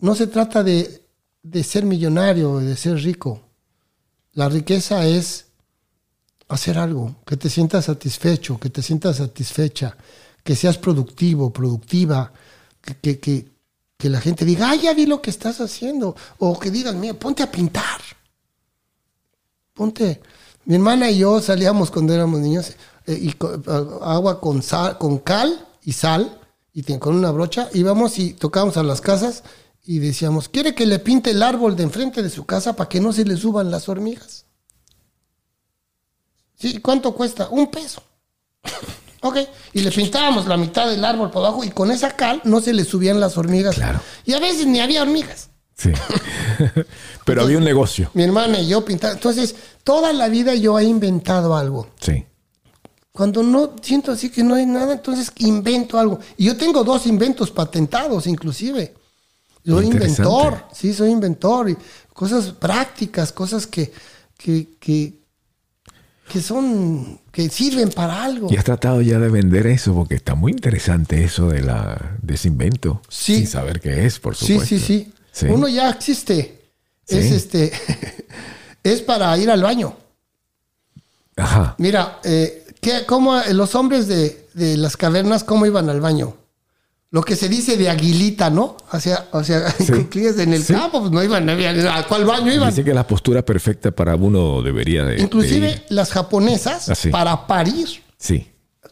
no 0.00 0.14
se 0.14 0.26
trata 0.26 0.62
de, 0.62 1.02
de 1.42 1.64
ser 1.64 1.84
millonario, 1.84 2.58
de 2.58 2.76
ser 2.76 2.96
rico. 2.96 3.40
La 4.32 4.48
riqueza 4.48 5.06
es 5.06 5.46
hacer 6.48 6.78
algo, 6.78 7.16
que 7.26 7.36
te 7.36 7.50
sientas 7.50 7.86
satisfecho, 7.86 8.58
que 8.58 8.70
te 8.70 8.82
sientas 8.82 9.16
satisfecha, 9.16 9.96
que 10.42 10.56
seas 10.56 10.78
productivo, 10.78 11.52
productiva, 11.52 12.32
que, 12.80 13.18
que, 13.18 13.50
que, 13.98 14.08
la 14.08 14.20
gente 14.20 14.44
diga, 14.44 14.70
ay, 14.70 14.80
ya 14.82 14.94
vi 14.94 15.04
lo 15.06 15.20
que 15.20 15.30
estás 15.30 15.60
haciendo, 15.60 16.16
o 16.38 16.58
que 16.58 16.70
digan, 16.70 16.98
mira, 16.98 17.14
ponte 17.14 17.42
a 17.42 17.50
pintar. 17.50 18.00
Ponte. 19.74 20.20
Mi 20.68 20.74
hermana 20.74 21.10
y 21.10 21.16
yo 21.18 21.40
salíamos 21.40 21.90
cuando 21.90 22.12
éramos 22.12 22.40
niños 22.40 22.72
eh, 23.06 23.14
y 23.18 23.34
a- 23.70 24.14
agua 24.14 24.38
con 24.38 24.62
sal, 24.62 24.98
con 24.98 25.16
cal 25.16 25.66
y 25.82 25.92
sal 25.92 26.38
y 26.74 26.82
con 26.98 27.16
una 27.16 27.30
brocha 27.30 27.70
íbamos 27.72 28.18
y 28.18 28.34
tocábamos 28.34 28.76
a 28.76 28.82
las 28.82 29.00
casas 29.00 29.44
y 29.86 29.98
decíamos, 29.98 30.50
¿quiere 30.50 30.74
que 30.74 30.84
le 30.84 30.98
pinte 30.98 31.30
el 31.30 31.42
árbol 31.42 31.74
de 31.74 31.84
enfrente 31.84 32.22
de 32.22 32.28
su 32.28 32.44
casa 32.44 32.76
para 32.76 32.86
que 32.86 33.00
no 33.00 33.14
se 33.14 33.24
le 33.24 33.38
suban 33.38 33.70
las 33.70 33.88
hormigas? 33.88 34.44
Sí, 36.54 36.80
¿cuánto 36.82 37.14
cuesta? 37.14 37.48
Un 37.48 37.70
peso. 37.70 38.02
ok, 39.22 39.38
y 39.72 39.80
le 39.80 39.90
pintábamos 39.90 40.46
la 40.46 40.58
mitad 40.58 40.86
del 40.86 41.02
árbol 41.02 41.30
por 41.30 41.46
abajo 41.46 41.64
y 41.64 41.70
con 41.70 41.90
esa 41.90 42.14
cal 42.14 42.42
no 42.44 42.60
se 42.60 42.74
le 42.74 42.84
subían 42.84 43.20
las 43.20 43.38
hormigas. 43.38 43.76
Claro. 43.76 44.00
Y 44.26 44.34
a 44.34 44.38
veces 44.38 44.66
ni 44.66 44.80
había 44.80 45.00
hormigas. 45.00 45.48
Sí. 45.78 45.92
Pero 47.24 47.42
había 47.42 47.56
un 47.56 47.64
negocio. 47.64 48.10
Mi 48.14 48.24
hermana 48.24 48.60
y 48.60 48.68
yo 48.68 48.84
pintamos. 48.84 49.16
Entonces, 49.16 49.54
toda 49.84 50.12
la 50.12 50.28
vida 50.28 50.54
yo 50.54 50.78
he 50.78 50.84
inventado 50.84 51.56
algo. 51.56 51.88
Sí. 52.00 52.24
Cuando 53.12 53.42
no 53.42 53.76
siento 53.80 54.12
así 54.12 54.28
que 54.28 54.42
no 54.42 54.54
hay 54.54 54.66
nada, 54.66 54.94
entonces 54.94 55.32
invento 55.38 55.98
algo. 55.98 56.18
Y 56.36 56.46
yo 56.46 56.56
tengo 56.56 56.84
dos 56.84 57.06
inventos 57.06 57.50
patentados, 57.50 58.26
inclusive. 58.26 58.94
Soy 59.64 59.86
inventor, 59.86 60.64
sí, 60.72 60.92
soy 60.94 61.10
inventor. 61.10 61.70
Y 61.70 61.76
cosas 62.12 62.52
prácticas, 62.52 63.32
cosas 63.32 63.66
que, 63.66 63.92
que, 64.36 64.68
que, 64.80 65.14
que 66.28 66.40
son, 66.40 67.20
que 67.30 67.48
sirven 67.50 67.90
para 67.90 68.24
algo. 68.24 68.48
Y 68.50 68.56
has 68.56 68.64
tratado 68.64 69.00
ya 69.02 69.18
de 69.18 69.28
vender 69.28 69.66
eso 69.66 69.94
porque 69.94 70.14
está 70.14 70.34
muy 70.34 70.52
interesante 70.52 71.22
eso 71.22 71.48
de, 71.48 71.62
la, 71.62 72.16
de 72.22 72.34
ese 72.34 72.48
invento. 72.48 73.02
Sí. 73.08 73.36
Sin 73.36 73.46
saber 73.46 73.80
qué 73.80 74.06
es, 74.06 74.18
por 74.18 74.34
supuesto. 74.34 74.64
sí, 74.64 74.78
sí, 74.78 74.86
Sí. 74.86 75.12
Uno 75.42 75.68
ya 75.68 75.90
existe. 75.90 76.70
Es 77.06 77.30
este, 77.32 77.72
es 78.82 79.00
para 79.02 79.36
ir 79.38 79.50
al 79.50 79.62
baño. 79.62 79.96
Ajá. 81.36 81.74
Mira, 81.78 82.20
eh, 82.24 82.66
¿qué- 82.80 83.04
cómo, 83.06 83.40
los 83.52 83.74
hombres 83.74 84.08
de, 84.08 84.48
de 84.54 84.76
las 84.76 84.96
cavernas, 84.96 85.44
¿cómo 85.44 85.66
iban 85.66 85.88
al 85.88 86.00
baño? 86.00 86.34
lo 87.10 87.22
que 87.22 87.36
se 87.36 87.48
dice 87.48 87.78
de 87.78 87.88
aguilita, 87.88 88.50
¿no? 88.50 88.76
O 88.92 89.00
sea, 89.00 89.28
o 89.32 89.42
sea, 89.42 89.70
Sí. 89.70 89.92
en 90.12 90.52
el 90.52 90.66
campo, 90.66 91.00
pues 91.00 91.10
no 91.10 91.22
iban, 91.24 91.48
¿a 91.48 92.06
cuál 92.06 92.26
baño 92.26 92.52
iban? 92.52 92.68
Dice 92.68 92.84
que 92.84 92.92
la 92.92 93.06
postura 93.06 93.42
perfecta 93.42 93.90
para 93.92 94.14
uno 94.14 94.60
debería 94.60 95.04
de. 95.04 95.14
de 95.14 95.22
Inclusive 95.22 95.70
ir. 95.70 95.82
las 95.88 96.10
japonesas, 96.12 96.90
Ah, 96.90 97.10
para 97.10 97.46
parir, 97.46 97.88
Sí, 98.18 98.46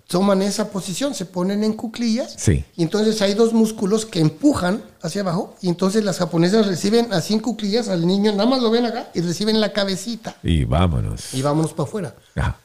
toman 0.08 0.42
esa 0.42 0.70
posición, 0.70 1.14
se 1.14 1.24
ponen 1.26 1.64
en 1.64 1.72
cuclillas. 1.74 2.34
Sí. 2.38 2.64
Y 2.76 2.82
entonces 2.82 3.20
hay 3.22 3.34
dos 3.34 3.52
músculos 3.52 4.04
que 4.06 4.20
empujan 4.20 4.82
hacia 5.02 5.22
abajo. 5.22 5.54
Y 5.62 5.68
entonces 5.68 6.04
las 6.04 6.18
japonesas 6.18 6.66
reciben 6.66 7.12
así 7.12 7.34
en 7.34 7.40
cuclillas 7.40 7.88
al 7.88 8.06
niño, 8.06 8.32
nada 8.32 8.46
más 8.46 8.60
lo 8.62 8.70
ven 8.70 8.86
acá 8.86 9.10
y 9.14 9.20
reciben 9.20 9.60
la 9.60 9.72
cabecita. 9.72 10.36
y 10.42 10.64
vámonos. 10.64 11.32
Y 11.34 11.42
vámonos 11.42 11.72
para 11.72 11.88
afuera. 11.88 12.14
Ajá. 12.34 12.56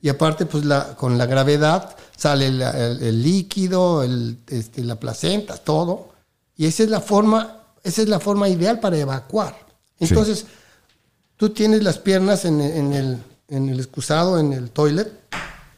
Y 0.00 0.08
aparte, 0.08 0.46
pues 0.46 0.64
la, 0.64 0.96
con 0.96 1.16
la 1.16 1.26
gravedad 1.26 1.94
sale 2.16 2.50
la- 2.50 2.70
el, 2.72 3.02
el 3.02 3.22
líquido, 3.22 4.02
el, 4.02 4.36
este, 4.48 4.82
la 4.82 4.96
placenta, 4.96 5.56
todo. 5.56 6.08
Y 6.56 6.66
esa 6.66 6.82
es 6.82 6.90
la 6.90 7.00
forma, 7.00 7.58
esa 7.84 8.02
es 8.02 8.08
la 8.08 8.18
forma 8.18 8.48
ideal 8.48 8.80
para 8.80 8.98
evacuar. 8.98 9.54
Entonces, 10.00 10.46
tú 11.36 11.50
tienes 11.50 11.84
las 11.84 11.98
piernas 11.98 12.44
en, 12.44 12.60
el- 12.60 12.72
en 12.72 12.92
el, 12.92 13.18
en 13.48 13.68
el 13.68 13.78
excusado, 13.78 14.40
en 14.40 14.52
el 14.52 14.70
toilet, 14.70 15.12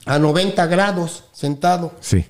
a 0.05 0.19
90 0.19 0.67
grados, 0.67 1.25
sentado. 1.33 1.95
Sí. 2.01 2.27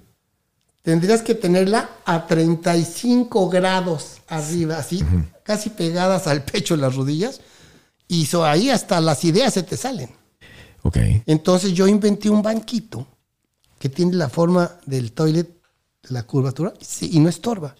Tendrías 0.83 1.23
que 1.23 1.35
tenerla 1.35 1.89
a 2.05 2.27
35 2.27 3.49
grados 3.49 4.19
arriba, 4.29 4.77
así, 4.77 5.03
casi 5.43 5.71
pegadas 5.71 6.27
al 6.27 6.45
pecho 6.45 6.77
las 6.77 6.95
rodillas. 6.95 7.41
Y 8.07 8.27
so, 8.27 8.45
ahí 8.45 8.71
hasta 8.71 9.01
las 9.01 9.25
ideas 9.25 9.55
se 9.55 9.63
te 9.63 9.77
salen. 9.77 10.11
Ok. 10.83 10.99
Entonces 11.27 11.73
yo 11.73 11.89
inventé 11.89 12.29
un 12.29 12.43
banquito 12.43 13.07
que 13.79 13.89
tiene 13.89 14.15
la 14.15 14.29
forma 14.29 14.79
del 14.85 15.13
toilet, 15.13 15.49
de 16.03 16.11
la 16.11 16.25
curvatura, 16.25 16.75
sí, 16.81 17.11
y 17.13 17.21
no 17.21 17.31
estorba. 17.31 17.75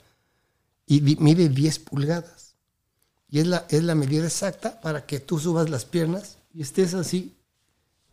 Y 0.87 1.01
mide 1.01 1.51
10 1.51 1.79
pulgadas. 1.81 2.55
Y 3.29 3.41
es 3.41 3.47
la, 3.47 3.67
es 3.69 3.83
la 3.83 3.95
medida 3.95 4.25
exacta 4.25 4.81
para 4.81 5.05
que 5.05 5.21
tú 5.21 5.39
subas 5.39 5.69
las 5.69 5.85
piernas 5.85 6.39
y 6.55 6.63
estés 6.63 6.95
así 6.95 7.37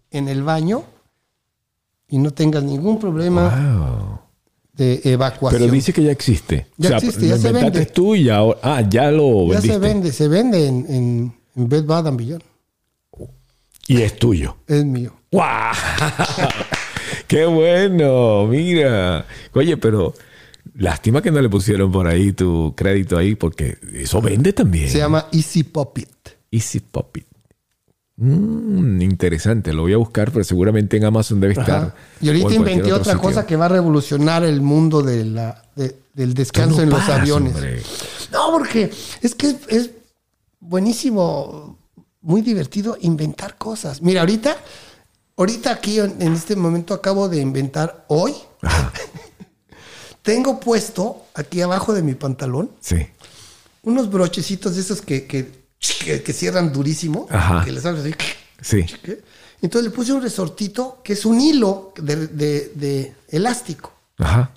en 0.10 0.28
el 0.28 0.44
baño 0.44 0.84
y 2.12 2.18
no 2.20 2.32
tengas 2.32 2.64
ningún 2.64 2.99
problema 2.99 3.49
Wow. 3.49 4.20
de 4.74 5.01
evacuación. 5.05 5.62
Pero 5.62 5.72
dice 5.74 5.91
que 5.93 6.03
ya 6.03 6.12
existe. 6.12 6.68
Ya 6.78 6.97
existe, 6.97 7.28
ya 7.28 7.38
se 7.38 7.51
vende. 7.51 7.86
tú 7.88 8.14
y 8.16 8.30
ahora. 8.30 8.59
Ah, 8.62 8.82
ya 8.88 9.09
lo 9.12 9.47
ya 9.47 9.53
vendiste. 9.59 9.68
se 9.74 9.80
vende, 9.80 10.12
se 10.12 10.28
vende 10.28 10.68
en, 10.68 10.86
en, 10.89 11.36
en 11.55 11.70
Bed 11.70 11.86
Bath 11.86 12.05
and 12.07 12.18
Beyond. 12.20 12.43
Y 13.88 14.01
es 14.01 14.16
tuyo. 14.18 14.57
Es 14.68 14.86
mío. 14.86 15.12
¡Guau! 15.32 15.74
¡Qué 17.28 17.45
bueno! 17.45 18.45
Mira. 18.47 19.26
Oye, 19.53 19.76
pero 19.78 20.14
lástima 20.76 21.22
que 21.22 21.32
no 21.32 21.41
le 21.41 21.49
pusieron 21.49 21.91
por 21.91 22.07
ahí 22.07 22.32
tu 22.34 22.74
crédito 22.76 23.18
ahí, 23.18 23.36
porque 23.36 23.78
eso 23.93 24.22
vende 24.22 24.53
también. 24.53 24.89
Se 24.89 24.99
llama 24.99 25.28
Easy 25.32 25.64
Pop 25.64 25.97
It. 25.97 26.09
Easy 26.51 26.80
Pop 26.80 27.16
It. 27.18 27.26
Mm, 28.24 29.01
interesante, 29.01 29.74
lo 29.74 29.82
voy 29.82 29.93
a 29.93 29.97
buscar, 29.97 30.32
pero 30.32 30.43
seguramente 30.43 30.95
en 30.97 31.05
Amazon 31.05 31.39
debe 31.39 31.53
estar. 31.53 31.95
Y 32.22 32.28
ahorita 32.28 32.53
inventé 32.53 32.93
otra 32.93 33.13
sitio. 33.13 33.22
cosa 33.30 33.47
que 33.47 33.55
va 33.55 33.65
a 33.65 33.69
revolucionar 33.69 34.43
el 34.43 34.61
mundo 34.61 35.01
de 35.01 35.26
la, 35.26 35.63
de- 35.76 35.95
del 36.13 36.34
descanso 36.36 36.78
no 36.78 36.84
en 36.84 36.89
los 36.91 37.09
aviones. 37.09 37.55
hombre. 37.55 37.82
No, 38.32 38.51
porque 38.51 38.91
es 39.22 39.34
que 39.34 39.47
es, 39.47 39.55
es 39.69 39.89
buenísimo, 40.59 41.80
muy 42.22 42.41
divertido 42.43 42.95
inventar 43.01 43.57
cosas. 43.57 44.03
Mira, 44.03 44.19
ahorita, 44.22 44.55
ahorita 45.38 45.72
aquí 45.72 45.99
en, 45.99 46.22
en 46.22 46.34
este 46.34 46.55
momento 46.55 46.93
acabo 46.93 47.28
de 47.28 47.39
inventar 47.41 48.05
hoy. 48.07 48.34
Tengo 50.22 50.59
puesto 50.59 51.24
aquí 51.34 51.61
abajo 51.61 51.93
de 51.93 52.03
mi 52.03 52.13
pantalón 52.13 52.69
Sí. 52.80 53.07
unos 53.82 54.11
brochecitos 54.11 54.76
de 54.76 54.82
esos 54.82 55.01
que, 55.01 55.26
que, 55.26 55.61
que- 55.82 56.22
que 56.24 56.34
cierran 56.34 56.72
durísimo. 56.72 57.28
Ajá. 57.30 57.66
Que 57.66 57.72
les 57.72 57.86
abres 57.86 58.04
así. 58.04 58.14
Sí. 58.62 58.86
Entonces 59.62 59.90
le 59.92 59.96
puse 59.96 60.14
un 60.14 60.22
resortito 60.22 61.02
que 61.04 61.14
es 61.14 61.26
un 61.26 61.40
hilo 61.42 61.94
de, 61.98 62.28
de- 62.28 62.72
de 62.76 63.14
elástico. 63.30 63.92
Ajá. 64.18 64.52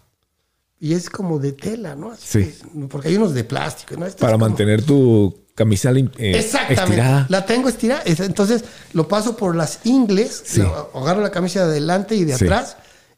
Y 0.81 0.93
es 0.95 1.09
como 1.09 1.39
de 1.39 1.53
tela, 1.53 1.95
¿no? 1.95 2.11
Así 2.13 2.45
Sí. 2.45 2.55
que 2.73 2.87
porque 2.89 3.09
hay 3.09 3.17
unos 3.17 3.33
de 3.35 3.45
plástico, 3.45 3.97
¿no? 3.97 4.07
Este 4.07 4.21
Para 4.21 4.35
como- 4.35 4.47
mantener 4.47 4.83
tu 4.85 5.35
camisa 5.55 5.91
eh, 5.93 6.11
Exactamente. 6.19 6.83
estirada. 6.83 7.27
La 7.31 7.47
tengo 7.47 7.69
estirada. 7.69 8.03
Es- 8.03 8.21
Entonces 8.21 8.65
lo 8.93 9.09
paso 9.09 9.37
por 9.37 9.57
las 9.57 9.81
ingles, 9.85 10.43
Sí. 10.45 10.61
lo- 10.61 10.91
agarro 10.95 11.23
la 11.23 11.31
camisa 11.31 11.61
de 11.61 11.73
adelante 11.73 12.17
y 12.17 12.25
de 12.25 12.37
Sí. 12.37 12.45
atrás 12.45 12.77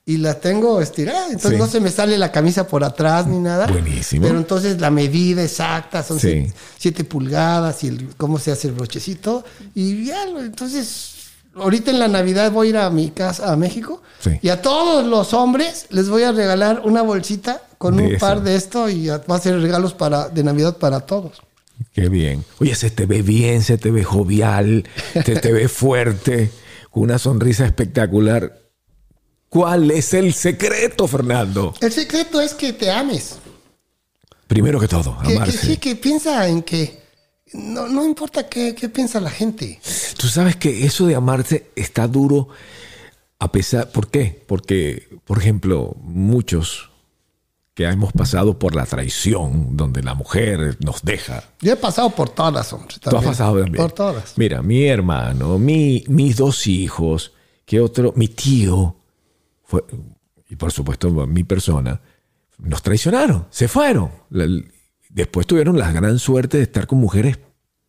y 0.09 0.19
la 0.19 0.35
tengo 0.39 0.81
estirada. 0.81 1.27
Entonces 1.27 1.51
Sí. 1.51 1.57
no 1.59 1.67
se 1.67 1.81
me 1.81 1.91
sale 1.91 2.17
la 2.17 2.31
camisa 2.31 2.69
por 2.69 2.85
atrás 2.85 3.27
ni 3.27 3.39
nada. 3.39 3.67
Buenísimo. 3.67 4.25
Pero 4.25 4.39
entonces 4.39 4.81
la 4.81 4.91
medida 4.93 5.43
exacta 5.43 6.05
son 6.05 6.21
Sí. 6.21 6.47
7 6.79 7.03
pulgadas 7.03 7.83
y 7.83 7.89
el- 7.89 8.15
cómo 8.17 8.39
se 8.39 8.53
hace 8.53 8.69
el 8.69 8.75
brochecito. 8.75 9.45
Y 9.75 10.05
ya, 10.07 10.23
entonces 10.39 11.15
ahorita 11.57 11.91
en 11.91 11.99
la 11.99 12.07
Navidad 12.07 12.53
voy 12.53 12.69
a 12.69 12.71
ir 12.71 12.77
a 12.77 12.89
mi 12.91 13.11
casa, 13.11 13.53
a 13.53 13.57
México. 13.57 14.01
Sí. 14.21 14.31
Y 14.43 14.49
a 14.51 14.63
todos 14.63 15.05
los 15.05 15.35
hombres 15.35 15.87
les 15.91 16.09
voy 16.09 16.23
a 16.23 16.31
regalar 16.31 16.83
una 16.85 17.03
bolsita 17.03 17.63
con 17.77 17.97
De 17.97 18.05
un 18.05 18.09
eso. 18.15 18.21
par 18.25 18.43
de 18.43 18.55
esto 18.55 18.89
y 18.89 19.09
va 19.09 19.21
a 19.37 19.41
ser 19.41 19.61
regalos 19.61 19.93
para, 19.93 20.29
de 20.29 20.45
Navidad 20.45 20.77
para 20.77 21.01
todos. 21.01 21.43
Qué 21.93 22.09
bien. 22.09 22.45
Oye, 22.61 22.77
se 22.77 22.91
te 22.91 23.07
ve 23.07 23.23
bien, 23.23 23.61
se 23.63 23.77
te 23.77 23.91
ve 23.91 24.05
jovial, 24.05 24.85
se 25.15 25.35
te 25.37 25.53
ve 25.53 25.67
fuerte, 25.69 26.51
con 26.91 27.03
una 27.03 27.19
sonrisa 27.19 27.67
espectacular. 27.67 28.61
¿Cuál 29.57 29.91
es 29.91 30.13
el 30.13 30.35
secreto, 30.35 31.09
Fernando? 31.09 31.73
El 31.81 31.91
secreto 31.91 32.41
es 32.43 32.53
que 32.53 32.75
te 32.75 32.91
ames. 32.91 33.39
Primero 34.47 34.79
que 34.79 34.87
todo, 34.87 35.19
Que, 35.23 35.29
que 35.29 35.37
amarse. 35.37 35.59
sí, 35.67 35.77
que 35.79 35.97
piensa 35.97 36.47
en 36.47 36.63
que 36.63 37.01
no, 37.55 37.89
no 37.89 38.05
importa 38.05 38.49
qué, 38.49 38.75
qué 38.75 38.91
piensa 38.91 39.19
la 39.19 39.31
gente. 39.31 39.81
Tú 40.19 40.29
sabes 40.29 40.57
que 40.57 40.85
eso 40.85 41.07
de 41.07 41.15
amarse 41.15 41.71
está 41.75 42.07
duro 42.07 42.49
a 43.39 43.51
pesar... 43.51 43.91
¿Por 43.91 44.09
qué? 44.11 44.43
Porque, 44.47 45.09
por 45.25 45.39
ejemplo, 45.39 45.97
muchos 46.03 46.91
que 47.75 47.85
hemos 47.85 48.13
pasado 48.13 48.59
por 48.59 48.75
la 48.75 48.85
traición, 48.85 49.75
donde 49.77 50.03
la 50.03 50.13
mujer 50.15 50.77
nos 50.85 51.03
deja. 51.03 51.45
Yo 51.63 51.73
he 51.73 51.77
pasado 51.77 52.11
por 52.11 52.29
todas, 52.29 52.71
hombre. 52.75 52.97
Tú 53.01 53.09
has 53.09 53.15
también. 53.15 53.31
pasado 53.31 53.61
también. 53.63 53.83
Por 53.83 53.93
todas. 53.93 54.35
Mira, 54.37 54.61
mi 54.61 54.85
hermano, 54.87 55.59
mi, 55.59 56.05
mis 56.09 56.37
dos 56.37 56.67
hijos, 56.67 57.33
que 57.65 57.81
otro, 57.81 58.13
mi 58.17 58.29
tío, 58.29 58.97
fue, 59.67 59.85
y 60.49 60.57
por 60.57 60.73
supuesto 60.73 61.11
mi 61.27 61.45
persona, 61.45 62.01
nos 62.59 62.83
traicionaron, 62.83 63.47
se 63.51 63.69
fueron. 63.69 64.11
Después 65.11 65.47
tuvieron 65.47 65.79
la 65.79 65.93
gran 65.93 66.19
suerte 66.19 66.57
de 66.59 66.62
estar 66.64 66.87
con 66.87 66.99
mujeres 66.99 67.39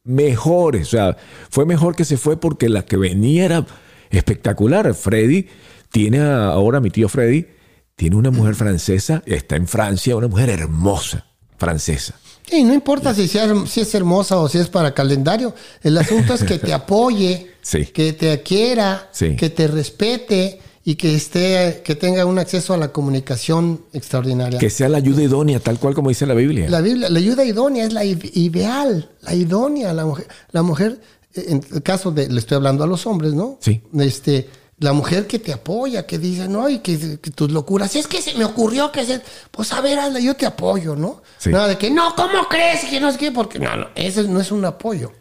mejores. 0.04 0.88
O 0.88 0.92
sea, 0.92 1.18
fue 1.50 1.66
mejor 1.66 1.96
que 1.96 2.06
se 2.06 2.18
fue 2.18 2.40
porque 2.40 2.70
la 2.70 2.84
que 2.86 2.98
venía 2.98 3.46
era 3.46 3.66
espectacular. 4.10 4.94
Freddy 4.94 5.48
tiene 5.92 6.20
a- 6.20 6.48
ahora 6.48 6.80
mi 6.80 6.90
tío 6.90 7.10
Freddy, 7.10 7.48
tiene 7.96 8.16
una 8.16 8.32
mujer 8.32 8.56
francesa, 8.56 9.24
está 9.26 9.56
en 9.56 9.68
Francia, 9.68 10.16
una 10.16 10.28
mujer 10.28 10.50
hermosa, 10.50 11.26
francesa. 11.58 12.16
Y 12.50 12.64
no 12.64 12.74
importa 12.74 13.14
si, 13.14 13.28
sea- 13.28 13.66
si 13.66 13.82
es 13.82 13.94
hermosa 13.96 14.38
o 14.38 14.48
si 14.48 14.58
es 14.60 14.70
para 14.70 14.94
calendario. 14.94 15.54
El 15.82 15.98
asunto 15.98 16.34
es 16.34 16.44
que 16.44 16.60
te 16.60 16.74
apoye, 16.74 17.52
Sí. 17.62 17.86
que 17.88 18.14
te 18.14 18.42
quiera, 18.42 19.10
Sí. 19.12 19.36
que 19.36 19.50
te 19.50 19.68
respete 19.68 20.60
y 20.88 20.96
que 20.96 21.16
esté, 21.16 21.82
que 21.84 21.96
tenga 21.96 22.26
un 22.26 22.40
acceso 22.40 22.74
a 22.74 22.78
la 22.78 22.94
comunicación 22.94 23.82
extraordinaria. 23.92 24.58
Que 24.58 24.70
sea 24.70 24.88
la 24.88 25.00
ayuda 25.00 25.22
idónea, 25.22 25.60
tal 25.60 25.80
cual 25.80 25.94
como 25.94 26.08
dice 26.08 26.26
la 26.26 26.34
Biblia. 26.34 26.70
La 26.70 26.80
Biblia, 26.80 27.10
la 27.10 27.20
ayuda 27.20 27.44
idónea 27.44 27.84
es 27.86 27.92
la 27.92 28.06
ideal, 28.06 29.12
la 29.20 29.36
idónea, 29.36 29.92
la 29.92 30.06
mujer, 30.06 30.30
la 30.52 30.64
mujer, 30.64 31.02
eh, 31.34 31.44
en 31.50 31.66
el 31.74 31.84
caso 31.84 32.12
de, 32.12 32.30
le 32.30 32.40
estoy 32.40 32.56
hablando 32.56 32.86
a 32.86 32.88
los 32.88 33.06
hombres, 33.06 33.34
¿no? 33.34 33.58
Sí. 33.60 33.82
Este, 34.00 34.48
la 34.80 34.94
mujer 34.94 35.28
que 35.28 35.40
te 35.40 35.52
apoya, 35.52 36.06
que 36.06 36.20
dice, 36.20 36.48
no, 36.48 36.70
y 36.70 36.80
que, 36.80 37.20
que 37.20 37.32
tus 37.32 37.52
locuras, 37.52 37.94
es 37.98 38.08
que 38.08 38.22
se 38.22 38.36
me 38.36 38.46
ocurrió 38.46 38.90
que 38.90 39.04
se, 39.04 39.20
pues 39.52 39.74
a 39.74 39.82
ver, 39.82 40.00
hazla, 40.00 40.22
yo 40.22 40.36
te 40.36 40.46
apoyo, 40.46 40.96
¿no? 40.96 41.22
Sí. 41.38 41.50
Nada 41.50 41.68
de 41.68 41.78
que, 41.78 41.92
no, 41.92 42.16
¿cómo 42.16 42.48
crees? 42.50 42.86
Que 42.86 43.02
no 43.02 43.10
es 43.10 43.18
que, 43.18 43.34
porque 43.34 43.60
no, 43.60 43.76
no, 43.76 43.88
ese 43.94 44.24
no 44.24 44.40
es 44.40 44.54
un 44.54 44.64
apoyo. 44.64 45.12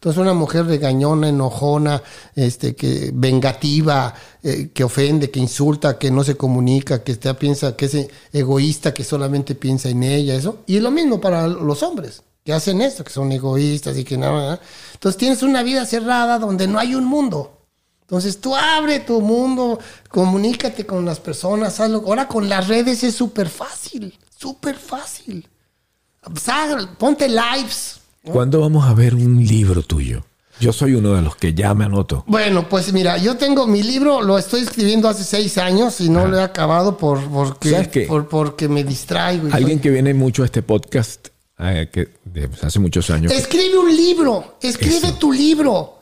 Entonces 0.00 0.22
una 0.22 0.32
mujer 0.32 0.64
regañona, 0.64 1.28
enojona, 1.28 2.02
este, 2.34 2.74
que 2.74 3.10
vengativa, 3.12 4.14
eh, 4.42 4.70
que 4.72 4.82
ofende, 4.82 5.30
que 5.30 5.40
insulta, 5.40 5.98
que 5.98 6.10
no 6.10 6.24
se 6.24 6.38
comunica, 6.38 7.04
que 7.04 7.12
está, 7.12 7.34
piensa 7.34 7.76
que 7.76 7.84
es 7.84 8.08
egoísta, 8.32 8.94
que 8.94 9.04
solamente 9.04 9.54
piensa 9.54 9.90
en 9.90 10.02
ella, 10.02 10.34
eso. 10.34 10.60
Y 10.66 10.78
es 10.78 10.82
lo 10.82 10.90
mismo 10.90 11.20
para 11.20 11.46
los 11.46 11.82
hombres, 11.82 12.22
que 12.42 12.54
hacen 12.54 12.80
esto, 12.80 13.04
que 13.04 13.12
son 13.12 13.30
egoístas 13.30 13.98
y 13.98 14.04
que 14.04 14.16
nada. 14.16 14.58
Entonces 14.94 15.18
tienes 15.18 15.42
una 15.42 15.62
vida 15.62 15.84
cerrada 15.84 16.38
donde 16.38 16.66
no 16.66 16.78
hay 16.78 16.94
un 16.94 17.04
mundo. 17.04 17.58
Entonces 18.00 18.40
tú 18.40 18.56
abre 18.56 19.00
tu 19.00 19.20
mundo, 19.20 19.78
comunícate 20.08 20.86
con 20.86 21.04
las 21.04 21.20
personas, 21.20 21.78
hazlo. 21.78 21.98
Ahora 22.06 22.26
con 22.26 22.48
las 22.48 22.68
redes 22.68 23.04
es 23.04 23.14
súper 23.14 23.50
fácil, 23.50 24.18
súper 24.34 24.76
fácil. 24.76 25.46
Ponte 26.98 27.28
lives. 27.28 27.99
¿Cuándo 28.24 28.60
vamos 28.60 28.86
a 28.86 28.94
ver 28.94 29.14
un 29.14 29.44
libro 29.44 29.82
tuyo? 29.82 30.24
Yo 30.60 30.74
soy 30.74 30.94
uno 30.94 31.14
de 31.14 31.22
los 31.22 31.36
que 31.36 31.54
ya 31.54 31.72
me 31.74 31.86
anoto. 31.86 32.22
Bueno, 32.26 32.68
pues 32.68 32.92
mira, 32.92 33.16
yo 33.16 33.36
tengo 33.38 33.66
mi 33.66 33.82
libro, 33.82 34.20
lo 34.20 34.36
estoy 34.38 34.60
escribiendo 34.60 35.08
hace 35.08 35.24
seis 35.24 35.56
años 35.56 36.00
y 36.02 36.10
no 36.10 36.26
lo 36.28 36.38
he 36.38 36.42
acabado 36.42 36.98
por, 36.98 37.18
porque, 37.30 38.06
porque 38.28 38.68
me 38.68 38.84
distraigo. 38.84 39.48
y 39.48 39.52
Alguien 39.52 39.78
soy- 39.78 39.82
que 39.82 39.90
viene 39.90 40.12
mucho 40.12 40.42
a 40.42 40.44
este 40.44 40.62
podcast, 40.62 41.28
eh, 41.58 41.88
que 41.90 42.10
de- 42.26 42.50
hace 42.60 42.78
muchos 42.78 43.08
años. 43.08 43.32
Escribe 43.32 43.78
un 43.78 43.96
libro, 43.96 44.58
escribe 44.60 44.96
Eso. 45.08 45.14
tu 45.14 45.32
libro. 45.32 45.96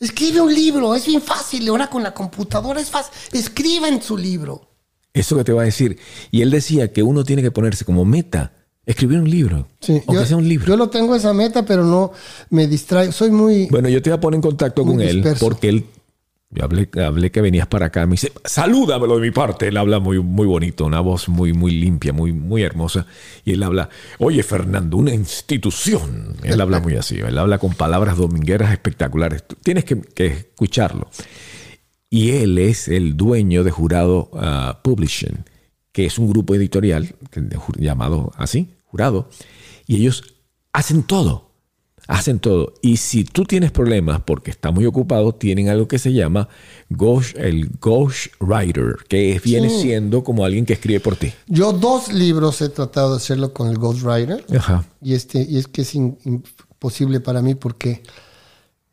Escribe 0.00 0.40
un 0.40 0.52
libro, 0.52 0.94
es 0.96 1.06
bien 1.06 1.22
fácil. 1.22 1.68
Ahora 1.68 1.88
con 1.88 2.02
la 2.02 2.12
computadora 2.12 2.80
es 2.80 2.90
fácil. 2.90 3.12
Escriba 3.32 3.86
en 3.86 4.02
su 4.02 4.16
libro. 4.16 4.66
Eso 5.12 5.36
que 5.36 5.44
te 5.44 5.52
va 5.52 5.62
a 5.62 5.66
decir. 5.66 5.98
Y 6.32 6.40
él 6.42 6.50
decía 6.50 6.92
que 6.92 7.02
uno 7.04 7.22
tiene 7.22 7.42
que 7.42 7.50
ponerse 7.52 7.84
como 7.84 8.04
meta 8.04 8.54
escribir 8.86 9.18
un 9.18 9.30
libro. 9.30 9.68
Sí, 9.80 9.92
aunque 10.06 10.14
yo, 10.14 10.26
sea 10.26 10.36
un 10.36 10.48
libro. 10.48 10.66
yo 10.66 10.76
lo 10.76 10.90
tengo 10.90 11.14
esa 11.14 11.32
meta, 11.32 11.64
pero 11.64 11.84
no 11.84 12.12
me 12.50 12.66
distraigo. 12.66 13.12
Soy 13.12 13.30
muy. 13.30 13.66
Bueno, 13.66 13.88
yo 13.88 14.02
te 14.02 14.10
voy 14.10 14.16
a 14.18 14.20
poner 14.20 14.36
en 14.36 14.42
contacto 14.42 14.84
con 14.84 15.00
él 15.00 15.24
porque 15.38 15.68
él. 15.68 15.86
Yo 16.52 16.64
hablé, 16.64 16.88
hablé 17.00 17.30
que 17.30 17.40
venías 17.40 17.68
para 17.68 17.86
acá. 17.86 18.04
Me 18.06 18.12
dice, 18.12 18.32
salúdamelo 18.44 19.14
de 19.14 19.20
mi 19.20 19.30
parte. 19.30 19.68
Él 19.68 19.76
habla 19.76 20.00
muy, 20.00 20.18
muy 20.20 20.48
bonito, 20.48 20.84
una 20.84 20.98
voz 20.98 21.28
muy, 21.28 21.52
muy 21.52 21.70
limpia, 21.70 22.12
muy, 22.12 22.32
muy 22.32 22.64
hermosa. 22.64 23.06
Y 23.44 23.52
él 23.52 23.62
habla, 23.62 23.88
oye, 24.18 24.42
Fernando, 24.42 24.96
una 24.96 25.14
institución. 25.14 26.34
Él 26.42 26.60
habla 26.60 26.80
muy 26.80 26.96
así. 26.96 27.20
Él 27.20 27.38
habla 27.38 27.58
con 27.58 27.74
palabras 27.74 28.16
domingueras 28.16 28.72
espectaculares. 28.72 29.46
Tú 29.46 29.54
tienes 29.62 29.84
que, 29.84 30.00
que 30.00 30.26
escucharlo. 30.26 31.08
Y 32.10 32.32
él 32.32 32.58
es 32.58 32.88
el 32.88 33.16
dueño 33.16 33.62
de 33.62 33.70
Jurado 33.70 34.30
ah, 34.34 34.80
Publishing, 34.82 35.44
que 35.92 36.06
es 36.06 36.18
un 36.18 36.28
grupo 36.28 36.54
editorial 36.54 37.14
llamado 37.78 38.32
así, 38.36 38.68
Jurado. 38.86 39.28
Y 39.86 39.96
ellos 39.96 40.34
hacen 40.72 41.02
todo. 41.02 41.48
Hacen 42.08 42.40
todo. 42.40 42.74
Y 42.82 42.96
si 42.96 43.22
tú 43.24 43.44
tienes 43.44 43.70
problemas 43.70 44.22
porque 44.24 44.50
está 44.50 44.72
muy 44.72 44.84
ocupado, 44.86 45.32
tienen 45.34 45.68
algo 45.68 45.86
que 45.86 45.98
se 45.98 46.12
llama 46.12 46.48
ghost, 46.88 47.36
el 47.36 47.68
Ghost 47.80 48.32
Writer, 48.40 48.96
que 49.08 49.40
viene 49.44 49.68
siendo 49.70 50.24
como 50.24 50.44
alguien 50.44 50.66
que 50.66 50.72
escribe 50.72 50.98
por 50.98 51.14
ti. 51.14 51.32
Yo 51.46 51.72
dos 51.72 52.12
libros 52.12 52.60
he 52.62 52.68
tratado 52.68 53.10
de 53.12 53.16
hacerlo 53.18 53.52
con 53.52 53.68
el 53.68 53.78
Ghostwriter. 53.78 54.44
Ajá. 54.56 54.84
Y, 55.00 55.14
este, 55.14 55.42
y 55.48 55.58
es 55.58 55.68
que 55.68 55.82
es 55.82 55.94
imposible 55.94 57.20
para 57.20 57.42
mí 57.42 57.54
porque 57.54 58.02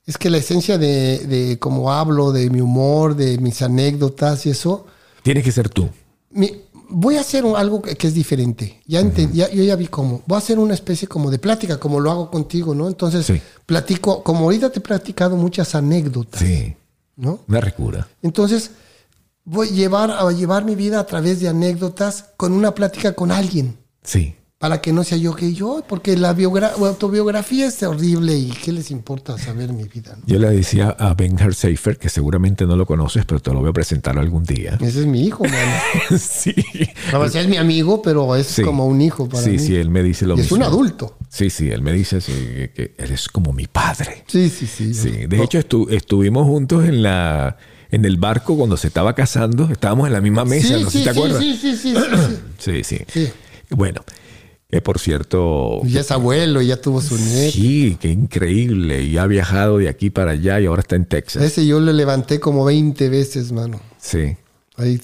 es 0.06 0.18
que 0.18 0.30
la 0.30 0.38
esencia 0.38 0.78
de, 0.78 1.20
de 1.26 1.58
cómo 1.60 1.92
hablo, 1.92 2.32
de 2.32 2.50
mi 2.50 2.62
humor, 2.62 3.16
de 3.16 3.38
mis 3.40 3.62
anécdotas 3.62 4.46
y 4.46 4.52
eso, 4.52 4.86
Tienes 5.24 5.44
que 5.44 5.52
ser 5.52 5.70
tú. 5.70 5.90
mi- 6.30 6.52
voy 6.90 7.18
a 7.18 7.22
hacer 7.22 7.44
un- 7.46 7.56
algo 7.56 7.82
que, 7.82 7.96
que 7.96 8.08
es 8.08 8.14
diferente. 8.14 8.82
Ya, 8.86 9.02
enten- 9.02 9.32
ya- 9.32 9.50
yo 9.52 9.64
ya 9.64 9.76
vi 9.76 9.88
cómo. 9.88 10.22
Voy 10.26 10.36
a 10.36 10.40
hacer 10.40 10.58
una 10.60 10.74
especie 10.74 11.08
como 11.08 11.30
de 11.30 11.40
plática, 11.40 11.80
como 11.80 12.00
lo 12.00 12.10
hago 12.12 12.32
contigo, 12.32 12.74
¿no? 12.74 12.88
Entonces, 12.88 13.26
Sí. 13.26 13.42
platico, 13.66 14.24
como 14.24 14.46
ahorita 14.46 14.70
te 14.70 14.80
he 14.80 14.82
platicado 14.82 15.36
muchas 15.36 15.76
anécdotas, 15.76 16.40
Sí. 16.42 16.76
¿no? 17.16 17.40
Una 17.48 17.60
recura. 17.62 18.08
Entonces, 18.22 18.72
voy 19.44 19.68
a 19.70 19.72
llevar, 19.72 20.12
a 20.12 20.32
llevar 20.32 20.64
mi 20.66 20.76
vida 20.76 21.00
a 21.00 21.06
través 21.06 21.40
de 21.40 21.48
anécdotas 21.50 22.26
con 22.38 22.54
una 22.54 22.74
plática 22.74 23.14
con 23.14 23.32
alguien. 23.32 23.78
Sí. 24.04 24.36
Para 24.60 24.82
que 24.82 24.92
no 24.92 25.04
sea 25.04 25.20
yo 25.20 25.36
que 25.36 25.54
yo, 25.54 25.84
porque 25.88 26.18
la 26.18 26.36
biogra- 26.36 26.72
autobiografía 26.80 27.68
es 27.68 27.84
horrible 27.84 28.36
y 28.36 28.50
qué 28.50 28.72
les 28.72 28.90
importa 28.90 29.38
saber 29.38 29.72
mi 29.72 29.84
vida. 29.84 30.16
no? 30.18 30.24
Yo 30.26 30.40
le 30.40 30.50
decía 30.50 30.96
a 30.98 31.14
Ben 31.14 31.38
Seifer, 31.54 32.00
que 32.00 32.10
seguramente 32.10 32.66
no 32.66 32.76
lo 32.76 32.88
conoces, 32.88 33.24
pero 33.26 33.40
te 33.40 33.52
lo 33.54 33.60
voy 33.60 33.70
a 33.70 33.74
presentar 33.74 34.18
algún 34.18 34.44
día. 34.46 34.80
Ese 34.82 35.02
es 35.02 35.06
mi 35.06 35.22
hijo, 35.26 35.44
mano. 36.10 36.18
sí. 36.20 36.56
O 37.14 37.30
sea, 37.30 37.42
es 37.42 37.48
mi 37.48 37.58
amigo, 37.58 38.02
pero 38.02 38.36
es 38.36 38.48
Sí. 38.48 38.64
como 38.64 38.88
un 38.88 39.00
hijo 39.00 39.30
para 39.30 39.44
sí, 39.44 39.52
mí. 39.52 39.60
sí, 39.60 39.76
él 39.76 39.92
me 39.92 40.02
dice 40.02 40.26
lo 40.26 40.36
Y 40.36 40.40
es 40.40 40.46
mismo. 40.46 40.58
un 40.58 40.64
adulto. 40.64 41.18
Sí, 41.30 41.52
sí, 41.52 41.70
él 41.70 41.84
me 41.84 41.92
dice 41.94 42.20
sí, 42.20 42.32
que, 42.74 42.96
eres 42.98 43.28
como 43.30 43.54
mi 43.54 43.68
padre. 43.68 44.24
Sí, 44.26 44.50
sí, 44.50 44.66
sí. 44.66 44.92
Sí, 44.96 45.12
de 45.28 45.44
hecho 45.44 45.60
estu- 45.60 45.92
estuvimos 45.92 46.48
juntos 46.48 46.84
en 46.86 47.04
la 47.04 47.58
en 47.92 48.06
el 48.06 48.18
barco 48.18 48.58
cuando 48.58 48.76
se 48.76 48.88
estaba 48.88 49.14
casando, 49.14 49.70
estábamos 49.72 50.08
en 50.08 50.14
la 50.14 50.20
misma 50.22 50.46
mesa, 50.46 50.78
sí, 50.80 50.84
no 50.84 50.90
sé 50.90 50.98
sí, 50.98 50.98
si 50.98 51.04
te 51.06 51.14
sí, 51.14 51.18
acuerdas. 51.20 51.40
sí, 51.44 51.58
sí, 51.62 51.78
sí, 51.78 51.94
sí, 51.94 52.04
Sí, 52.58 52.72
sí. 52.84 52.84
sí. 52.84 53.06
Sí. 53.08 53.30
Bueno, 53.70 54.02
que 54.70 54.82
por 54.82 55.00
cierto, 55.00 55.80
Y 55.84 55.92
ya 55.92 56.02
es 56.02 56.12
abuelo, 56.12 56.62
y 56.62 56.68
ya 56.68 56.82
tuvo 56.82 57.02
su 57.02 57.18
nieto. 57.18 57.54
sí, 57.54 57.98
qué 58.02 58.10
increíble, 58.10 59.04
y 59.04 59.18
ha 59.18 59.26
viajado 59.26 59.78
de 59.78 59.88
aquí 59.90 60.10
para 60.10 60.32
allá 60.32 60.60
y 60.60 60.66
ahora 60.66 60.82
está 60.82 60.96
en 60.96 61.06
Texas. 61.06 61.42
Ese 61.44 61.66
yo 61.66 61.80
le 61.80 61.94
levanté 61.94 62.40
como 62.40 62.66
20 62.66 63.10
veces, 63.10 63.52
mano. 63.52 63.80
Sí. 63.98 64.36
Ahí 64.76 65.00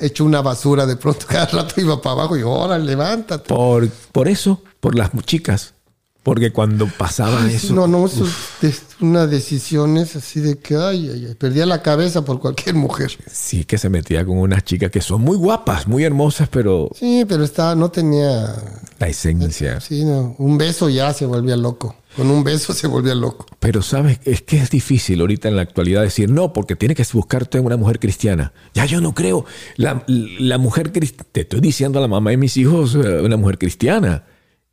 he 0.00 0.06
hecho 0.06 0.24
una 0.24 0.40
basura 0.42 0.86
de 0.86 0.96
pronto 0.96 1.26
cada 1.26 1.46
rato 1.46 1.80
iba 1.80 2.00
para 2.00 2.12
abajo 2.12 2.36
y 2.36 2.42
ahora 2.42 2.78
levántate. 2.78 3.48
Por, 3.48 3.88
por 3.88 4.28
eso, 4.28 4.62
por 4.80 4.94
las 4.94 5.10
chicas, 5.24 5.74
porque 6.22 6.52
cuando 6.52 6.86
pasaba 6.86 7.42
Ay, 7.42 7.54
eso, 7.54 7.72
no, 7.74 7.88
no, 7.88 8.04
eso 8.06 8.26
es 8.60 8.82
unas 9.00 9.30
decisiones 9.30 10.14
así 10.14 10.40
de 10.40 10.58
que, 10.58 10.76
ay, 10.76 11.08
ay, 11.12 11.26
ay, 11.28 11.34
perdía 11.34 11.64
la 11.64 11.80
cabeza 11.82 12.24
por 12.24 12.38
cualquier 12.38 12.74
mujer. 12.74 13.10
sí 13.26 13.64
que 13.64 13.78
se 13.78 13.88
metía 13.88 14.24
con 14.26 14.36
unas 14.38 14.62
chicas 14.62 14.90
que 14.90 15.00
son 15.00 15.22
muy 15.22 15.36
guapas, 15.38 15.88
muy 15.88 16.04
hermosas, 16.04 16.48
pero 16.50 16.90
Sí, 16.94 17.24
pero 17.26 17.42
estaba, 17.42 17.74
no 17.74 17.90
tenía, 17.90 18.54
la 19.00 19.08
esencia. 19.08 19.80
sí, 19.80 20.04
no, 20.04 20.34
un 20.38 20.58
beso 20.58 20.88
ya 20.90 21.12
se 21.14 21.26
volvía 21.26 21.56
loco. 21.56 21.96
Con 22.16 22.30
un 22.30 22.44
beso 22.44 22.72
se 22.74 22.86
volvía 22.86 23.14
loco. 23.14 23.46
Pero 23.58 23.82
sabes, 23.82 24.20
es 24.24 24.42
que 24.42 24.58
es 24.58 24.70
difícil 24.70 25.20
ahorita 25.20 25.48
en 25.48 25.56
la 25.56 25.62
actualidad 25.62 26.02
decir 26.02 26.30
no, 26.30 26.52
porque 26.52 26.76
tienes 26.76 26.96
que 26.96 27.04
buscarte 27.12 27.58
una 27.60 27.76
mujer 27.76 27.98
cristiana. 27.98 28.52
Ya 28.74 28.84
yo 28.84 29.00
no 29.00 29.14
creo. 29.14 29.46
La, 29.76 30.04
la 30.06 30.58
mujer 30.58 30.92
cristiana, 30.92 31.26
te 31.32 31.42
estoy 31.42 31.60
diciendo 31.60 31.98
a 31.98 32.02
la 32.02 32.08
mamá 32.08 32.30
de 32.30 32.36
mis 32.36 32.56
hijos, 32.56 32.94
eh, 32.94 33.20
una 33.22 33.36
mujer 33.36 33.58
cristiana. 33.58 34.24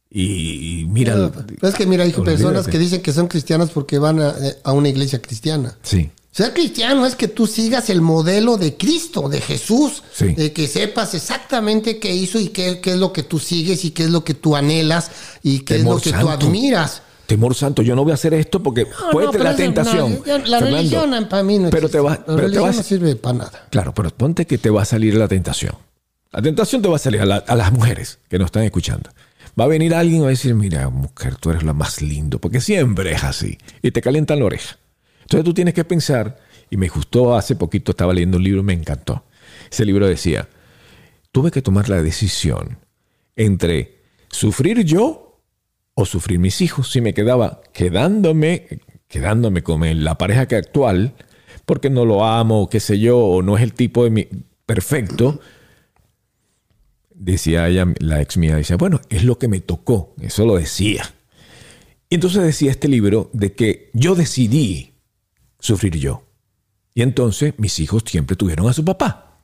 Y, 0.10 0.82
y 0.82 0.86
mira. 0.86 1.16
No, 1.16 1.32
pero 1.32 1.68
es 1.68 1.76
que 1.76 1.86
mira, 1.86 2.04
hay 2.04 2.12
personas 2.12 2.68
que 2.68 2.80
dicen 2.80 3.02
que 3.02 3.14
son 3.14 3.28
cristianas 3.28 3.70
porque 3.70 4.00
van 4.00 4.20
a, 4.20 4.30
eh, 4.30 4.58
a 4.64 4.74
una 4.74 4.90
iglesia 4.90 5.22
cristiana. 5.22 5.78
Sí, 5.84 6.10
Ser 6.38 6.54
cristiano 6.54 7.08
es 7.08 7.16
que 7.16 7.28
tú 7.28 7.48
sigas 7.48 7.90
el 7.90 8.00
modelo 8.02 8.58
de 8.58 8.78
Cristo, 8.78 9.28
de 9.28 9.42
Jesús, 9.42 10.04
Sí. 10.14 10.36
de 10.36 10.54
que 10.54 10.68
sepas 10.68 11.16
exactamente 11.16 11.98
qué 11.98 12.14
hizo 12.14 12.40
y 12.40 12.50
qué, 12.50 12.80
qué 12.80 12.92
es 12.92 12.98
lo 12.98 13.12
que 13.12 13.24
tú 13.24 13.40
sigues 13.40 13.84
y 13.86 13.90
qué 13.90 14.04
es 14.04 14.12
lo 14.12 14.24
que 14.24 14.36
tú 14.36 14.56
anhelas 14.56 15.10
y 15.42 15.62
qué 15.62 15.78
Temor 15.78 15.98
es 15.98 16.06
lo 16.06 16.12
que 16.12 16.18
santo. 16.18 16.38
tú 16.38 16.46
admiras. 16.46 17.02
temor 17.26 17.56
santo. 17.56 17.82
Yo 17.82 17.96
no 17.96 18.04
voy 18.04 18.12
a 18.12 18.14
hacer 18.14 18.34
esto 18.36 18.62
porque 18.62 18.84
No, 18.86 19.10
puede 19.12 19.26
no, 19.26 19.32
tener 19.32 19.48
la 19.48 19.56
tentación. 19.56 20.20
no, 20.26 20.38
la 20.38 20.60
Fernando, 20.60 20.66
religión 20.78 21.28
para 21.28 21.44
mí 21.44 21.58
no 21.60 21.70
pero 21.72 21.90
te 21.90 22.00
va, 22.00 22.12
La 22.28 22.36
pero 22.36 22.50
te 22.52 22.56
no 22.58 22.84
sirve 22.84 23.16
para 23.16 23.38
nada. 23.40 23.68
Claro, 23.72 23.94
pero 23.96 24.12
ponte 24.12 24.46
que 24.46 24.58
te 24.60 24.70
va 24.70 24.84
a 24.84 24.86
salir 24.86 25.16
la 25.16 25.28
tentación. 25.28 25.74
La 26.32 26.42
tentación 26.44 26.82
te 26.84 26.88
va 26.88 26.98
a 26.98 27.00
salir 27.00 27.20
a, 27.22 27.26
la- 27.26 27.38
a 27.38 27.56
las 27.56 27.74
mujeres 27.74 28.20
que 28.30 28.38
nos 28.38 28.46
están 28.46 28.64
escuchando. 28.64 29.10
Va 29.60 29.64
a 29.64 29.68
venir 29.68 29.96
alguien 29.96 30.18
y 30.20 30.22
va 30.22 30.28
a 30.28 30.30
decir, 30.30 30.54
mira, 30.54 30.88
mujer, 30.90 31.36
tú 31.38 31.50
eres 31.50 31.64
la 31.64 31.74
más 31.74 32.02
lindo, 32.02 32.40
porque 32.40 32.62
siempre 32.62 33.12
es 33.14 33.24
así. 33.24 33.58
Y 33.82 33.90
te 33.92 34.02
calientan 34.02 34.38
la 34.40 34.46
oreja. 34.46 34.78
Entonces 35.28 35.44
tú 35.44 35.54
tienes 35.54 35.74
que 35.74 35.84
pensar, 35.84 36.38
y 36.70 36.78
me 36.78 36.88
gustó 36.88 37.36
hace 37.36 37.58
poquito, 37.58 37.92
estaba 37.92 38.14
leyendo 38.14 38.38
un 38.38 38.46
libro 38.46 38.64
me 38.64 38.72
encantó. 38.72 39.26
Ese 39.70 39.84
libro 39.84 40.08
decía, 40.08 40.48
tuve 41.34 41.52
que 41.52 41.62
tomar 41.62 41.90
la 41.90 42.02
decisión 42.02 42.78
entre 43.36 44.04
sufrir 44.30 44.86
yo 44.86 45.42
o 45.96 46.06
sufrir 46.06 46.40
mis 46.40 46.62
hijos 46.62 46.90
si 46.90 47.02
me 47.02 47.14
quedaba 47.14 47.62
quedándome, 47.74 48.80
quedándome 49.10 49.64
con 49.64 49.82
la 50.02 50.18
pareja 50.18 50.48
que 50.48 50.56
actual, 50.56 51.14
porque 51.66 51.90
no 51.90 52.06
lo 52.06 52.24
amo, 52.24 52.62
o 52.62 52.70
qué 52.70 52.80
sé 52.80 52.98
yo, 52.98 53.20
o 53.20 53.42
no 53.42 53.58
es 53.58 53.64
el 53.64 53.74
tipo 53.74 54.06
de 54.06 54.12
mi 54.12 54.30
perfecto. 54.66 55.42
Decía 57.14 57.68
ella, 57.68 57.86
la 58.00 58.22
ex 58.22 58.38
mía, 58.38 58.56
decía, 58.56 58.78
bueno, 58.78 59.02
es 59.10 59.26
lo 59.26 59.38
que 59.38 59.50
me 59.50 59.60
tocó, 59.60 60.16
eso 60.22 60.46
lo 60.46 60.56
decía. 60.56 61.04
Y 62.10 62.16
entonces 62.16 62.44
decía 62.44 62.72
este 62.72 62.88
libro 62.88 63.30
de 63.34 63.52
que 63.52 63.90
yo 63.94 64.16
decidí 64.16 64.94
sufrir 65.60 65.98
yo. 65.98 66.24
Y 66.94 67.02
entonces 67.02 67.54
mis 67.58 67.80
hijos 67.80 68.04
siempre 68.06 68.36
tuvieron 68.36 68.68
a 68.68 68.74
su 68.74 68.84
papá. 68.84 69.42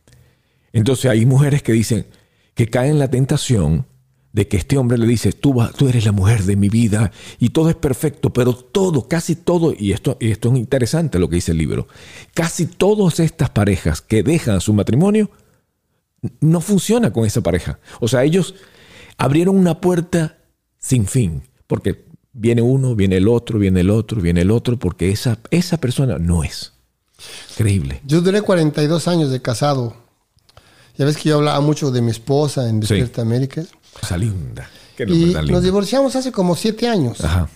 Entonces 0.71 1.11
hay 1.11 1.25
mujeres 1.25 1.61
que 1.61 1.71
dicen 1.73 2.07
que 2.55 2.67
caen 2.67 2.91
en 2.93 2.99
la 2.99 3.09
tentación 3.09 3.85
de 4.31 4.47
que 4.47 4.57
este 4.57 4.77
hombre 4.79 4.97
le 4.97 5.05
dice, 5.05 5.31
tú, 5.31 5.53
vas- 5.53 5.73
tú 5.73 5.87
eres 5.87 6.05
la 6.05 6.11
mujer 6.11 6.43
de 6.43 6.55
mi 6.55 6.67
vida 6.67 7.11
y 7.37 7.49
todo 7.49 7.69
es 7.69 7.75
perfecto, 7.75 8.33
pero 8.33 8.53
todo, 8.55 9.07
casi 9.07 9.35
todo, 9.35 9.75
y 9.77 9.91
esto, 9.91 10.17
y 10.19 10.31
esto 10.31 10.51
es 10.51 10.57
interesante 10.57 11.19
lo 11.19 11.29
que 11.29 11.35
dice 11.35 11.51
el 11.51 11.59
libro, 11.59 11.87
casi 12.33 12.65
todas 12.65 13.19
estas 13.19 13.51
parejas 13.51 14.01
que 14.01 14.23
dejan 14.23 14.59
su 14.59 14.73
matrimonio 14.73 15.29
no 16.39 16.61
funciona 16.61 17.13
con 17.13 17.25
esa 17.25 17.41
pareja. 17.41 17.79
O 17.99 18.07
sea, 18.07 18.23
ellos 18.23 18.55
abrieron 19.17 19.55
una 19.55 19.79
puerta 19.79 20.37
sin 20.79 21.05
fin, 21.05 21.43
porque 21.67 22.05
viene 22.33 22.61
uno, 22.61 22.95
viene 22.95 23.17
el 23.17 23.27
otro, 23.27 23.59
viene 23.59 23.81
el 23.81 23.89
otro, 23.89 24.19
viene 24.21 24.41
el 24.41 24.51
otro, 24.51 24.77
porque 24.77 25.11
esa, 25.11 25.39
esa 25.51 25.77
persona 25.77 26.17
no 26.17 26.43
es. 26.43 26.73
Increíble. 27.51 28.01
Yo 28.05 28.21
duré 28.21 28.41
42 28.41 29.07
años 29.07 29.29
de 29.31 29.41
casado. 29.41 29.95
Ya 30.97 31.05
ves 31.05 31.17
que 31.17 31.29
yo 31.29 31.37
hablaba 31.37 31.59
mucho 31.61 31.89
de 31.91 32.01
mi 32.01 32.11
esposa 32.11 32.67
en 32.67 32.75
Sí. 32.83 32.95
Despierta 32.95 33.21
América. 33.21 33.63
Cosa 33.99 34.17
linda. 34.17 34.69
Qué 34.97 35.05
Y 35.07 35.33
nos 35.49 35.63
divorciamos 35.63 36.15
hace 36.15 36.31
como 36.31 36.55
siete 36.55 36.87
años. 36.87 37.21
Ajá. 37.23 37.49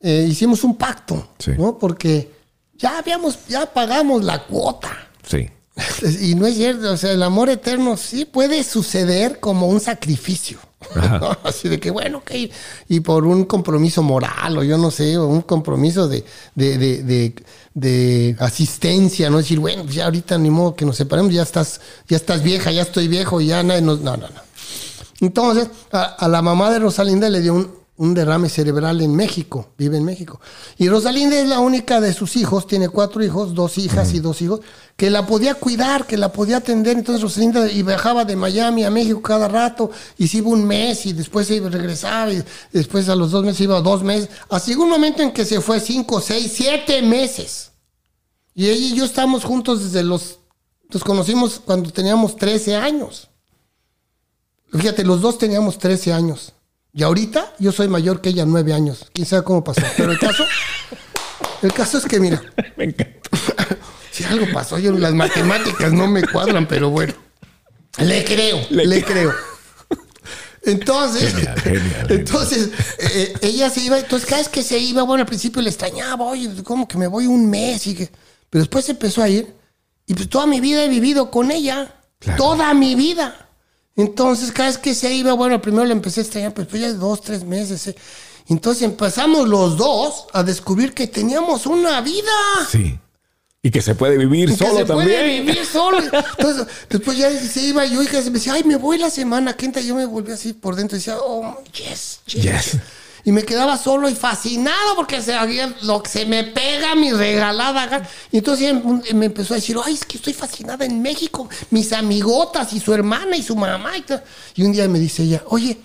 Eh, 0.00 0.26
hicimos 0.28 0.64
un 0.64 0.76
pacto, 0.76 1.30
Sí. 1.38 1.52
¿no? 1.58 1.78
Porque 1.78 2.30
ya 2.78 2.98
habíamos, 2.98 3.38
ya 3.48 3.66
pagamos 3.72 4.24
la 4.24 4.44
cuota. 4.46 4.90
Sí. 5.26 5.48
Y 6.20 6.34
no 6.34 6.46
es 6.46 6.56
cierto, 6.56 6.92
o 6.92 6.96
sea, 6.96 7.12
el 7.12 7.22
amor 7.22 7.48
eterno 7.48 7.96
sí 7.96 8.24
puede 8.24 8.62
suceder 8.64 9.40
como 9.40 9.66
un 9.68 9.80
sacrificio. 9.80 10.58
Así 11.44 11.68
de 11.68 11.78
que, 11.78 11.90
bueno, 11.90 12.18
ok. 12.18 12.30
Y 12.88 13.00
por 13.00 13.26
un 13.26 13.44
compromiso 13.44 14.02
moral, 14.02 14.58
o 14.58 14.62
yo 14.64 14.78
no 14.78 14.90
sé, 14.90 15.16
o 15.18 15.26
un 15.26 15.42
compromiso 15.42 16.08
de, 16.08 16.24
de, 16.54 16.78
de, 16.78 17.02
de- 17.02 17.34
de 17.72 18.36
asistencia, 18.40 19.30
no 19.30 19.38
decir, 19.38 19.60
bueno, 19.60 19.84
pues 19.84 19.94
ya 19.94 20.06
ahorita 20.06 20.36
ni 20.38 20.50
modo 20.50 20.74
que 20.74 20.84
nos 20.84 20.96
separemos, 20.96 21.32
ya 21.32 21.42
estás, 21.42 21.80
ya 22.08 22.16
estás 22.16 22.42
vieja, 22.42 22.72
ya 22.72 22.82
estoy 22.82 23.06
viejo, 23.08 23.40
ya 23.40 23.62
nadie 23.62 23.82
nos. 23.82 24.00
No, 24.00 24.16
no, 24.16 24.26
no. 24.28 24.40
Entonces, 25.20 25.68
a 25.92 26.26
la 26.28 26.42
mamá 26.42 26.70
de 26.70 26.78
Rosalinda 26.80 27.28
le 27.28 27.40
dio 27.40 27.54
un, 27.54 27.79
un 28.00 28.14
derrame 28.14 28.48
cerebral 28.48 29.02
en 29.02 29.14
México, 29.14 29.74
vive 29.76 29.98
en 29.98 30.06
México. 30.06 30.40
Y 30.78 30.88
Rosalinda 30.88 31.38
es 31.38 31.46
la 31.46 31.58
única 31.58 32.00
de 32.00 32.14
sus 32.14 32.34
hijos, 32.36 32.66
tiene 32.66 32.88
cuatro 32.88 33.22
hijos, 33.22 33.54
dos 33.54 33.76
hijas 33.76 34.14
y 34.14 34.20
dos 34.20 34.40
hijos, 34.40 34.60
que 34.96 35.10
la 35.10 35.26
podía 35.26 35.56
cuidar, 35.56 36.06
que 36.06 36.16
la 36.16 36.32
podía 36.32 36.56
atender. 36.56 36.96
Entonces 36.96 37.20
Rosalinda 37.20 37.70
y 37.70 37.82
viajaba 37.82 38.24
de 38.24 38.36
Miami 38.36 38.84
a 38.84 38.90
México 38.90 39.20
cada 39.20 39.48
rato, 39.48 39.90
y 40.16 40.28
se 40.28 40.38
iba 40.38 40.48
un 40.48 40.66
mes 40.66 41.04
y 41.04 41.12
después 41.12 41.46
se 41.46 41.60
regresaba, 41.60 42.32
y 42.32 42.42
después 42.72 43.06
a 43.10 43.14
los 43.14 43.32
dos 43.32 43.44
meses 43.44 43.60
iba 43.60 43.78
dos 43.82 44.02
meses. 44.02 44.30
Así 44.48 44.74
un 44.74 44.88
momento 44.88 45.22
en 45.22 45.30
que 45.30 45.44
se 45.44 45.60
fue 45.60 45.78
cinco, 45.78 46.22
seis, 46.22 46.50
siete 46.54 47.02
meses. 47.02 47.72
Y 48.54 48.66
ella 48.66 48.86
y 48.86 48.94
yo 48.94 49.04
estábamos 49.04 49.44
juntos 49.44 49.84
desde 49.84 50.02
los... 50.02 50.38
Nos 50.90 51.04
conocimos 51.04 51.60
cuando 51.62 51.90
teníamos 51.90 52.34
13 52.36 52.76
años. 52.76 53.28
Fíjate, 54.72 55.04
los 55.04 55.20
dos 55.20 55.36
teníamos 55.36 55.76
13 55.76 56.14
años. 56.14 56.54
Y 56.92 57.02
ahorita 57.02 57.52
yo 57.58 57.70
soy 57.72 57.88
mayor 57.88 58.20
que 58.20 58.30
ella, 58.30 58.44
9 58.46 58.72
años. 58.72 59.06
Quién 59.12 59.26
sabe 59.26 59.44
cómo 59.44 59.62
pasó. 59.62 59.82
Pero 59.96 60.12
el 60.12 60.18
caso, 60.18 60.44
el 61.62 61.72
caso 61.72 61.98
es 61.98 62.04
que, 62.04 62.18
mira, 62.20 62.42
Me 62.76 62.84
encanta. 62.84 63.30
si 64.10 64.24
algo 64.24 64.46
pasó, 64.52 64.78
yo 64.78 64.92
las 64.92 65.14
matemáticas 65.14 65.92
no 65.92 66.06
me 66.08 66.22
cuadran, 66.26 66.66
pero 66.66 66.90
bueno. 66.90 67.14
Le 67.98 68.24
creo, 68.24 68.60
Le 68.70 68.86
le, 68.86 69.02
creo. 69.04 69.32
Entonces, 70.62 71.32
Genial, 71.34 71.58
genial, 71.60 71.82
genial. 71.82 72.06
entonces 72.10 72.68
eh, 72.98 73.32
ella 73.40 73.70
se 73.70 73.80
iba, 73.80 73.98
entonces 73.98 74.28
cada 74.28 74.42
vez 74.42 74.48
que 74.50 74.62
se 74.62 74.78
iba, 74.78 75.02
bueno, 75.04 75.22
al 75.22 75.26
principio 75.26 75.62
le 75.62 75.70
extrañaba, 75.70 76.22
oye, 76.26 76.50
¿cómo 76.64 76.86
que 76.86 76.98
me 76.98 77.06
voy 77.06 77.26
un 77.26 77.48
mes? 77.48 77.86
Y 77.86 77.94
que, 77.94 78.10
pero 78.50 78.62
después 78.62 78.86
empezó 78.90 79.22
a 79.22 79.28
ir 79.30 79.54
y 80.06 80.12
pues 80.12 80.28
toda 80.28 80.46
mi 80.46 80.60
vida 80.60 80.84
he 80.84 80.88
vivido 80.90 81.30
con 81.30 81.50
ella, 81.50 81.94
Claro. 82.18 82.36
toda 82.42 82.74
mi 82.74 82.94
vida. 82.94 83.48
Entonces 84.00 84.52
cada 84.52 84.68
vez 84.68 84.78
que 84.78 84.94
se 84.94 85.12
iba, 85.12 85.32
bueno, 85.34 85.60
primero 85.60 85.84
le 85.84 85.92
empecé 85.92 86.20
a 86.20 86.22
extrañar, 86.24 86.52
pero 86.54 86.64
después 86.64 86.82
ya 86.82 86.92
dos, 86.92 87.20
tres 87.20 87.44
meses. 87.44 87.86
eh. 87.88 87.96
Entonces 88.48 88.82
empezamos 88.82 89.48
los 89.48 89.76
dos 89.76 90.26
a 90.32 90.42
descubrir 90.42 90.92
que 90.92 91.06
teníamos 91.06 91.66
una 91.66 92.00
vida. 92.00 92.30
Sí. 92.70 92.98
Y 93.62 93.70
que 93.70 93.82
se 93.82 93.94
puede 93.94 94.16
vivir 94.16 94.48
Que 94.48 94.56
solo 94.56 94.78
se 94.78 94.86
puede 94.86 95.14
también. 95.14 95.46
vivir 95.46 95.66
solo. 95.66 95.98
Entonces, 96.38 96.66
después 96.88 97.18
ya 97.18 97.30
se 97.30 97.60
iba 97.60 97.84
yo 97.84 98.02
y 98.02 98.06
que 98.06 98.16
me 98.22 98.30
decía, 98.30 98.54
ay, 98.54 98.64
me 98.64 98.76
voy 98.76 98.96
la 98.96 99.10
semana 99.10 99.52
que 99.54 99.66
entra. 99.66 99.82
Yo 99.82 99.94
me 99.94 100.06
volví 100.06 100.32
así 100.32 100.54
por 100.54 100.74
dentro 100.76 100.96
y 100.96 101.00
decía, 101.00 101.18
oh, 101.20 101.58
yes, 101.74 102.20
yes. 102.26 102.42
Yes. 102.42 102.76
Y 103.30 103.32
me 103.32 103.44
quedaba 103.44 103.78
solo 103.78 104.08
y 104.08 104.16
fascinado 104.16 104.96
porque 104.96 105.22
se, 105.22 105.32
había- 105.34 105.72
lo 105.82 106.02
que 106.02 106.10
se 106.10 106.26
me 106.26 106.42
pega 106.42 106.96
mi 106.96 107.12
regalada. 107.12 108.08
Y 108.32 108.38
entonces 108.38 108.74
me 109.14 109.26
empezó 109.26 109.54
a 109.54 109.58
decir, 109.58 109.76
ay, 109.84 109.94
es 109.94 110.04
que 110.04 110.16
estoy 110.16 110.32
fascinada 110.32 110.84
en 110.84 111.00
México. 111.00 111.48
Mis 111.70 111.92
amigotas 111.92 112.72
y 112.72 112.80
su 112.80 112.92
hermana 112.92 113.36
y 113.36 113.44
su 113.44 113.54
mamá. 113.54 113.96
Y, 113.96 114.04
y 114.56 114.64
un 114.64 114.72
día 114.72 114.88
me 114.88 114.98
dice 114.98 115.22
ella, 115.22 115.44
oye, 115.46 115.78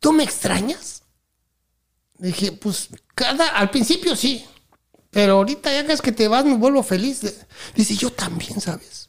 ¿tú 0.00 0.10
me 0.12 0.24
extrañas? 0.24 1.04
Le 2.18 2.26
dije, 2.26 2.50
pues 2.50 2.88
cada, 3.14 3.46
al 3.50 3.70
principio 3.70 4.16
sí. 4.16 4.44
Pero 5.12 5.34
ahorita 5.34 5.72
ya 5.72 5.86
que 5.86 5.92
es 5.92 6.02
que 6.02 6.10
te 6.10 6.26
vas 6.26 6.44
me 6.44 6.56
vuelvo 6.56 6.82
feliz. 6.82 7.20
Dice, 7.76 7.94
yo 7.94 8.10
también, 8.10 8.60
¿sabes? 8.60 9.08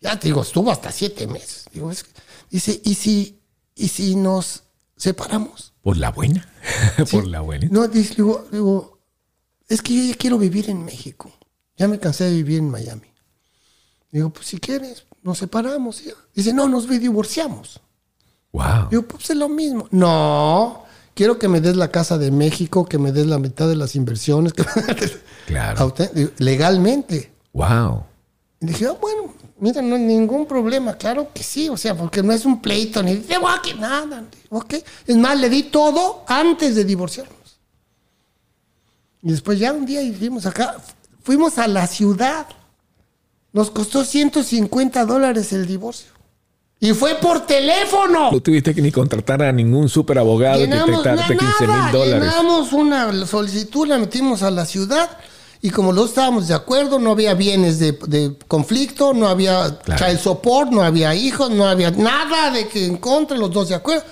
Ya 0.00 0.18
te 0.18 0.28
digo, 0.28 0.40
estuvo 0.40 0.70
hasta 0.70 0.90
siete 0.90 1.26
meses. 1.26 1.66
Dice, 2.48 2.80
¿y 2.82 2.94
si, 2.94 3.42
¿y 3.74 3.88
si 3.88 4.16
nos 4.16 4.62
separamos? 4.96 5.71
Por 5.82 5.96
la 5.96 6.10
buena. 6.10 6.48
Por 7.10 7.26
la 7.26 7.40
buena. 7.40 7.68
No, 7.70 7.88
dice, 7.88 8.14
digo, 8.14 8.46
digo, 8.50 8.98
es 9.68 9.82
que 9.82 9.94
yo 9.94 10.12
ya 10.12 10.16
quiero 10.16 10.38
vivir 10.38 10.70
en 10.70 10.84
México. 10.84 11.30
Ya 11.76 11.88
me 11.88 11.98
cansé 11.98 12.24
de 12.24 12.32
vivir 12.32 12.58
en 12.58 12.70
Miami. 12.70 13.08
Digo, 14.10 14.30
pues 14.30 14.46
si 14.46 14.58
quieres, 14.58 15.06
nos 15.22 15.38
separamos. 15.38 16.04
ya. 16.04 16.12
Dice, 16.34 16.52
no, 16.52 16.68
nos 16.68 16.88
divorciamos. 16.88 17.80
Wow. 18.52 18.88
Digo, 18.90 19.02
pues 19.02 19.30
es 19.30 19.36
lo 19.36 19.48
mismo. 19.48 19.88
No, 19.90 20.84
quiero 21.14 21.38
que 21.38 21.48
me 21.48 21.60
des 21.60 21.76
la 21.76 21.90
casa 21.90 22.18
de 22.18 22.30
México, 22.30 22.84
que 22.84 22.98
me 22.98 23.10
des 23.10 23.26
la 23.26 23.38
mitad 23.38 23.68
de 23.68 23.76
las 23.76 23.96
inversiones. 23.96 24.52
que 24.52 24.64
Claro. 25.46 25.94
Legalmente. 26.38 27.32
Wow. 27.52 28.04
Y 28.60 28.66
dije, 28.66 28.86
ah, 28.86 28.96
bueno, 29.00 29.34
mira, 29.62 29.80
no 29.80 29.94
hay 29.94 30.02
ningún 30.02 30.44
problema. 30.46 30.94
Claro 30.94 31.28
que 31.32 31.42
sí, 31.42 31.68
o 31.68 31.76
sea, 31.76 31.96
porque 31.96 32.22
no 32.22 32.32
es 32.32 32.44
un 32.44 32.60
pleito, 32.60 33.00
ni 33.02 33.14
de 33.14 33.36
que 33.62 33.74
nada. 33.74 34.24
Ok. 34.50 34.74
Es 35.06 35.16
más, 35.16 35.38
le 35.38 35.48
di 35.48 35.62
todo 35.62 36.24
antes 36.26 36.74
de 36.74 36.84
divorciarnos. 36.84 37.36
Y 39.22 39.30
después 39.30 39.58
ya 39.60 39.72
un 39.72 39.86
día 39.86 40.00
fuimos 40.18 40.46
acá, 40.46 40.76
fuimos 41.22 41.58
a 41.58 41.68
la 41.68 41.86
ciudad. 41.86 42.46
Nos 43.52 43.70
costó 43.70 44.04
150 44.04 45.04
dólares 45.04 45.52
el 45.52 45.66
divorcio. 45.66 46.10
Y 46.80 46.92
fue 46.94 47.14
por 47.14 47.46
teléfono. 47.46 48.32
No 48.32 48.40
tuviste 48.40 48.74
que 48.74 48.82
ni 48.82 48.90
contratar 48.90 49.42
a 49.42 49.52
ningún 49.52 49.88
super 49.88 50.18
abogado 50.18 50.58
que 50.58 50.66
te 50.66 50.70
Llenamos 50.74 51.04
darte 51.04 51.34
na- 51.36 51.40
15 51.40 51.66
nada, 51.68 51.82
mil 51.84 51.92
dólares. 51.92 52.28
Llenamos 52.28 52.72
una 52.72 53.26
solicitud, 53.26 53.86
la 53.86 53.98
metimos 53.98 54.42
a 54.42 54.50
la 54.50 54.66
ciudad 54.66 55.08
y 55.64 55.70
como 55.70 55.92
los 55.92 56.08
estábamos 56.10 56.48
de 56.48 56.54
acuerdo, 56.54 56.98
no 56.98 57.12
había 57.12 57.34
bienes 57.34 57.78
de, 57.78 57.92
de 58.08 58.34
conflicto, 58.48 59.14
no 59.14 59.28
había 59.28 59.78
Claro. 59.84 60.04
child 60.04 60.18
support, 60.20 60.70
no 60.70 60.82
había 60.82 61.14
hijos, 61.14 61.50
no 61.50 61.66
había 61.66 61.90
nada 61.92 62.50
de 62.50 62.66
que 62.68 62.84
en 62.84 62.96
contra, 62.96 63.36
los 63.36 63.50
dos 63.52 63.68
de 63.68 63.76
acuerdo. 63.76 64.04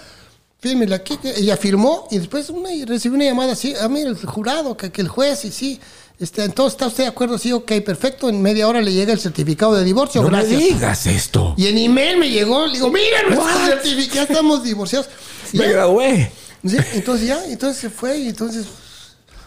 Fírmela 0.60 0.96
aquí, 0.96 1.18
ella 1.36 1.56
firmó 1.56 2.06
y 2.10 2.18
después 2.18 2.50
una, 2.50 2.70
y 2.72 2.84
recibí 2.84 3.14
una 3.16 3.24
llamada 3.24 3.52
así, 3.54 3.74
ah, 3.80 3.88
mira, 3.88 4.10
el 4.10 4.16
jurado, 4.16 4.76
que, 4.76 4.92
que 4.92 5.00
el 5.00 5.08
juez, 5.08 5.44
y 5.46 5.50
sí, 5.50 5.80
este, 6.18 6.44
entonces 6.44 6.74
está 6.74 6.86
usted 6.86 7.04
de 7.04 7.08
acuerdo, 7.08 7.38
sí, 7.38 7.50
ok, 7.50 7.72
perfecto, 7.84 8.28
en 8.28 8.42
media 8.42 8.68
hora 8.68 8.82
le 8.82 8.92
llega 8.92 9.12
el 9.14 9.18
certificado 9.18 9.74
de 9.74 9.84
divorcio, 9.84 10.20
No 10.20 10.28
gracias. 10.28 10.60
me 10.60 10.66
digas 10.66 11.06
esto. 11.06 11.54
Y 11.56 11.66
en 11.68 11.78
email 11.78 12.18
me 12.18 12.28
llegó, 12.28 12.66
le 12.66 12.74
digo, 12.74 12.90
mira, 12.90 13.22
nuestro 13.26 13.66
certificado, 13.66 14.14
ya 14.16 14.22
estamos 14.24 14.62
divorciados. 14.62 15.08
Y 15.54 15.56
Me 15.58 15.64
ya, 15.64 15.70
gradué. 15.72 16.30
Sí, 16.62 16.76
entonces 16.92 17.26
ya, 17.26 17.42
entonces 17.46 17.80
se 17.80 17.88
fue 17.88 18.18
y 18.18 18.28
entonces 18.28 18.66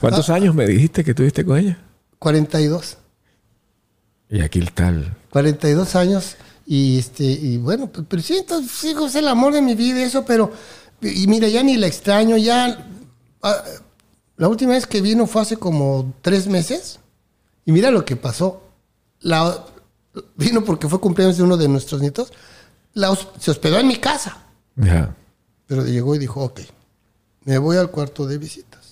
¿Cuántos 0.02 0.30
Ah. 0.32 0.34
años 0.36 0.56
me 0.56 0.66
dijiste 0.66 1.04
que 1.04 1.14
tuviste 1.14 1.46
con 1.46 1.60
ella? 1.60 1.78
42, 2.24 2.98
Y 4.30 4.41
aquí 4.41 4.60
el 4.60 4.72
tal. 4.72 5.16
42 5.32 5.95
años 5.95 6.38
y 6.66 6.98
este 6.98 7.26
y 7.26 7.58
bueno, 7.58 7.88
pues, 7.88 8.06
pero 8.10 8.22
sí, 8.22 8.38
entonces 8.38 8.95
es 8.95 9.16
el 9.16 9.28
amor 9.28 9.54
de 9.54 9.62
mi 9.62 9.76
vida 9.76 10.02
eso, 10.02 10.24
pero 10.24 10.52
y 11.02 11.28
mira, 11.28 11.50
ya 11.50 11.62
ni 11.64 11.76
la 11.76 11.88
extraño, 11.88 12.38
ya 12.38 12.88
ah, 13.41 13.64
la 14.38 14.48
última 14.48 14.72
vez 14.72 14.88
que 14.88 15.02
vino 15.02 15.28
fue 15.28 15.41
hace 15.41 15.58
como 15.58 16.14
tres 16.22 16.48
meses 16.48 17.00
y 17.66 17.74
mira 17.74 17.91
lo 17.91 18.06
que 18.06 18.16
pasó. 18.16 18.62
La, 19.20 19.66
vino 20.38 20.64
porque 20.64 20.88
fue 20.88 21.02
cumpleaños 21.02 21.36
de 21.38 21.44
uno 21.44 21.58
de 21.58 21.68
nuestros 21.68 22.00
nietos, 22.00 22.32
la 22.94 23.14
se 23.40 23.52
hospedó 23.52 23.80
en 23.80 23.88
mi 23.88 23.98
casa, 23.98 24.38
Ya. 24.78 25.14
pero 25.68 25.86
llegó 25.86 26.16
y 26.16 26.20
dijo, 26.20 26.41
ok, 26.41 26.62
me 27.44 27.58
voy 27.58 27.76
al 27.76 27.91
cuarto 27.91 28.26
de 28.26 28.38
visitas. 28.38 28.83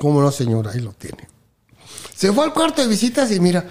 ¿Cómo 0.00 0.22
no, 0.22 0.32
señora? 0.32 0.70
Ahí 0.72 0.80
lo 0.80 0.92
tiene. 0.94 1.28
Se 2.16 2.32
fue 2.32 2.44
al 2.44 2.54
cuarto 2.54 2.80
de 2.80 2.88
visitas 2.88 3.30
y 3.32 3.38
mira, 3.38 3.66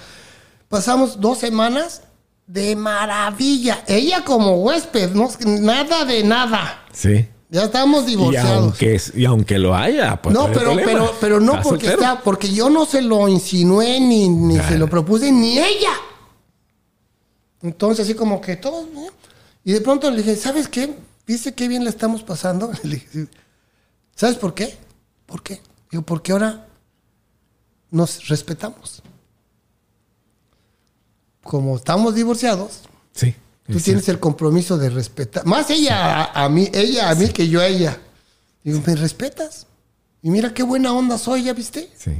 pasamos 0.70 1.20
dos 1.20 1.40
semanas 1.40 2.04
de 2.46 2.76
maravilla. 2.76 3.84
Ella 3.88 4.24
como 4.24 4.54
huésped, 4.58 5.10
no, 5.12 5.28
nada 5.60 6.06
de 6.06 6.24
nada. 6.24 6.86
Sí. 6.94 7.28
Ya 7.50 7.64
estamos 7.64 8.04
Y 8.04 8.12
divorciados. 8.12 8.52
aunque, 8.64 8.94
es- 8.94 9.12
y 9.16 9.26
aunque 9.26 9.58
lo 9.58 9.76
haya, 9.76 10.22
pues 10.22 10.36
no, 10.36 10.52
pero, 10.52 10.76
pero, 10.76 11.16
pero 11.20 11.40
no 11.40 11.54
porque 11.64 11.88
soltero. 11.88 11.94
está, 11.94 12.22
porque 12.22 12.54
yo 12.54 12.70
no 12.70 12.86
se 12.86 13.02
lo 13.02 13.28
insinué 13.28 14.00
ni, 14.00 14.30
ni 14.30 14.54
Claro. 14.54 14.70
se 14.70 14.78
lo 14.78 14.88
propuse 14.88 15.32
ni 15.32 15.58
ella. 15.58 15.94
Entonces 17.64 18.06
así 18.06 18.14
como 18.14 18.40
que 18.40 18.56
todo. 18.56 18.84
¿eh? 18.84 19.10
Y 19.64 19.72
de 19.74 19.82
pronto 19.82 20.12
le 20.12 20.18
dije, 20.18 20.36
¿sabes 20.36 20.68
qué? 20.68 20.94
¿Viste 21.26 21.54
qué 21.56 21.68
bien 21.68 21.84
la 21.84 21.90
estamos 21.90 22.22
pasando? 22.22 22.72
Le 22.84 22.96
dije. 22.98 23.28
¿Sabes 24.16 24.36
por 24.38 24.54
qué? 24.54 24.78
¿Por 25.26 25.42
qué? 25.44 25.60
Digo, 25.92 26.04
porque 26.04 26.32
ahora 26.32 26.68
nos 27.92 28.28
respetamos. 28.28 29.02
Como 31.44 31.76
estamos 31.78 32.16
divorciados, 32.16 32.82
Sí. 33.14 33.36
Tú 33.66 33.78
es 33.78 33.84
tienes 33.84 34.10
el 34.10 34.20
compromiso 34.20 34.78
de 34.78 34.90
respetar. 34.90 35.46
Más 35.46 35.70
ella 35.70 36.24
a, 36.24 36.46
a 36.46 36.50
mí, 36.50 36.70
ella 36.74 37.10
a 37.12 37.16
mí 37.16 37.30
que 37.30 37.48
yo 37.48 37.60
a 37.62 37.68
ella. 37.68 38.00
Digo, 38.64 38.82
¿me 38.86 38.96
respetas? 38.96 39.68
Y 40.24 40.32
mira 40.32 40.54
qué 40.54 40.64
buena 40.64 40.92
onda 40.92 41.18
soy, 41.20 41.44
¿ya 41.44 41.54
viste? 41.54 41.92
Sí. 41.96 42.12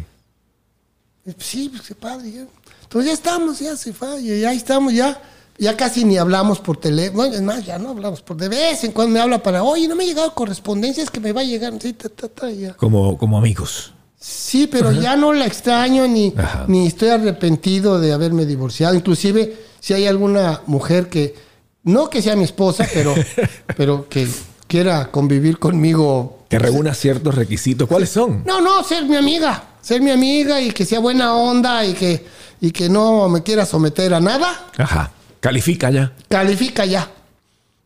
Sí, 1.40 1.70
pues 1.70 1.82
qué 1.84 1.96
padre. 1.96 2.32
ya. 2.32 2.48
Entonces 2.84 3.08
ya 3.08 3.14
estamos, 3.14 3.60
ya 3.60 3.76
se 3.76 3.94
fue, 3.94 4.24
ya 4.24 4.54
estamos, 4.54 4.94
ya. 4.94 5.22
Ya 5.60 5.76
casi 5.76 6.06
ni 6.06 6.18
hablamos 6.18 6.60
por 6.60 6.78
teléfono. 6.78 7.18
Bueno, 7.18 7.36
es 7.36 7.42
más, 7.42 7.66
ya 7.66 7.78
no 7.78 7.90
hablamos 7.90 8.22
por 8.22 8.38
de 8.38 8.48
vez 8.48 8.84
en 8.86 8.94
cuando 8.94 9.14
me 9.14 9.20
habla 9.20 9.44
para, 9.44 9.62
oye, 9.62 9.90
no 9.90 9.96
me 9.96 10.06
ha 10.06 10.08
llegado 10.08 10.34
correspondencia, 10.34 11.04
es 11.04 11.10
que 11.10 11.20
me 11.20 11.34
va 11.34 11.42
a 11.42 11.44
llegar. 11.44 11.74
Sí, 11.82 11.92
ta, 11.94 12.08
ta, 12.08 12.30
ta, 12.30 12.50
ya. 12.50 12.74
Como, 12.76 13.18
como 13.18 13.38
amigos. 13.38 13.94
Sí, 14.18 14.68
pero 14.68 14.92
ya 14.92 15.16
no 15.16 15.34
la 15.34 15.46
extraño 15.46 16.08
ni, 16.08 16.34
Ajá. 16.38 16.66
ni 16.68 16.88
estoy 16.88 17.10
arrepentido 17.10 18.00
de 18.00 18.14
haberme 18.14 18.46
divorciado. 18.46 18.96
Inclusive, 18.96 19.56
si 19.80 19.94
hay 19.94 20.08
alguna 20.08 20.62
mujer 20.66 21.10
que 21.10 21.36
no 21.84 22.10
que 22.10 22.22
sea 22.22 22.36
mi 22.36 22.44
esposa, 22.46 22.88
pero, 22.94 23.14
pero 23.78 24.08
que 24.08 24.28
quiera 24.68 25.12
convivir 25.12 25.60
conmigo. 25.60 26.46
Que 26.50 26.60
reúna 26.60 26.94
ciertos 26.94 27.36
requisitos. 27.36 27.88
¿Cuáles 27.88 28.10
son? 28.10 28.44
No, 28.46 28.62
no, 28.62 28.82
ser 28.84 29.06
mi 29.06 29.18
amiga. 29.18 29.76
Ser 29.82 30.02
mi 30.02 30.12
amiga 30.12 30.62
y 30.62 30.72
que 30.72 30.86
sea 30.86 31.00
buena 31.00 31.36
onda 31.36 31.86
y 31.86 31.94
que, 31.94 32.26
y 32.62 32.72
que 32.72 32.90
no 32.90 33.28
me 33.30 33.44
quiera 33.44 33.66
someter 33.66 34.14
a 34.14 34.20
nada. 34.20 34.68
Ajá. 34.78 35.12
Califica 35.40 35.90
ya. 35.90 36.12
Califica 36.28 36.86
ya. 36.86 37.10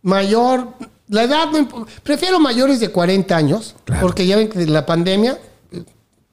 Mayor, 0.02 0.68
la 1.08 1.24
edad, 1.24 1.48
no 1.52 1.86
prefiero 2.04 2.40
mayores 2.40 2.80
de 2.80 2.90
40 2.90 3.36
años, 3.36 3.76
Claro. 3.86 4.02
porque 4.02 4.26
ya 4.26 4.36
ven 4.38 4.50
que 4.50 4.66
la 4.66 4.86
pandemia, 4.86 5.38
eh, 5.72 5.84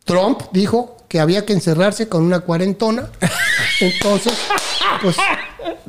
Trump 0.05 0.42
dijo 0.52 0.97
que 1.09 1.20
había 1.20 1.44
que 1.44 1.52
encerrarse 1.52 2.09
con 2.09 2.22
una 2.22 2.40
cuarentona. 2.40 3.09
Entonces, 3.80 4.32
pues, 5.02 5.16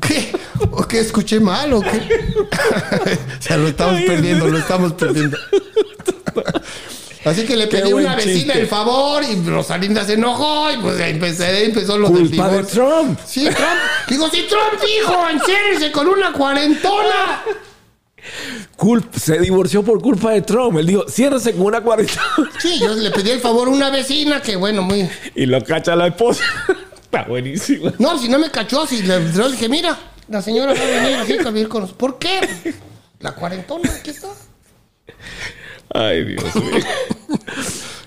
¿qué? 0.00 0.32
¿O 0.70 0.82
qué 0.86 1.00
escuché 1.00 1.40
mal 1.40 1.72
o 1.72 1.80
qué? 1.80 1.88
o 3.38 3.42
sea, 3.42 3.56
lo 3.56 3.68
estamos 3.68 4.00
perdiendo, 4.02 4.46
lo 4.48 4.58
estamos 4.58 4.92
perdiendo. 4.92 5.36
Así 7.24 7.44
que 7.44 7.56
le 7.56 7.68
Qué 7.68 7.78
pedí 7.78 7.90
a 7.92 7.94
una 7.96 8.16
vecina 8.16 8.34
chiste. 8.34 8.60
el 8.60 8.66
favor 8.66 9.22
y 9.22 9.48
Rosalinda 9.48 10.04
se 10.04 10.14
enojó 10.14 10.72
y 10.72 10.76
pues 10.78 10.98
empecé, 11.00 11.64
empezó 11.66 11.96
lo 11.98 12.08
del 12.10 12.28
Culpa 12.28 12.48
de. 12.48 12.64
Trump. 12.64 13.18
Sí, 13.24 13.44
Trump. 13.44 13.58
Digo, 14.08 14.28
si 14.28 14.42
Trump 14.48 14.82
dijo, 14.84 15.28
enciérrense 15.28 15.92
con 15.92 16.08
una 16.08 16.32
cuarentona. 16.32 17.42
Culp- 18.76 19.14
se 19.14 19.38
divorció 19.38 19.82
por 19.82 20.00
culpa 20.00 20.30
de 20.32 20.42
Trump. 20.42 20.78
Él 20.78 20.86
dijo, 20.86 21.04
ciérrese 21.08 21.52
con 21.52 21.62
una 21.62 21.80
cuarentena. 21.80 22.22
Sí, 22.60 22.78
yo 22.80 22.94
le 22.94 23.10
pedí 23.10 23.30
el 23.30 23.40
favor 23.40 23.68
a 23.68 23.70
una 23.70 23.90
vecina 23.90 24.40
que, 24.42 24.56
bueno, 24.56 24.82
muy... 24.82 25.08
y 25.34 25.46
lo 25.46 25.62
cacha 25.64 25.94
la 25.96 26.08
esposa. 26.08 26.42
Está 27.04 27.24
buenísimo. 27.24 27.92
No, 27.98 28.18
si 28.18 28.28
no 28.28 28.38
me 28.38 28.50
cachó, 28.50 28.86
si 28.86 29.02
le 29.02 29.32
yo 29.32 29.44
le 29.46 29.52
dije, 29.52 29.68
mira, 29.68 29.98
la 30.28 30.40
señora 30.40 30.72
va 30.72 30.80
a 30.80 30.84
venir 31.02 31.16
aquí 31.18 31.32
a 31.46 31.50
vivir 31.50 31.68
con 31.68 31.82
nosotros. 31.82 31.98
¿Por 31.98 32.18
qué? 32.18 32.40
La 33.20 33.32
cuarentona, 33.32 33.90
aquí 33.92 34.10
está. 34.10 34.28
Ay, 35.94 36.24
Dios 36.24 36.54
mío. 36.56 36.84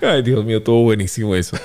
Ay, 0.02 0.22
Dios 0.22 0.44
mío, 0.44 0.58
estuvo 0.58 0.82
buenísimo 0.82 1.34
eso. 1.34 1.56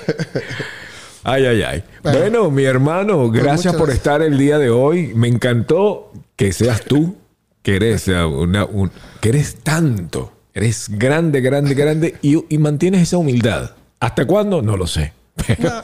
Ay, 1.24 1.44
ay, 1.46 1.62
ay. 1.62 1.84
Bueno. 2.02 2.18
Bueno, 2.18 2.50
mi 2.50 2.64
hermano, 2.64 3.30
gracias 3.30 3.56
muchas 3.56 3.72
por 3.74 3.86
gracias. 3.88 3.96
estar 3.98 4.22
el 4.22 4.38
día 4.38 4.58
de 4.58 4.70
hoy. 4.70 5.12
Me 5.14 5.28
encantó 5.28 6.10
que 6.34 6.52
seas 6.52 6.82
tú, 6.82 7.16
que 7.62 7.76
eres, 7.76 8.08
eh, 8.08 8.24
una, 8.24 8.64
un- 8.64 8.90
que 9.20 9.28
eres 9.28 9.56
tanto. 9.62 10.32
Eres 10.54 10.86
grande, 10.90 11.40
grande, 11.40 11.74
grande 11.74 12.16
y, 12.22 12.42
y 12.52 12.58
mantienes 12.58 13.02
esa 13.02 13.18
humildad. 13.18 13.70
¿Hasta 14.00 14.26
cuándo? 14.26 14.62
No 14.62 14.76
lo 14.76 14.86
sé. 14.86 15.12
No, 15.58 15.82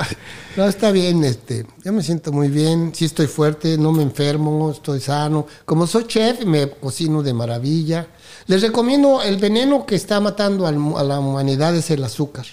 no, 0.57 0.69
está 0.69 0.91
bien, 0.91 1.25
este, 1.25 1.67
yo 1.85 1.93
me 1.93 2.03
siento 2.03 2.33
muy 2.33 2.49
bien, 2.49 2.93
sí 2.95 3.05
estoy 3.05 3.27
fuerte, 3.27 3.79
no 3.79 3.93
me 3.93 4.03
enfermo, 4.03 4.71
estoy 4.71 5.01
sano. 5.01 5.47
Como 5.65 5.87
soy 5.87 6.07
chef, 6.07 6.45
me 6.45 6.71
cocino 6.71 7.23
de 7.23 7.33
maravilla. 7.35 8.09
Les 8.47 8.63
recomiendo 8.63 9.23
el 9.23 9.37
veneno 9.37 9.87
que 9.87 9.95
está 9.95 10.21
matando 10.21 10.67
al 10.67 10.77
a 10.97 11.03
la 11.03 11.21
humanidad 11.21 11.75
es 11.77 11.91
el 11.91 12.03
azúcar. 12.05 12.47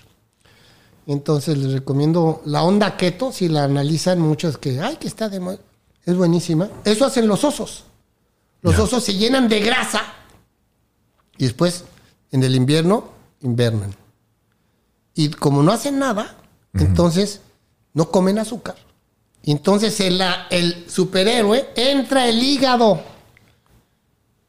Entonces 1.08 1.58
les 1.58 1.72
recomiendo 1.72 2.42
la 2.46 2.64
onda 2.64 2.98
keto, 2.98 3.32
si 3.32 3.48
la 3.48 3.64
analizan 3.64 4.20
muchos 4.20 4.58
que, 4.58 4.80
ay, 4.80 4.98
que 4.98 5.08
está 5.08 5.30
de 5.30 5.40
es 6.06 6.16
buenísima. 6.16 6.70
Eso 6.84 7.06
hacen 7.06 7.28
los 7.28 7.44
osos. 7.44 7.86
Los 8.62 8.80
osos 8.80 9.04
se 9.04 9.14
llenan 9.14 9.48
de 9.48 9.60
grasa 9.60 10.02
y 11.38 11.44
después 11.44 11.84
en 12.32 12.44
el 12.44 12.56
invierno 12.56 13.10
invernan. 13.42 13.96
Y 15.14 15.30
como 15.30 15.62
no 15.62 15.72
hacen 15.72 16.00
nada, 16.00 16.36
entonces 16.84 17.42
no 17.94 18.12
comen 18.12 18.40
azúcar. 18.40 18.76
Entonces 19.44 20.00
el, 20.00 20.86
superhéroe 20.88 21.70
entra 21.76 22.28
el 22.28 22.42
hígado. 22.42 23.02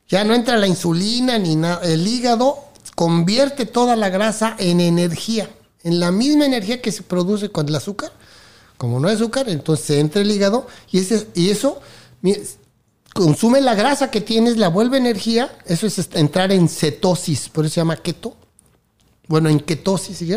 Ya 0.09 0.25
no 0.25 0.35
entra 0.35 0.57
la 0.57 0.67
insulina 0.67 1.39
ni 1.39 1.57
nada. 1.57 1.83
El 1.85 2.07
hígado 2.07 2.59
convierte 2.95 3.67
toda 3.67 3.97
la 3.97 4.09
grasa 4.09 4.57
en 4.59 4.81
energía. 4.81 5.51
En 5.83 6.01
la 6.01 6.11
misma 6.11 6.47
energía 6.47 6.81
que 6.81 6.93
se 6.93 7.03
produce 7.03 7.51
con 7.51 7.69
el 7.69 7.77
azúcar. 7.77 8.13
Como 8.77 9.01
no 9.01 9.09
hay 9.09 9.15
azúcar, 9.15 9.49
entonces 9.49 9.99
entra 9.99 10.21
el 10.21 10.31
hígado 10.31 10.67
y, 10.91 10.99
ese, 10.99 11.29
y 11.35 11.49
eso 11.49 11.81
consume 13.15 13.63
la 13.63 13.75
grasa 13.75 14.11
que 14.11 14.21
tienes, 14.21 14.59
la 14.59 14.69
vuelve 14.69 14.99
energía. 14.99 15.57
Eso 15.65 15.87
es 15.87 16.11
entrar 16.13 16.53
en 16.53 16.69
cetosis, 16.69 17.49
por 17.49 17.65
eso 17.65 17.75
se 17.75 17.81
llama 17.81 17.97
keto 17.97 18.37
bueno, 19.29 19.49
en 19.49 19.61
ketosis, 19.61 20.19
¿sí? 20.19 20.35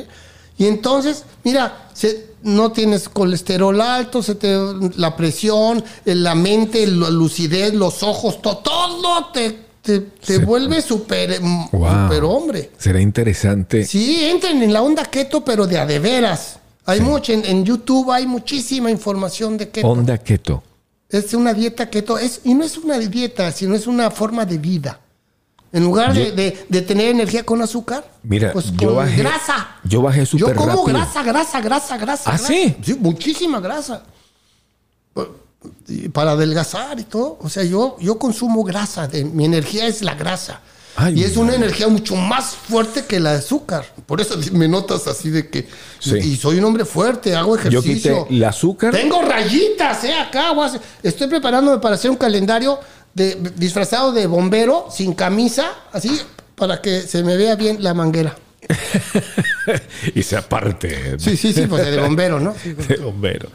Y 0.60 0.68
entonces, 0.68 1.24
mira, 1.44 1.90
se- 1.94 2.28
no 2.44 2.72
tienes 2.72 3.10
colesterol 3.10 3.80
alto, 3.82 4.22
se 4.22 4.36
te, 4.36 4.56
la 4.98 5.16
presión, 5.16 5.84
eh, 6.06 6.14
la 6.14 6.36
mente, 6.36 6.86
la 6.86 7.10
lucidez, 7.10 7.74
los 7.74 8.04
ojos, 8.04 8.42
to- 8.42 8.58
todo 8.58 9.32
te, 9.34 9.58
te, 9.82 10.00
te 10.02 10.36
Se- 10.38 10.46
vuelve 10.46 10.82
super, 10.82 11.42
mm, 11.42 11.70
Wow. 11.72 11.90
super 12.08 12.24
hombre. 12.26 12.72
Será 12.78 13.02
interesante. 13.02 13.84
Sí, 13.86 14.24
entren 14.26 14.62
en 14.62 14.72
la 14.72 14.82
onda 14.84 15.06
keto, 15.06 15.44
pero 15.44 15.66
de 15.66 15.80
a 15.80 15.86
de 15.88 15.98
veras. 16.00 16.58
Hay 16.86 17.02
mucho, 17.02 17.34
en, 17.34 17.46
en 17.46 17.64
YouTube 17.66 18.12
hay 18.12 18.26
muchísima 18.28 18.90
información 18.92 19.58
de 19.58 19.70
keto. 19.70 19.88
Onda 19.88 20.18
keto. 20.18 20.62
Es 21.10 21.34
una 21.34 21.54
dieta 21.54 21.90
keto, 21.90 22.18
es, 22.20 22.42
y 22.44 22.54
no 22.54 22.64
es 22.64 22.78
una 22.78 23.00
dieta, 23.00 23.52
sino 23.52 23.76
es 23.76 23.88
una 23.88 24.12
forma 24.12 24.46
de 24.46 24.58
vida. 24.58 25.00
En 25.72 25.84
lugar 25.84 26.14
de, 26.14 26.26
Yo- 26.30 26.36
de- 26.36 26.66
de 26.68 26.82
tener 26.82 27.10
energía 27.10 27.44
con 27.46 27.62
azúcar, 27.62 28.04
Mira, 28.24 28.52
pues 28.54 28.72
yo 28.76 28.96
con 28.96 29.06
bajé- 29.06 29.18
grasa. 29.18 29.68
yo 29.84 30.02
bajé 30.02 30.22
Yo 30.22 30.26
súper 30.26 30.56
como 30.56 30.68
rápido. 30.70 30.86
grasa, 30.86 31.22
grasa, 31.24 31.62
grasa, 31.62 31.98
grasa. 31.98 32.24
¿Ah, 32.26 32.32
grasa. 32.32 32.48
sí? 32.48 32.76
Sí, 32.82 32.98
muchísima 33.00 33.60
grasa. 33.60 34.04
Y 35.88 36.10
Para 36.10 36.32
adelgazar 36.32 37.00
y 37.00 37.04
todo. 37.04 37.38
O 37.42 37.50
sea, 37.50 37.64
yo, 37.64 37.98
yo 38.00 38.18
consumo 38.18 38.64
grasa. 38.64 39.08
de- 39.08 39.26
mi 39.26 39.46
energía 39.46 39.86
es 39.88 40.02
la 40.02 40.16
grasa. 40.16 40.62
Ay, 40.96 41.20
y 41.20 41.24
es 41.24 41.38
una 41.38 41.52
madre. 41.52 41.58
energía 41.66 41.88
mucho 41.88 42.16
más 42.16 42.56
fuerte 42.56 43.06
que 43.06 43.20
la 43.20 43.34
de 43.34 43.38
azúcar. 43.40 43.86
Por 44.06 44.20
eso 44.22 44.36
me 44.54 44.68
notas 44.68 45.08
así 45.08 45.30
de 45.30 45.50
que... 45.50 45.68
Sí. 46.00 46.18
Y 46.18 46.36
soy 46.36 46.58
un 46.58 46.66
hombre 46.66 46.84
fuerte, 46.84 47.36
hago 47.36 47.56
Yo 47.58 47.80
ejercicio. 47.80 48.24
quité 48.26 48.36
el 48.36 48.44
azúcar. 48.44 48.92
Tengo 48.92 49.22
rayitas, 49.22 50.04
eh, 50.04 50.14
acá. 50.14 50.52
voy 50.52 50.64
a 50.64 50.68
hacer- 50.68 50.82
Estoy 51.04 51.28
preparándome 51.28 51.78
para 51.80 51.96
hacer 51.96 52.10
un 52.12 52.18
calendario 52.18 52.80
de, 53.20 53.52
disfrazado 53.58 54.14
de 54.14 54.28
bombero, 54.28 54.88
sin 54.90 55.14
camisa, 55.14 55.72
así, 55.92 56.10
para 56.56 56.82
que 56.82 57.02
se 57.02 57.22
me 57.24 57.36
vea 57.36 57.56
bien 57.56 57.84
la 57.84 57.94
manguera. 57.94 58.36
y 60.16 60.24
se 60.24 60.38
aparte. 60.38 61.20
Sí, 61.20 61.36
sí, 61.36 61.52
sí, 61.54 61.68
pues 61.68 61.86
de 61.86 62.00
bombero, 62.00 62.40
¿no? 62.40 62.56
Sí, 62.62 62.74
pues. 62.74 62.88
de 62.88 62.98
bombero. 62.98 63.50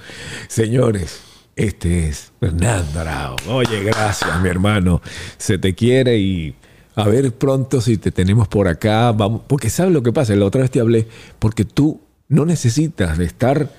Señores, 0.49 1.21
este 1.57 2.09
es 2.09 2.33
Fernando 2.39 3.01
Arao. 3.01 3.37
Oye, 3.49 3.83
gracias, 3.83 4.41
mi 4.41 4.49
hermano. 4.49 5.01
Se 5.39 5.57
te 5.57 5.75
quiere 5.75 6.19
y 6.19 6.55
a 6.95 7.09
ver 7.09 7.33
pronto 7.33 7.81
si 7.81 7.97
te 7.97 8.11
tenemos 8.11 8.49
por 8.49 8.69
acá. 8.69 9.13
Vamos, 9.13 9.43
porque 9.47 9.71
sabes 9.71 9.93
lo 9.93 10.03
que 10.03 10.13
pasa, 10.13 10.37
la 10.37 10.45
otra 10.45 10.61
vez 10.61 10.71
te 10.71 10.81
hablé, 10.81 11.09
porque 11.39 11.65
tú 11.65 12.03
no 12.29 12.45
necesitas 12.45 13.17
de 13.17 13.25
estar 13.25 13.71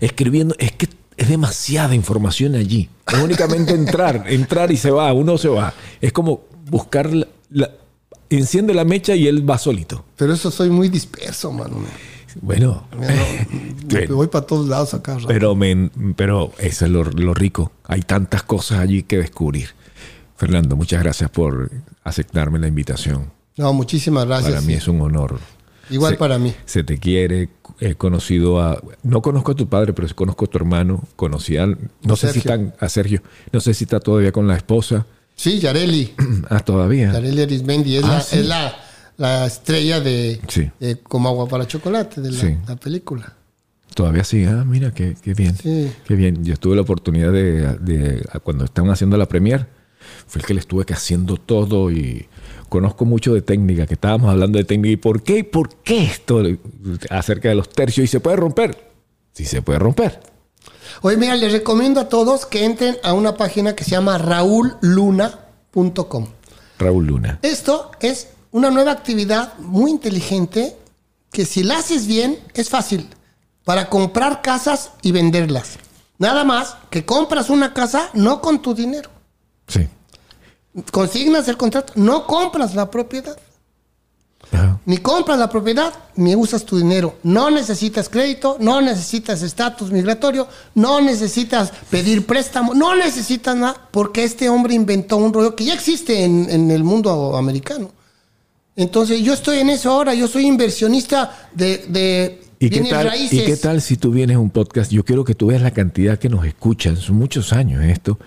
escribiendo, 0.00 0.54
es 0.58 0.72
que 0.72 0.88
es 1.16 1.28
demasiada 1.28 1.94
información 1.94 2.54
allí. 2.54 2.88
Es 3.12 3.18
únicamente 3.22 3.72
entrar, 3.74 4.24
entrar 4.28 4.70
y 4.72 4.76
se 4.76 4.90
va, 4.90 5.12
uno 5.12 5.38
se 5.38 5.48
va. 5.48 5.72
Es 6.00 6.12
como 6.12 6.44
buscar 6.70 7.12
la, 7.12 7.26
la- 7.50 7.70
enciende 8.30 8.74
la 8.74 8.84
mecha 8.84 9.14
y 9.14 9.26
él 9.28 9.48
va 9.48 9.58
solito. 9.58 10.04
Pero 10.16 10.32
eso 10.32 10.50
soy 10.50 10.70
muy 10.70 10.88
disperso, 10.88 11.52
mano. 11.52 11.76
Bueno, 12.40 12.88
Me, 12.98 14.06
voy 14.08 14.26
para 14.26 14.44
todos 14.44 14.68
lados 14.68 14.92
acá. 14.94 15.14
rato. 15.14 15.28
Pero, 15.28 15.54
men- 15.54 15.92
pero 16.16 16.52
eso 16.58 16.84
es 16.84 16.90
lo, 16.90 17.04
lo 17.04 17.32
rico. 17.32 17.70
Hay 17.84 18.02
tantas 18.02 18.42
cosas 18.42 18.80
allí 18.80 19.04
que 19.04 19.18
descubrir. 19.18 19.68
Fernando, 20.36 20.74
muchas 20.74 21.00
gracias 21.02 21.30
por 21.30 21.70
aceptarme 22.02 22.58
la 22.58 22.66
invitación. 22.66 23.30
No, 23.56 23.72
muchísimas 23.72 24.26
gracias. 24.26 24.50
para 24.50 24.60
mí 24.62 24.72
sí. 24.72 24.78
es 24.78 24.88
un 24.88 25.00
honor. 25.00 25.38
Igual 25.90 26.14
Se- 26.14 26.18
para 26.18 26.38
mí. 26.38 26.52
Se 26.64 26.82
te 26.82 26.98
quiere. 26.98 27.50
He 27.80 27.94
conocido 27.96 28.60
a. 28.60 28.80
No 29.02 29.20
conozco 29.22 29.52
a 29.52 29.54
tu 29.54 29.68
padre, 29.68 29.92
pero 29.92 30.06
sí 30.08 30.14
conozco 30.14 30.44
a 30.44 30.48
tu 30.48 30.58
hermano. 30.58 31.02
Conocí 31.16 31.56
a. 31.56 31.66
No 32.02 32.16
sé 32.16 32.32
si 32.32 32.38
están. 32.38 32.74
A 32.78 32.88
Sergio. 32.88 33.22
No 33.52 33.60
sé 33.60 33.74
si 33.74 33.84
está 33.84 34.00
todavía 34.00 34.32
con 34.32 34.46
la 34.46 34.56
esposa. 34.56 35.06
Sí, 35.34 35.58
Yareli. 35.58 36.14
ah, 36.50 36.60
todavía. 36.60 37.12
Yareli 37.12 37.42
Arismendi 37.42 37.96
es, 37.96 38.04
Ah, 38.04 38.08
la, 38.08 38.20
sí. 38.20 38.38
es 38.38 38.46
la, 38.46 38.76
la 39.16 39.46
estrella 39.46 40.00
de, 40.00 40.40
Sí. 40.48 40.70
de 40.78 40.98
Como 41.00 41.28
Agua 41.28 41.48
para 41.48 41.66
Chocolate, 41.66 42.20
de 42.20 42.30
la, 42.30 42.38
Sí. 42.40 42.56
la 42.68 42.76
película. 42.76 43.32
Todavía 43.94 44.22
sí. 44.24 44.44
Ah, 44.44 44.64
mira, 44.66 44.92
qué, 44.92 45.16
qué 45.20 45.34
bien. 45.34 45.56
Sí. 45.56 45.90
Qué 46.06 46.14
bien. 46.14 46.44
Yo 46.44 46.56
tuve 46.56 46.76
la 46.76 46.82
oportunidad 46.82 47.32
de, 47.32 47.74
de- 47.78 48.22
Cuando 48.44 48.64
estaban 48.64 48.90
haciendo 48.90 49.16
la 49.16 49.26
premier, 49.26 49.66
fue 50.26 50.40
el 50.40 50.46
que 50.46 50.54
le 50.54 50.60
estuve 50.60 50.84
que 50.84 50.94
haciendo 50.94 51.36
todo 51.36 51.90
y 51.90 52.26
conozco 52.74 53.04
mucho 53.04 53.34
de 53.34 53.40
técnica, 53.40 53.86
que 53.86 53.94
estábamos 53.94 54.28
hablando 54.28 54.58
de 54.58 54.64
técnica. 54.64 54.94
¿Y 54.94 54.96
por 54.96 55.22
qué? 55.22 55.38
¿Y 55.38 55.42
por 55.44 55.76
qué 55.76 56.02
esto 56.02 56.42
acerca 57.08 57.48
de 57.48 57.54
los 57.54 57.68
tercios? 57.68 58.06
¿Y 58.06 58.08
se 58.08 58.18
puede 58.18 58.34
romper? 58.34 58.90
Sí, 59.32 59.44
se 59.44 59.62
puede 59.62 59.78
romper. 59.78 60.18
Oye, 61.02 61.16
mira, 61.16 61.36
les 61.36 61.52
recomiendo 61.52 62.00
a 62.00 62.08
todos 62.08 62.46
que 62.46 62.64
entren 62.64 62.96
a 63.04 63.12
una 63.12 63.36
página 63.36 63.76
que 63.76 63.84
se 63.84 63.92
llama 63.92 64.18
raulluna.com. 64.18 66.26
Raúl 66.76 67.06
Luna. 67.06 67.38
Esto 67.42 67.92
es 68.00 68.30
una 68.50 68.72
nueva 68.72 68.90
actividad 68.90 69.56
muy 69.58 69.92
inteligente 69.92 70.76
que 71.30 71.46
si 71.46 71.62
la 71.62 71.78
haces 71.78 72.08
bien 72.08 72.40
es 72.54 72.70
fácil 72.70 73.06
para 73.62 73.88
comprar 73.88 74.42
casas 74.42 74.90
y 75.00 75.12
venderlas. 75.12 75.78
Nada 76.18 76.42
más 76.42 76.76
que 76.90 77.04
compras 77.04 77.50
una 77.50 77.72
casa 77.72 78.10
no 78.14 78.40
con 78.40 78.60
tu 78.60 78.74
dinero. 78.74 79.10
Sí. 79.68 79.86
Consignas 80.90 81.46
el 81.48 81.56
contrato, 81.56 81.92
no 81.96 82.26
compras 82.26 82.74
la 82.74 82.90
propiedad. 82.90 83.36
Ajá. 84.52 84.80
Ni 84.84 84.98
compras 84.98 85.38
la 85.38 85.48
propiedad, 85.48 85.92
ni 86.16 86.36
usas 86.36 86.64
tu 86.64 86.76
dinero. 86.76 87.16
No 87.22 87.50
necesitas 87.50 88.08
crédito, 88.08 88.56
no 88.60 88.80
necesitas 88.80 89.42
estatus 89.42 89.90
migratorio, 89.90 90.46
no 90.74 91.00
necesitas 91.00 91.72
pedir 91.90 92.26
préstamo, 92.26 92.74
no 92.74 92.94
necesitas 92.94 93.56
nada, 93.56 93.88
porque 93.90 94.24
este 94.24 94.48
hombre 94.48 94.74
inventó 94.74 95.16
un 95.16 95.32
rollo 95.32 95.56
que 95.56 95.64
ya 95.64 95.74
existe 95.74 96.24
en, 96.24 96.50
en 96.50 96.70
el 96.70 96.84
mundo 96.84 97.36
americano. 97.36 97.90
Entonces, 98.76 99.22
yo 99.22 99.32
estoy 99.32 99.58
en 99.58 99.70
eso 99.70 99.90
ahora, 99.90 100.14
yo 100.14 100.26
soy 100.26 100.46
inversionista 100.46 101.48
de, 101.54 101.78
de 101.88 102.42
¿Y 102.58 102.70
qué, 102.70 102.80
tal, 102.82 103.06
raíces. 103.06 103.32
¿Y 103.40 103.44
qué 103.44 103.56
tal 103.56 103.80
si 103.80 103.96
tú 103.96 104.10
vienes 104.10 104.36
a 104.36 104.40
un 104.40 104.50
podcast? 104.50 104.90
Yo 104.90 105.04
quiero 105.04 105.24
que 105.24 105.34
tú 105.34 105.48
veas 105.48 105.62
la 105.62 105.72
cantidad 105.72 106.18
que 106.18 106.28
nos 106.28 106.44
escuchan. 106.46 106.96
Son 106.96 107.16
muchos 107.16 107.52
años 107.52 107.84
esto. 107.84 108.18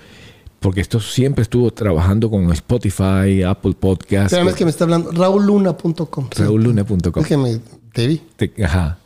Porque 0.60 0.82
esto 0.82 1.00
siempre 1.00 1.44
estuvo 1.44 1.72
trabajando 1.72 2.30
con 2.30 2.52
Spotify, 2.52 3.44
Apple 3.44 3.74
Podcasts, 3.80 4.34
Espérame, 4.34 4.50
es 4.50 4.56
que 4.56 4.66
me 4.66 4.72
está 4.72 4.86
hablando. 4.86 5.12
RaulLuna.com. 5.12 6.30
sí. 6.36 6.42
RaulLuna.com. 6.44 7.22
Es 7.22 7.28
que 7.28 7.38
me 7.38 7.60
te 7.94 8.08
vi. 8.08 8.22
Te- 8.36 8.54
ajá. 8.64 8.98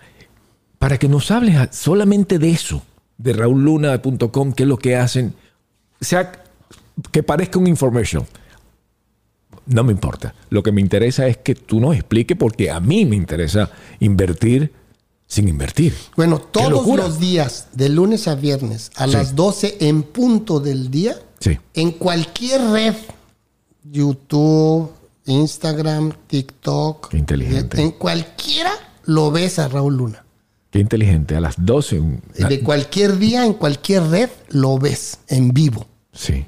Para 0.79 0.97
que 0.97 1.07
nos 1.07 1.29
hables 1.29 1.69
solamente 1.75 2.39
de 2.39 2.49
eso, 2.51 2.81
de 3.17 3.33
raulluna.com, 3.33 4.53
qué 4.53 4.63
es 4.63 4.69
lo 4.69 4.77
que 4.77 4.95
hacen. 4.95 5.33
O 6.01 6.05
sea, 6.05 6.31
que 7.11 7.21
parezca 7.21 7.59
un 7.59 7.67
information. 7.67 8.25
No 9.67 9.83
me 9.83 9.91
importa. 9.91 10.33
Lo 10.49 10.63
que 10.63 10.71
me 10.71 10.81
interesa 10.81 11.27
es 11.27 11.37
que 11.37 11.53
tú 11.55 11.79
nos 11.79 11.95
expliques 11.95 12.35
porque 12.37 12.71
a 12.71 12.79
mí 12.79 13.05
me 13.05 13.15
interesa 13.15 13.69
invertir 13.99 14.71
sin 15.27 15.47
invertir. 15.47 15.93
Bueno, 16.17 16.39
¡Qué 16.39 16.47
todos 16.51 16.87
los 16.97 17.19
días, 17.19 17.67
de 17.73 17.89
lunes 17.89 18.27
a 18.27 18.35
viernes, 18.35 18.91
a 18.95 19.05
Sí. 19.05 19.13
las 19.13 19.35
12 19.35 19.77
en 19.81 20.03
punto 20.03 20.59
del 20.59 20.89
día, 20.91 21.15
Sí. 21.41 21.57
en 21.73 21.91
cualquier 21.91 22.61
red, 22.71 22.95
YouTube, 23.83 24.91
Instagram, 25.25 26.13
TikTok, 26.27 27.09
Qué 27.09 27.17
inteligente. 27.17 27.81
en 27.81 27.91
cualquiera 27.91 28.71
lo 29.05 29.31
ves 29.31 29.59
a 29.59 29.67
Raúl 29.67 29.97
Luna. 29.97 30.23
Qué 30.69 30.79
inteligente. 30.79 31.35
A 31.35 31.41
las 31.41 31.55
12. 31.57 31.99
un- 31.99 32.21
De 32.37 32.61
cualquier 32.61 33.17
día, 33.17 33.45
en 33.45 33.53
cualquier 33.53 34.03
red, 34.03 34.29
lo 34.49 34.77
ves 34.77 35.19
en 35.27 35.51
vivo. 35.53 35.85
Sí. 36.13 36.45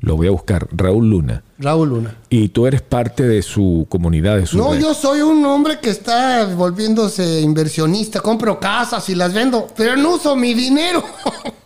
Lo 0.00 0.16
voy 0.16 0.26
a 0.26 0.30
buscar. 0.32 0.68
Raúl 0.72 1.08
Luna. 1.08 1.42
Raúl 1.58 1.88
Luna. 1.88 2.16
Y 2.28 2.48
tú 2.50 2.66
eres 2.66 2.82
parte 2.82 3.22
de 3.22 3.40
su 3.40 3.86
comunidad, 3.88 4.36
de 4.36 4.46
su 4.46 4.58
No, 4.58 4.72
red. 4.74 4.80
yo 4.82 4.92
soy 4.94 5.22
un 5.22 5.46
hombre 5.46 5.78
que 5.80 5.88
está 5.90 6.44
volviéndose 6.54 7.40
inversionista, 7.40 8.20
compro 8.20 8.60
casas 8.60 9.08
y 9.08 9.14
las 9.14 9.32
vendo, 9.32 9.66
pero 9.76 9.96
no 9.96 10.16
uso 10.16 10.36
mi 10.36 10.52
dinero. 10.52 11.02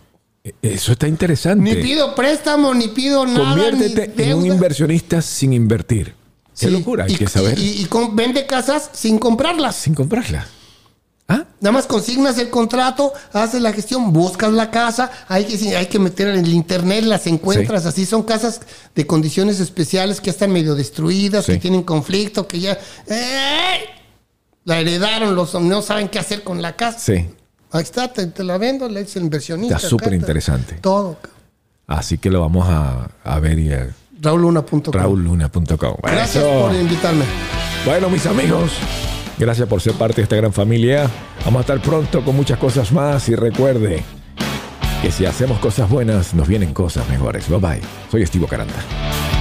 Eso 0.61 0.93
está 0.93 1.07
interesante. 1.07 1.63
ni 1.63 1.81
pido 1.81 2.15
préstamo, 2.15 2.73
ni 2.73 2.87
pido 2.87 3.25
nada. 3.25 3.49
Conviértete 3.55 4.11
ni 4.15 4.31
en 4.31 4.37
un 4.37 4.45
inversionista 4.47 5.21
sin 5.21 5.53
invertir. 5.53 6.15
Qué 6.59 6.67
Sí, 6.67 6.69
locura, 6.71 7.05
hay 7.05 7.13
y, 7.13 7.15
que 7.15 7.27
saber. 7.27 7.57
Y, 7.59 7.87
vende 8.13 8.45
casas 8.45 8.89
sin 8.93 9.19
comprarlas. 9.19 9.75
sin 9.75 9.93
comprarla. 9.93 10.47
¿Ah? 11.27 11.45
Nada 11.61 11.71
más 11.71 11.85
consignas 11.85 12.37
el 12.39 12.49
contrato, 12.49 13.13
haces 13.31 13.61
la 13.61 13.71
gestión, 13.71 14.11
buscas 14.11 14.51
la 14.51 14.69
casa, 14.69 15.09
hay 15.29 15.45
que, 15.45 15.77
hay 15.77 15.85
que 15.85 15.97
meter 15.97 16.27
en 16.27 16.43
el 16.43 16.53
internet, 16.53 17.05
las 17.05 17.25
encuentras, 17.25 17.85
así 17.85 18.05
son 18.05 18.23
casas 18.23 18.59
de 18.95 19.07
condiciones 19.07 19.61
especiales 19.61 20.19
que 20.19 20.29
están 20.31 20.51
medio 20.51 20.75
destruidas, 20.75 21.45
Sí. 21.45 21.53
que 21.53 21.57
tienen 21.59 21.83
conflicto, 21.83 22.47
que 22.47 22.59
ya 22.59 22.77
¡ay! 23.09 23.79
la 24.65 24.79
heredaron, 24.81 25.33
los 25.33 25.53
no 25.53 25.81
saben 25.81 26.09
qué 26.09 26.19
hacer 26.19 26.43
con 26.43 26.61
la 26.61 26.75
casa. 26.75 26.99
Sí. 26.99 27.27
Ahí 27.71 27.83
está, 27.83 28.11
te, 28.11 28.27
te 28.27 28.43
la 28.43 28.57
vendo, 28.57 28.87
le 28.89 29.01
dices 29.01 29.17
el 29.17 29.23
inversionista. 29.23 29.77
Está 29.77 29.87
súper 29.87 30.13
interesante. 30.13 30.75
Todo. 30.75 31.17
Así 31.87 32.17
que 32.17 32.29
lo 32.29 32.41
vamos 32.41 32.67
a, 32.69 33.09
a 33.23 33.39
ver 33.39 33.59
y 33.59 33.73
a 33.73 33.89
RaulLuna.com. 34.21 34.93
raulluna.com. 34.93 35.95
Gracias 36.03 36.35
Eso. 36.43 36.61
por 36.67 36.75
invitarme. 36.75 37.25
Bueno, 37.85 38.09
mis 38.09 38.25
amigos, 38.25 38.71
gracias 39.37 39.67
por 39.67 39.81
ser 39.81 39.93
parte 39.93 40.17
de 40.17 40.23
esta 40.23 40.35
gran 40.35 40.53
familia. 40.53 41.09
Vamos 41.43 41.59
a 41.59 41.61
estar 41.61 41.81
pronto 41.81 42.23
con 42.23 42.35
muchas 42.35 42.59
cosas 42.59 42.91
más 42.91 43.27
y 43.29 43.35
recuerde 43.35 44.03
que 45.01 45.11
si 45.11 45.25
hacemos 45.25 45.59
cosas 45.59 45.89
buenas, 45.89 46.33
nos 46.35 46.47
vienen 46.47 46.73
cosas 46.73 47.07
mejores. 47.09 47.49
Bye 47.49 47.59
bye. 47.59 47.81
Soy 48.11 48.21
Estivo 48.21 48.47
Caranta. 48.47 49.40